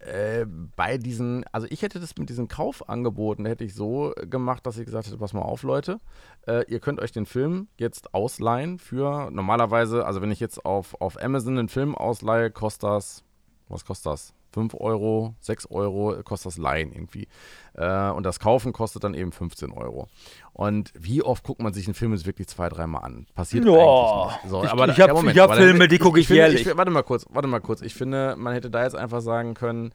Äh, 0.04 0.44
bei 0.76 0.98
diesen, 0.98 1.44
also 1.50 1.66
ich 1.70 1.80
hätte 1.80 1.98
das 1.98 2.16
mit 2.18 2.28
diesen 2.28 2.46
Kaufangeboten, 2.46 3.46
hätte 3.46 3.64
ich 3.64 3.74
so 3.74 4.12
gemacht, 4.28 4.66
dass 4.66 4.76
ich 4.76 4.84
gesagt 4.84 5.06
hätte, 5.06 5.16
pass 5.16 5.32
mal 5.32 5.40
auf, 5.40 5.62
Leute, 5.62 5.98
äh, 6.46 6.70
ihr 6.70 6.78
könnt 6.78 7.00
euch 7.00 7.10
den 7.10 7.24
Film 7.24 7.68
jetzt 7.78 8.12
ausleihen 8.12 8.78
für, 8.78 9.30
normalerweise, 9.30 10.04
also 10.04 10.20
wenn 10.20 10.30
ich 10.30 10.40
jetzt 10.40 10.66
auf, 10.66 11.00
auf 11.00 11.22
Amazon 11.22 11.58
einen 11.58 11.68
Film 11.68 11.94
ausleihe, 11.94 12.50
kostet 12.50 12.82
das, 12.82 13.24
was 13.68 13.86
kostet 13.86 14.12
das? 14.12 14.34
5 14.54 14.74
Euro, 14.74 15.34
6 15.40 15.66
Euro 15.70 16.16
kostet 16.22 16.52
das 16.52 16.58
Leihen 16.58 16.92
irgendwie. 16.92 17.28
Äh, 17.74 18.10
und 18.10 18.24
das 18.24 18.38
Kaufen 18.40 18.72
kostet 18.72 19.04
dann 19.04 19.12
eben 19.14 19.32
15 19.32 19.72
Euro. 19.72 20.08
Und 20.52 20.92
wie 20.98 21.22
oft 21.22 21.44
guckt 21.44 21.60
man 21.60 21.72
sich 21.74 21.86
einen 21.86 21.94
Film 21.94 22.12
jetzt 22.12 22.24
wirklich 22.24 22.46
zwei, 22.48 22.68
dreimal 22.68 23.04
an? 23.04 23.26
Passiert 23.34 23.64
Joa. 23.64 24.22
eigentlich 24.28 24.42
nicht. 24.44 24.50
So, 24.50 24.64
Ich- 24.64 24.70
aber 24.70 24.88
ich 24.88 24.94
da- 24.96 25.02
hab- 25.02 25.08
ja, 25.08 25.14
Moment, 25.14 25.36
ich 25.36 25.42
hab 25.42 25.54
Filme, 25.56 25.88
die 25.88 25.98
guck 25.98 26.16
ich 26.16 26.28
finde- 26.28 26.42
jährlich. 26.42 26.66
Ich, 26.66 26.76
warte 26.76 26.90
mal 26.90 27.02
kurz, 27.02 27.26
warte 27.30 27.48
mal 27.48 27.60
kurz. 27.60 27.82
Ich 27.82 27.94
finde, 27.94 28.36
man 28.38 28.52
hätte 28.54 28.70
da 28.70 28.84
jetzt 28.84 28.94
einfach 28.96 29.20
sagen 29.20 29.54
können, 29.54 29.92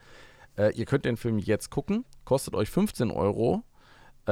äh, 0.58 0.72
ihr 0.74 0.84
könnt 0.84 1.04
den 1.06 1.16
Film 1.16 1.38
jetzt 1.38 1.70
gucken, 1.70 2.04
kostet 2.24 2.54
euch 2.54 2.68
15 2.70 3.10
Euro. 3.10 3.62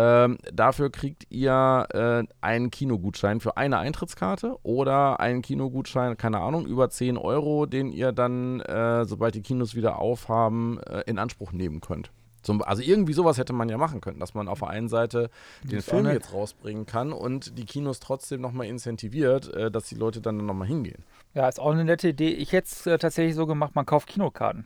Ähm, 0.01 0.39
dafür 0.53 0.91
kriegt 0.91 1.27
ihr 1.29 1.89
äh, 1.93 2.23
einen 2.41 2.71
Kinogutschein 2.71 3.41
für 3.41 3.57
eine 3.57 3.79
Eintrittskarte 3.79 4.57
oder 4.63 5.19
einen 5.19 5.43
Kinogutschein, 5.43 6.17
keine 6.17 6.39
Ahnung, 6.39 6.67
über 6.67 6.89
10 6.89 7.19
Euro, 7.19 7.67
den 7.67 7.91
ihr 7.91 8.13
dann, 8.13 8.61
äh, 8.61 9.05
sobald 9.07 9.35
die 9.35 9.43
Kinos 9.43 9.75
wieder 9.75 9.99
aufhaben, 9.99 10.79
äh, 10.85 11.03
in 11.07 11.19
Anspruch 11.19 11.51
nehmen 11.51 11.81
könnt. 11.81 12.13
Zum, 12.43 12.63
also 12.63 12.81
irgendwie 12.81 13.13
sowas 13.13 13.39
hätte 13.39 13.53
man 13.53 13.69
ja 13.69 13.77
machen 13.77 14.01
können, 14.01 14.21
dass 14.21 14.35
man 14.35 14.47
auf 14.47 14.61
der 14.61 14.69
einen 14.69 14.89
Seite 14.89 15.31
den 15.65 15.81
auch 15.81 15.83
Film 15.83 16.07
jetzt 16.07 16.33
rausbringen 16.33 16.87
kann 16.87 17.13
und 17.13 17.59
die 17.59 17.65
Kinos 17.65 17.99
trotzdem 17.99 18.41
nochmal 18.41 18.69
incentiviert, 18.69 19.53
äh, 19.53 19.69
dass 19.69 19.89
die 19.89 19.97
Leute 19.97 20.21
dann 20.21 20.37
nochmal 20.47 20.69
hingehen. 20.69 21.03
Ja, 21.35 21.49
ist 21.49 21.59
auch 21.59 21.73
eine 21.73 21.85
nette 21.85 22.11
Idee. 22.11 22.31
Ich 22.31 22.53
hätte 22.53 22.69
es 22.71 22.87
äh, 22.87 22.99
tatsächlich 22.99 23.35
so 23.35 23.47
gemacht, 23.47 23.75
man 23.75 23.85
kauft 23.85 24.07
Kinokarten. 24.07 24.65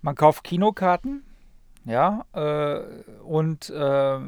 Man 0.00 0.14
kauft 0.14 0.44
Kinokarten, 0.44 1.24
ja, 1.84 2.24
äh, 2.32 2.80
und 3.22 3.70
äh, 3.70 4.18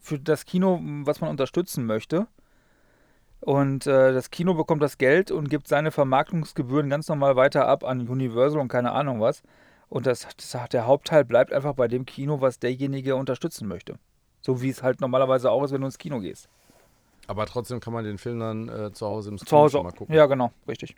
für 0.00 0.18
das 0.18 0.44
Kino, 0.44 0.80
was 1.04 1.20
man 1.20 1.30
unterstützen 1.30 1.86
möchte. 1.86 2.26
Und 3.40 3.86
äh, 3.86 4.12
das 4.12 4.30
Kino 4.30 4.54
bekommt 4.54 4.82
das 4.82 4.96
Geld 4.96 5.30
und 5.30 5.50
gibt 5.50 5.68
seine 5.68 5.90
Vermarktungsgebühren 5.90 6.88
ganz 6.88 7.08
normal 7.08 7.36
weiter 7.36 7.68
ab 7.68 7.84
an 7.84 8.08
Universal 8.08 8.60
und 8.60 8.68
keine 8.68 8.92
Ahnung 8.92 9.20
was. 9.20 9.42
Und 9.90 10.06
das, 10.06 10.26
das, 10.36 10.68
der 10.70 10.86
Hauptteil 10.86 11.24
bleibt 11.24 11.52
einfach 11.52 11.74
bei 11.74 11.86
dem 11.86 12.06
Kino, 12.06 12.40
was 12.40 12.58
derjenige 12.58 13.16
unterstützen 13.16 13.68
möchte. 13.68 13.98
So 14.40 14.62
wie 14.62 14.70
es 14.70 14.82
halt 14.82 15.00
normalerweise 15.00 15.50
auch 15.50 15.62
ist, 15.62 15.72
wenn 15.72 15.82
du 15.82 15.86
ins 15.86 15.98
Kino 15.98 16.20
gehst. 16.20 16.48
Aber 17.26 17.46
trotzdem 17.46 17.80
kann 17.80 17.92
man 17.92 18.04
den 18.04 18.18
Film 18.18 18.40
dann 18.40 18.68
äh, 18.68 18.92
zu 18.92 19.06
Hause 19.06 19.30
im 19.30 19.38
Zu 19.38 19.46
Stream 19.46 19.58
Hause. 19.60 19.82
mal 19.82 19.92
gucken. 19.92 20.14
Ja, 20.14 20.26
genau, 20.26 20.50
richtig. 20.68 20.94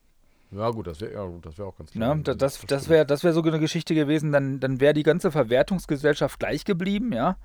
Ja, 0.53 0.70
gut, 0.70 0.86
das 0.86 1.01
wäre 1.01 1.12
ja, 1.12 1.24
gut, 1.24 1.44
das 1.44 1.59
wär 1.59 1.66
auch 1.66 1.76
ganz 1.76 1.94
Ne? 1.94 2.01
klar. 2.01 2.16
Da- 2.22 2.34
Das, 2.34 2.61
das 2.66 2.88
wäre 2.88 3.05
das 3.05 3.24
wär 3.24 3.32
so 3.32 3.42
eine 3.42 3.59
Geschichte 3.59 3.94
gewesen, 3.94 4.32
dann, 4.32 4.61
dann 4.61 4.80
wäre 4.80 4.94
die 4.94 5.03
ganze 5.03 5.30
Verwertungsgesellschaft 5.30 6.38
gleich 6.38 6.64
geblieben, 6.64 7.12
ja. 7.12 7.36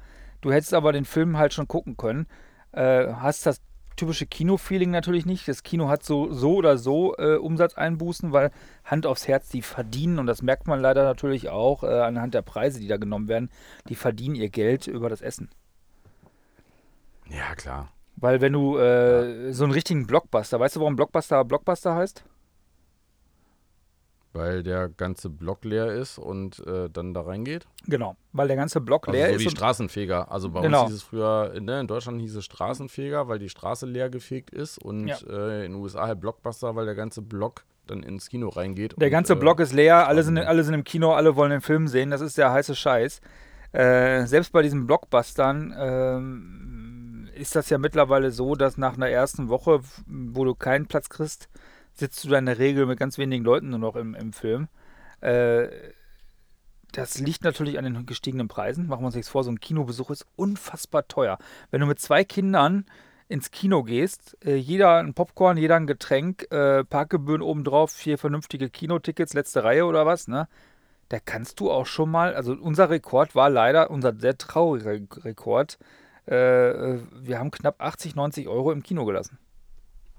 Du 0.41 0.51
hättest 0.51 0.73
aber 0.73 0.91
den 0.93 1.05
Film 1.05 1.37
halt 1.37 1.53
schon 1.53 1.67
gucken 1.67 1.97
können. 1.97 2.27
Äh, 2.71 3.13
hast 3.13 3.45
das 3.45 3.61
typische 3.97 4.25
Kino-Feeling 4.25 4.89
natürlich 4.89 5.25
nicht. 5.25 5.47
Das 5.47 5.61
Kino 5.63 5.89
hat 5.89 6.03
so, 6.03 6.31
so 6.31 6.55
oder 6.55 6.77
so 6.77 7.15
äh, 7.17 7.35
Umsatzeinbußen, 7.35 8.31
weil 8.31 8.51
Hand 8.85 9.05
aufs 9.05 9.27
Herz, 9.27 9.49
die 9.49 9.61
verdienen, 9.61 10.17
und 10.17 10.25
das 10.27 10.41
merkt 10.41 10.67
man 10.67 10.79
leider 10.79 11.03
natürlich 11.03 11.49
auch 11.49 11.83
äh, 11.83 11.87
anhand 11.87 12.33
der 12.33 12.41
Preise, 12.41 12.79
die 12.79 12.87
da 12.87 12.97
genommen 12.97 13.27
werden, 13.27 13.49
die 13.89 13.95
verdienen 13.95 14.35
ihr 14.35 14.49
Geld 14.49 14.87
über 14.87 15.09
das 15.09 15.21
Essen. 15.21 15.49
Ja, 17.29 17.55
klar. 17.55 17.89
Weil 18.15 18.41
wenn 18.41 18.53
du 18.53 18.77
äh, 18.77 19.51
so 19.53 19.63
einen 19.63 19.73
richtigen 19.73 20.05
Blockbuster, 20.07 20.59
weißt 20.59 20.75
du, 20.75 20.79
warum 20.81 20.95
Blockbuster 20.95 21.43
Blockbuster 21.45 21.95
heißt? 21.95 22.23
Weil 24.33 24.63
der 24.63 24.87
ganze 24.87 25.29
Block 25.29 25.65
leer 25.65 25.91
ist 25.91 26.17
und 26.17 26.65
äh, 26.65 26.89
dann 26.89 27.13
da 27.13 27.21
reingeht. 27.21 27.67
Genau, 27.87 28.15
weil 28.31 28.47
der 28.47 28.55
ganze 28.55 28.79
Block 28.79 29.07
Also 29.09 29.17
leer 29.17 29.27
so 29.29 29.35
ist. 29.35 29.41
wie 29.41 29.45
und- 29.47 29.51
Straßenfeger. 29.57 30.31
Also 30.31 30.49
bei 30.49 30.61
Genau. 30.61 30.83
uns 30.83 30.91
hieß 30.91 30.97
es 30.97 31.03
früher, 31.03 31.53
ne, 31.59 31.81
in 31.81 31.87
Deutschland 31.87 32.21
hieß 32.21 32.35
es 32.37 32.45
Straßenfeger, 32.45 33.27
weil 33.27 33.39
die 33.39 33.49
Straße 33.49 33.85
leer 33.85 34.09
gefegt 34.09 34.49
ist. 34.51 34.77
Und 34.81 35.07
Ja. 35.09 35.17
äh, 35.27 35.65
in 35.65 35.73
den 35.73 35.81
USA 35.81 36.07
halt 36.07 36.21
Blockbuster, 36.21 36.75
weil 36.77 36.85
der 36.85 36.95
ganze 36.95 37.21
Block 37.21 37.63
dann 37.87 38.03
ins 38.03 38.29
Kino 38.29 38.47
reingeht. 38.47 38.93
Der 38.97 39.07
und, 39.07 39.11
ganze 39.11 39.33
äh, 39.33 39.35
Block 39.35 39.59
ist 39.59 39.73
leer, 39.73 40.07
alle 40.07 40.23
sind, 40.23 40.37
alle 40.37 40.63
sind 40.63 40.75
im 40.75 40.85
Kino, 40.85 41.11
alle 41.13 41.35
wollen 41.35 41.51
den 41.51 41.61
Film 41.61 41.87
sehen, 41.89 42.09
das 42.09 42.21
ist 42.21 42.37
der 42.37 42.53
heiße 42.53 42.73
Scheiß. 42.75 43.19
Äh, 43.73 44.25
selbst 44.27 44.53
bei 44.53 44.61
diesen 44.61 44.85
Blockbustern 44.87 45.73
ähm, 45.77 47.29
ist 47.35 47.55
das 47.55 47.69
ja 47.69 47.77
mittlerweile 47.77 48.31
so, 48.31 48.55
dass 48.55 48.77
nach 48.77 48.93
einer 48.95 49.09
ersten 49.09 49.49
Woche, 49.49 49.81
wo 50.07 50.45
du 50.45 50.55
keinen 50.55 50.87
Platz 50.87 51.09
kriegst, 51.09 51.49
sitzt 52.01 52.23
du 52.25 52.29
da 52.29 52.37
in 52.37 52.45
der 52.45 52.59
Regel 52.59 52.85
mit 52.85 52.99
ganz 52.99 53.17
wenigen 53.17 53.45
Leuten 53.45 53.69
nur 53.69 53.79
noch 53.79 53.95
im, 53.95 54.13
im 54.15 54.33
Film. 54.33 54.67
Äh, 55.21 55.69
das 56.91 57.19
liegt 57.19 57.43
natürlich 57.43 57.77
an 57.77 57.85
den 57.85 58.05
gestiegenen 58.05 58.49
Preisen. 58.49 58.87
Machen 58.87 59.03
wir 59.03 59.05
uns 59.05 59.15
nichts 59.15 59.29
vor, 59.29 59.43
so 59.43 59.51
ein 59.51 59.61
Kinobesuch 59.61 60.09
ist 60.09 60.25
unfassbar 60.35 61.07
teuer. 61.07 61.37
Wenn 61.69 61.79
du 61.79 61.87
mit 61.87 61.99
zwei 61.99 62.23
Kindern 62.25 62.85
ins 63.29 63.51
Kino 63.51 63.83
gehst, 63.83 64.35
äh, 64.43 64.55
jeder 64.55 64.97
ein 64.97 65.13
Popcorn, 65.13 65.57
jeder 65.57 65.77
ein 65.77 65.87
Getränk, 65.87 66.51
äh, 66.51 66.83
Parkgebühren 66.83 67.41
obendrauf, 67.41 67.91
vier 67.91 68.17
vernünftige 68.17 68.69
Kinotickets, 68.69 69.33
letzte 69.33 69.63
Reihe 69.63 69.85
oder 69.85 70.05
was, 70.05 70.27
ne? 70.27 70.49
Da 71.07 71.19
kannst 71.19 71.59
du 71.59 71.71
auch 71.71 71.85
schon 71.85 72.09
mal, 72.09 72.35
also 72.35 72.53
unser 72.53 72.89
Rekord 72.89 73.35
war 73.35 73.49
leider, 73.49 73.91
unser 73.91 74.13
sehr 74.15 74.37
trauriger 74.37 74.99
Rekord, 75.23 75.77
äh, 76.25 76.33
wir 76.33 77.39
haben 77.39 77.51
knapp 77.51 77.81
80, 77.81 78.15
90 78.15 78.47
Euro 78.47 78.71
im 78.71 78.83
Kino 78.83 79.05
gelassen. 79.05 79.37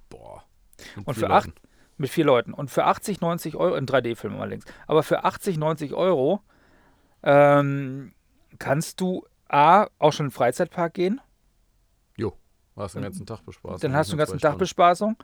Boah. 0.09 0.45
Und 1.05 1.15
vier 1.15 1.27
für 1.27 1.31
acht. 1.31 1.51
Mit 2.03 2.11
vier 2.11 2.27
Leuten. 2.27 2.53
Und 2.53 2.71
für 2.71 2.85
80, 2.85 3.23
90 3.23 3.57
Euro, 3.57 3.77
in 3.77 3.87
3D-Film 3.87 4.39
allerdings, 4.39 4.67
aber 4.87 5.03
für 5.03 5.25
80, 5.25 5.57
90 5.57 5.95
Euro 5.95 6.43
ähm, 7.23 8.13
kannst 8.59 9.01
du 9.01 9.25
A, 9.49 9.87
auch 9.99 10.13
schon 10.13 10.27
in 10.27 10.31
den 10.31 10.35
Freizeitpark 10.35 10.95
gehen. 10.95 11.21
Jo, 12.17 12.37
hast 12.77 12.97
den 12.97 13.03
ganzen 13.03 13.25
Tag 13.25 13.45
bespaßt. 13.45 13.83
Dann 13.83 13.95
hast 13.95 14.11
du 14.11 14.17
den 14.17 14.19
ganzen 14.19 14.39
Tag 14.39 14.59
Bespaßung. 14.59 15.17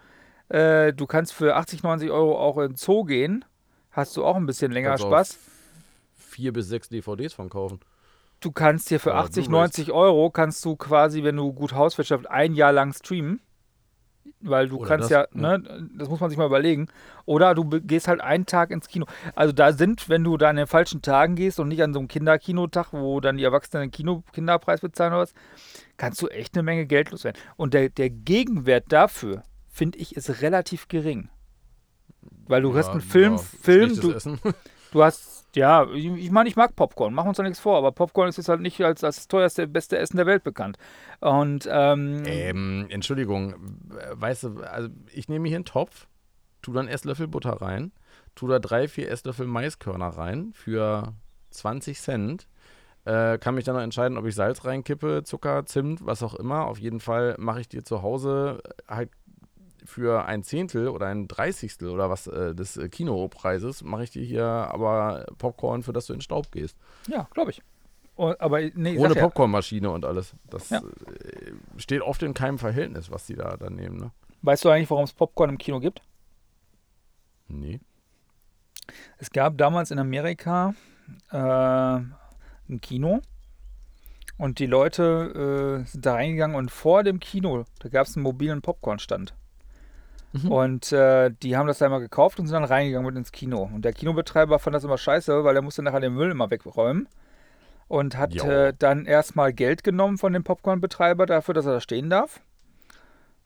Äh, 0.48 0.92
du 0.94 1.06
kannst 1.06 1.34
für 1.34 1.56
80, 1.56 1.82
90 1.82 2.10
Euro 2.10 2.38
auch 2.38 2.58
in 2.58 2.68
den 2.68 2.76
Zoo 2.76 3.04
gehen. 3.04 3.44
Hast 3.90 4.16
du 4.16 4.24
auch 4.24 4.36
ein 4.36 4.46
bisschen 4.46 4.70
länger 4.70 4.90
Kannst 4.90 5.04
Spaß. 5.04 5.38
Vier 6.14 6.52
bis 6.52 6.68
sechs 6.68 6.88
DVDs 6.88 7.34
von 7.34 7.50
kaufen. 7.50 7.80
Du 8.40 8.52
kannst 8.52 8.90
dir 8.90 9.00
für 9.00 9.10
Oder 9.10 9.20
80, 9.20 9.48
Blu-rays. 9.48 9.78
90 9.78 9.92
Euro 9.92 10.30
kannst 10.30 10.64
du 10.64 10.76
quasi, 10.76 11.24
wenn 11.24 11.36
du 11.36 11.52
gut 11.52 11.72
Hauswirtschaft, 11.72 12.30
ein 12.30 12.54
Jahr 12.54 12.72
lang 12.72 12.92
streamen. 12.92 13.40
Weil 14.40 14.68
du 14.68 14.78
Oder 14.78 14.88
kannst 14.88 15.10
das, 15.10 15.10
ja, 15.10 15.26
ne, 15.32 15.88
das 15.96 16.08
muss 16.08 16.20
man 16.20 16.30
sich 16.30 16.38
mal 16.38 16.46
überlegen. 16.46 16.88
Oder 17.24 17.54
du 17.54 17.64
gehst 17.64 18.06
halt 18.06 18.20
einen 18.20 18.46
Tag 18.46 18.70
ins 18.70 18.86
Kino. 18.86 19.06
Also 19.34 19.52
da 19.52 19.72
sind, 19.72 20.08
wenn 20.08 20.22
du 20.22 20.36
da 20.36 20.48
an 20.48 20.56
den 20.56 20.68
falschen 20.68 21.02
Tagen 21.02 21.34
gehst 21.34 21.58
und 21.58 21.68
nicht 21.68 21.82
an 21.82 21.92
so 21.92 21.98
einem 21.98 22.08
Kinderkinotag, 22.08 22.92
wo 22.92 23.20
dann 23.20 23.36
die 23.36 23.44
Erwachsenen 23.44 23.84
den 23.84 23.90
Kino 23.90 24.22
Kinderpreis 24.32 24.80
bezahlen 24.80 25.12
oder 25.12 25.22
was, 25.22 25.34
kannst 25.96 26.22
du 26.22 26.28
echt 26.28 26.54
eine 26.54 26.62
Menge 26.62 26.86
Geld 26.86 27.10
loswerden. 27.10 27.40
Und 27.56 27.74
der, 27.74 27.88
der 27.88 28.10
Gegenwert 28.10 28.84
dafür, 28.90 29.42
finde 29.66 29.98
ich, 29.98 30.16
ist 30.16 30.40
relativ 30.40 30.86
gering. 30.86 31.30
Weil 32.46 32.62
du 32.62 32.74
hast 32.74 32.90
einen 32.90 33.00
Film, 33.00 33.32
ja, 33.32 33.38
Film, 33.38 34.00
du. 34.00 34.14
Du 34.90 35.04
hast, 35.04 35.37
ja, 35.54 35.86
ich, 35.92 36.30
meine, 36.30 36.48
ich 36.48 36.56
mag 36.56 36.76
Popcorn, 36.76 37.14
machen 37.14 37.28
uns 37.28 37.36
da 37.36 37.42
nichts 37.42 37.58
vor, 37.60 37.78
aber 37.78 37.92
Popcorn 37.92 38.28
ist 38.28 38.36
jetzt 38.36 38.48
halt 38.48 38.60
nicht 38.60 38.80
als 38.82 39.00
das 39.00 39.28
teuerste, 39.28 39.66
beste 39.66 39.98
Essen 39.98 40.16
der 40.16 40.26
Welt 40.26 40.44
bekannt. 40.44 40.76
Und, 41.20 41.68
ähm, 41.70 42.22
Ähm, 42.26 42.86
Entschuldigung, 42.90 43.54
weißt 44.12 44.44
du, 44.44 44.60
also 44.60 44.88
ich 45.12 45.28
nehme 45.28 45.48
hier 45.48 45.56
einen 45.56 45.64
Topf, 45.64 46.06
tu 46.62 46.72
da 46.72 46.80
einen 46.80 46.88
Esslöffel 46.88 47.28
Butter 47.28 47.52
rein, 47.62 47.92
tu 48.34 48.46
da 48.46 48.58
drei, 48.58 48.88
vier 48.88 49.10
Esslöffel 49.10 49.46
Maiskörner 49.46 50.08
rein 50.08 50.52
für 50.54 51.14
20 51.50 52.00
Cent. 52.00 52.46
Äh, 53.04 53.38
kann 53.38 53.54
mich 53.54 53.64
dann 53.64 53.74
noch 53.74 53.82
entscheiden, 53.82 54.18
ob 54.18 54.26
ich 54.26 54.34
Salz 54.34 54.66
reinkippe, 54.66 55.22
Zucker, 55.24 55.64
Zimt, 55.64 56.04
was 56.04 56.22
auch 56.22 56.34
immer. 56.34 56.66
Auf 56.66 56.78
jeden 56.78 57.00
Fall 57.00 57.36
mache 57.38 57.60
ich 57.60 57.68
dir 57.68 57.82
zu 57.82 58.02
Hause 58.02 58.60
halt 58.86 59.10
für 59.88 60.26
ein 60.26 60.42
Zehntel 60.42 60.88
oder 60.88 61.06
ein 61.06 61.28
Dreißigstel 61.28 61.88
oder 61.88 62.10
was 62.10 62.26
äh, 62.26 62.54
des 62.54 62.76
äh, 62.76 62.88
Kinopreises, 62.90 63.82
mache 63.82 64.04
ich 64.04 64.10
dir 64.10 64.22
hier 64.22 64.44
aber 64.44 65.24
Popcorn, 65.38 65.82
für 65.82 65.94
das 65.94 66.06
du 66.06 66.12
in 66.12 66.18
den 66.18 66.22
Staub 66.22 66.52
gehst. 66.52 66.76
ja, 67.08 67.26
glaube 67.32 67.50
ich. 67.52 67.62
Oh, 68.16 68.34
aber 68.38 68.60
nee, 68.74 68.98
Ohne 68.98 69.14
ja, 69.14 69.22
Popcornmaschine 69.22 69.88
und 69.90 70.04
alles. 70.04 70.34
Das 70.50 70.68
Ja. 70.70 70.78
äh, 70.80 71.52
steht 71.78 72.02
oft 72.02 72.22
in 72.22 72.34
keinem 72.34 72.58
Verhältnis, 72.58 73.10
was 73.10 73.26
die 73.26 73.34
da 73.36 73.56
dann 73.56 73.74
nehmen. 73.76 73.96
Ne? 73.96 74.10
weißt 74.42 74.64
du 74.64 74.68
eigentlich, 74.70 74.90
warum 74.90 75.04
es 75.04 75.12
Popcorn 75.12 75.50
im 75.50 75.58
Kino 75.58 75.80
gibt? 75.80 76.02
Nee. 77.48 77.80
Es 79.18 79.30
gab 79.30 79.56
damals 79.58 79.90
in 79.90 79.98
Amerika 79.98 80.74
äh, 81.30 81.36
ein 81.38 82.80
Kino 82.82 83.20
und 84.36 84.58
die 84.58 84.66
Leute 84.66 85.82
äh, 85.84 85.88
sind 85.88 86.04
da 86.04 86.14
reingegangen 86.14 86.56
und 86.56 86.70
vor 86.70 87.02
dem 87.04 87.20
Kino, 87.20 87.64
da 87.80 87.88
gab 87.88 88.06
es 88.06 88.16
einen 88.16 88.22
mobilen 88.24 88.60
Popcornstand. 88.62 89.34
Mhm. 90.32 90.52
Und 90.52 90.92
äh, 90.92 91.30
die 91.42 91.56
haben 91.56 91.66
das 91.66 91.78
da 91.78 91.86
immer 91.86 92.00
gekauft 92.00 92.38
und 92.38 92.46
sind 92.46 92.54
dann 92.54 92.64
reingegangen 92.64 93.06
mit 93.06 93.16
ins 93.16 93.32
Kino. 93.32 93.70
Und 93.72 93.84
der 93.84 93.92
Kinobetreiber 93.92 94.58
fand 94.58 94.74
das 94.74 94.84
immer 94.84 94.98
scheiße, 94.98 95.44
weil 95.44 95.56
er 95.56 95.62
musste 95.62 95.82
nachher 95.82 96.00
den 96.00 96.14
Müll 96.14 96.30
immer 96.30 96.50
wegräumen. 96.50 97.08
Und 97.88 98.18
hat 98.18 98.34
äh, 98.36 98.74
dann 98.78 99.06
erstmal 99.06 99.54
Geld 99.54 99.82
genommen 99.82 100.18
von 100.18 100.34
dem 100.34 100.44
Popcornbetreiber 100.44 101.24
dafür, 101.24 101.54
dass 101.54 101.64
er 101.64 101.72
da 101.72 101.80
stehen 101.80 102.10
darf. 102.10 102.42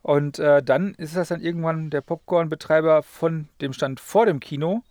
Und 0.03 0.41
äh, 0.41 0.65
dann 0.65 0.95
ist 0.95 1.15
das 1.15 1.29
dann 1.29 1.41
irgendwann 1.41 1.91
der 1.91 2.01
Popcornbetreiber 2.01 3.05
von 3.05 3.49
dem 3.61 3.73
Stand 3.73 4.01
vor 4.01 4.27
dem 4.27 4.41
Kino 4.41 4.83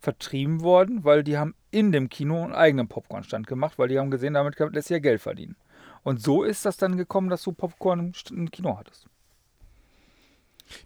vertrieben 0.00 0.62
worden, 0.62 1.04
weil 1.04 1.22
die 1.22 1.36
haben 1.36 1.54
in 1.70 1.92
dem 1.92 2.08
Kino 2.08 2.42
einen 2.42 2.54
eigenen 2.54 2.88
Popcornstand 2.88 3.46
gemacht, 3.46 3.78
weil 3.78 3.88
die 3.88 3.98
haben 3.98 4.10
gesehen, 4.10 4.32
damit 4.32 4.58
lässt 4.58 4.88
sich 4.88 4.94
ja 4.94 4.98
Geld 4.98 5.20
verdienen. 5.20 5.56
Und 6.02 6.22
so 6.22 6.42
ist 6.42 6.64
das 6.64 6.78
dann 6.78 6.96
gekommen, 6.96 7.28
dass 7.28 7.42
du 7.42 7.52
Popcorn 7.52 8.14
im 8.30 8.50
Kino 8.50 8.78
hattest. 8.78 9.06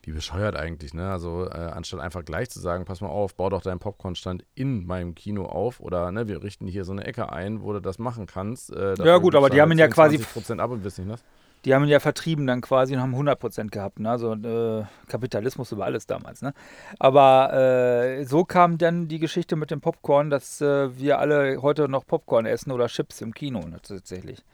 Wie 0.03 0.13
bescheuert 0.13 0.57
eigentlich, 0.57 0.95
ne? 0.95 1.11
Also 1.11 1.47
äh, 1.47 1.55
anstatt 1.55 2.01
einfach 2.01 2.25
gleich 2.25 2.51
zu 2.51 2.61
sagen, 2.61 2.85
pass 2.85 3.01
mal 3.01 3.09
auf, 3.09 3.35
bau 3.35 3.49
doch 3.51 3.63
deinen 3.63 3.79
Popcornstand 3.79 4.45
in 4.55 4.87
meinem 4.87 5.15
Kino 5.15 5.47
auf 5.47 5.81
oder 5.81 6.11
ne, 6.11 6.29
wir 6.29 6.43
richten 6.43 6.67
hier 6.67 6.85
so 6.85 6.93
eine 6.93 7.05
Ecke 7.05 7.33
ein, 7.33 7.63
wo 7.63 7.73
du 7.73 7.81
das 7.81 7.99
machen 7.99 8.27
kannst. 8.27 8.73
Äh, 8.73 8.95
ja 9.05 9.19
gut, 9.19 9.35
aber 9.35 9.51
die 9.51 9.61
haben 9.61 9.73
ihn 9.73 9.79
ja 9.79 9.89
quasi 9.89 10.19
Prozent 10.19 10.61
ab 10.61 10.71
und 10.71 10.85
wissen 10.85 11.05
nicht 11.05 11.15
was. 11.15 11.25
Die 11.65 11.75
haben 11.75 11.85
ihn 11.85 11.89
ja 11.89 12.01
vertrieben 12.01 12.47
dann 12.47 12.61
quasi 12.61 12.95
und 12.95 13.01
haben 13.01 13.15
100% 13.15 13.71
gehabt. 13.71 13.99
Ne? 13.99 14.11
Also 14.11 14.35
äh, 14.35 14.85
Kapitalismus 15.09 15.73
über 15.73 15.87
alles 15.87 16.07
damals. 16.07 16.43
Ne? 16.43 16.53
Aber 16.99 17.55
äh, 17.55 18.25
so 18.25 18.45
kam 18.45 18.77
dann 18.77 19.09
die 19.09 19.19
Geschichte 19.19 19.57
mit 19.57 19.71
dem 19.71 19.81
Popcorn, 19.81 20.29
dass 20.29 20.61
äh, 20.61 20.97
wir 20.99 21.19
alle 21.19 21.63
heute 21.63 21.89
noch 21.89 22.07
Popcorn 22.07 22.45
essen 22.45 22.71
oder 22.71 22.89
Chips 22.89 23.23
im 23.23 23.33
Kino 23.33 23.61
ne, 23.61 23.79
tatsächlich. 23.83 24.45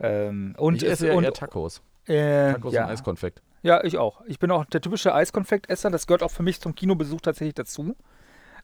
Ähm, 0.00 0.54
und 0.58 0.76
ich 0.82 0.88
esse 0.88 1.08
ja 1.08 1.14
und, 1.14 1.32
Tacos. 1.32 1.80
Äh, 2.06 2.52
Tacos 2.52 2.74
ja. 2.74 2.84
und 2.84 2.90
Eiskonfekt. 2.90 3.42
Ja, 3.62 3.84
ich 3.84 3.98
auch. 3.98 4.22
Ich 4.26 4.38
bin 4.38 4.50
auch 4.50 4.64
der 4.64 4.80
typische 4.80 5.14
Eiskonfektesser. 5.14 5.90
Das 5.90 6.06
gehört 6.06 6.22
auch 6.22 6.30
für 6.30 6.42
mich 6.42 6.60
zum 6.60 6.74
Kinobesuch 6.74 7.20
tatsächlich 7.20 7.54
dazu. 7.54 7.96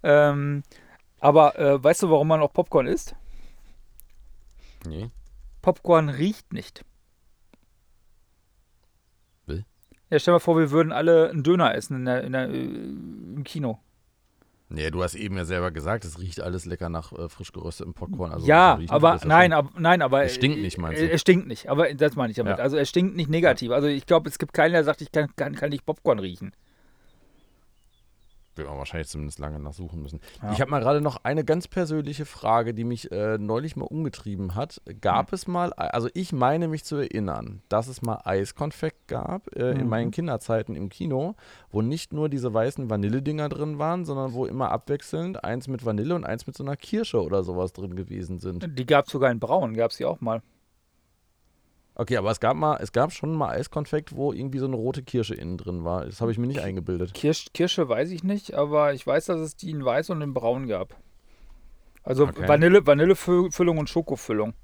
Ähm, 0.02 0.62
aber 1.20 1.58
äh, 1.58 1.82
weißt 1.82 2.02
du, 2.02 2.10
warum 2.10 2.28
man 2.28 2.40
auch 2.40 2.52
Popcorn 2.52 2.86
isst? 2.86 3.14
Nee. 4.86 5.10
Popcorn 5.62 6.08
riecht 6.08 6.52
nicht. 6.52 6.84
Will? 9.46 9.64
Ja, 10.10 10.18
stell 10.18 10.32
dir 10.32 10.36
mal 10.36 10.40
vor, 10.40 10.58
wir 10.58 10.70
würden 10.70 10.92
alle 10.92 11.30
einen 11.30 11.42
Döner 11.42 11.74
essen 11.74 11.96
in 11.96 12.04
der, 12.04 12.24
in 12.24 12.32
der, 12.32 12.48
äh, 12.48 12.64
im 12.64 13.42
Kino. 13.44 13.80
Nee, 14.70 14.90
du 14.90 15.02
hast 15.02 15.14
eben 15.14 15.36
ja 15.36 15.46
selber 15.46 15.70
gesagt, 15.70 16.04
es 16.04 16.20
riecht 16.20 16.40
alles 16.40 16.66
lecker 16.66 16.90
nach 16.90 17.12
äh, 17.12 17.28
frisch 17.28 17.52
geröstetem 17.52 17.94
Popcorn. 17.94 18.32
Also 18.32 18.46
ja, 18.46 18.78
aber 18.88 19.18
nein, 19.24 19.54
ab, 19.54 19.70
nein, 19.78 20.02
aber 20.02 20.24
es 20.24 20.34
stinkt 20.34 20.60
nicht, 20.60 20.76
meinst 20.76 21.00
du? 21.00 21.10
Es 21.10 21.22
stinkt 21.22 21.48
nicht, 21.48 21.70
aber 21.70 21.92
das 21.94 22.16
meine 22.16 22.30
ich 22.32 22.36
damit. 22.36 22.58
Ja. 22.58 22.62
Also 22.62 22.76
es 22.76 22.88
stinkt 22.88 23.16
nicht 23.16 23.30
negativ. 23.30 23.70
Also 23.70 23.88
ich 23.88 24.04
glaube, 24.04 24.28
es 24.28 24.38
gibt 24.38 24.52
keinen, 24.52 24.72
der 24.72 24.84
sagt, 24.84 25.00
ich 25.00 25.10
kann, 25.10 25.34
kann, 25.36 25.54
kann 25.54 25.70
nicht 25.70 25.86
Popcorn 25.86 26.18
riechen 26.18 26.52
wird 28.58 28.68
man 28.68 28.78
wahrscheinlich 28.78 29.08
zumindest 29.08 29.38
lange 29.38 29.58
nachsuchen 29.58 30.02
müssen. 30.02 30.20
Ja. 30.42 30.52
Ich 30.52 30.60
habe 30.60 30.70
mal 30.70 30.80
gerade 30.80 31.00
noch 31.00 31.24
eine 31.24 31.44
ganz 31.44 31.68
persönliche 31.68 32.26
Frage, 32.26 32.74
die 32.74 32.84
mich 32.84 33.10
äh, 33.10 33.38
neulich 33.38 33.76
mal 33.76 33.86
umgetrieben 33.86 34.54
hat. 34.54 34.80
Gab 35.00 35.30
mhm. 35.30 35.34
es 35.34 35.46
mal, 35.46 35.72
also 35.72 36.08
ich 36.14 36.32
meine 36.32 36.68
mich 36.68 36.84
zu 36.84 36.96
erinnern, 36.96 37.62
dass 37.68 37.88
es 37.88 38.02
mal 38.02 38.20
Eiskonfekt 38.24 39.08
gab 39.08 39.54
äh, 39.56 39.74
mhm. 39.74 39.80
in 39.80 39.88
meinen 39.88 40.10
Kinderzeiten 40.10 40.74
im 40.74 40.88
Kino, 40.88 41.34
wo 41.70 41.82
nicht 41.82 42.12
nur 42.12 42.28
diese 42.28 42.52
weißen 42.52 42.90
Vanilledinger 42.90 43.48
drin 43.48 43.78
waren, 43.78 44.04
sondern 44.04 44.32
wo 44.32 44.46
immer 44.46 44.70
abwechselnd 44.70 45.44
eins 45.44 45.68
mit 45.68 45.84
Vanille 45.84 46.14
und 46.14 46.24
eins 46.24 46.46
mit 46.46 46.56
so 46.56 46.64
einer 46.64 46.76
Kirsche 46.76 47.22
oder 47.22 47.42
sowas 47.42 47.72
drin 47.72 47.96
gewesen 47.96 48.38
sind. 48.38 48.78
Die 48.78 48.86
gab 48.86 49.06
es 49.06 49.12
sogar 49.12 49.30
in 49.30 49.40
Braun, 49.40 49.74
gab 49.74 49.90
es 49.90 49.98
die 49.98 50.04
auch 50.04 50.20
mal. 50.20 50.42
Okay, 52.00 52.16
aber 52.16 52.30
es 52.30 52.38
gab 52.38 52.56
mal, 52.56 52.78
es 52.80 52.92
gab 52.92 53.12
schon 53.12 53.34
mal 53.34 53.50
Eiskonfekt, 53.50 54.14
wo 54.14 54.32
irgendwie 54.32 54.58
so 54.58 54.66
eine 54.66 54.76
rote 54.76 55.02
Kirsche 55.02 55.34
innen 55.34 55.58
drin 55.58 55.84
war. 55.84 56.04
Das 56.04 56.20
habe 56.20 56.30
ich 56.30 56.38
mir 56.38 56.46
nicht 56.46 56.60
eingebildet. 56.60 57.12
Kirsch, 57.12 57.46
Kirsche 57.52 57.88
weiß 57.88 58.12
ich 58.12 58.22
nicht, 58.22 58.54
aber 58.54 58.94
ich 58.94 59.04
weiß, 59.04 59.26
dass 59.26 59.40
es 59.40 59.56
die 59.56 59.70
in 59.70 59.84
weiß 59.84 60.10
und 60.10 60.22
in 60.22 60.32
braun 60.32 60.68
gab. 60.68 60.94
Also 62.04 62.28
okay. 62.28 62.46
Vanille, 62.46 62.86
Vanillefüllung 62.86 63.78
und 63.78 63.90
Schokofüllung. 63.90 64.54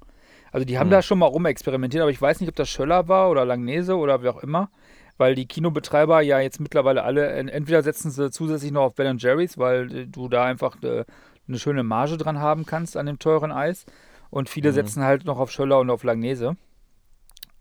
Also 0.53 0.63
die 0.63 0.79
haben 0.79 0.87
hm. 0.87 0.91
da 0.91 1.01
schon 1.01 1.19
mal 1.19 1.25
rumexperimentiert, 1.25 2.01
aber 2.01 2.09
ich 2.09 2.21
weiß 2.21 2.39
nicht, 2.39 2.47
ob 2.47 2.55
das 2.55 2.69
Schöller 2.69 3.09
war 3.09 3.29
oder 3.29 3.43
Langnese 3.43 3.97
oder 3.97 4.23
wie 4.23 4.29
auch 4.29 4.41
immer, 4.41 4.69
weil 5.17 5.35
die 5.35 5.45
Kinobetreiber 5.45 6.21
ja 6.21 6.39
jetzt 6.39 6.61
mittlerweile 6.61 7.03
alle, 7.03 7.27
entweder 7.27 7.83
setzen 7.83 8.11
sie 8.11 8.31
zusätzlich 8.31 8.71
noch 8.71 8.83
auf 8.83 8.95
Ben 8.95 9.17
Jerry's, 9.17 9.57
weil 9.57 9.93
äh, 9.93 10.07
du 10.07 10.29
da 10.29 10.45
einfach 10.45 10.77
eine, 10.81 10.91
äh, 10.91 11.05
eine, 11.49 11.59
schöne 11.59 11.83
Marge 11.83 12.15
dran 12.15 12.39
haben 12.39 12.65
kannst 12.65 12.95
an 12.95 13.07
dem 13.07 13.19
teuren 13.19 13.51
Eis 13.51 13.85
und 14.29 14.47
viele 14.47 14.69
mhm. 14.69 14.75
setzen 14.75 15.03
halt 15.03 15.25
noch 15.25 15.37
auf 15.37 15.51
Schöller 15.51 15.79
und 15.79 15.89
auf 15.89 16.03
Langnese. 16.05 16.55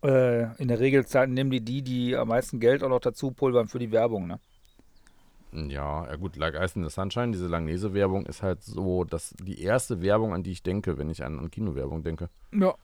Äh, 0.04 0.54
in 0.60 0.68
der 0.68 0.80
Regel 0.80 1.04
nehmen 1.28 1.50
die 1.50 1.62
die, 1.62 1.82
die 1.82 2.16
am 2.16 2.28
meisten 2.28 2.60
Geld 2.60 2.82
auch 2.82 2.90
noch 2.90 3.00
dazu 3.00 3.30
pulvern 3.30 3.68
für 3.68 3.78
die 3.78 3.90
Werbung, 3.90 4.26
ne? 4.26 4.38
Ja, 5.52 6.06
ja 6.06 6.16
gut, 6.16 6.36
Like 6.36 6.56
Ice 6.56 6.76
in 6.76 6.84
the 6.84 6.90
Sunshine, 6.90 7.32
diese 7.32 7.46
Langnese-Werbung 7.46 8.26
ist 8.26 8.42
halt 8.42 8.62
so, 8.62 9.04
dass 9.04 9.34
die 9.38 9.62
erste 9.62 10.02
Werbung, 10.02 10.34
an 10.34 10.42
die 10.42 10.50
ich 10.50 10.62
denke, 10.62 10.98
wenn 10.98 11.08
ich 11.08 11.24
an, 11.24 11.38
an 11.38 11.50
Kinowerbung 11.50 12.02
denke. 12.02 12.28
Ja. 12.52 12.74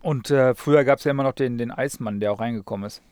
Und 0.00 0.30
äh, 0.30 0.54
früher 0.54 0.84
gab 0.84 0.98
es 0.98 1.04
ja 1.04 1.10
immer 1.10 1.24
noch 1.24 1.32
den, 1.32 1.58
den 1.58 1.70
Eismann, 1.70 2.20
der 2.20 2.32
auch 2.32 2.40
reingekommen 2.40 2.86
ist. 2.86 3.02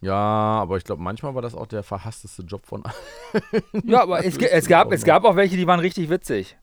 Ja, 0.00 0.14
aber 0.14 0.76
ich 0.76 0.84
glaube, 0.84 1.02
manchmal 1.02 1.34
war 1.34 1.42
das 1.42 1.54
auch 1.54 1.66
der 1.66 1.82
verhassteste 1.82 2.42
Job 2.42 2.66
von 2.66 2.84
allen. 2.84 3.82
Ja, 3.84 4.02
aber 4.02 4.24
es, 4.24 4.36
es, 4.38 4.68
gab, 4.68 4.92
es 4.92 5.04
gab 5.04 5.24
auch 5.24 5.34
welche, 5.34 5.56
die 5.56 5.66
waren 5.66 5.80
richtig 5.80 6.10
witzig. 6.10 6.56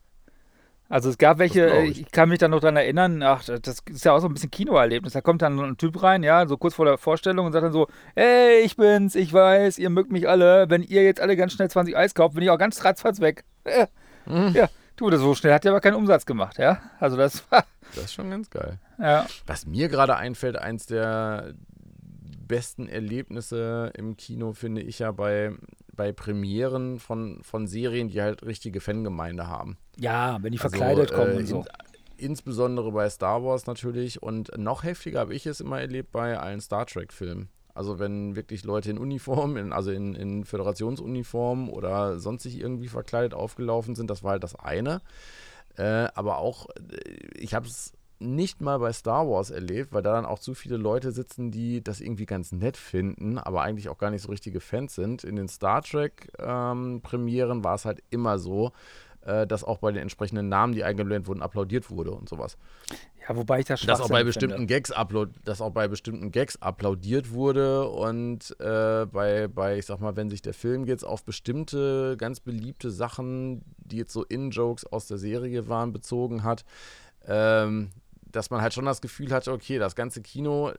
Also 0.91 1.09
es 1.09 1.17
gab 1.17 1.37
welche, 1.39 1.69
ich. 1.83 2.01
ich. 2.01 2.11
kann 2.11 2.27
mich 2.27 2.39
da 2.39 2.49
noch 2.49 2.59
dran 2.59 2.75
erinnern, 2.75 3.23
ach, 3.23 3.45
das 3.45 3.79
ist 3.89 4.03
ja 4.03 4.11
auch 4.11 4.19
so 4.19 4.27
ein 4.27 4.33
bisschen 4.33 4.51
Kinoerlebnis. 4.51 5.13
Da 5.13 5.21
kommt 5.21 5.41
dann 5.41 5.57
ein 5.57 5.77
Typ 5.77 6.03
rein, 6.03 6.21
ja, 6.21 6.45
so 6.45 6.57
kurz 6.57 6.73
vor 6.75 6.83
der 6.83 6.97
Vorstellung 6.97 7.45
und 7.45 7.53
sagt 7.53 7.63
dann 7.63 7.71
so, 7.71 7.87
hey, 8.13 8.59
ich 8.59 8.75
bin's, 8.75 9.15
ich 9.15 9.31
weiß, 9.31 9.79
ihr 9.79 9.89
mögt 9.89 10.11
mich 10.11 10.27
alle. 10.27 10.69
Wenn 10.69 10.83
ihr 10.83 11.03
jetzt 11.03 11.21
alle 11.21 11.37
ganz 11.37 11.53
schnell 11.53 11.69
20 11.69 11.95
Eis 11.95 12.13
kauft, 12.13 12.35
bin 12.35 12.43
ich 12.43 12.49
auch 12.49 12.57
ganz 12.57 12.83
ratzfatz 12.83 13.21
weg. 13.21 13.45
Äh, 13.63 13.87
mhm. 14.25 14.51
Ja, 14.53 14.67
du, 14.97 15.09
das 15.09 15.21
so 15.21 15.33
schnell 15.33 15.53
hat 15.53 15.63
der 15.63 15.71
aber 15.71 15.79
keinen 15.79 15.95
Umsatz 15.95 16.25
gemacht, 16.25 16.57
ja. 16.57 16.81
Also 16.99 17.15
das 17.15 17.45
war... 17.51 17.63
Das 17.95 18.05
ist 18.05 18.13
schon 18.13 18.29
ganz 18.29 18.49
geil. 18.49 18.77
Ja. 18.99 19.27
Was 19.47 19.65
mir 19.65 19.87
gerade 19.87 20.17
einfällt, 20.17 20.57
eins 20.57 20.87
der 20.87 21.53
besten 22.51 22.89
Erlebnisse 22.89 23.91
im 23.95 24.17
Kino 24.17 24.51
finde 24.51 24.81
ich 24.81 24.99
ja 24.99 25.11
bei, 25.13 25.53
bei 25.93 26.11
Premieren 26.11 26.99
von, 26.99 27.41
von 27.43 27.65
Serien, 27.65 28.09
die 28.09 28.21
halt 28.21 28.45
richtige 28.45 28.81
Fangemeinde 28.81 29.47
haben. 29.47 29.77
Ja, 29.97 30.37
wenn 30.41 30.51
die 30.51 30.59
also, 30.59 30.69
verkleidet 30.69 31.11
also, 31.11 31.23
kommen 31.23 31.35
äh, 31.35 31.39
und 31.39 31.47
so. 31.47 31.57
In, 31.59 31.65
insbesondere 32.17 32.91
bei 32.91 33.09
Star 33.09 33.43
Wars 33.43 33.67
natürlich 33.67 34.21
und 34.21 34.51
noch 34.57 34.83
heftiger 34.83 35.21
habe 35.21 35.33
ich 35.33 35.45
es 35.45 35.61
immer 35.61 35.79
erlebt 35.79 36.11
bei 36.11 36.37
allen 36.37 36.59
Star 36.59 36.85
Trek-Filmen. 36.85 37.47
Also 37.73 37.99
wenn 37.99 38.35
wirklich 38.35 38.65
Leute 38.65 38.91
in 38.91 38.97
Uniform, 38.97 39.55
in, 39.55 39.71
also 39.71 39.91
in, 39.91 40.13
in 40.13 40.43
Föderationsuniform 40.43 41.69
oder 41.69 42.19
sonstig 42.19 42.59
irgendwie 42.59 42.89
verkleidet 42.89 43.33
aufgelaufen 43.33 43.95
sind, 43.95 44.09
das 44.09 44.23
war 44.23 44.31
halt 44.31 44.43
das 44.43 44.55
eine. 44.55 45.01
Äh, 45.77 46.09
aber 46.15 46.39
auch, 46.39 46.67
äh, 46.71 47.37
ich 47.37 47.53
habe 47.53 47.65
es 47.65 47.93
nicht 48.21 48.61
mal 48.61 48.79
bei 48.79 48.93
Star 48.93 49.27
Wars 49.27 49.49
erlebt, 49.49 49.93
weil 49.93 50.03
da 50.03 50.13
dann 50.13 50.25
auch 50.25 50.39
zu 50.39 50.53
viele 50.53 50.77
Leute 50.77 51.11
sitzen, 51.11 51.51
die 51.51 51.83
das 51.83 51.99
irgendwie 51.99 52.25
ganz 52.25 52.51
nett 52.51 52.77
finden, 52.77 53.37
aber 53.37 53.61
eigentlich 53.63 53.89
auch 53.89 53.97
gar 53.97 54.11
nicht 54.11 54.21
so 54.21 54.29
richtige 54.29 54.59
Fans 54.59 54.95
sind. 54.95 55.23
In 55.23 55.35
den 55.35 55.47
Star 55.47 55.81
Trek-Premieren 55.81 57.57
ähm, 57.57 57.63
war 57.63 57.75
es 57.75 57.85
halt 57.85 58.03
immer 58.09 58.39
so, 58.39 58.71
äh, 59.21 59.45
dass 59.45 59.63
auch 59.63 59.79
bei 59.79 59.91
den 59.91 60.01
entsprechenden 60.01 60.49
Namen, 60.49 60.73
die 60.73 60.83
eingeblendet 60.83 61.27
wurden, 61.27 61.41
applaudiert 61.41 61.89
wurde 61.89 62.11
und 62.11 62.29
sowas. 62.29 62.57
Ja, 63.27 63.35
wobei 63.35 63.59
ich 63.59 63.65
das 63.65 63.81
dass 63.81 64.01
auch 64.01 64.09
bei 64.09 64.23
bestimmten 64.23 64.67
finde. 64.67 64.73
Gags 64.73 64.93
dass 65.45 65.61
auch 65.61 65.69
bei 65.69 65.87
bestimmten 65.87 66.31
Gags 66.31 66.59
applaudiert 66.61 67.31
wurde 67.31 67.87
und 67.87 68.55
äh, 68.59 69.05
bei, 69.05 69.47
bei, 69.47 69.77
ich 69.77 69.85
sag 69.85 69.99
mal, 69.99 70.15
wenn 70.15 70.29
sich 70.29 70.41
der 70.41 70.53
Film 70.53 70.85
jetzt 70.85 71.03
auf 71.03 71.23
bestimmte 71.23 72.17
ganz 72.17 72.39
beliebte 72.39 72.89
Sachen, 72.89 73.63
die 73.77 73.97
jetzt 73.97 74.13
so 74.13 74.23
In-Jokes 74.23 74.85
aus 74.85 75.07
der 75.07 75.19
Serie 75.19 75.67
waren, 75.67 75.93
bezogen 75.93 76.43
hat, 76.43 76.65
ähm, 77.27 77.91
dass 78.31 78.49
man 78.49 78.61
halt 78.61 78.73
schon 78.73 78.85
das 78.85 79.01
Gefühl 79.01 79.31
hatte, 79.31 79.51
okay, 79.51 79.77
das 79.77 79.95
ganze 79.95 80.21
Kino 80.21 80.73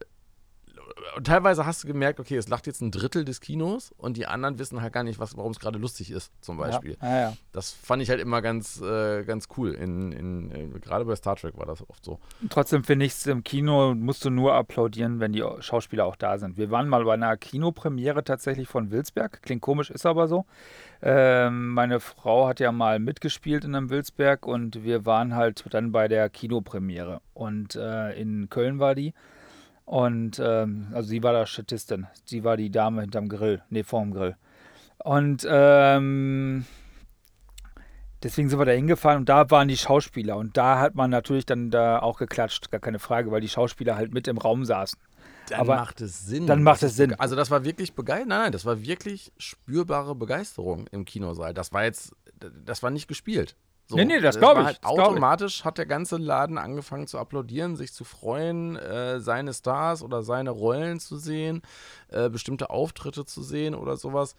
und 1.17 1.27
teilweise 1.27 1.67
hast 1.67 1.85
du 1.85 1.89
gemerkt, 1.89 2.21
okay, 2.21 2.37
es 2.37 2.49
lacht 2.49 2.67
jetzt 2.67 2.81
ein 2.81 2.91
Drittel 2.91 3.25
des 3.25 3.41
Kinos 3.41 3.93
und 3.99 4.17
die 4.17 4.27
anderen 4.27 4.59
wissen 4.59 4.81
halt 4.81 4.93
gar 4.93 5.03
nicht, 5.03 5.19
warum 5.19 5.53
es 5.53 5.61
gerade 5.61 5.79
lustig 5.79 6.11
ist, 6.11 6.33
zum 6.41 6.57
Beispiel. 6.57 6.97
Ja, 7.03 7.09
ja, 7.09 7.21
ja. 7.21 7.37
Das 7.53 7.73
fand 7.73 8.03
ich 8.03 8.11
halt 8.11 8.21
immer 8.21 8.41
ganz, 8.41 8.81
äh, 8.81 9.25
ganz 9.25 9.49
cool. 9.57 9.73
In, 9.73 10.13
in, 10.13 10.51
in, 10.51 10.81
gerade 10.81 11.05
bei 11.05 11.15
Star 11.17 11.37
Trek 11.37 11.57
war 11.59 11.67
das 11.67 11.89
oft 11.89 12.05
so. 12.05 12.19
Trotzdem 12.49 12.85
finde 12.85 13.07
ich 13.07 13.13
es 13.13 13.27
im 13.27 13.45
Kino 13.45 13.95
musst 13.95 14.25
du 14.25 14.31
nur 14.31 14.55
applaudieren, 14.55 15.21
wenn 15.21 15.33
die 15.33 15.45
Schauspieler 15.61 16.07
auch 16.07 16.17
da 16.17 16.39
sind. 16.39 16.57
Wir 16.57 16.71
waren 16.71 16.89
mal 16.89 17.05
bei 17.05 17.15
einer 17.15 17.37
Kinopremiere 17.37 18.25
tatsächlich 18.25 18.69
von 18.69 18.91
Wilsberg. 18.91 19.43
Klingt 19.43 19.63
komisch, 19.63 19.91
ist 19.91 20.07
aber 20.07 20.29
so. 20.29 20.47
Ähm, 21.03 21.71
meine 21.71 22.01
Frau 22.01 22.47
hat 22.47 22.61
ja 22.61 22.71
mal 22.73 23.01
mitgespielt 23.01 23.65
in 23.65 23.75
einem 23.75 23.91
Wilsberg 23.91 24.47
und 24.47 24.85
wir 24.85 25.05
waren 25.05 25.35
halt 25.35 25.65
dann 25.71 25.93
bei 25.93 26.09
der 26.09 26.31
Kinopremiere. 26.31 27.21
Und 27.35 27.75
äh, 27.75 28.13
in 28.13 28.49
Köln 28.49 28.79
war 28.79 28.95
die. 28.95 29.13
Und 29.85 30.41
ähm, 30.43 30.89
also 30.93 31.09
sie 31.09 31.23
war 31.23 31.33
da 31.33 31.47
Statistin. 31.47 32.07
Sie 32.25 32.45
war 32.45 32.57
die 32.57 32.71
Dame 32.71 33.03
hinterm 33.03 33.29
Grill, 33.29 33.63
nee, 33.71 33.83
vorm 33.83 34.13
Grill. 34.13 34.37
Und 34.99 35.47
ähm, 35.49 36.65
deswegen 38.23 38.49
sind 38.49 38.59
wir 38.59 38.65
da 38.65 38.73
hingefahren 38.73 39.19
und 39.19 39.29
da 39.29 39.51
waren 39.51 39.69
die 39.69 39.77
Schauspieler. 39.77 40.37
Und 40.37 40.57
da 40.57 40.79
hat 40.79 40.95
man 40.95 41.11
natürlich 41.11 41.47
dann 41.47 41.71
da 41.71 41.99
auch 41.99 42.19
geklatscht, 42.19 42.71
gar 42.71 42.81
keine 42.81 43.01
Frage, 43.01 43.31
weil 43.31 43.41
die 43.41 43.49
Schauspieler 43.49 43.97
halt 43.97 44.15
mit 44.15 44.29
im 44.29 44.39
Raum 44.39 44.65
saßen. 44.65 44.99
Dann 45.49 45.61
aber 45.61 45.77
macht 45.77 46.01
es 46.01 46.27
Sinn. 46.27 46.47
dann 46.47 46.63
macht 46.63 46.83
es 46.85 46.97
Sinn. 46.97 47.15
Also 47.15 47.35
das 47.35 47.51
war 47.51 47.65
wirklich 47.65 47.95
begeistert. 47.95 48.29
Nein, 48.29 48.43
nein, 48.43 48.53
das 48.53 48.65
war 48.65 48.81
wirklich 48.83 49.33
spürbare 49.39 50.15
Begeisterung 50.15 50.87
im 50.93 51.05
Kinosaal. 51.05 51.53
Das 51.53 51.73
war 51.73 51.85
jetzt, 51.85 52.15
das 52.65 52.83
war 52.83 52.91
nicht 52.91 53.09
gespielt. 53.09 53.57
So, 53.89 53.97
Nee, 53.97 54.05
nee, 54.05 54.21
das 54.21 54.37
es 54.37 54.41
glaub 54.41 54.55
war 54.55 54.61
ich, 54.63 54.67
Halt 54.67 54.77
das 54.77 54.83
glaub 54.83 54.99
ich. 54.99 55.05
automatisch 55.13 55.65
hat 55.65 55.77
der 55.79 55.87
ganze 55.87 56.17
Laden 56.17 56.57
angefangen 56.59 57.07
zu 57.07 57.19
applaudieren, 57.19 57.77
sich 57.77 57.93
zu 57.93 58.05
freuen, 58.05 58.77
äh, 58.77 59.21
seine 59.21 59.53
Stars 59.53 60.03
oder 60.03 60.23
seine 60.23 60.51
Rollen 60.51 61.01
zu 61.01 61.17
sehen, 61.19 61.63
äh, 62.09 62.29
bestimmte 62.31 62.71
Auftritte 62.71 63.25
zu 63.27 63.43
sehen 63.43 63.75
oder 63.75 63.97
sowas. 63.97 64.35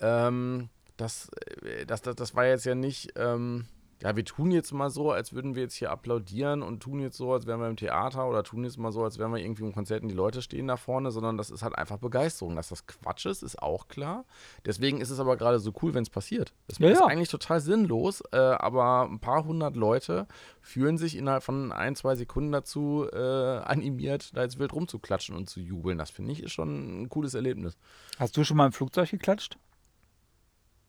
Ähm, 0.00 0.68
das, 0.96 1.28
äh, 1.62 1.84
das, 1.84 2.02
das, 2.02 2.14
das 2.16 2.34
war 2.34 2.46
jetzt 2.46 2.64
ja 2.64 2.74
nicht, 2.74 3.12
ähm, 3.16 3.66
ja, 4.02 4.14
wir 4.14 4.24
tun 4.24 4.50
jetzt 4.50 4.72
mal 4.72 4.90
so, 4.90 5.10
als 5.10 5.32
würden 5.32 5.54
wir 5.54 5.62
jetzt 5.62 5.74
hier 5.74 5.90
applaudieren 5.90 6.62
und 6.62 6.80
tun 6.82 7.00
jetzt 7.00 7.16
so, 7.16 7.32
als 7.32 7.46
wären 7.46 7.60
wir 7.60 7.68
im 7.68 7.76
Theater 7.76 8.28
oder 8.28 8.42
tun 8.42 8.64
jetzt 8.64 8.76
mal 8.76 8.92
so, 8.92 9.02
als 9.02 9.18
wären 9.18 9.32
wir 9.32 9.40
irgendwie 9.40 9.62
im 9.62 9.72
Konzert 9.72 10.02
und 10.02 10.08
die 10.08 10.14
Leute 10.14 10.42
stehen 10.42 10.66
da 10.68 10.76
vorne, 10.76 11.10
sondern 11.10 11.38
das 11.38 11.50
ist 11.50 11.62
halt 11.62 11.76
einfach 11.76 11.96
Begeisterung. 11.96 12.56
Dass 12.56 12.68
das 12.68 12.86
Quatsch 12.86 13.24
ist, 13.24 13.42
ist 13.42 13.62
auch 13.62 13.88
klar. 13.88 14.26
Deswegen 14.66 15.00
ist 15.00 15.08
es 15.08 15.18
aber 15.18 15.36
gerade 15.38 15.58
so 15.58 15.72
cool, 15.82 15.94
wenn 15.94 16.02
es 16.02 16.10
passiert. 16.10 16.52
Das 16.68 16.78
Ja, 16.78 16.90
ist 16.90 17.00
ja. 17.00 17.06
eigentlich 17.06 17.30
total 17.30 17.60
sinnlos, 17.60 18.22
äh, 18.32 18.36
aber 18.36 19.08
ein 19.10 19.18
paar 19.18 19.44
hundert 19.44 19.76
Leute 19.76 20.26
fühlen 20.60 20.98
sich 20.98 21.16
innerhalb 21.16 21.42
von 21.42 21.72
ein, 21.72 21.96
zwei 21.96 22.16
Sekunden 22.16 22.52
dazu 22.52 23.06
äh, 23.10 23.16
animiert, 23.16 24.36
da 24.36 24.42
jetzt 24.42 24.58
wild 24.58 24.74
rumzuklatschen 24.74 25.34
und 25.34 25.48
zu 25.48 25.60
jubeln. 25.60 25.96
Das 25.96 26.10
finde 26.10 26.32
ich 26.32 26.42
ist 26.42 26.52
schon 26.52 27.02
ein 27.02 27.08
cooles 27.08 27.32
Erlebnis. 27.34 27.78
Hast 28.18 28.36
du 28.36 28.44
schon 28.44 28.58
mal 28.58 28.66
im 28.66 28.72
Flugzeug 28.72 29.10
geklatscht? 29.10 29.56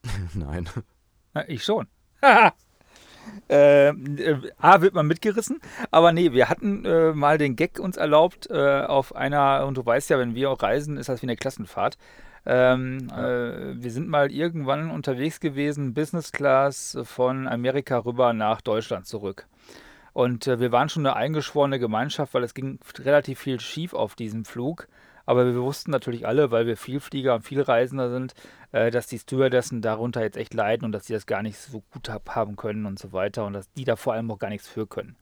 Nein. 0.34 0.70
Na, 1.34 1.48
ich 1.48 1.64
schon. 1.64 1.88
Ähm, 3.50 4.18
äh, 4.18 4.36
A, 4.60 4.82
wird 4.82 4.94
man 4.94 5.08
mitgerissen, 5.08 5.62
aber 5.92 6.12
nee, 6.12 6.34
wir 6.34 6.50
hatten 6.50 6.84
äh, 6.86 7.14
mal 7.14 7.38
den 7.38 7.56
Gag 7.56 7.80
uns 7.80 7.98
erlaubt 7.98 8.50
äh, 8.50 8.82
auf 8.82 9.16
einer, 9.16 9.66
und 9.66 9.78
du 9.78 9.86
weißt 9.86 10.10
ja, 10.10 10.20
wenn 10.20 10.36
wir 10.36 10.52
auch 10.52 10.62
reisen, 10.62 10.98
ist 10.98 11.10
das 11.10 11.22
wie 11.22 11.28
eine 11.28 11.38
Klassenfahrt. 11.38 11.98
Ähm, 12.46 13.10
äh, 13.10 13.82
wir 13.82 13.92
sind 13.92 14.08
mal 14.08 14.32
irgendwann 14.32 14.90
unterwegs 14.90 15.40
gewesen, 15.40 15.94
Business 15.94 16.32
Class 16.32 16.98
von 17.04 17.48
Amerika 17.48 17.98
rüber 18.00 18.34
nach 18.34 18.62
Deutschland 18.62 19.06
zurück. 19.06 19.48
Und 20.14 20.48
äh, 20.48 20.60
wir 20.60 20.72
waren 20.72 20.90
schon 20.90 21.06
eine 21.06 21.16
eingeschworene 21.16 21.78
Gemeinschaft, 21.78 22.34
weil 22.34 22.44
es 22.44 22.54
ging 22.54 22.80
relativ 23.00 23.40
viel 23.40 23.60
schief 23.60 23.94
auf 23.94 24.16
diesem 24.16 24.46
Flug. 24.46 24.88
Aber 25.28 25.46
wir 25.46 25.62
wussten 25.62 25.92
natürlich 25.92 26.26
alle, 26.26 26.50
weil 26.50 26.66
wir 26.66 26.78
Vielflieger 26.78 27.36
und 27.36 27.42
Vielreisender 27.42 28.10
sind, 28.10 28.34
äh, 28.72 28.90
dass 28.90 29.08
die 29.08 29.20
Stewardessen 29.20 29.82
darunter 29.82 30.22
jetzt 30.22 30.38
echt 30.38 30.56
leiden 30.56 30.86
und 30.86 30.94
dass 30.94 31.06
sie 31.06 31.14
das 31.14 31.28
gar 31.28 31.44
nicht 31.44 31.60
so 31.60 31.84
gut 31.92 32.10
hab, 32.10 32.34
haben 32.36 32.56
können 32.56 32.88
und 32.88 32.98
so 32.98 33.12
weiter 33.12 33.46
und 33.46 33.54
dass 33.54 33.70
die 33.74 33.84
da 33.84 33.98
vor 33.98 34.14
allem 34.14 34.32
auch 34.32 34.40
gar 34.40 34.50
nichts 34.50 34.68
für 34.68 34.88
können. 34.88 35.18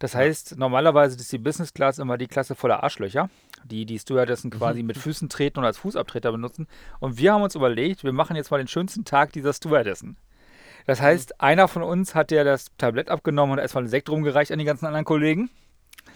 Das 0.00 0.14
heißt, 0.14 0.56
normalerweise 0.56 1.16
ist 1.16 1.30
die 1.30 1.38
Business 1.38 1.74
Class 1.74 1.98
immer 1.98 2.16
die 2.16 2.28
Klasse 2.28 2.54
voller 2.54 2.82
Arschlöcher, 2.82 3.28
die 3.64 3.84
die 3.84 3.98
Stewardessen 3.98 4.50
quasi 4.50 4.82
mit 4.82 4.96
Füßen 4.96 5.28
treten 5.28 5.58
und 5.58 5.66
als 5.66 5.76
Fußabtreter 5.76 6.32
benutzen. 6.32 6.66
Und 6.98 7.18
wir 7.18 7.34
haben 7.34 7.42
uns 7.42 7.54
überlegt, 7.54 8.02
wir 8.02 8.12
machen 8.12 8.36
jetzt 8.36 8.50
mal 8.50 8.56
den 8.56 8.68
schönsten 8.68 9.04
Tag 9.04 9.34
dieser 9.34 9.52
Stewardessen. 9.52 10.16
Das 10.86 11.02
heißt, 11.02 11.42
einer 11.42 11.68
von 11.68 11.82
uns 11.82 12.14
hat 12.14 12.32
ja 12.32 12.42
das 12.42 12.70
Tablett 12.78 13.10
abgenommen 13.10 13.52
und 13.52 13.58
erstmal 13.58 13.82
einen 13.82 13.90
Sekt 13.90 14.08
rumgereicht 14.08 14.50
an 14.50 14.58
die 14.58 14.64
ganzen 14.64 14.86
anderen 14.86 15.04
Kollegen. 15.04 15.50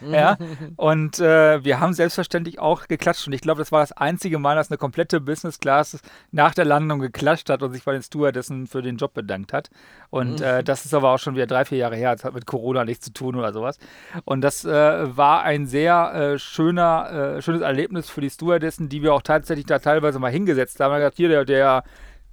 Ja, 0.02 0.36
und 0.76 1.18
äh, 1.18 1.64
wir 1.64 1.80
haben 1.80 1.92
selbstverständlich 1.92 2.58
auch 2.58 2.88
geklatscht. 2.88 3.26
Und 3.26 3.32
ich 3.32 3.40
glaube, 3.40 3.58
das 3.58 3.72
war 3.72 3.80
das 3.80 3.92
einzige 3.92 4.38
Mal, 4.38 4.56
dass 4.56 4.70
eine 4.70 4.78
komplette 4.78 5.20
Business 5.20 5.58
Class 5.58 6.00
nach 6.30 6.54
der 6.54 6.64
Landung 6.64 7.00
geklatscht 7.00 7.50
hat 7.50 7.62
und 7.62 7.72
sich 7.72 7.84
bei 7.84 7.92
den 7.92 8.02
Stewardessen 8.02 8.66
für 8.66 8.82
den 8.82 8.96
Job 8.96 9.14
bedankt 9.14 9.52
hat. 9.52 9.70
Und 10.10 10.40
äh, 10.40 10.62
das 10.62 10.84
ist 10.84 10.94
aber 10.94 11.10
auch 11.12 11.18
schon 11.18 11.34
wieder 11.34 11.46
drei, 11.46 11.64
vier 11.64 11.78
Jahre 11.78 11.96
her. 11.96 12.12
Das 12.12 12.24
hat 12.24 12.34
mit 12.34 12.46
Corona 12.46 12.84
nichts 12.84 13.06
zu 13.06 13.12
tun 13.12 13.34
oder 13.36 13.52
sowas. 13.52 13.78
Und 14.24 14.42
das 14.42 14.64
äh, 14.64 15.16
war 15.16 15.42
ein 15.42 15.66
sehr 15.66 16.34
äh, 16.34 16.38
schöner, 16.38 17.36
äh, 17.36 17.42
schönes 17.42 17.62
Erlebnis 17.62 18.10
für 18.10 18.20
die 18.20 18.30
Stewardessen, 18.30 18.88
die 18.88 19.02
wir 19.02 19.14
auch 19.14 19.22
tatsächlich 19.22 19.66
da 19.66 19.78
teilweise 19.78 20.18
mal 20.18 20.30
hingesetzt 20.30 20.80
haben. 20.80 20.90
Wir 20.90 20.94
haben 20.94 21.00
gesagt, 21.00 21.16
hier, 21.16 21.28
der, 21.28 21.44
der 21.44 21.84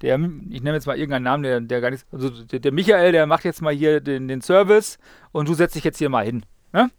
der, 0.01 0.15
ich 0.49 0.63
nenne 0.63 0.73
jetzt 0.73 0.87
mal 0.87 0.97
irgendeinen 0.97 1.23
Namen, 1.23 1.43
der, 1.43 1.61
der 1.61 1.81
gar 1.81 1.91
nicht, 1.91 2.05
also 2.11 2.29
der, 2.29 2.59
der 2.59 2.71
Michael, 2.71 3.11
der 3.11 3.25
macht 3.27 3.45
jetzt 3.45 3.61
mal 3.61 3.73
hier 3.73 4.01
den, 4.01 4.27
den 4.27 4.41
Service 4.41 4.97
und 5.31 5.47
du 5.47 5.53
setzt 5.53 5.75
dich 5.75 5.83
jetzt 5.83 5.99
hier 5.99 6.09
mal 6.09 6.25
hin. 6.25 6.43
Ne? 6.73 6.89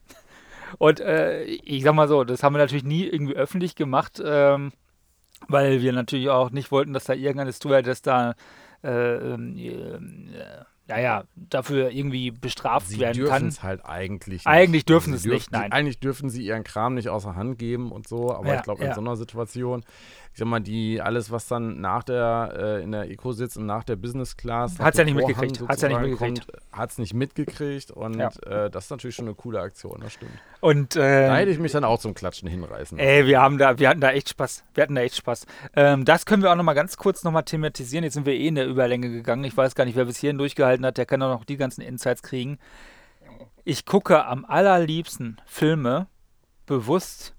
Und 0.79 1.01
äh, 1.01 1.43
ich 1.45 1.83
sag 1.83 1.95
mal 1.95 2.09
so, 2.09 2.25
das 2.25 2.43
haben 2.43 2.55
wir 2.55 2.59
natürlich 2.59 2.85
nie 2.85 3.05
irgendwie 3.05 3.35
öffentlich 3.35 3.75
gemacht, 3.75 4.23
ähm, 4.25 4.73
weil 5.49 5.83
wir 5.83 5.93
natürlich 5.93 6.29
auch 6.31 6.51
nicht 6.51 6.71
wollten, 6.71 6.93
dass 6.93 7.05
da 7.05 7.15
irgendeine 7.15 7.53
Stewardess 7.53 8.03
da, 8.03 8.35
äh, 8.85 8.89
ähm, 9.17 9.57
äh, 9.59 10.65
naja, 10.89 11.25
dafür 11.37 11.91
irgendwie 11.91 12.31
bestraft 12.33 12.89
Sie 12.89 12.99
werden 12.99 13.17
dürfen 13.17 13.31
kann. 13.31 13.47
es 13.47 13.63
halt 13.63 13.85
eigentlich 13.85 14.45
nicht. 14.45 14.47
Eigentlich 14.47 14.85
dürfen 14.85 15.13
Also 15.13 15.23
sie 15.23 15.29
es 15.29 15.35
nicht, 15.35 15.51
dürfen- 15.53 15.61
nein. 15.63 15.73
Eigentlich 15.73 16.01
dürfen 16.01 16.29
sie 16.29 16.45
ihren 16.45 16.65
Kram 16.65 16.95
nicht 16.95 17.09
außer 17.09 17.35
Hand 17.37 17.59
geben 17.59 17.93
und 17.93 18.09
so, 18.09 18.35
aber 18.35 18.49
Ja, 18.49 18.55
ich 18.57 18.63
glaube, 18.63 18.83
in 18.83 18.89
ja. 18.89 18.95
so 18.95 19.01
einer 19.01 19.17
Situation, 19.17 19.85
ich 20.33 20.39
sag 20.39 20.49
mal, 20.49 20.61
die, 20.61 21.01
alles, 21.03 21.31
was 21.31 21.47
dann 21.47 21.81
nach 21.83 22.03
der, 22.05 22.55
äh, 22.57 22.83
in 22.83 22.93
der 22.93 23.11
Eco 23.11 23.33
sitzt 23.33 23.59
und 23.59 23.67
nach 23.67 23.85
der 23.85 23.97
Business 23.97 24.37
Class. 24.37 24.79
Hat's 24.79 24.97
ja 24.97 25.05
nicht 25.05 25.15
mitgekriegt, 25.15 25.63
hat's 25.69 25.83
ja 25.83 25.89
nicht 25.89 26.01
mitgekriegt. 26.01 26.47
Hat 26.73 26.91
es 26.91 26.97
nicht 26.99 27.13
mitgekriegt 27.13 27.91
und 27.91 28.19
Ja. 28.19 28.31
äh, 28.47 28.71
das 28.71 28.85
ist 28.85 28.91
natürlich 28.91 29.15
schon 29.15 29.27
eine 29.27 29.35
coole 29.35 29.61
Aktion, 29.61 30.01
das 30.01 30.15
stimmt. 30.15 30.33
Und 30.61 30.97
Da 30.97 31.35
äh, 31.35 31.41
hätte 31.41 31.51
ich 31.51 31.59
mich 31.59 31.73
dann 31.73 31.85
auch 31.85 31.99
zum 31.99 32.15
Klatschen 32.15 32.49
hinreißen. 32.49 32.99
Ey, 32.99 33.27
wir 33.27 33.43
haben 33.43 33.59
da, 33.59 33.79
wir 33.79 33.91
hatten 33.91 34.01
da 34.01 34.11
echt 34.13 34.31
Spaß. 34.31 34.65
Wir 34.73 34.85
hatten 34.85 34.95
da 34.95 35.03
echt 35.03 35.17
Spaß. 35.17 35.45
Ähm, 35.77 36.07
das 36.07 36.25
können 36.25 36.43
wir 36.43 36.51
auch 36.51 36.57
noch 36.57 36.65
mal 36.65 36.73
ganz 36.73 36.97
kurz 36.97 37.25
noch 37.25 37.33
mal 37.33 37.43
thematisieren. 37.43 38.03
Jetzt 38.05 38.15
sind 38.15 38.25
wir 38.25 38.33
eh 38.35 38.47
in 38.49 38.55
der 38.55 38.67
Überlänge 38.67 39.11
gegangen. 39.11 39.45
Ich 39.45 39.55
weiß 39.57 39.75
gar 39.75 39.85
nicht, 39.85 39.97
wer 39.97 40.07
bis 40.07 40.17
hierhin 40.17 40.39
durchgehalten 40.39 40.87
hat, 40.87 40.97
der 40.97 41.05
kann 41.05 41.23
auch 41.23 41.29
noch 41.37 41.45
die 41.45 41.59
ganzen 41.59 41.83
Insights 41.83 42.23
kriegen. 42.23 42.59
Ich 43.65 43.85
gucke 43.85 44.25
am 44.25 44.45
allerliebsten 44.47 45.41
Filme 45.47 46.07
bewusst 46.65 47.35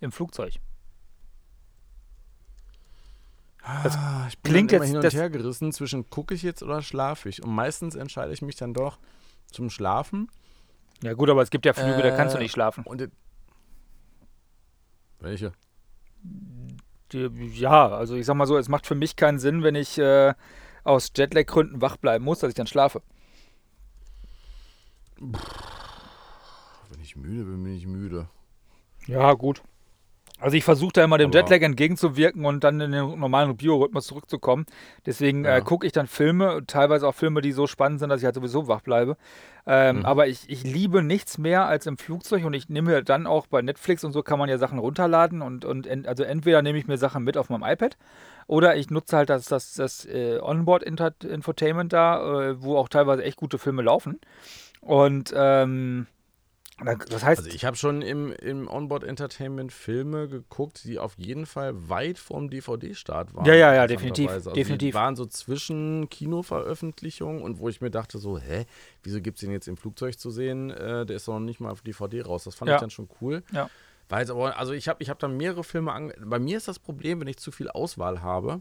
im 0.00 0.10
Flugzeug. 0.10 0.54
Das 3.84 3.96
Ah, 3.96 4.26
ich 4.28 4.38
bin 4.38 4.52
klingt 4.52 4.72
jetzt- 4.72 4.86
hin 4.86 4.96
und 4.96 5.02
das- 5.04 5.14
her 5.14 5.30
gerissen 5.30 5.72
zwischen 5.72 6.08
gucke 6.10 6.34
ich 6.34 6.42
jetzt 6.42 6.62
oder 6.62 6.82
schlafe 6.82 7.28
ich. 7.28 7.42
Und 7.42 7.50
meistens 7.54 7.94
entscheide 7.94 8.32
ich 8.32 8.42
mich 8.42 8.56
dann 8.56 8.74
doch 8.74 8.98
zum 9.50 9.70
Schlafen. 9.70 10.30
Ja 11.02 11.14
gut, 11.14 11.30
aber 11.30 11.42
es 11.42 11.50
gibt 11.50 11.66
ja 11.66 11.72
Flüge, 11.72 12.02
da 12.02 12.10
kannst 12.12 12.34
du 12.34 12.38
Äh, 12.38 12.42
nicht 12.42 12.52
schlafen. 12.52 12.84
Und 12.84 13.00
it- 13.00 13.12
welche? 15.20 15.52
Ja, 17.12 17.88
also 17.88 18.16
ich 18.16 18.24
sag 18.26 18.34
mal 18.34 18.46
so, 18.46 18.56
es 18.56 18.68
macht 18.68 18.86
für 18.86 18.94
mich 18.94 19.16
keinen 19.16 19.38
Sinn, 19.38 19.62
wenn 19.62 19.74
ich 19.74 19.98
äh, 19.98 20.34
aus 20.84 21.12
Jetlag-Gründen 21.14 21.80
wach 21.82 21.96
bleiben 21.96 22.24
muss, 22.24 22.38
dass 22.40 22.48
ich 22.48 22.54
dann 22.54 22.66
schlafe. 22.66 23.02
Wenn 25.18 27.00
ich 27.02 27.16
müde 27.16 27.44
bin, 27.44 27.62
bin 27.62 27.74
ich 27.76 27.86
müde. 27.86 28.28
Ja, 29.06 29.32
gut. 29.34 29.62
Also 30.42 30.56
ich 30.56 30.64
versuche 30.64 30.92
da 30.94 31.04
immer 31.04 31.18
dem 31.18 31.30
Aber- 31.30 31.38
Jetlag 31.38 31.60
entgegenzuwirken 31.62 32.44
und 32.44 32.64
dann 32.64 32.80
in 32.80 32.90
den 32.92 33.18
normalen 33.18 33.56
Biorhythmus 33.56 34.06
zurückzukommen. 34.08 34.66
Deswegen 35.06 35.44
Ja. 35.44 35.58
äh, 35.58 35.60
gucke 35.62 35.86
ich 35.86 35.92
dann 35.92 36.06
Filme, 36.08 36.62
teilweise 36.66 37.06
auch 37.06 37.14
Filme, 37.14 37.40
die 37.40 37.52
so 37.52 37.66
spannend 37.66 38.00
sind, 38.00 38.08
dass 38.08 38.20
ich 38.20 38.24
halt 38.24 38.34
sowieso 38.34 38.66
wach 38.66 38.80
bleibe. 38.80 39.16
Ähm, 39.66 39.98
Mhm. 39.98 40.04
Aber 40.04 40.26
ich, 40.26 40.50
ich 40.50 40.64
liebe 40.64 41.02
nichts 41.02 41.38
mehr 41.38 41.66
als 41.66 41.86
im 41.86 41.96
Flugzeug 41.96 42.44
und 42.44 42.54
ich 42.54 42.68
nehme 42.68 42.90
mir 42.90 43.02
dann 43.02 43.28
auch 43.28 43.46
bei 43.46 43.62
Netflix 43.62 44.02
und 44.02 44.10
so 44.12 44.22
kann 44.24 44.38
man 44.40 44.48
ja 44.48 44.58
Sachen 44.58 44.78
runterladen 44.80 45.40
und, 45.42 45.64
und 45.64 45.86
ent, 45.86 46.08
also 46.08 46.24
entweder 46.24 46.60
nehme 46.62 46.78
ich 46.78 46.88
mir 46.88 46.98
Sachen 46.98 47.22
mit 47.22 47.36
auf 47.36 47.48
meinem 47.48 47.62
iPad 47.62 47.96
oder 48.48 48.74
ich 48.76 48.90
nutze 48.90 49.16
halt 49.16 49.30
das, 49.30 49.44
das, 49.46 49.74
das 49.74 50.04
äh, 50.06 50.40
Onboard-Infotainment 50.40 51.92
da, 51.92 52.40
äh, 52.50 52.62
wo 52.62 52.76
auch 52.76 52.88
teilweise 52.88 53.22
echt 53.22 53.36
gute 53.36 53.58
Filme 53.58 53.82
laufen. 53.82 54.20
Und 54.80 55.32
ähm, 55.36 56.08
das 57.08 57.22
heißt, 57.22 57.42
Also 57.44 57.50
ich 57.54 57.64
habe 57.64 57.76
schon 57.76 58.02
im, 58.02 58.32
im 58.32 58.68
Onboard 58.68 59.04
Entertainment 59.04 59.72
Filme 59.72 60.28
geguckt, 60.28 60.84
die 60.84 60.98
auf 60.98 61.14
jeden 61.18 61.46
Fall 61.46 61.88
weit 61.88 62.18
vorm 62.18 62.50
DVD-Start 62.50 63.34
waren. 63.34 63.44
Ja, 63.44 63.54
ja, 63.54 63.74
ja, 63.74 63.86
definitiv, 63.86 64.30
Also 64.30 64.52
definitiv. 64.52 64.88
Die 64.90 64.94
waren 64.94 65.14
so 65.16 65.26
zwischen 65.26 66.08
Kinoveröffentlichungen 66.08 67.42
und 67.42 67.58
wo 67.58 67.68
ich 67.68 67.80
mir 67.80 67.90
dachte 67.90 68.18
so, 68.18 68.38
hä, 68.38 68.66
wieso 69.02 69.20
gibt 69.20 69.36
es 69.36 69.40
den 69.42 69.52
jetzt 69.52 69.68
im 69.68 69.76
Flugzeug 69.76 70.18
zu 70.18 70.30
sehen? 70.30 70.70
Äh, 70.70 71.06
der 71.06 71.16
ist 71.16 71.28
doch 71.28 71.34
noch 71.34 71.40
nicht 71.40 71.60
mal 71.60 71.70
auf 71.70 71.82
DVD 71.82 72.22
raus. 72.22 72.44
Das 72.44 72.54
fand 72.54 72.68
Ja. 72.68 72.76
ich 72.76 72.80
dann 72.80 72.90
schon 72.90 73.08
cool. 73.20 73.42
Ja. 73.52 73.68
Jetzt 74.18 74.30
aber, 74.30 74.58
also 74.58 74.72
ich 74.74 74.88
habe 74.88 75.02
ich 75.02 75.08
hab 75.08 75.18
dann 75.20 75.38
mehrere 75.38 75.64
Filme 75.64 75.90
ange 75.90 76.14
Bei 76.22 76.38
mir 76.38 76.58
ist 76.58 76.68
das 76.68 76.78
Problem, 76.78 77.20
wenn 77.20 77.28
ich 77.28 77.38
zu 77.38 77.50
viel 77.50 77.70
Auswahl 77.70 78.20
habe, 78.20 78.60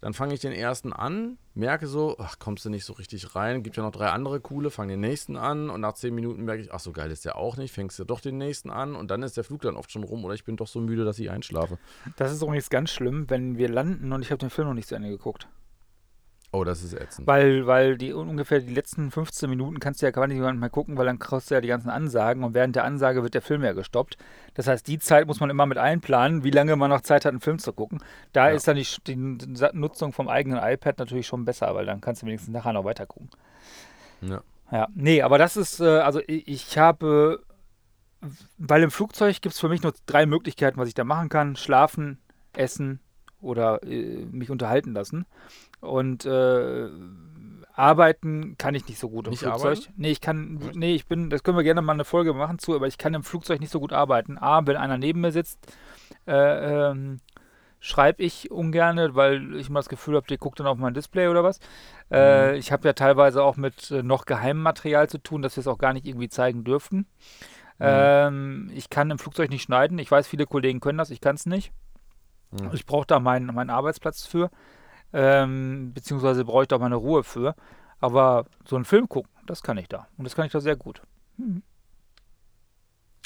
dann 0.00 0.14
fange 0.14 0.34
ich 0.34 0.40
den 0.40 0.52
ersten 0.52 0.92
an, 0.92 1.38
merke 1.54 1.86
so, 1.86 2.16
ach, 2.18 2.38
kommst 2.38 2.64
du 2.64 2.70
nicht 2.70 2.84
so 2.84 2.92
richtig 2.92 3.34
rein, 3.34 3.62
gibt 3.62 3.76
ja 3.76 3.82
noch 3.82 3.92
drei 3.92 4.10
andere 4.10 4.40
coole, 4.40 4.70
fange 4.70 4.92
den 4.92 5.00
nächsten 5.00 5.36
an 5.36 5.70
und 5.70 5.80
nach 5.80 5.94
zehn 5.94 6.14
Minuten 6.14 6.44
merke 6.44 6.62
ich, 6.62 6.72
ach, 6.72 6.80
so 6.80 6.92
geil 6.92 7.10
ist 7.10 7.24
der 7.24 7.36
auch 7.36 7.56
nicht, 7.56 7.72
fängst 7.72 7.98
du 7.98 8.04
doch 8.04 8.20
den 8.20 8.38
nächsten 8.38 8.70
an 8.70 8.94
und 8.94 9.10
dann 9.10 9.22
ist 9.22 9.36
der 9.36 9.44
Flug 9.44 9.62
dann 9.62 9.76
oft 9.76 9.90
schon 9.90 10.04
rum 10.04 10.24
oder 10.24 10.34
ich 10.34 10.44
bin 10.44 10.56
doch 10.56 10.68
so 10.68 10.80
müde, 10.80 11.04
dass 11.04 11.18
ich 11.18 11.30
einschlafe. 11.30 11.78
Das 12.16 12.32
ist 12.32 12.42
übrigens 12.42 12.70
ganz 12.70 12.90
schlimm, 12.90 13.28
wenn 13.28 13.56
wir 13.56 13.68
landen 13.68 14.12
und 14.12 14.22
ich 14.22 14.30
habe 14.30 14.38
den 14.38 14.50
Film 14.50 14.68
noch 14.68 14.74
nicht 14.74 14.88
zu 14.88 14.94
Ende 14.94 15.08
geguckt. 15.08 15.48
Oh, 16.52 16.64
das 16.64 16.82
ist 16.82 16.94
ätzend. 16.94 17.26
Weil, 17.26 17.66
weil 17.66 17.98
die 17.98 18.12
ungefähr 18.12 18.60
die 18.60 18.72
letzten 18.72 19.10
15 19.10 19.50
Minuten 19.50 19.80
kannst 19.80 20.00
du 20.00 20.06
ja 20.06 20.10
gar 20.12 20.26
nicht 20.26 20.38
mehr 20.40 20.70
gucken, 20.70 20.96
weil 20.96 21.04
dann 21.06 21.18
kriegst 21.18 21.50
du 21.50 21.54
ja 21.54 21.60
die 21.60 21.68
ganzen 21.68 21.90
Ansagen 21.90 22.44
und 22.44 22.54
während 22.54 22.76
der 22.76 22.84
Ansage 22.84 23.22
wird 23.22 23.34
der 23.34 23.42
Film 23.42 23.62
ja 23.64 23.72
gestoppt. 23.72 24.16
Das 24.54 24.66
heißt, 24.66 24.86
die 24.86 24.98
Zeit 24.98 25.26
muss 25.26 25.40
man 25.40 25.50
immer 25.50 25.66
mit 25.66 25.76
einplanen, 25.76 26.44
wie 26.44 26.50
lange 26.50 26.76
man 26.76 26.88
noch 26.90 27.00
Zeit 27.02 27.24
hat, 27.24 27.32
einen 27.32 27.40
Film 27.40 27.58
zu 27.58 27.72
gucken. 27.72 27.98
Da 28.32 28.48
Ja. 28.48 28.54
ist 28.54 28.68
dann 28.68 28.76
die, 28.76 28.86
die 29.06 29.16
Nutzung 29.16 30.12
vom 30.12 30.28
eigenen 30.28 30.58
iPad 30.62 30.98
natürlich 30.98 31.26
schon 31.26 31.44
besser, 31.44 31.74
weil 31.74 31.84
dann 31.84 32.00
kannst 32.00 32.22
du 32.22 32.26
wenigstens 32.26 32.52
nachher 32.54 32.72
noch 32.72 32.84
weiter 32.84 33.06
gucken. 33.06 33.28
Ja. 34.20 34.42
Ja, 34.72 34.88
nee, 34.94 35.22
aber 35.22 35.38
das 35.38 35.56
ist, 35.56 35.80
äh, 35.80 35.98
also 35.98 36.20
ich 36.26 36.76
habe 36.78 37.40
Weil 38.58 38.82
im 38.82 38.90
Flugzeug 38.90 39.40
gibt 39.40 39.54
es 39.54 39.60
für 39.60 39.68
mich 39.68 39.82
nur 39.82 39.94
drei 40.06 40.26
Möglichkeiten, 40.26 40.78
was 40.78 40.88
ich 40.88 40.94
da 40.94 41.04
machen 41.04 41.28
kann. 41.28 41.54
Schlafen, 41.54 42.18
essen 42.54 43.00
oder 43.46 43.82
äh, 43.82 44.26
mich 44.30 44.50
unterhalten 44.50 44.92
lassen. 44.92 45.26
Und 45.80 46.26
äh, 46.26 46.88
arbeiten 47.72 48.56
kann 48.58 48.74
ich 48.74 48.86
nicht 48.88 48.98
so 48.98 49.08
gut 49.08 49.26
im 49.26 49.30
Nicht 49.30 49.40
Flugzeug. 49.40 49.78
arbeiten? 49.78 49.92
Nee, 49.96 50.10
ich 50.10 50.20
kann, 50.20 50.60
nee, 50.74 50.94
ich 50.94 51.06
bin, 51.06 51.30
das 51.30 51.42
können 51.42 51.56
wir 51.56 51.64
gerne 51.64 51.82
mal 51.82 51.92
eine 51.92 52.04
Folge 52.04 52.32
machen 52.32 52.58
zu, 52.58 52.74
aber 52.74 52.86
ich 52.86 52.98
kann 52.98 53.14
im 53.14 53.22
Flugzeug 53.22 53.60
nicht 53.60 53.70
so 53.70 53.80
gut 53.80 53.92
arbeiten. 53.92 54.38
A, 54.38 54.66
wenn 54.66 54.76
einer 54.76 54.98
neben 54.98 55.20
mir 55.20 55.32
sitzt, 55.32 55.58
äh, 56.26 56.90
ähm, 56.90 57.20
schreibe 57.78 58.22
ich 58.22 58.50
ungerne, 58.50 59.14
weil 59.14 59.54
ich 59.56 59.68
immer 59.68 59.78
das 59.78 59.88
Gefühl 59.88 60.16
habe, 60.16 60.26
der 60.26 60.38
guckt 60.38 60.58
dann 60.58 60.66
auf 60.66 60.78
mein 60.78 60.94
Display 60.94 61.28
oder 61.28 61.44
was. 61.44 61.60
Äh, 62.10 62.56
ich 62.56 62.72
habe 62.72 62.88
ja 62.88 62.94
teilweise 62.94 63.42
auch 63.42 63.56
mit 63.56 63.90
äh, 63.90 64.02
noch 64.02 64.24
geheimem 64.24 64.62
Material 64.62 65.08
zu 65.08 65.18
tun, 65.18 65.42
dass 65.42 65.56
wir 65.56 65.60
es 65.60 65.68
auch 65.68 65.78
gar 65.78 65.92
nicht 65.92 66.06
irgendwie 66.06 66.28
zeigen 66.28 66.64
dürften. 66.64 67.06
Ähm, 67.78 68.70
ich 68.74 68.88
kann 68.88 69.10
im 69.10 69.18
Flugzeug 69.18 69.50
nicht 69.50 69.62
schneiden. 69.62 69.98
Ich 69.98 70.10
weiß, 70.10 70.26
viele 70.26 70.46
Kollegen 70.46 70.80
können 70.80 70.98
das, 70.98 71.10
ich 71.10 71.20
kann 71.20 71.34
es 71.36 71.44
nicht. 71.44 71.72
Mhm. 72.50 72.70
Ich 72.72 72.86
brauche 72.86 73.06
da 73.06 73.20
meinen, 73.20 73.54
meinen 73.54 73.70
Arbeitsplatz 73.70 74.26
für, 74.26 74.50
ähm, 75.12 75.92
beziehungsweise 75.94 76.44
brauche 76.44 76.62
ich 76.62 76.68
da 76.68 76.78
meine 76.78 76.96
Ruhe 76.96 77.24
für. 77.24 77.54
Aber 77.98 78.46
so 78.66 78.76
einen 78.76 78.84
Film 78.84 79.08
gucken, 79.08 79.30
das 79.46 79.62
kann 79.62 79.78
ich 79.78 79.88
da. 79.88 80.06
Und 80.18 80.24
das 80.24 80.34
kann 80.34 80.46
ich 80.46 80.52
da 80.52 80.60
sehr 80.60 80.76
gut. 80.76 81.02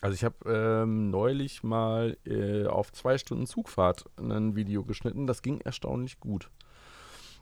Also 0.03 0.15
ich 0.15 0.25
habe 0.25 0.37
ähm, 0.47 1.11
neulich 1.11 1.63
mal 1.63 2.17
äh, 2.25 2.67
auf 2.67 2.93
zwei 2.93 3.19
Stunden 3.19 3.47
Zugfahrt 3.47 4.05
ein 4.17 4.57
Video 4.57 4.85
geschnitten. 4.85 5.27
Das 5.27 5.43
ging 5.43 5.61
erstaunlich 5.61 6.21
gut. 6.21 6.51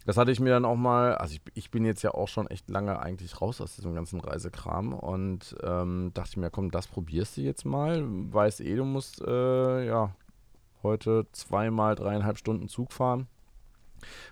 Das 0.06 0.16
hatte 0.16 0.30
ich 0.30 0.40
mir 0.40 0.50
dann 0.50 0.64
auch 0.64 0.76
mal, 0.76 1.16
also 1.16 1.34
ich, 1.34 1.42
ich 1.52 1.70
bin 1.70 1.84
jetzt 1.84 2.02
ja 2.02 2.12
auch 2.12 2.28
schon 2.28 2.46
echt 2.46 2.70
lange 2.70 2.98
eigentlich 2.98 3.40
raus 3.42 3.60
aus 3.60 3.76
diesem 3.76 3.94
ganzen 3.94 4.20
Reisekram 4.20 4.94
und 4.94 5.54
ähm, 5.62 6.12
dachte 6.14 6.40
mir, 6.40 6.50
komm, 6.50 6.70
das 6.70 6.86
probierst 6.86 7.36
du 7.36 7.42
jetzt 7.42 7.66
mal. 7.66 8.02
Weißt 8.06 8.62
eh, 8.62 8.74
du 8.74 8.84
musst 8.84 9.20
äh, 9.20 9.86
ja 9.86 10.14
heute 10.82 11.26
zweimal 11.32 11.94
dreieinhalb 11.94 12.38
Stunden 12.38 12.68
Zug 12.68 12.92
fahren. 12.92 13.28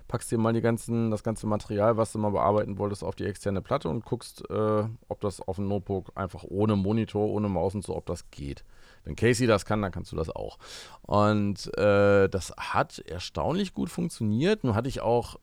Packst 0.06 0.30
dir 0.30 0.38
mal 0.38 0.52
die 0.52 0.60
ganzen, 0.60 1.10
das 1.10 1.24
ganze 1.24 1.46
Material, 1.46 1.96
was 1.96 2.12
du 2.12 2.18
mal 2.18 2.30
bearbeiten 2.30 2.78
wolltest, 2.78 3.02
auf 3.02 3.16
die 3.16 3.24
externe 3.24 3.60
Platte 3.60 3.88
und 3.88 4.04
guckst, 4.04 4.48
äh, 4.48 4.84
ob 5.08 5.20
das 5.20 5.40
auf 5.40 5.56
dem 5.56 5.68
Notebook 5.68 6.12
einfach 6.14 6.44
ohne 6.44 6.76
Monitor, 6.76 7.28
ohne 7.28 7.48
Maus 7.48 7.74
und 7.74 7.84
so, 7.84 7.96
ob 7.96 8.06
das 8.06 8.30
geht. 8.30 8.64
Wenn 9.04 9.16
Casey 9.16 9.46
das 9.46 9.64
kann, 9.64 9.82
dann 9.82 9.92
kannst 9.92 10.12
du 10.12 10.16
das 10.16 10.30
auch. 10.30 10.58
Und 11.02 11.76
äh, 11.76 12.28
das 12.28 12.52
hat 12.56 12.98
erstaunlich 13.00 13.74
gut 13.74 13.90
funktioniert. 13.90 14.64
Nun 14.64 14.74
hatte 14.74 14.88
ich 14.88 15.00
auch 15.00 15.36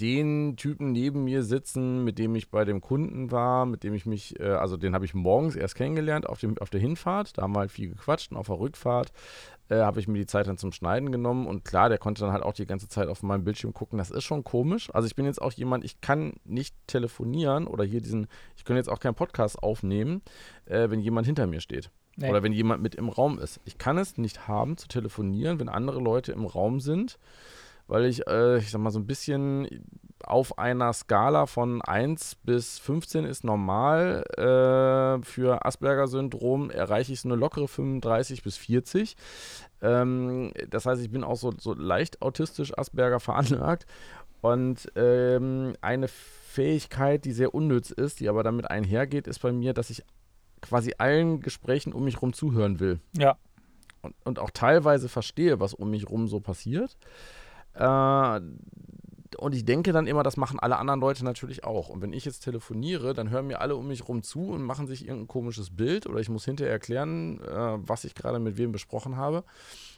den 0.00 0.56
Typen 0.56 0.92
neben 0.92 1.24
mir 1.24 1.42
sitzen, 1.42 2.04
mit 2.04 2.18
dem 2.18 2.34
ich 2.34 2.50
bei 2.50 2.64
dem 2.64 2.80
Kunden 2.80 3.30
war, 3.30 3.66
mit 3.66 3.84
dem 3.84 3.94
ich 3.94 4.06
mich, 4.06 4.38
äh, 4.40 4.44
also 4.44 4.76
den 4.76 4.94
habe 4.94 5.04
ich 5.04 5.14
morgens 5.14 5.56
erst 5.56 5.74
kennengelernt 5.74 6.28
auf, 6.28 6.40
dem, 6.40 6.58
auf 6.58 6.70
der 6.70 6.80
Hinfahrt. 6.80 7.36
Da 7.36 7.42
haben 7.42 7.54
wir 7.54 7.60
halt 7.60 7.70
viel 7.70 7.90
gequatscht 7.90 8.30
und 8.30 8.36
auf 8.36 8.46
der 8.46 8.58
Rückfahrt 8.58 9.12
äh, 9.68 9.76
habe 9.76 10.00
ich 10.00 10.08
mir 10.08 10.18
die 10.18 10.26
Zeit 10.26 10.46
dann 10.46 10.58
zum 10.58 10.72
Schneiden 10.72 11.12
genommen 11.12 11.46
und 11.46 11.64
klar, 11.64 11.88
der 11.88 11.98
konnte 11.98 12.22
dann 12.22 12.32
halt 12.32 12.42
auch 12.42 12.52
die 12.52 12.66
ganze 12.66 12.88
Zeit 12.88 13.08
auf 13.08 13.22
meinem 13.22 13.44
Bildschirm 13.44 13.72
gucken. 13.72 13.98
Das 13.98 14.10
ist 14.10 14.24
schon 14.24 14.44
komisch. 14.44 14.90
Also 14.94 15.06
ich 15.06 15.14
bin 15.14 15.24
jetzt 15.24 15.40
auch 15.40 15.52
jemand, 15.52 15.84
ich 15.84 16.00
kann 16.00 16.34
nicht 16.44 16.74
telefonieren 16.86 17.66
oder 17.66 17.84
hier 17.84 18.00
diesen, 18.00 18.26
ich 18.56 18.64
kann 18.64 18.76
jetzt 18.76 18.88
auch 18.88 19.00
keinen 19.00 19.14
Podcast 19.14 19.62
aufnehmen, 19.62 20.22
äh, 20.66 20.90
wenn 20.90 21.00
jemand 21.00 21.26
hinter 21.26 21.46
mir 21.46 21.60
steht. 21.60 21.90
Nee. 22.16 22.28
Oder 22.28 22.42
wenn 22.42 22.52
jemand 22.52 22.82
mit 22.82 22.94
im 22.94 23.08
Raum 23.08 23.38
ist. 23.38 23.60
Ich 23.64 23.78
kann 23.78 23.96
es 23.96 24.18
nicht 24.18 24.46
haben 24.46 24.76
zu 24.76 24.86
telefonieren, 24.86 25.58
wenn 25.58 25.68
andere 25.68 26.00
Leute 26.00 26.32
im 26.32 26.44
Raum 26.44 26.80
sind, 26.80 27.18
weil 27.88 28.06
ich, 28.06 28.26
äh, 28.26 28.58
ich 28.58 28.70
sag 28.70 28.80
mal, 28.80 28.90
so 28.90 28.98
ein 28.98 29.06
bisschen 29.06 29.68
auf 30.24 30.58
einer 30.58 30.92
Skala 30.92 31.46
von 31.46 31.82
1 31.82 32.36
bis 32.44 32.78
15 32.78 33.24
ist 33.24 33.42
normal. 33.44 34.22
Äh, 34.36 35.24
für 35.24 35.64
Asperger-Syndrom 35.66 36.70
erreiche 36.70 37.12
ich 37.12 37.20
so 37.20 37.28
eine 37.28 37.36
lockere 37.36 37.66
35 37.68 38.42
bis 38.42 38.56
40. 38.56 39.16
Ähm, 39.80 40.52
das 40.70 40.86
heißt, 40.86 41.02
ich 41.02 41.10
bin 41.10 41.24
auch 41.24 41.36
so, 41.36 41.52
so 41.58 41.74
leicht 41.74 42.22
autistisch 42.22 42.76
Asperger 42.78 43.18
veranlagt. 43.20 43.86
Und 44.42 44.90
ähm, 44.96 45.74
eine 45.80 46.08
Fähigkeit, 46.08 47.24
die 47.24 47.32
sehr 47.32 47.54
unnütz 47.54 47.90
ist, 47.90 48.20
die 48.20 48.28
aber 48.28 48.42
damit 48.42 48.70
einhergeht, 48.70 49.26
ist 49.26 49.40
bei 49.40 49.52
mir, 49.52 49.72
dass 49.72 49.90
ich 49.90 50.02
quasi 50.60 50.94
allen 50.98 51.40
Gesprächen 51.40 51.92
um 51.92 52.04
mich 52.04 52.22
rum 52.22 52.32
zuhören 52.32 52.78
will 52.78 53.00
Ja. 53.16 53.36
und, 54.02 54.14
und 54.24 54.38
auch 54.38 54.50
teilweise 54.50 55.08
verstehe, 55.08 55.58
was 55.60 55.74
um 55.74 55.90
mich 55.90 56.08
rum 56.08 56.28
so 56.28 56.38
passiert. 56.40 56.96
Äh, 57.74 58.40
und 59.38 59.54
ich 59.54 59.64
denke 59.64 59.92
dann 59.92 60.06
immer, 60.06 60.22
das 60.22 60.36
machen 60.36 60.60
alle 60.60 60.78
anderen 60.78 61.00
Leute 61.00 61.24
natürlich 61.24 61.64
auch. 61.64 61.88
Und 61.88 62.02
wenn 62.02 62.12
ich 62.12 62.24
jetzt 62.24 62.40
telefoniere, 62.40 63.14
dann 63.14 63.30
hören 63.30 63.46
mir 63.46 63.60
alle 63.60 63.76
um 63.76 63.88
mich 63.88 64.06
rum 64.08 64.22
zu 64.22 64.50
und 64.50 64.62
machen 64.62 64.86
sich 64.86 65.06
irgendein 65.06 65.28
komisches 65.28 65.74
Bild 65.74 66.06
oder 66.06 66.20
ich 66.20 66.28
muss 66.28 66.44
hinterher 66.44 66.72
erklären, 66.72 67.40
äh, 67.40 67.78
was 67.78 68.04
ich 68.04 68.14
gerade 68.14 68.38
mit 68.38 68.56
wem 68.56 68.72
besprochen 68.72 69.16
habe. 69.16 69.44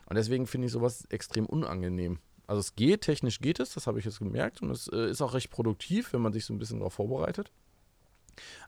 Und 0.06 0.16
deswegen 0.16 0.46
finde 0.46 0.66
ich 0.66 0.72
sowas 0.72 1.04
extrem 1.10 1.46
unangenehm. 1.46 2.18
Also 2.46 2.60
es 2.60 2.74
geht, 2.74 3.02
technisch 3.02 3.40
geht 3.40 3.58
es, 3.58 3.72
das 3.74 3.86
habe 3.86 3.98
ich 3.98 4.04
jetzt 4.04 4.18
gemerkt 4.18 4.60
und 4.60 4.70
es 4.70 4.88
äh, 4.88 5.10
ist 5.10 5.22
auch 5.22 5.34
recht 5.34 5.50
produktiv, 5.50 6.12
wenn 6.12 6.20
man 6.20 6.32
sich 6.32 6.44
so 6.44 6.52
ein 6.52 6.58
bisschen 6.58 6.78
darauf 6.78 6.94
vorbereitet. 6.94 7.50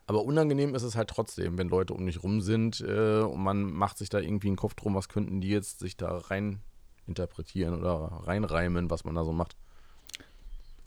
Aber 0.05 0.23
unangenehm 0.23 0.73
ist 0.73 0.83
es 0.83 0.95
halt 0.95 1.09
trotzdem, 1.09 1.57
wenn 1.57 1.67
Leute 1.67 1.93
um 1.93 2.03
mich 2.03 2.23
rum 2.23 2.41
sind 2.41 2.81
äh, 2.81 3.19
und 3.19 3.43
man 3.43 3.63
macht 3.63 3.97
sich 3.97 4.09
da 4.09 4.19
irgendwie 4.19 4.47
einen 4.47 4.55
Kopf 4.55 4.73
drum, 4.73 4.95
was 4.95 5.09
könnten 5.09 5.41
die 5.41 5.49
jetzt 5.49 5.79
sich 5.79 5.97
da 5.97 6.17
rein 6.17 6.61
interpretieren 7.07 7.73
oder 7.73 8.21
reinreimen, 8.25 8.89
was 8.89 9.05
man 9.05 9.15
da 9.15 9.23
so 9.23 9.31
macht. 9.31 9.55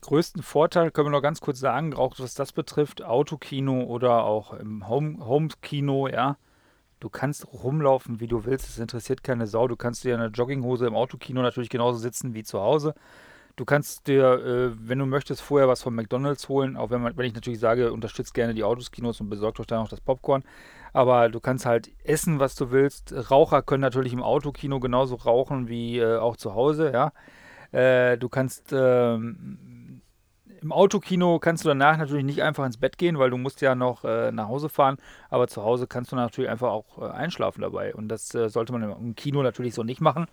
Größten 0.03 0.43
Vorteil 0.43 0.91
können 0.91 1.09
wir 1.09 1.13
noch 1.13 1.23
ganz 1.23 1.41
kurz 1.41 1.61
sagen, 1.61 1.93
auch 1.95 2.19
was 2.19 2.35
das 2.35 2.53
betrifft, 2.53 3.03
Autokino 3.03 3.83
oder 3.83 4.25
auch 4.25 4.55
im 4.55 4.89
Home- 4.89 5.25
Home-Kino, 5.25 6.09
ja. 6.09 6.37
Du 7.01 7.09
kannst 7.09 7.47
rumlaufen, 7.53 8.21
wie 8.21 8.27
du 8.27 8.45
willst, 8.45 8.69
es 8.69 8.79
interessiert 8.79 9.23
keine 9.25 9.47
Sau. 9.47 9.69
Du 9.69 9.77
kannst 9.77 10.05
dir 10.05 10.15
in 10.15 10.21
einer 10.21 10.31
Jogginghose 10.31 10.87
im 10.87 10.95
Autokino 10.95 11.41
natürlich 11.41 11.71
genauso 11.71 11.99
sitzen 11.99 12.35
wie 12.35 12.45
zu 12.45 12.61
Hause. 12.61 12.95
Du 13.56 13.64
kannst 13.64 14.06
dir, 14.06 14.24
äh, 14.24 14.70
wenn 14.89 14.98
du 14.98 15.06
möchtest, 15.06 15.43
vorher 15.43 15.68
was 15.68 15.82
von 15.82 15.94
McDonalds 15.94 16.48
holen, 16.48 16.77
auch 16.77 16.90
wenn, 16.90 17.02
man, 17.02 17.16
wenn 17.16 17.27
ich 17.27 17.35
natürlich 17.35 17.60
sage, 17.60 17.93
unterstützt 17.93 18.35
gerne 18.35 18.55
die 18.55 18.64
Autoskinos 18.64 19.20
und 19.20 19.28
besorgt 19.28 19.60
euch 19.60 19.66
dann 19.66 19.81
auch 19.81 19.89
das 19.89 20.01
Popcorn. 20.01 20.44
Aber 20.93 21.28
du 21.28 21.40
kannst 21.40 21.66
halt 21.66 21.90
essen, 22.05 22.40
was 22.40 22.55
du 22.55 22.70
willst. 22.70 23.14
Raucher 23.31 23.62
können 23.62 23.82
natürlich 23.82 24.12
im 24.12 24.22
Autokino 24.22 24.81
genauso 24.81 25.16
rauchen 25.16 25.68
wie 25.68 25.98
äh, 25.98 26.16
auch 26.18 26.36
zu 26.36 26.55
Hause, 26.55 26.93
ja. 26.93 27.12
Äh, 27.72 28.18
du 28.18 28.28
kannst 28.28 28.72
ähm, 28.72 30.02
im 30.62 30.72
Autokino 30.72 31.39
kannst 31.39 31.64
du 31.64 31.68
danach 31.68 31.97
natürlich 31.97 32.24
nicht 32.24 32.43
einfach 32.43 32.66
ins 32.66 32.77
Bett 32.77 32.98
gehen, 32.98 33.18
weil 33.18 33.31
du 33.31 33.39
musst 33.39 33.60
ja 33.60 33.74
noch 33.74 34.05
äh, 34.05 34.31
nach 34.31 34.48
Hause 34.48 34.68
fahren. 34.68 34.98
Aber 35.31 35.48
zu 35.48 35.62
Hause 35.62 35.86
kannst 35.86 36.12
du 36.12 36.16
natürlich 36.16 36.51
einfach 36.51 36.70
auch 36.70 36.98
äh, 36.98 37.10
einschlafen 37.10 37.62
dabei. 37.62 37.94
Und 37.94 38.09
das 38.09 38.35
äh, 38.35 38.48
sollte 38.48 38.72
man 38.72 38.82
im, 38.82 38.90
im 38.90 39.14
Kino 39.14 39.43
natürlich 39.43 39.74
so 39.74 39.82
nicht 39.82 40.01
machen. 40.01 40.27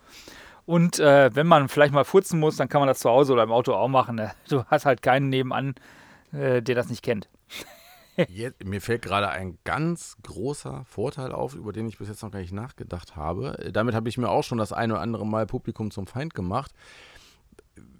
Und 0.68 0.98
äh, 0.98 1.34
wenn 1.34 1.46
man 1.46 1.70
vielleicht 1.70 1.94
mal 1.94 2.04
furzen 2.04 2.38
muss, 2.38 2.56
dann 2.56 2.68
kann 2.68 2.82
man 2.82 2.88
das 2.88 2.98
zu 2.98 3.08
Hause 3.08 3.32
oder 3.32 3.42
im 3.42 3.50
Auto 3.50 3.72
auch 3.72 3.88
machen. 3.88 4.16
ne? 4.16 4.32
Du 4.50 4.64
hast 4.64 4.84
halt 4.84 5.00
keinen 5.00 5.30
nebenan, 5.30 5.74
äh, 6.30 6.60
der 6.60 6.74
das 6.74 6.90
nicht 6.90 7.02
kennt. 7.02 7.30
Jetzt, 8.28 8.62
mir 8.62 8.82
fällt 8.82 9.00
gerade 9.00 9.30
ein 9.30 9.56
ganz 9.64 10.18
großer 10.22 10.84
Vorteil 10.84 11.32
auf, 11.32 11.54
über 11.54 11.72
den 11.72 11.88
ich 11.88 11.96
bis 11.96 12.08
jetzt 12.08 12.22
noch 12.22 12.32
gar 12.32 12.40
nicht 12.40 12.52
nachgedacht 12.52 13.16
habe. 13.16 13.58
Äh, 13.58 13.72
Damit 13.72 13.94
habe 13.94 14.10
ich 14.10 14.18
mir 14.18 14.28
auch 14.28 14.44
schon 14.44 14.58
das 14.58 14.74
eine 14.74 14.92
oder 14.92 15.02
andere 15.02 15.24
Mal 15.26 15.46
Publikum 15.46 15.90
zum 15.90 16.06
Feind 16.06 16.34
gemacht. 16.34 16.72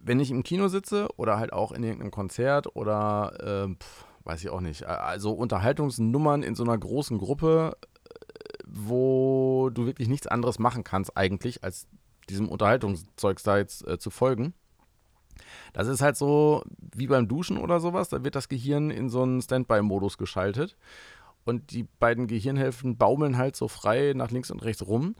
Wenn 0.02 0.20
ich 0.20 0.30
im 0.30 0.42
Kino 0.42 0.68
sitze 0.68 1.08
oder 1.16 1.38
halt 1.38 1.54
auch 1.54 1.72
in 1.72 1.82
irgendeinem 1.82 2.10
Konzert 2.10 2.76
oder 2.76 3.32
ähm, 3.42 3.78
pf, 3.80 4.04
weiß 4.24 4.42
ich 4.42 4.50
auch 4.50 4.60
nicht, 4.60 4.82
äh, 4.82 4.86
also 4.86 5.32
Unterhaltungsnummern 5.32 6.42
in 6.42 6.54
so 6.54 6.64
einer 6.64 6.76
großen 6.76 7.16
Gruppe, 7.16 7.78
äh, 7.80 8.64
wo 8.66 9.70
du 9.70 9.86
wirklich 9.86 10.08
nichts 10.08 10.26
anderes 10.26 10.58
machen 10.58 10.84
kannst 10.84 11.16
eigentlich, 11.16 11.64
als 11.64 11.86
diesem 12.30 12.48
Unterhaltungszeugs 12.48 13.42
da 13.42 13.58
jetzt 13.58 13.86
äh, 13.86 13.98
zu 13.98 14.10
folgen. 14.10 14.54
Das 15.72 15.86
ist 15.86 16.00
halt 16.00 16.16
so 16.16 16.64
wie 16.78 17.06
beim 17.06 17.28
Duschen 17.28 17.58
oder 17.58 17.80
sowas, 17.80 18.08
da 18.08 18.24
wird 18.24 18.34
das 18.34 18.48
Gehirn 18.48 18.90
in 18.90 19.08
so 19.08 19.22
einen 19.22 19.40
Standby-Modus 19.40 20.18
geschaltet 20.18 20.76
und 21.44 21.70
die 21.72 21.84
beiden 21.84 22.26
Gehirnhälften 22.26 22.96
baumeln 22.96 23.36
halt 23.36 23.56
so 23.56 23.68
frei 23.68 24.12
nach 24.14 24.30
links 24.30 24.50
und 24.50 24.62
rechts 24.62 24.86
rum. 24.86 25.14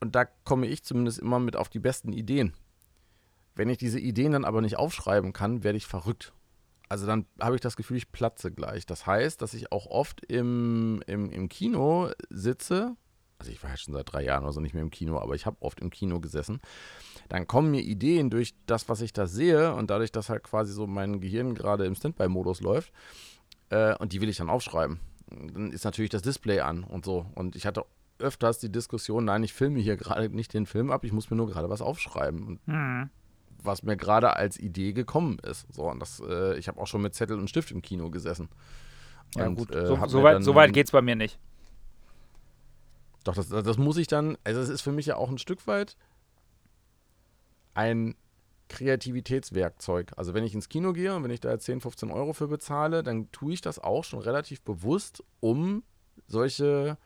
Und 0.00 0.14
da 0.14 0.24
komme 0.24 0.66
ich 0.66 0.82
zumindest 0.82 1.18
immer 1.18 1.38
mit 1.38 1.56
auf 1.56 1.68
die 1.68 1.78
besten 1.78 2.12
Ideen. 2.12 2.54
Wenn 3.54 3.68
ich 3.68 3.78
diese 3.78 4.00
Ideen 4.00 4.32
dann 4.32 4.44
aber 4.44 4.60
nicht 4.60 4.76
aufschreiben 4.76 5.32
kann, 5.32 5.62
werde 5.62 5.78
ich 5.78 5.86
verrückt. 5.86 6.32
Also 6.88 7.06
dann 7.06 7.26
habe 7.40 7.54
ich 7.54 7.60
das 7.60 7.76
Gefühl, 7.76 7.96
ich 7.96 8.10
platze 8.10 8.50
gleich. 8.50 8.84
Das 8.84 9.06
heißt, 9.06 9.40
dass 9.40 9.54
ich 9.54 9.70
auch 9.70 9.86
oft 9.86 10.24
im, 10.24 11.02
im, 11.06 11.30
im 11.30 11.48
Kino 11.48 12.10
sitze. 12.30 12.96
Also 13.40 13.52
ich 13.52 13.62
war 13.62 13.70
ja 13.70 13.76
schon 13.78 13.94
seit 13.94 14.12
drei 14.12 14.22
Jahren 14.22 14.42
oder 14.42 14.52
so 14.52 14.60
nicht 14.60 14.74
mehr 14.74 14.82
im 14.82 14.90
Kino, 14.90 15.18
aber 15.18 15.34
ich 15.34 15.46
habe 15.46 15.56
oft 15.60 15.80
im 15.80 15.88
Kino 15.90 16.20
gesessen. 16.20 16.60
Dann 17.30 17.46
kommen 17.46 17.70
mir 17.70 17.80
Ideen 17.80 18.28
durch 18.28 18.54
das, 18.66 18.88
was 18.90 19.00
ich 19.00 19.14
da 19.14 19.26
sehe 19.26 19.72
und 19.74 19.88
dadurch, 19.88 20.12
dass 20.12 20.28
halt 20.28 20.42
quasi 20.44 20.74
so 20.74 20.86
mein 20.86 21.20
Gehirn 21.22 21.54
gerade 21.54 21.86
im 21.86 21.94
Standby-Modus 21.94 22.60
läuft. 22.60 22.92
Äh, 23.70 23.96
und 23.96 24.12
die 24.12 24.20
will 24.20 24.28
ich 24.28 24.36
dann 24.36 24.50
aufschreiben. 24.50 25.00
Dann 25.30 25.72
ist 25.72 25.84
natürlich 25.84 26.10
das 26.10 26.20
Display 26.20 26.60
an 26.60 26.84
und 26.84 27.06
so. 27.06 27.24
Und 27.34 27.56
ich 27.56 27.64
hatte 27.64 27.86
öfters 28.18 28.58
die 28.58 28.70
Diskussion, 28.70 29.24
nein, 29.24 29.42
ich 29.42 29.54
filme 29.54 29.80
hier 29.80 29.96
gerade 29.96 30.28
nicht 30.28 30.52
den 30.52 30.66
Film 30.66 30.90
ab, 30.90 31.04
ich 31.04 31.12
muss 31.12 31.30
mir 31.30 31.36
nur 31.38 31.46
gerade 31.48 31.70
was 31.70 31.80
aufschreiben. 31.80 32.46
Und 32.46 32.60
Hm. 32.66 33.08
was 33.62 33.82
mir 33.82 33.96
gerade 33.96 34.36
als 34.36 34.58
Idee 34.58 34.92
gekommen 34.92 35.38
ist. 35.38 35.66
So, 35.72 35.84
und 35.84 36.00
das, 36.00 36.20
äh, 36.28 36.58
ich 36.58 36.68
habe 36.68 36.78
auch 36.78 36.86
schon 36.86 37.00
mit 37.00 37.14
Zettel 37.14 37.38
und 37.38 37.48
Stift 37.48 37.70
im 37.70 37.80
Kino 37.80 38.10
gesessen. 38.10 38.50
Ja, 39.34 39.46
Und, 39.46 39.54
gut. 39.54 39.74
äh, 39.74 39.86
so, 39.86 39.98
so, 40.06 40.22
weit, 40.22 40.42
so 40.42 40.54
weit 40.54 40.74
geht 40.74 40.86
es 40.86 40.92
bei 40.92 41.00
mir 41.00 41.16
nicht. 41.16 41.38
Doch, 43.24 43.34
das, 43.34 43.48
das 43.48 43.78
muss 43.78 43.96
ich 43.96 44.06
dann, 44.06 44.38
also 44.44 44.60
es 44.60 44.68
ist 44.68 44.80
für 44.80 44.92
mich 44.92 45.06
ja 45.06 45.16
auch 45.16 45.28
ein 45.28 45.38
Stück 45.38 45.66
weit 45.66 45.96
ein 47.74 48.14
Kreativitätswerkzeug. 48.68 50.12
Also 50.16 50.32
wenn 50.34 50.44
ich 50.44 50.54
ins 50.54 50.68
Kino 50.68 50.92
gehe 50.92 51.14
und 51.14 51.24
wenn 51.24 51.30
ich 51.30 51.40
da 51.40 51.58
10, 51.58 51.80
15 51.80 52.10
Euro 52.10 52.32
für 52.32 52.48
bezahle, 52.48 53.02
dann 53.02 53.30
tue 53.32 53.52
ich 53.52 53.60
das 53.60 53.78
auch 53.78 54.04
schon 54.04 54.20
relativ 54.20 54.62
bewusst, 54.62 55.24
um 55.40 55.82
solche 56.26 56.96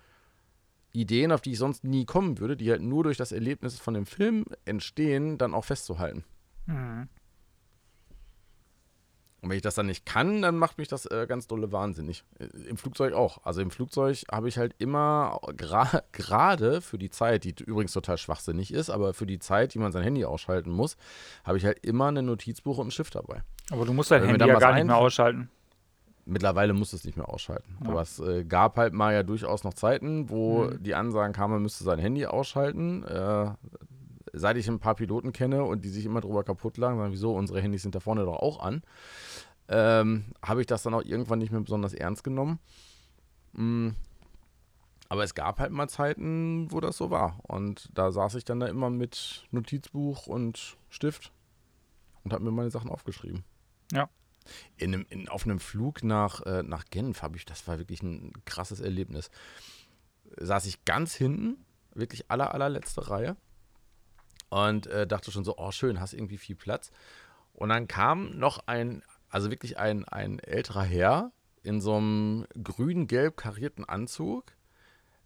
Ideen, 0.93 1.33
auf 1.33 1.41
die 1.41 1.53
ich 1.53 1.59
sonst 1.59 1.83
nie 1.83 2.05
kommen 2.05 2.39
würde, 2.39 2.57
die 2.57 2.71
halt 2.71 2.83
nur 2.83 3.03
durch 3.03 3.17
das 3.17 3.33
Erlebnis 3.33 3.79
von 3.79 3.95
dem 3.95 4.07
Film 4.07 4.45
entstehen, 4.65 5.39
dann 5.39 5.55
auch 5.55 5.65
festzuhalten. 5.65 6.25
Mhm. 6.67 7.09
Und 9.45 9.51
wenn 9.51 9.57
ich 9.57 9.63
das 9.63 9.75
dann 9.75 9.85
nicht 9.85 10.07
kann, 10.07 10.41
dann 10.41 10.57
macht 10.57 10.79
mich 10.79 10.89
das 10.89 11.05
äh, 11.05 11.27
ganz 11.29 11.47
dolle 11.47 11.71
wahnsinnig. 11.71 12.25
Äh, 12.39 12.47
Im 12.67 12.79
Flugzeug 12.79 13.13
auch. 13.13 13.45
Also 13.45 13.61
im 13.61 13.71
Flugzeug 13.71 14.25
habe 14.33 14.49
ich 14.49 14.57
halt 14.57 14.75
immer, 14.79 15.39
gerade 15.59 16.03
gra 16.13 16.81
für 16.81 16.97
die 16.97 17.11
Zeit, 17.11 17.45
die 17.45 17.55
übrigens 17.63 17.93
total 17.93 18.17
schwachsinnig 18.17 18.73
ist, 18.73 18.89
aber 18.89 19.13
für 19.13 19.27
die 19.27 19.39
Zeit, 19.39 19.75
die 19.75 19.79
man 19.79 19.93
sein 19.93 20.03
Handy 20.03 20.25
ausschalten 20.25 20.71
muss, 20.71 20.97
habe 21.45 21.59
ich 21.59 21.67
halt 21.67 21.85
immer 21.85 22.11
ein 22.11 22.25
Notizbuch 22.25 22.79
und 22.79 22.89
ein 22.89 22.91
Stift 22.91 23.17
dabei. 23.17 23.43
Aber 23.71 23.85
du 23.85 23.93
musst 23.93 24.11
dein 24.11 24.25
Handy 24.25 24.47
ja 24.47 24.59
gar 24.59 24.73
nicht 24.73 24.87
mehr 24.87 24.97
ausschalten. 24.97 25.51
Mittlerweile 26.25 26.73
muss 26.73 26.95
es 26.95 27.05
nicht 27.05 27.19
mehr 27.19 27.29
ausschalten. 27.29 27.77
Ja. 27.83 27.91
Aber 27.91 28.01
es 28.01 28.19
äh, 28.21 28.45
gab 28.45 28.79
halt 28.79 28.95
mal 28.95 29.13
ja 29.13 29.23
durchaus 29.23 29.63
noch 29.63 29.75
Zeiten, 29.75 30.31
wo 30.31 30.65
mhm. 30.65 30.83
die 30.83 30.95
Ansagen 30.95 31.35
kamen, 31.35 31.53
man 31.53 31.63
müsste 31.63 31.85
sein 31.85 31.99
Handy 31.99 32.25
ausschalten. 32.25 33.05
Äh, 33.05 33.51
seit 34.35 34.57
ich 34.57 34.69
ein 34.69 34.81
paar 34.81 34.95
Piloten 34.95 35.33
kenne 35.33 35.65
und 35.65 35.85
die 35.85 35.89
sich 35.89 36.05
immer 36.05 36.21
drüber 36.21 36.45
kaputt 36.45 36.77
lagen, 36.77 36.99
sagen, 36.99 37.13
wieso, 37.13 37.35
unsere 37.35 37.61
Handys 37.61 37.83
sind 37.83 37.95
da 37.95 38.01
vorne 38.01 38.25
doch 38.25 38.37
auch 38.37 38.61
an, 38.61 38.83
ähm, 39.69 40.33
habe 40.43 40.61
ich 40.61 40.67
das 40.67 40.83
dann 40.83 40.95
auch 40.95 41.03
irgendwann 41.03 41.39
nicht 41.39 41.53
mehr 41.53 41.61
besonders 41.61 41.95
ernst 41.95 42.25
genommen. 42.25 42.59
Mhm. 43.53 43.95
Aber 45.09 45.23
es 45.23 45.35
gab 45.35 45.61
halt 45.61 45.71
mal 45.71 45.89
Zeiten, 45.89 46.71
wo 46.73 46.81
das 46.81 46.97
so 46.97 47.11
war. 47.11 47.39
Und 47.43 47.89
da 47.95 48.11
saß 48.11 48.35
ich 48.35 48.45
dann 48.45 48.61
da 48.61 48.67
immer 48.67 48.91
mit 48.91 49.47
Notizbuch 49.51 50.27
und 50.27 50.77
Stift 50.89 51.33
und 52.25 52.33
habe 52.33 52.43
mir 52.43 52.51
meine 52.51 52.71
Sachen 52.71 52.91
aufgeschrieben. 52.91 53.45
Ja. 53.93 54.09
In 54.77 54.93
einem, 54.93 55.07
in, 55.09 55.29
auf 55.29 55.45
einem 55.45 55.61
Flug 55.61 56.03
nach, 56.03 56.41
äh, 56.43 56.63
nach 56.63 56.85
Genf 56.87 57.23
habe 57.23 57.37
ich, 57.37 57.45
das 57.45 57.67
war 57.69 57.79
wirklich 57.79 58.03
ein 58.03 58.33
krasses 58.45 58.81
Erlebnis. 58.81 59.31
Saß 60.37 60.67
ich 60.67 60.85
ganz 60.85 61.15
hinten, 61.15 61.65
wirklich 61.95 62.31
aller, 62.31 62.53
allerletzte 62.53 63.09
Reihe 63.09 63.37
und 64.51 64.87
äh, 64.89 65.07
dachte 65.07 65.31
schon 65.31 65.45
so, 65.45 65.57
oh 65.59 65.71
schön, 65.71 66.01
hast 66.01 66.13
irgendwie 66.13 66.39
viel 66.39 66.57
Platz. 66.57 66.91
Und 67.53 67.69
dann 67.69 67.87
kam 67.87 68.37
noch 68.37 68.67
ein, 68.67 69.03
also 69.35 69.51
wirklich 69.51 69.79
ein, 69.79 70.05
ein 70.05 70.39
älterer 70.39 70.85
Herr 70.85 71.33
in 71.65 71.81
so 71.81 71.97
einem 71.97 72.47
grün-gelb 72.63 73.37
karierten 73.37 73.85
Anzug. 73.85 74.53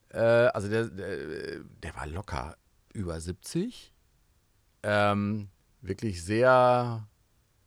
Äh, 0.08 0.18
also 0.18 0.70
der, 0.70 0.86
der, 0.86 1.60
der, 1.82 1.94
war 1.94 2.06
locker 2.06 2.56
über 2.94 3.20
70. 3.20 3.92
Ähm, 4.82 5.50
wirklich 5.82 6.24
sehr, 6.24 7.06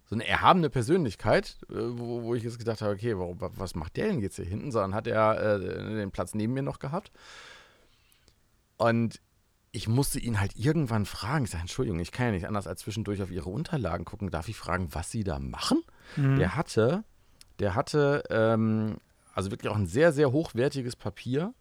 so 0.06 0.16
eine 0.16 0.26
erhabene 0.26 0.72
Persönlichkeit, 0.72 1.58
äh, 1.70 1.76
wo, 1.76 2.24
wo, 2.24 2.34
ich 2.34 2.42
jetzt 2.42 2.58
gedacht 2.58 2.82
habe, 2.82 2.94
okay, 2.94 3.16
warum, 3.20 3.38
was 3.40 3.76
macht 3.76 3.96
der 3.98 4.08
denn 4.08 4.20
jetzt 4.20 4.38
hier 4.38 4.46
hinten? 4.46 4.72
Sondern 4.72 4.96
hat 4.96 5.06
er 5.06 5.40
äh, 5.40 5.60
den 5.60 6.10
Platz 6.10 6.34
neben 6.34 6.54
mir 6.54 6.64
noch 6.64 6.80
gehabt. 6.80 7.12
Und 8.78 9.22
ich 9.72 9.88
musste 9.88 10.20
ihn 10.20 10.40
halt 10.40 10.56
irgendwann 10.56 11.06
fragen. 11.06 11.46
Ich 11.46 11.52
sage, 11.52 11.62
Entschuldigung, 11.62 12.00
ich 12.00 12.12
kann 12.12 12.26
ja 12.26 12.32
nicht 12.32 12.48
anders 12.48 12.66
als 12.66 12.82
zwischendurch 12.82 13.22
auf 13.22 13.30
Ihre 13.30 13.52
Unterlagen 13.52 14.06
gucken. 14.06 14.32
Darf 14.32 14.50
ich 14.50 14.58
fragen, 14.58 14.88
was 14.92 15.12
Sie 15.12 15.24
da 15.24 15.38
machen? 15.38 15.84
Mhm. 16.16 16.38
Der 16.38 16.56
hatte, 16.56 17.04
der 17.60 17.76
hatte 17.76 18.24
ähm, 18.30 18.98
also 19.34 19.52
wirklich 19.52 19.72
auch 19.72 19.78
ein 19.78 19.88
sehr, 19.88 20.12
sehr 20.12 20.32
hochwertiges 20.32 20.96
Papier 20.96 21.54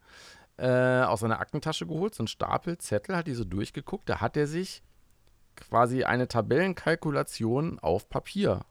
äh, 0.57 1.01
aus 1.01 1.21
seiner 1.21 1.39
Aktentasche 1.39 1.87
geholt, 1.87 2.15
so 2.15 2.23
ein 2.23 2.27
Stapel 2.27 2.77
Zettel, 2.77 3.15
hat 3.15 3.27
die 3.27 3.33
so 3.33 3.45
durchgeguckt. 3.45 4.09
Da 4.09 4.21
hat 4.21 4.37
er 4.37 4.47
sich 4.47 4.83
quasi 5.55 6.03
eine 6.03 6.27
Tabellenkalkulation 6.27 7.79
auf 7.79 8.09
Papier 8.09 8.61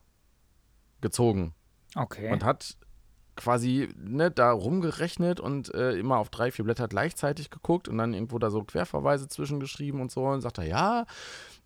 gezogen. 1.01 1.53
Okay. 1.95 2.31
Und 2.31 2.43
hat 2.43 2.77
quasi 3.35 3.89
ne, 3.97 4.29
da 4.29 4.51
rumgerechnet 4.51 5.39
und 5.39 5.73
äh, 5.73 5.93
immer 5.93 6.17
auf 6.17 6.29
drei, 6.29 6.51
vier 6.51 6.65
Blätter 6.65 6.87
gleichzeitig 6.87 7.49
geguckt 7.49 7.87
und 7.87 7.97
dann 7.97 8.13
irgendwo 8.13 8.39
da 8.39 8.49
so 8.49 8.63
Querverweise 8.63 9.27
zwischengeschrieben 9.27 9.99
und 10.01 10.11
so 10.11 10.25
und 10.25 10.41
sagt 10.41 10.57
er, 10.59 10.65
ja, 10.65 11.05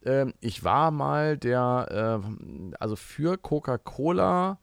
äh, 0.05 0.31
ich 0.39 0.63
war 0.63 0.91
mal 0.91 1.37
der, 1.37 2.21
äh, 2.23 2.75
also 2.79 2.95
für 2.95 3.37
Coca-Cola 3.37 4.59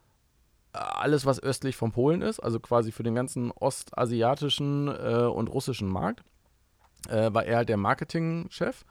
äh, 0.73 0.79
alles, 0.79 1.27
was 1.27 1.43
östlich 1.43 1.77
von 1.77 1.93
Polen 1.93 2.23
ist, 2.23 2.41
also 2.41 2.61
quasi 2.61 2.93
für 2.93 3.03
den 3.03 3.15
ganzen 3.15 3.51
ostasiatischen 3.51 4.89
äh, 4.89 5.27
und 5.27 5.49
russischen 5.49 5.89
Markt, 5.89 6.23
äh, 7.09 7.33
war 7.33 7.45
er 7.45 7.59
halt 7.59 7.69
der 7.69 7.77
Marketingchef. 7.77 8.85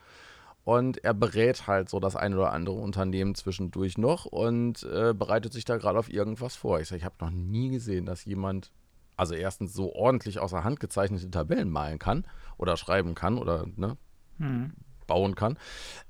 Und 0.64 1.04
er 1.04 1.16
berät 1.16 1.66
halt 1.66 1.90
so 1.90 2.00
das 2.00 2.16
ein 2.16 2.36
oder 2.36 2.54
andere 2.54 2.76
Unternehmen 2.76 3.34
zwischendurch 3.34 3.98
noch 3.98 4.26
und 4.26 4.84
äh, 4.84 5.12
bereitet 5.12 5.54
sich 5.54 5.66
da 5.66 5.78
gerade 5.78 5.98
auf 5.98 6.08
irgendwas 6.08 6.56
vor. 6.56 6.80
Ich 6.80 6.88
sage, 6.88 7.00
ich 7.00 7.06
habe 7.06 7.16
noch 7.20 7.32
nie 7.32 7.70
gesehen, 7.70 8.06
dass 8.06 8.26
jemand, 8.26 8.72
also 9.18 9.34
erstens 9.34 9.74
so 9.74 9.92
ordentlich 9.96 10.38
außer 10.38 10.64
Hand 10.64 10.80
gezeichnete 10.80 11.32
Tabellen 11.32 11.72
malen 11.72 11.98
kann 11.98 12.26
oder 12.60 12.78
schreiben 12.78 13.16
kann 13.16 13.40
oder 13.40 13.66
ne, 13.76 13.98
hm. 14.38 14.74
Bauen 15.12 15.36
kann, 15.36 15.58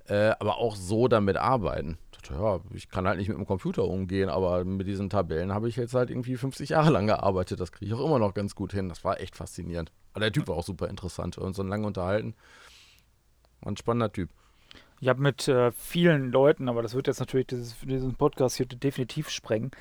äh, 0.08 0.34
aber 0.40 0.58
auch 0.58 0.76
so 0.76 1.08
damit 1.08 1.38
arbeiten. 1.38 1.98
Ja, 2.30 2.60
ich 2.74 2.90
kann 2.90 3.08
halt 3.08 3.18
nicht 3.18 3.30
mit 3.30 3.38
dem 3.38 3.48
Computer 3.48 3.84
umgehen, 3.86 4.30
aber 4.30 4.64
mit 4.64 4.86
diesen 4.86 5.10
Tabellen 5.10 5.52
habe 5.52 5.68
ich 5.68 5.76
jetzt 5.76 5.96
halt 5.96 6.12
irgendwie 6.12 6.38
50 6.38 6.70
Jahre 6.70 6.92
lang 6.92 7.08
gearbeitet. 7.08 7.60
Das 7.60 7.72
kriege 7.72 7.92
ich 7.92 8.00
auch 8.00 8.06
immer 8.06 8.20
noch 8.20 8.36
ganz 8.36 8.54
gut 8.54 8.74
hin. 8.74 8.90
Das 8.90 9.04
war 9.04 9.20
echt 9.20 9.36
faszinierend. 9.36 9.92
Aber 10.14 10.22
der 10.22 10.32
Typ 10.32 10.48
war 10.48 10.56
auch 10.56 10.64
super 10.64 10.88
interessant 10.88 11.40
und 11.40 11.56
so 11.56 11.64
lange 11.64 11.88
unterhalten. 11.88 12.36
War 13.62 13.72
ein 13.72 13.78
spannender 13.78 14.14
Typ. 14.14 14.30
Ich 15.02 15.08
habe 15.08 15.20
mit 15.20 15.48
äh, 15.48 15.72
vielen 15.72 16.32
Leuten, 16.32 16.70
aber 16.70 16.84
das 16.84 16.94
wird 16.94 17.08
jetzt 17.08 17.20
natürlich 17.20 17.48
dieses, 17.48 17.76
diesen 17.80 18.14
Podcast 18.14 18.58
hier 18.58 18.68
definitiv 18.68 19.32
sprengen, 19.32 19.72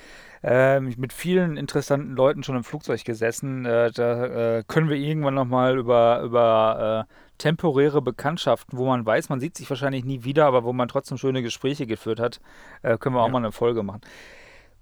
äh, 0.42 0.80
mit 0.80 1.12
vielen 1.12 1.59
interessanten 1.59 2.16
Leuten 2.16 2.42
schon 2.42 2.56
im 2.56 2.64
Flugzeug 2.64 3.05
gesessen. 3.05 3.66
Äh, 3.66 3.92
da 3.92 4.59
äh, 4.59 4.64
können 4.66 4.88
wir 4.88 4.97
irgendwann 4.97 5.34
nochmal 5.34 5.76
über, 5.76 6.22
über 6.22 7.06
äh, 7.06 7.12
temporäre 7.41 8.03
Bekanntschaften, 8.03 8.79
wo 8.79 8.87
man 8.87 9.05
weiß, 9.05 9.31
man 9.31 9.41
sieht 9.41 9.57
sich 9.57 9.69
wahrscheinlich 9.69 10.05
nie 10.05 10.23
wieder, 10.25 10.47
aber 10.47 10.62
wo 10.62 10.73
man 10.73 10.89
trotzdem 10.89 11.19
schöne 11.19 11.43
Gespräche 11.43 11.87
geführt 11.87 12.21
hat, 12.21 12.41
äh, 12.83 12.99
können 12.99 13.17
wir 13.17 13.23
auch 13.23 13.27
ja. 13.27 13.33
mal 13.33 13.39
eine 13.39 13.53
Folge 13.53 13.83
machen. 13.83 14.03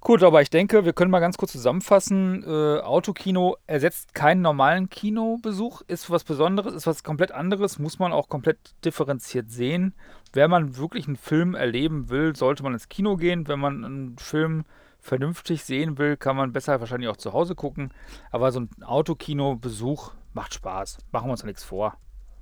Gut, 0.01 0.23
aber 0.23 0.43
ich 0.43 0.51
denke, 0.51 0.85
wir 0.85 0.93
können 0.93 1.11
mal 1.11 1.19
ganz 1.19 1.37
kurz 1.37 1.53
zusammenfassen. 1.53 2.45
Äh, 2.47 2.81
Autokino 2.81 3.57
ersetzt 3.67 4.15
keinen 4.15 4.43
normalen 4.43 4.89
Kinobesuch, 4.91 5.83
ist 5.89 6.09
was 6.09 6.23
Besonderes, 6.23 6.73
ist 6.73 6.87
was 6.87 7.03
komplett 7.03 7.33
anderes, 7.33 7.79
muss 7.79 7.99
man 7.99 8.13
auch 8.13 8.29
komplett 8.29 8.59
differenziert 8.85 9.51
sehen. 9.51 9.95
Wenn 10.33 10.51
man 10.51 10.77
wirklich 10.77 11.07
einen 11.07 11.17
Film 11.17 11.55
erleben 11.55 12.11
will, 12.11 12.37
sollte 12.37 12.63
man 12.63 12.75
ins 12.75 12.89
Kino 12.89 13.17
gehen. 13.17 13.49
Wenn 13.49 13.59
man 13.59 13.85
einen 13.85 14.19
Film 14.19 14.65
vernünftig 15.01 15.65
sehen 15.65 15.99
will, 15.99 16.17
kann 16.17 16.37
man 16.37 16.53
besser 16.53 16.79
wahrscheinlich 16.81 17.09
auch 17.09 17.17
zu 17.17 17.33
Hause 17.33 17.55
gucken. 17.55 17.93
Aber 18.31 18.53
so 18.53 18.61
ein 18.61 18.71
Autokino-Besuch 18.83 20.13
macht 20.33 20.55
Spaß. 20.55 20.99
Machen 21.11 21.29
wir 21.29 21.33
uns 21.33 21.45
nichts 21.45 21.65
vor. 21.65 21.97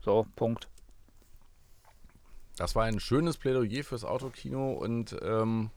So, 0.07 0.25
Punkt. 0.37 0.69
Das 2.57 2.77
war 2.77 2.85
ein 2.85 3.01
schönes 3.01 3.37
Plädoyer 3.39 3.83
fürs 3.83 4.05
Autokino 4.05 4.71
und 4.71 5.17
ähm, 5.21 5.71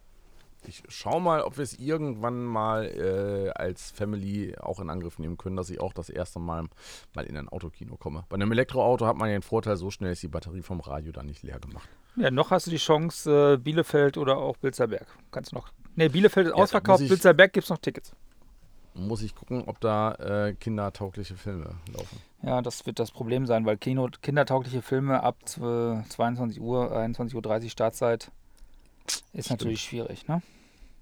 ich 0.68 0.84
schau 0.88 1.19
mal, 1.19 1.41
ob 1.41 1.57
wir 1.57 1.64
es 1.64 1.80
irgendwann 1.80 2.43
mal 2.43 2.85
äh, 2.85 3.49
als 3.60 3.89
Family 3.89 4.56
auch 4.60 4.80
in 4.80 4.91
Angriff 4.91 5.18
nehmen 5.18 5.39
können, 5.39 5.56
dass 5.56 5.72
ich 5.72 5.81
auch 5.81 5.93
das 5.93 6.11
erste 6.11 6.38
Mal 6.38 6.65
mal 7.15 7.26
in 7.26 7.38
ein 7.38 7.49
Autokino 7.49 7.97
komme. 7.97 8.26
Bei 8.30 8.35
einem 8.35 8.51
Elektroauto 8.51 9.07
hat 9.07 9.18
man 9.18 9.30
ja 9.30 9.35
den 9.35 9.41
Vorteil, 9.41 9.77
so 9.77 9.89
schnell 9.89 10.11
ist 10.11 10.22
die 10.22 10.27
Batterie 10.27 10.61
vom 10.61 10.80
Radio 10.80 11.11
dann 11.11 11.26
nicht 11.26 11.41
leer 11.41 11.60
gemacht. 11.60 11.89
Ja, 12.15 12.30
noch 12.30 12.51
hast 12.51 12.68
du 12.68 12.72
die 12.72 12.77
Chance, 12.77 13.53
äh, 13.56 13.57
Bielefeld 13.57 14.15
oder 14.15 14.38
auch 14.38 14.57
Bilzerberg. 14.57 15.07
Kannst 15.31 15.53
du 15.53 15.56
noch. 15.56 15.69
Ne, 15.95 16.07
Bielefeld 16.07 16.45
ist 16.45 16.53
ja, 16.56 16.61
ausverkauft, 16.61 17.01
ich, 17.01 17.10
Bilzerberg 17.10 17.51
gibt 17.51 17.64
es 17.64 17.72
noch 17.72 17.80
Tickets. 17.80 18.14
Muss 18.93 19.23
ich 19.23 19.34
gucken, 19.34 19.64
ob 19.65 19.80
da 19.80 20.14
äh, 20.14 20.53
kindertaugliche 20.53 21.35
Filme 21.35 21.72
laufen. 21.91 22.28
Ja, 22.41 22.61
das 22.61 22.86
wird 22.86 22.99
das 22.99 23.11
Problem 23.11 23.45
sein, 23.45 23.66
weil 23.66 23.78
Kino, 23.78 24.10
kindertaugliche 24.22 24.82
Filme 24.82 25.22
ab 25.24 25.38
22 25.48 26.61
Uhr, 26.61 26.95
21.30 26.95 27.64
Uhr 27.64 27.70
Startzeit 27.70 28.32
ist 29.34 29.45
Stimmt. 29.45 29.49
natürlich 29.61 29.82
schwierig, 29.82 30.28
ne? 30.28 30.41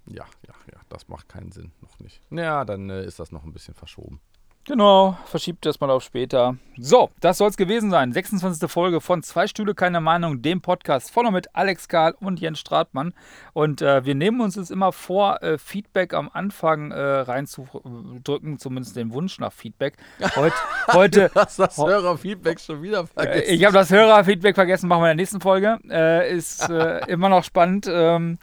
Ja, 0.07 0.25
ja, 0.47 0.53
ja, 0.71 0.79
das 0.89 1.07
macht 1.09 1.27
keinen 1.29 1.51
Sinn, 1.51 1.71
noch 1.81 1.99
nicht. 1.99 2.21
Ja, 2.31 2.65
dann 2.65 2.89
äh, 2.89 3.03
ist 3.03 3.19
das 3.19 3.31
noch 3.31 3.43
ein 3.43 3.51
bisschen 3.51 3.73
verschoben. 3.73 4.21
Genau, 4.67 5.17
verschiebt 5.23 5.65
das 5.65 5.79
mal 5.79 5.89
auf 5.89 6.03
später. 6.03 6.57
So, 6.77 7.09
das 7.21 7.37
soll 7.37 7.47
es 7.47 7.55
gewesen 7.55 7.89
sein. 7.89 8.11
26. 8.11 8.69
Folge 8.69 8.99
von 8.99 9.23
Zwei 9.23 9.47
Stühle, 9.47 9.73
keine 9.73 10.01
Meinung, 10.01 10.41
dem 10.41 10.59
Podcast. 10.59 11.09
Vorne 11.09 11.31
mit 11.31 11.55
Alex 11.55 11.87
Karl 11.87 12.15
und 12.19 12.41
Jens 12.41 12.59
Stratmann. 12.59 13.13
Und 13.53 13.81
äh, 13.81 14.03
wir 14.03 14.13
nehmen 14.13 14.41
uns 14.41 14.57
jetzt 14.57 14.69
immer 14.69 14.91
vor, 14.91 15.41
äh, 15.41 15.57
Feedback 15.57 16.13
am 16.13 16.29
Anfang 16.33 16.91
äh, 16.91 16.99
reinzudrücken, 16.99 18.59
zumindest 18.59 18.97
den 18.97 19.13
Wunsch 19.13 19.39
nach 19.39 19.53
Feedback. 19.53 19.95
Heut, 20.35 20.51
heute. 20.89 21.29
du 21.33 21.39
hast 21.39 21.59
das 21.59 21.77
Hörerfeedback 21.77 22.59
schon 22.59 22.81
wieder 22.81 22.99
äh, 22.99 23.07
vergessen. 23.07 23.53
ich 23.53 23.63
habe 23.63 23.73
das 23.73 23.89
Hörerfeedback 23.89 24.55
vergessen, 24.55 24.89
machen 24.89 25.03
wir 25.03 25.11
in 25.11 25.17
der 25.17 25.23
nächsten 25.23 25.39
Folge. 25.39 25.79
Äh, 25.89 26.35
ist 26.35 26.69
äh, 26.69 27.05
immer 27.07 27.29
noch 27.29 27.45
spannend. 27.45 27.87
Ähm, 27.89 28.37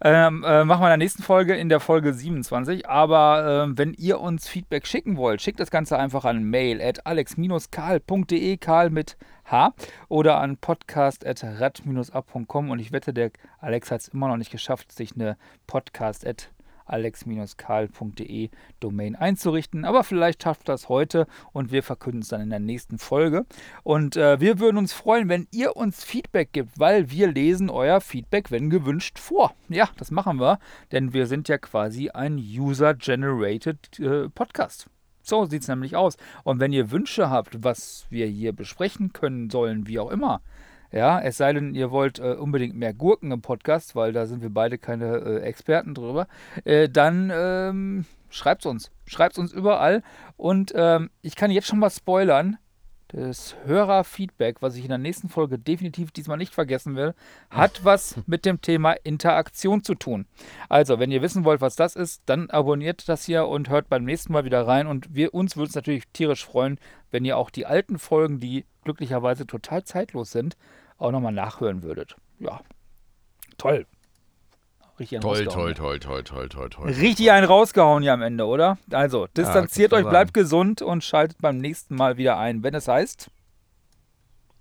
Ähm, 0.00 0.44
äh, 0.44 0.64
machen 0.64 0.80
wir 0.80 0.86
in 0.86 0.90
der 0.90 0.96
nächsten 0.96 1.22
Folge, 1.22 1.56
in 1.56 1.68
der 1.68 1.80
Folge 1.80 2.12
27. 2.12 2.88
Aber 2.88 3.68
äh, 3.68 3.78
wenn 3.78 3.94
ihr 3.94 4.20
uns 4.20 4.46
Feedback 4.46 4.86
schicken 4.86 5.16
wollt, 5.16 5.42
schickt 5.42 5.58
das 5.58 5.70
Ganze 5.70 5.98
einfach 5.98 6.24
an 6.24 6.44
mail 6.44 6.80
at 6.80 7.04
alex-karl.de, 7.04 8.56
Karl 8.58 8.90
mit 8.90 9.16
H, 9.46 9.74
oder 10.08 10.38
an 10.38 10.56
podcast 10.56 11.26
at 11.26 11.42
rad-ab.com. 11.42 12.70
Und 12.70 12.78
ich 12.78 12.92
wette, 12.92 13.12
der 13.12 13.32
Alex 13.58 13.90
hat 13.90 14.02
es 14.02 14.08
immer 14.08 14.28
noch 14.28 14.36
nicht 14.36 14.52
geschafft, 14.52 14.92
sich 14.92 15.14
eine 15.14 15.36
podcast 15.66 16.24
at 16.26 16.50
alex-karl.de 16.88 18.50
Domain 18.80 19.16
einzurichten. 19.16 19.84
Aber 19.84 20.04
vielleicht 20.04 20.42
schafft 20.42 20.68
das 20.68 20.88
heute 20.88 21.26
und 21.52 21.72
wir 21.72 21.82
verkünden 21.82 22.22
es 22.22 22.28
dann 22.28 22.40
in 22.40 22.50
der 22.50 22.60
nächsten 22.60 22.98
Folge. 22.98 23.46
Und 23.82 24.16
äh, 24.16 24.40
wir 24.40 24.58
würden 24.58 24.76
uns 24.78 24.92
freuen, 24.92 25.28
wenn 25.28 25.46
ihr 25.52 25.76
uns 25.76 26.04
Feedback 26.04 26.52
gibt, 26.52 26.78
weil 26.78 27.10
wir 27.10 27.30
lesen 27.30 27.70
euer 27.70 28.00
Feedback, 28.00 28.50
wenn 28.50 28.70
gewünscht, 28.70 29.18
vor. 29.18 29.54
Ja, 29.68 29.88
das 29.96 30.10
machen 30.10 30.40
wir, 30.40 30.58
denn 30.92 31.12
wir 31.12 31.26
sind 31.26 31.48
ja 31.48 31.58
quasi 31.58 32.10
ein 32.10 32.36
User-Generated 32.36 34.00
äh, 34.00 34.28
Podcast. 34.28 34.86
So 35.28 35.44
sieht 35.44 35.62
es 35.62 35.68
nämlich 35.68 35.94
aus. 35.94 36.16
Und 36.42 36.58
wenn 36.58 36.72
ihr 36.72 36.90
Wünsche 36.90 37.28
habt, 37.28 37.62
was 37.62 38.06
wir 38.08 38.26
hier 38.26 38.54
besprechen 38.54 39.12
können 39.12 39.50
sollen, 39.50 39.86
wie 39.86 39.98
auch 39.98 40.10
immer, 40.10 40.40
ja, 40.90 41.20
es 41.20 41.36
sei 41.36 41.52
denn, 41.52 41.74
ihr 41.74 41.90
wollt 41.90 42.18
äh, 42.18 42.32
unbedingt 42.32 42.74
mehr 42.74 42.94
Gurken 42.94 43.30
im 43.30 43.42
Podcast, 43.42 43.94
weil 43.94 44.12
da 44.12 44.26
sind 44.26 44.42
wir 44.42 44.50
beide 44.50 44.78
keine 44.78 45.16
äh, 45.18 45.40
Experten 45.40 45.94
drüber. 45.94 46.26
Äh, 46.64 46.88
dann 46.88 47.30
ähm, 47.34 48.04
schreibt 48.30 48.64
uns. 48.66 48.90
Schreibt 49.06 49.38
uns 49.38 49.52
überall. 49.52 50.02
Und 50.36 50.72
ähm, 50.74 51.10
ich 51.22 51.36
kann 51.36 51.50
jetzt 51.50 51.66
schon 51.66 51.78
mal 51.78 51.90
spoilern. 51.90 52.58
Das 53.08 53.56
Hörerfeedback, 53.64 54.60
was 54.60 54.76
ich 54.76 54.82
in 54.82 54.90
der 54.90 54.98
nächsten 54.98 55.30
Folge 55.30 55.58
definitiv 55.58 56.10
diesmal 56.10 56.36
nicht 56.36 56.52
vergessen 56.52 56.94
will, 56.94 57.14
hat 57.48 57.82
was 57.82 58.20
mit 58.26 58.44
dem 58.44 58.60
Thema 58.60 58.92
Interaktion 58.92 59.82
zu 59.82 59.94
tun. 59.94 60.26
Also, 60.68 60.98
wenn 60.98 61.10
ihr 61.10 61.22
wissen 61.22 61.44
wollt, 61.44 61.62
was 61.62 61.74
das 61.74 61.96
ist, 61.96 62.22
dann 62.26 62.50
abonniert 62.50 63.08
das 63.08 63.24
hier 63.24 63.46
und 63.48 63.70
hört 63.70 63.88
beim 63.88 64.04
nächsten 64.04 64.34
Mal 64.34 64.44
wieder 64.44 64.66
rein. 64.66 64.86
Und 64.86 65.14
wir 65.14 65.32
uns 65.32 65.56
würden 65.56 65.70
es 65.70 65.74
natürlich 65.74 66.06
tierisch 66.12 66.44
freuen, 66.44 66.78
wenn 67.10 67.24
ihr 67.24 67.38
auch 67.38 67.48
die 67.48 67.64
alten 67.64 67.98
Folgen, 67.98 68.40
die 68.40 68.66
glücklicherweise 68.84 69.46
total 69.46 69.84
zeitlos 69.84 70.30
sind, 70.30 70.58
auch 70.98 71.10
nochmal 71.10 71.32
nachhören 71.32 71.82
würdet. 71.82 72.16
Ja, 72.38 72.60
toll. 73.56 73.86
Richtig 74.98 75.20
toll, 75.20 75.44
toll, 75.44 75.74
toll, 75.74 76.00
toll, 76.00 76.24
toll, 76.24 76.48
toll, 76.48 76.70
toll. 76.70 76.90
Richtig 76.90 77.30
einen 77.30 77.46
rausgehauen 77.46 78.02
hier 78.02 78.12
am 78.12 78.22
Ende, 78.22 78.46
oder? 78.46 78.78
Also, 78.90 79.28
distanziert 79.28 79.92
ja, 79.92 79.98
euch, 79.98 80.08
bleibt 80.08 80.34
gesund 80.34 80.82
und 80.82 81.04
schaltet 81.04 81.38
beim 81.40 81.58
nächsten 81.58 81.94
Mal 81.94 82.16
wieder 82.16 82.36
ein, 82.38 82.64
wenn 82.64 82.74
es 82.74 82.88
heißt. 82.88 83.30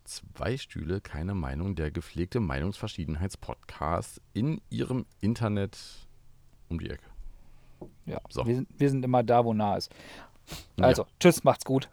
Zwei 0.06 0.58
Stühle, 0.58 1.02
keine 1.02 1.34
Meinung, 1.34 1.76
der 1.76 1.90
gepflegte 1.90 2.40
Meinungsverschiedenheitspodcast 2.40 4.22
in 4.34 4.62
ihrem 4.70 5.06
Internet 5.22 5.78
um 6.70 6.80
die 6.80 6.92
Ecke. 6.92 7.06
Ja, 8.06 8.22
so. 8.30 8.46
wir, 8.46 8.56
sind, 8.56 8.70
wir 8.78 8.90
sind 8.90 9.04
immer 9.04 9.24
da, 9.24 9.44
wo 9.44 9.54
nah 9.54 9.76
ist. 9.76 9.92
Also, 10.80 11.04
ja. 11.04 11.08
tschüss, 11.20 11.44
macht's 11.44 11.66
gut. 11.66 11.90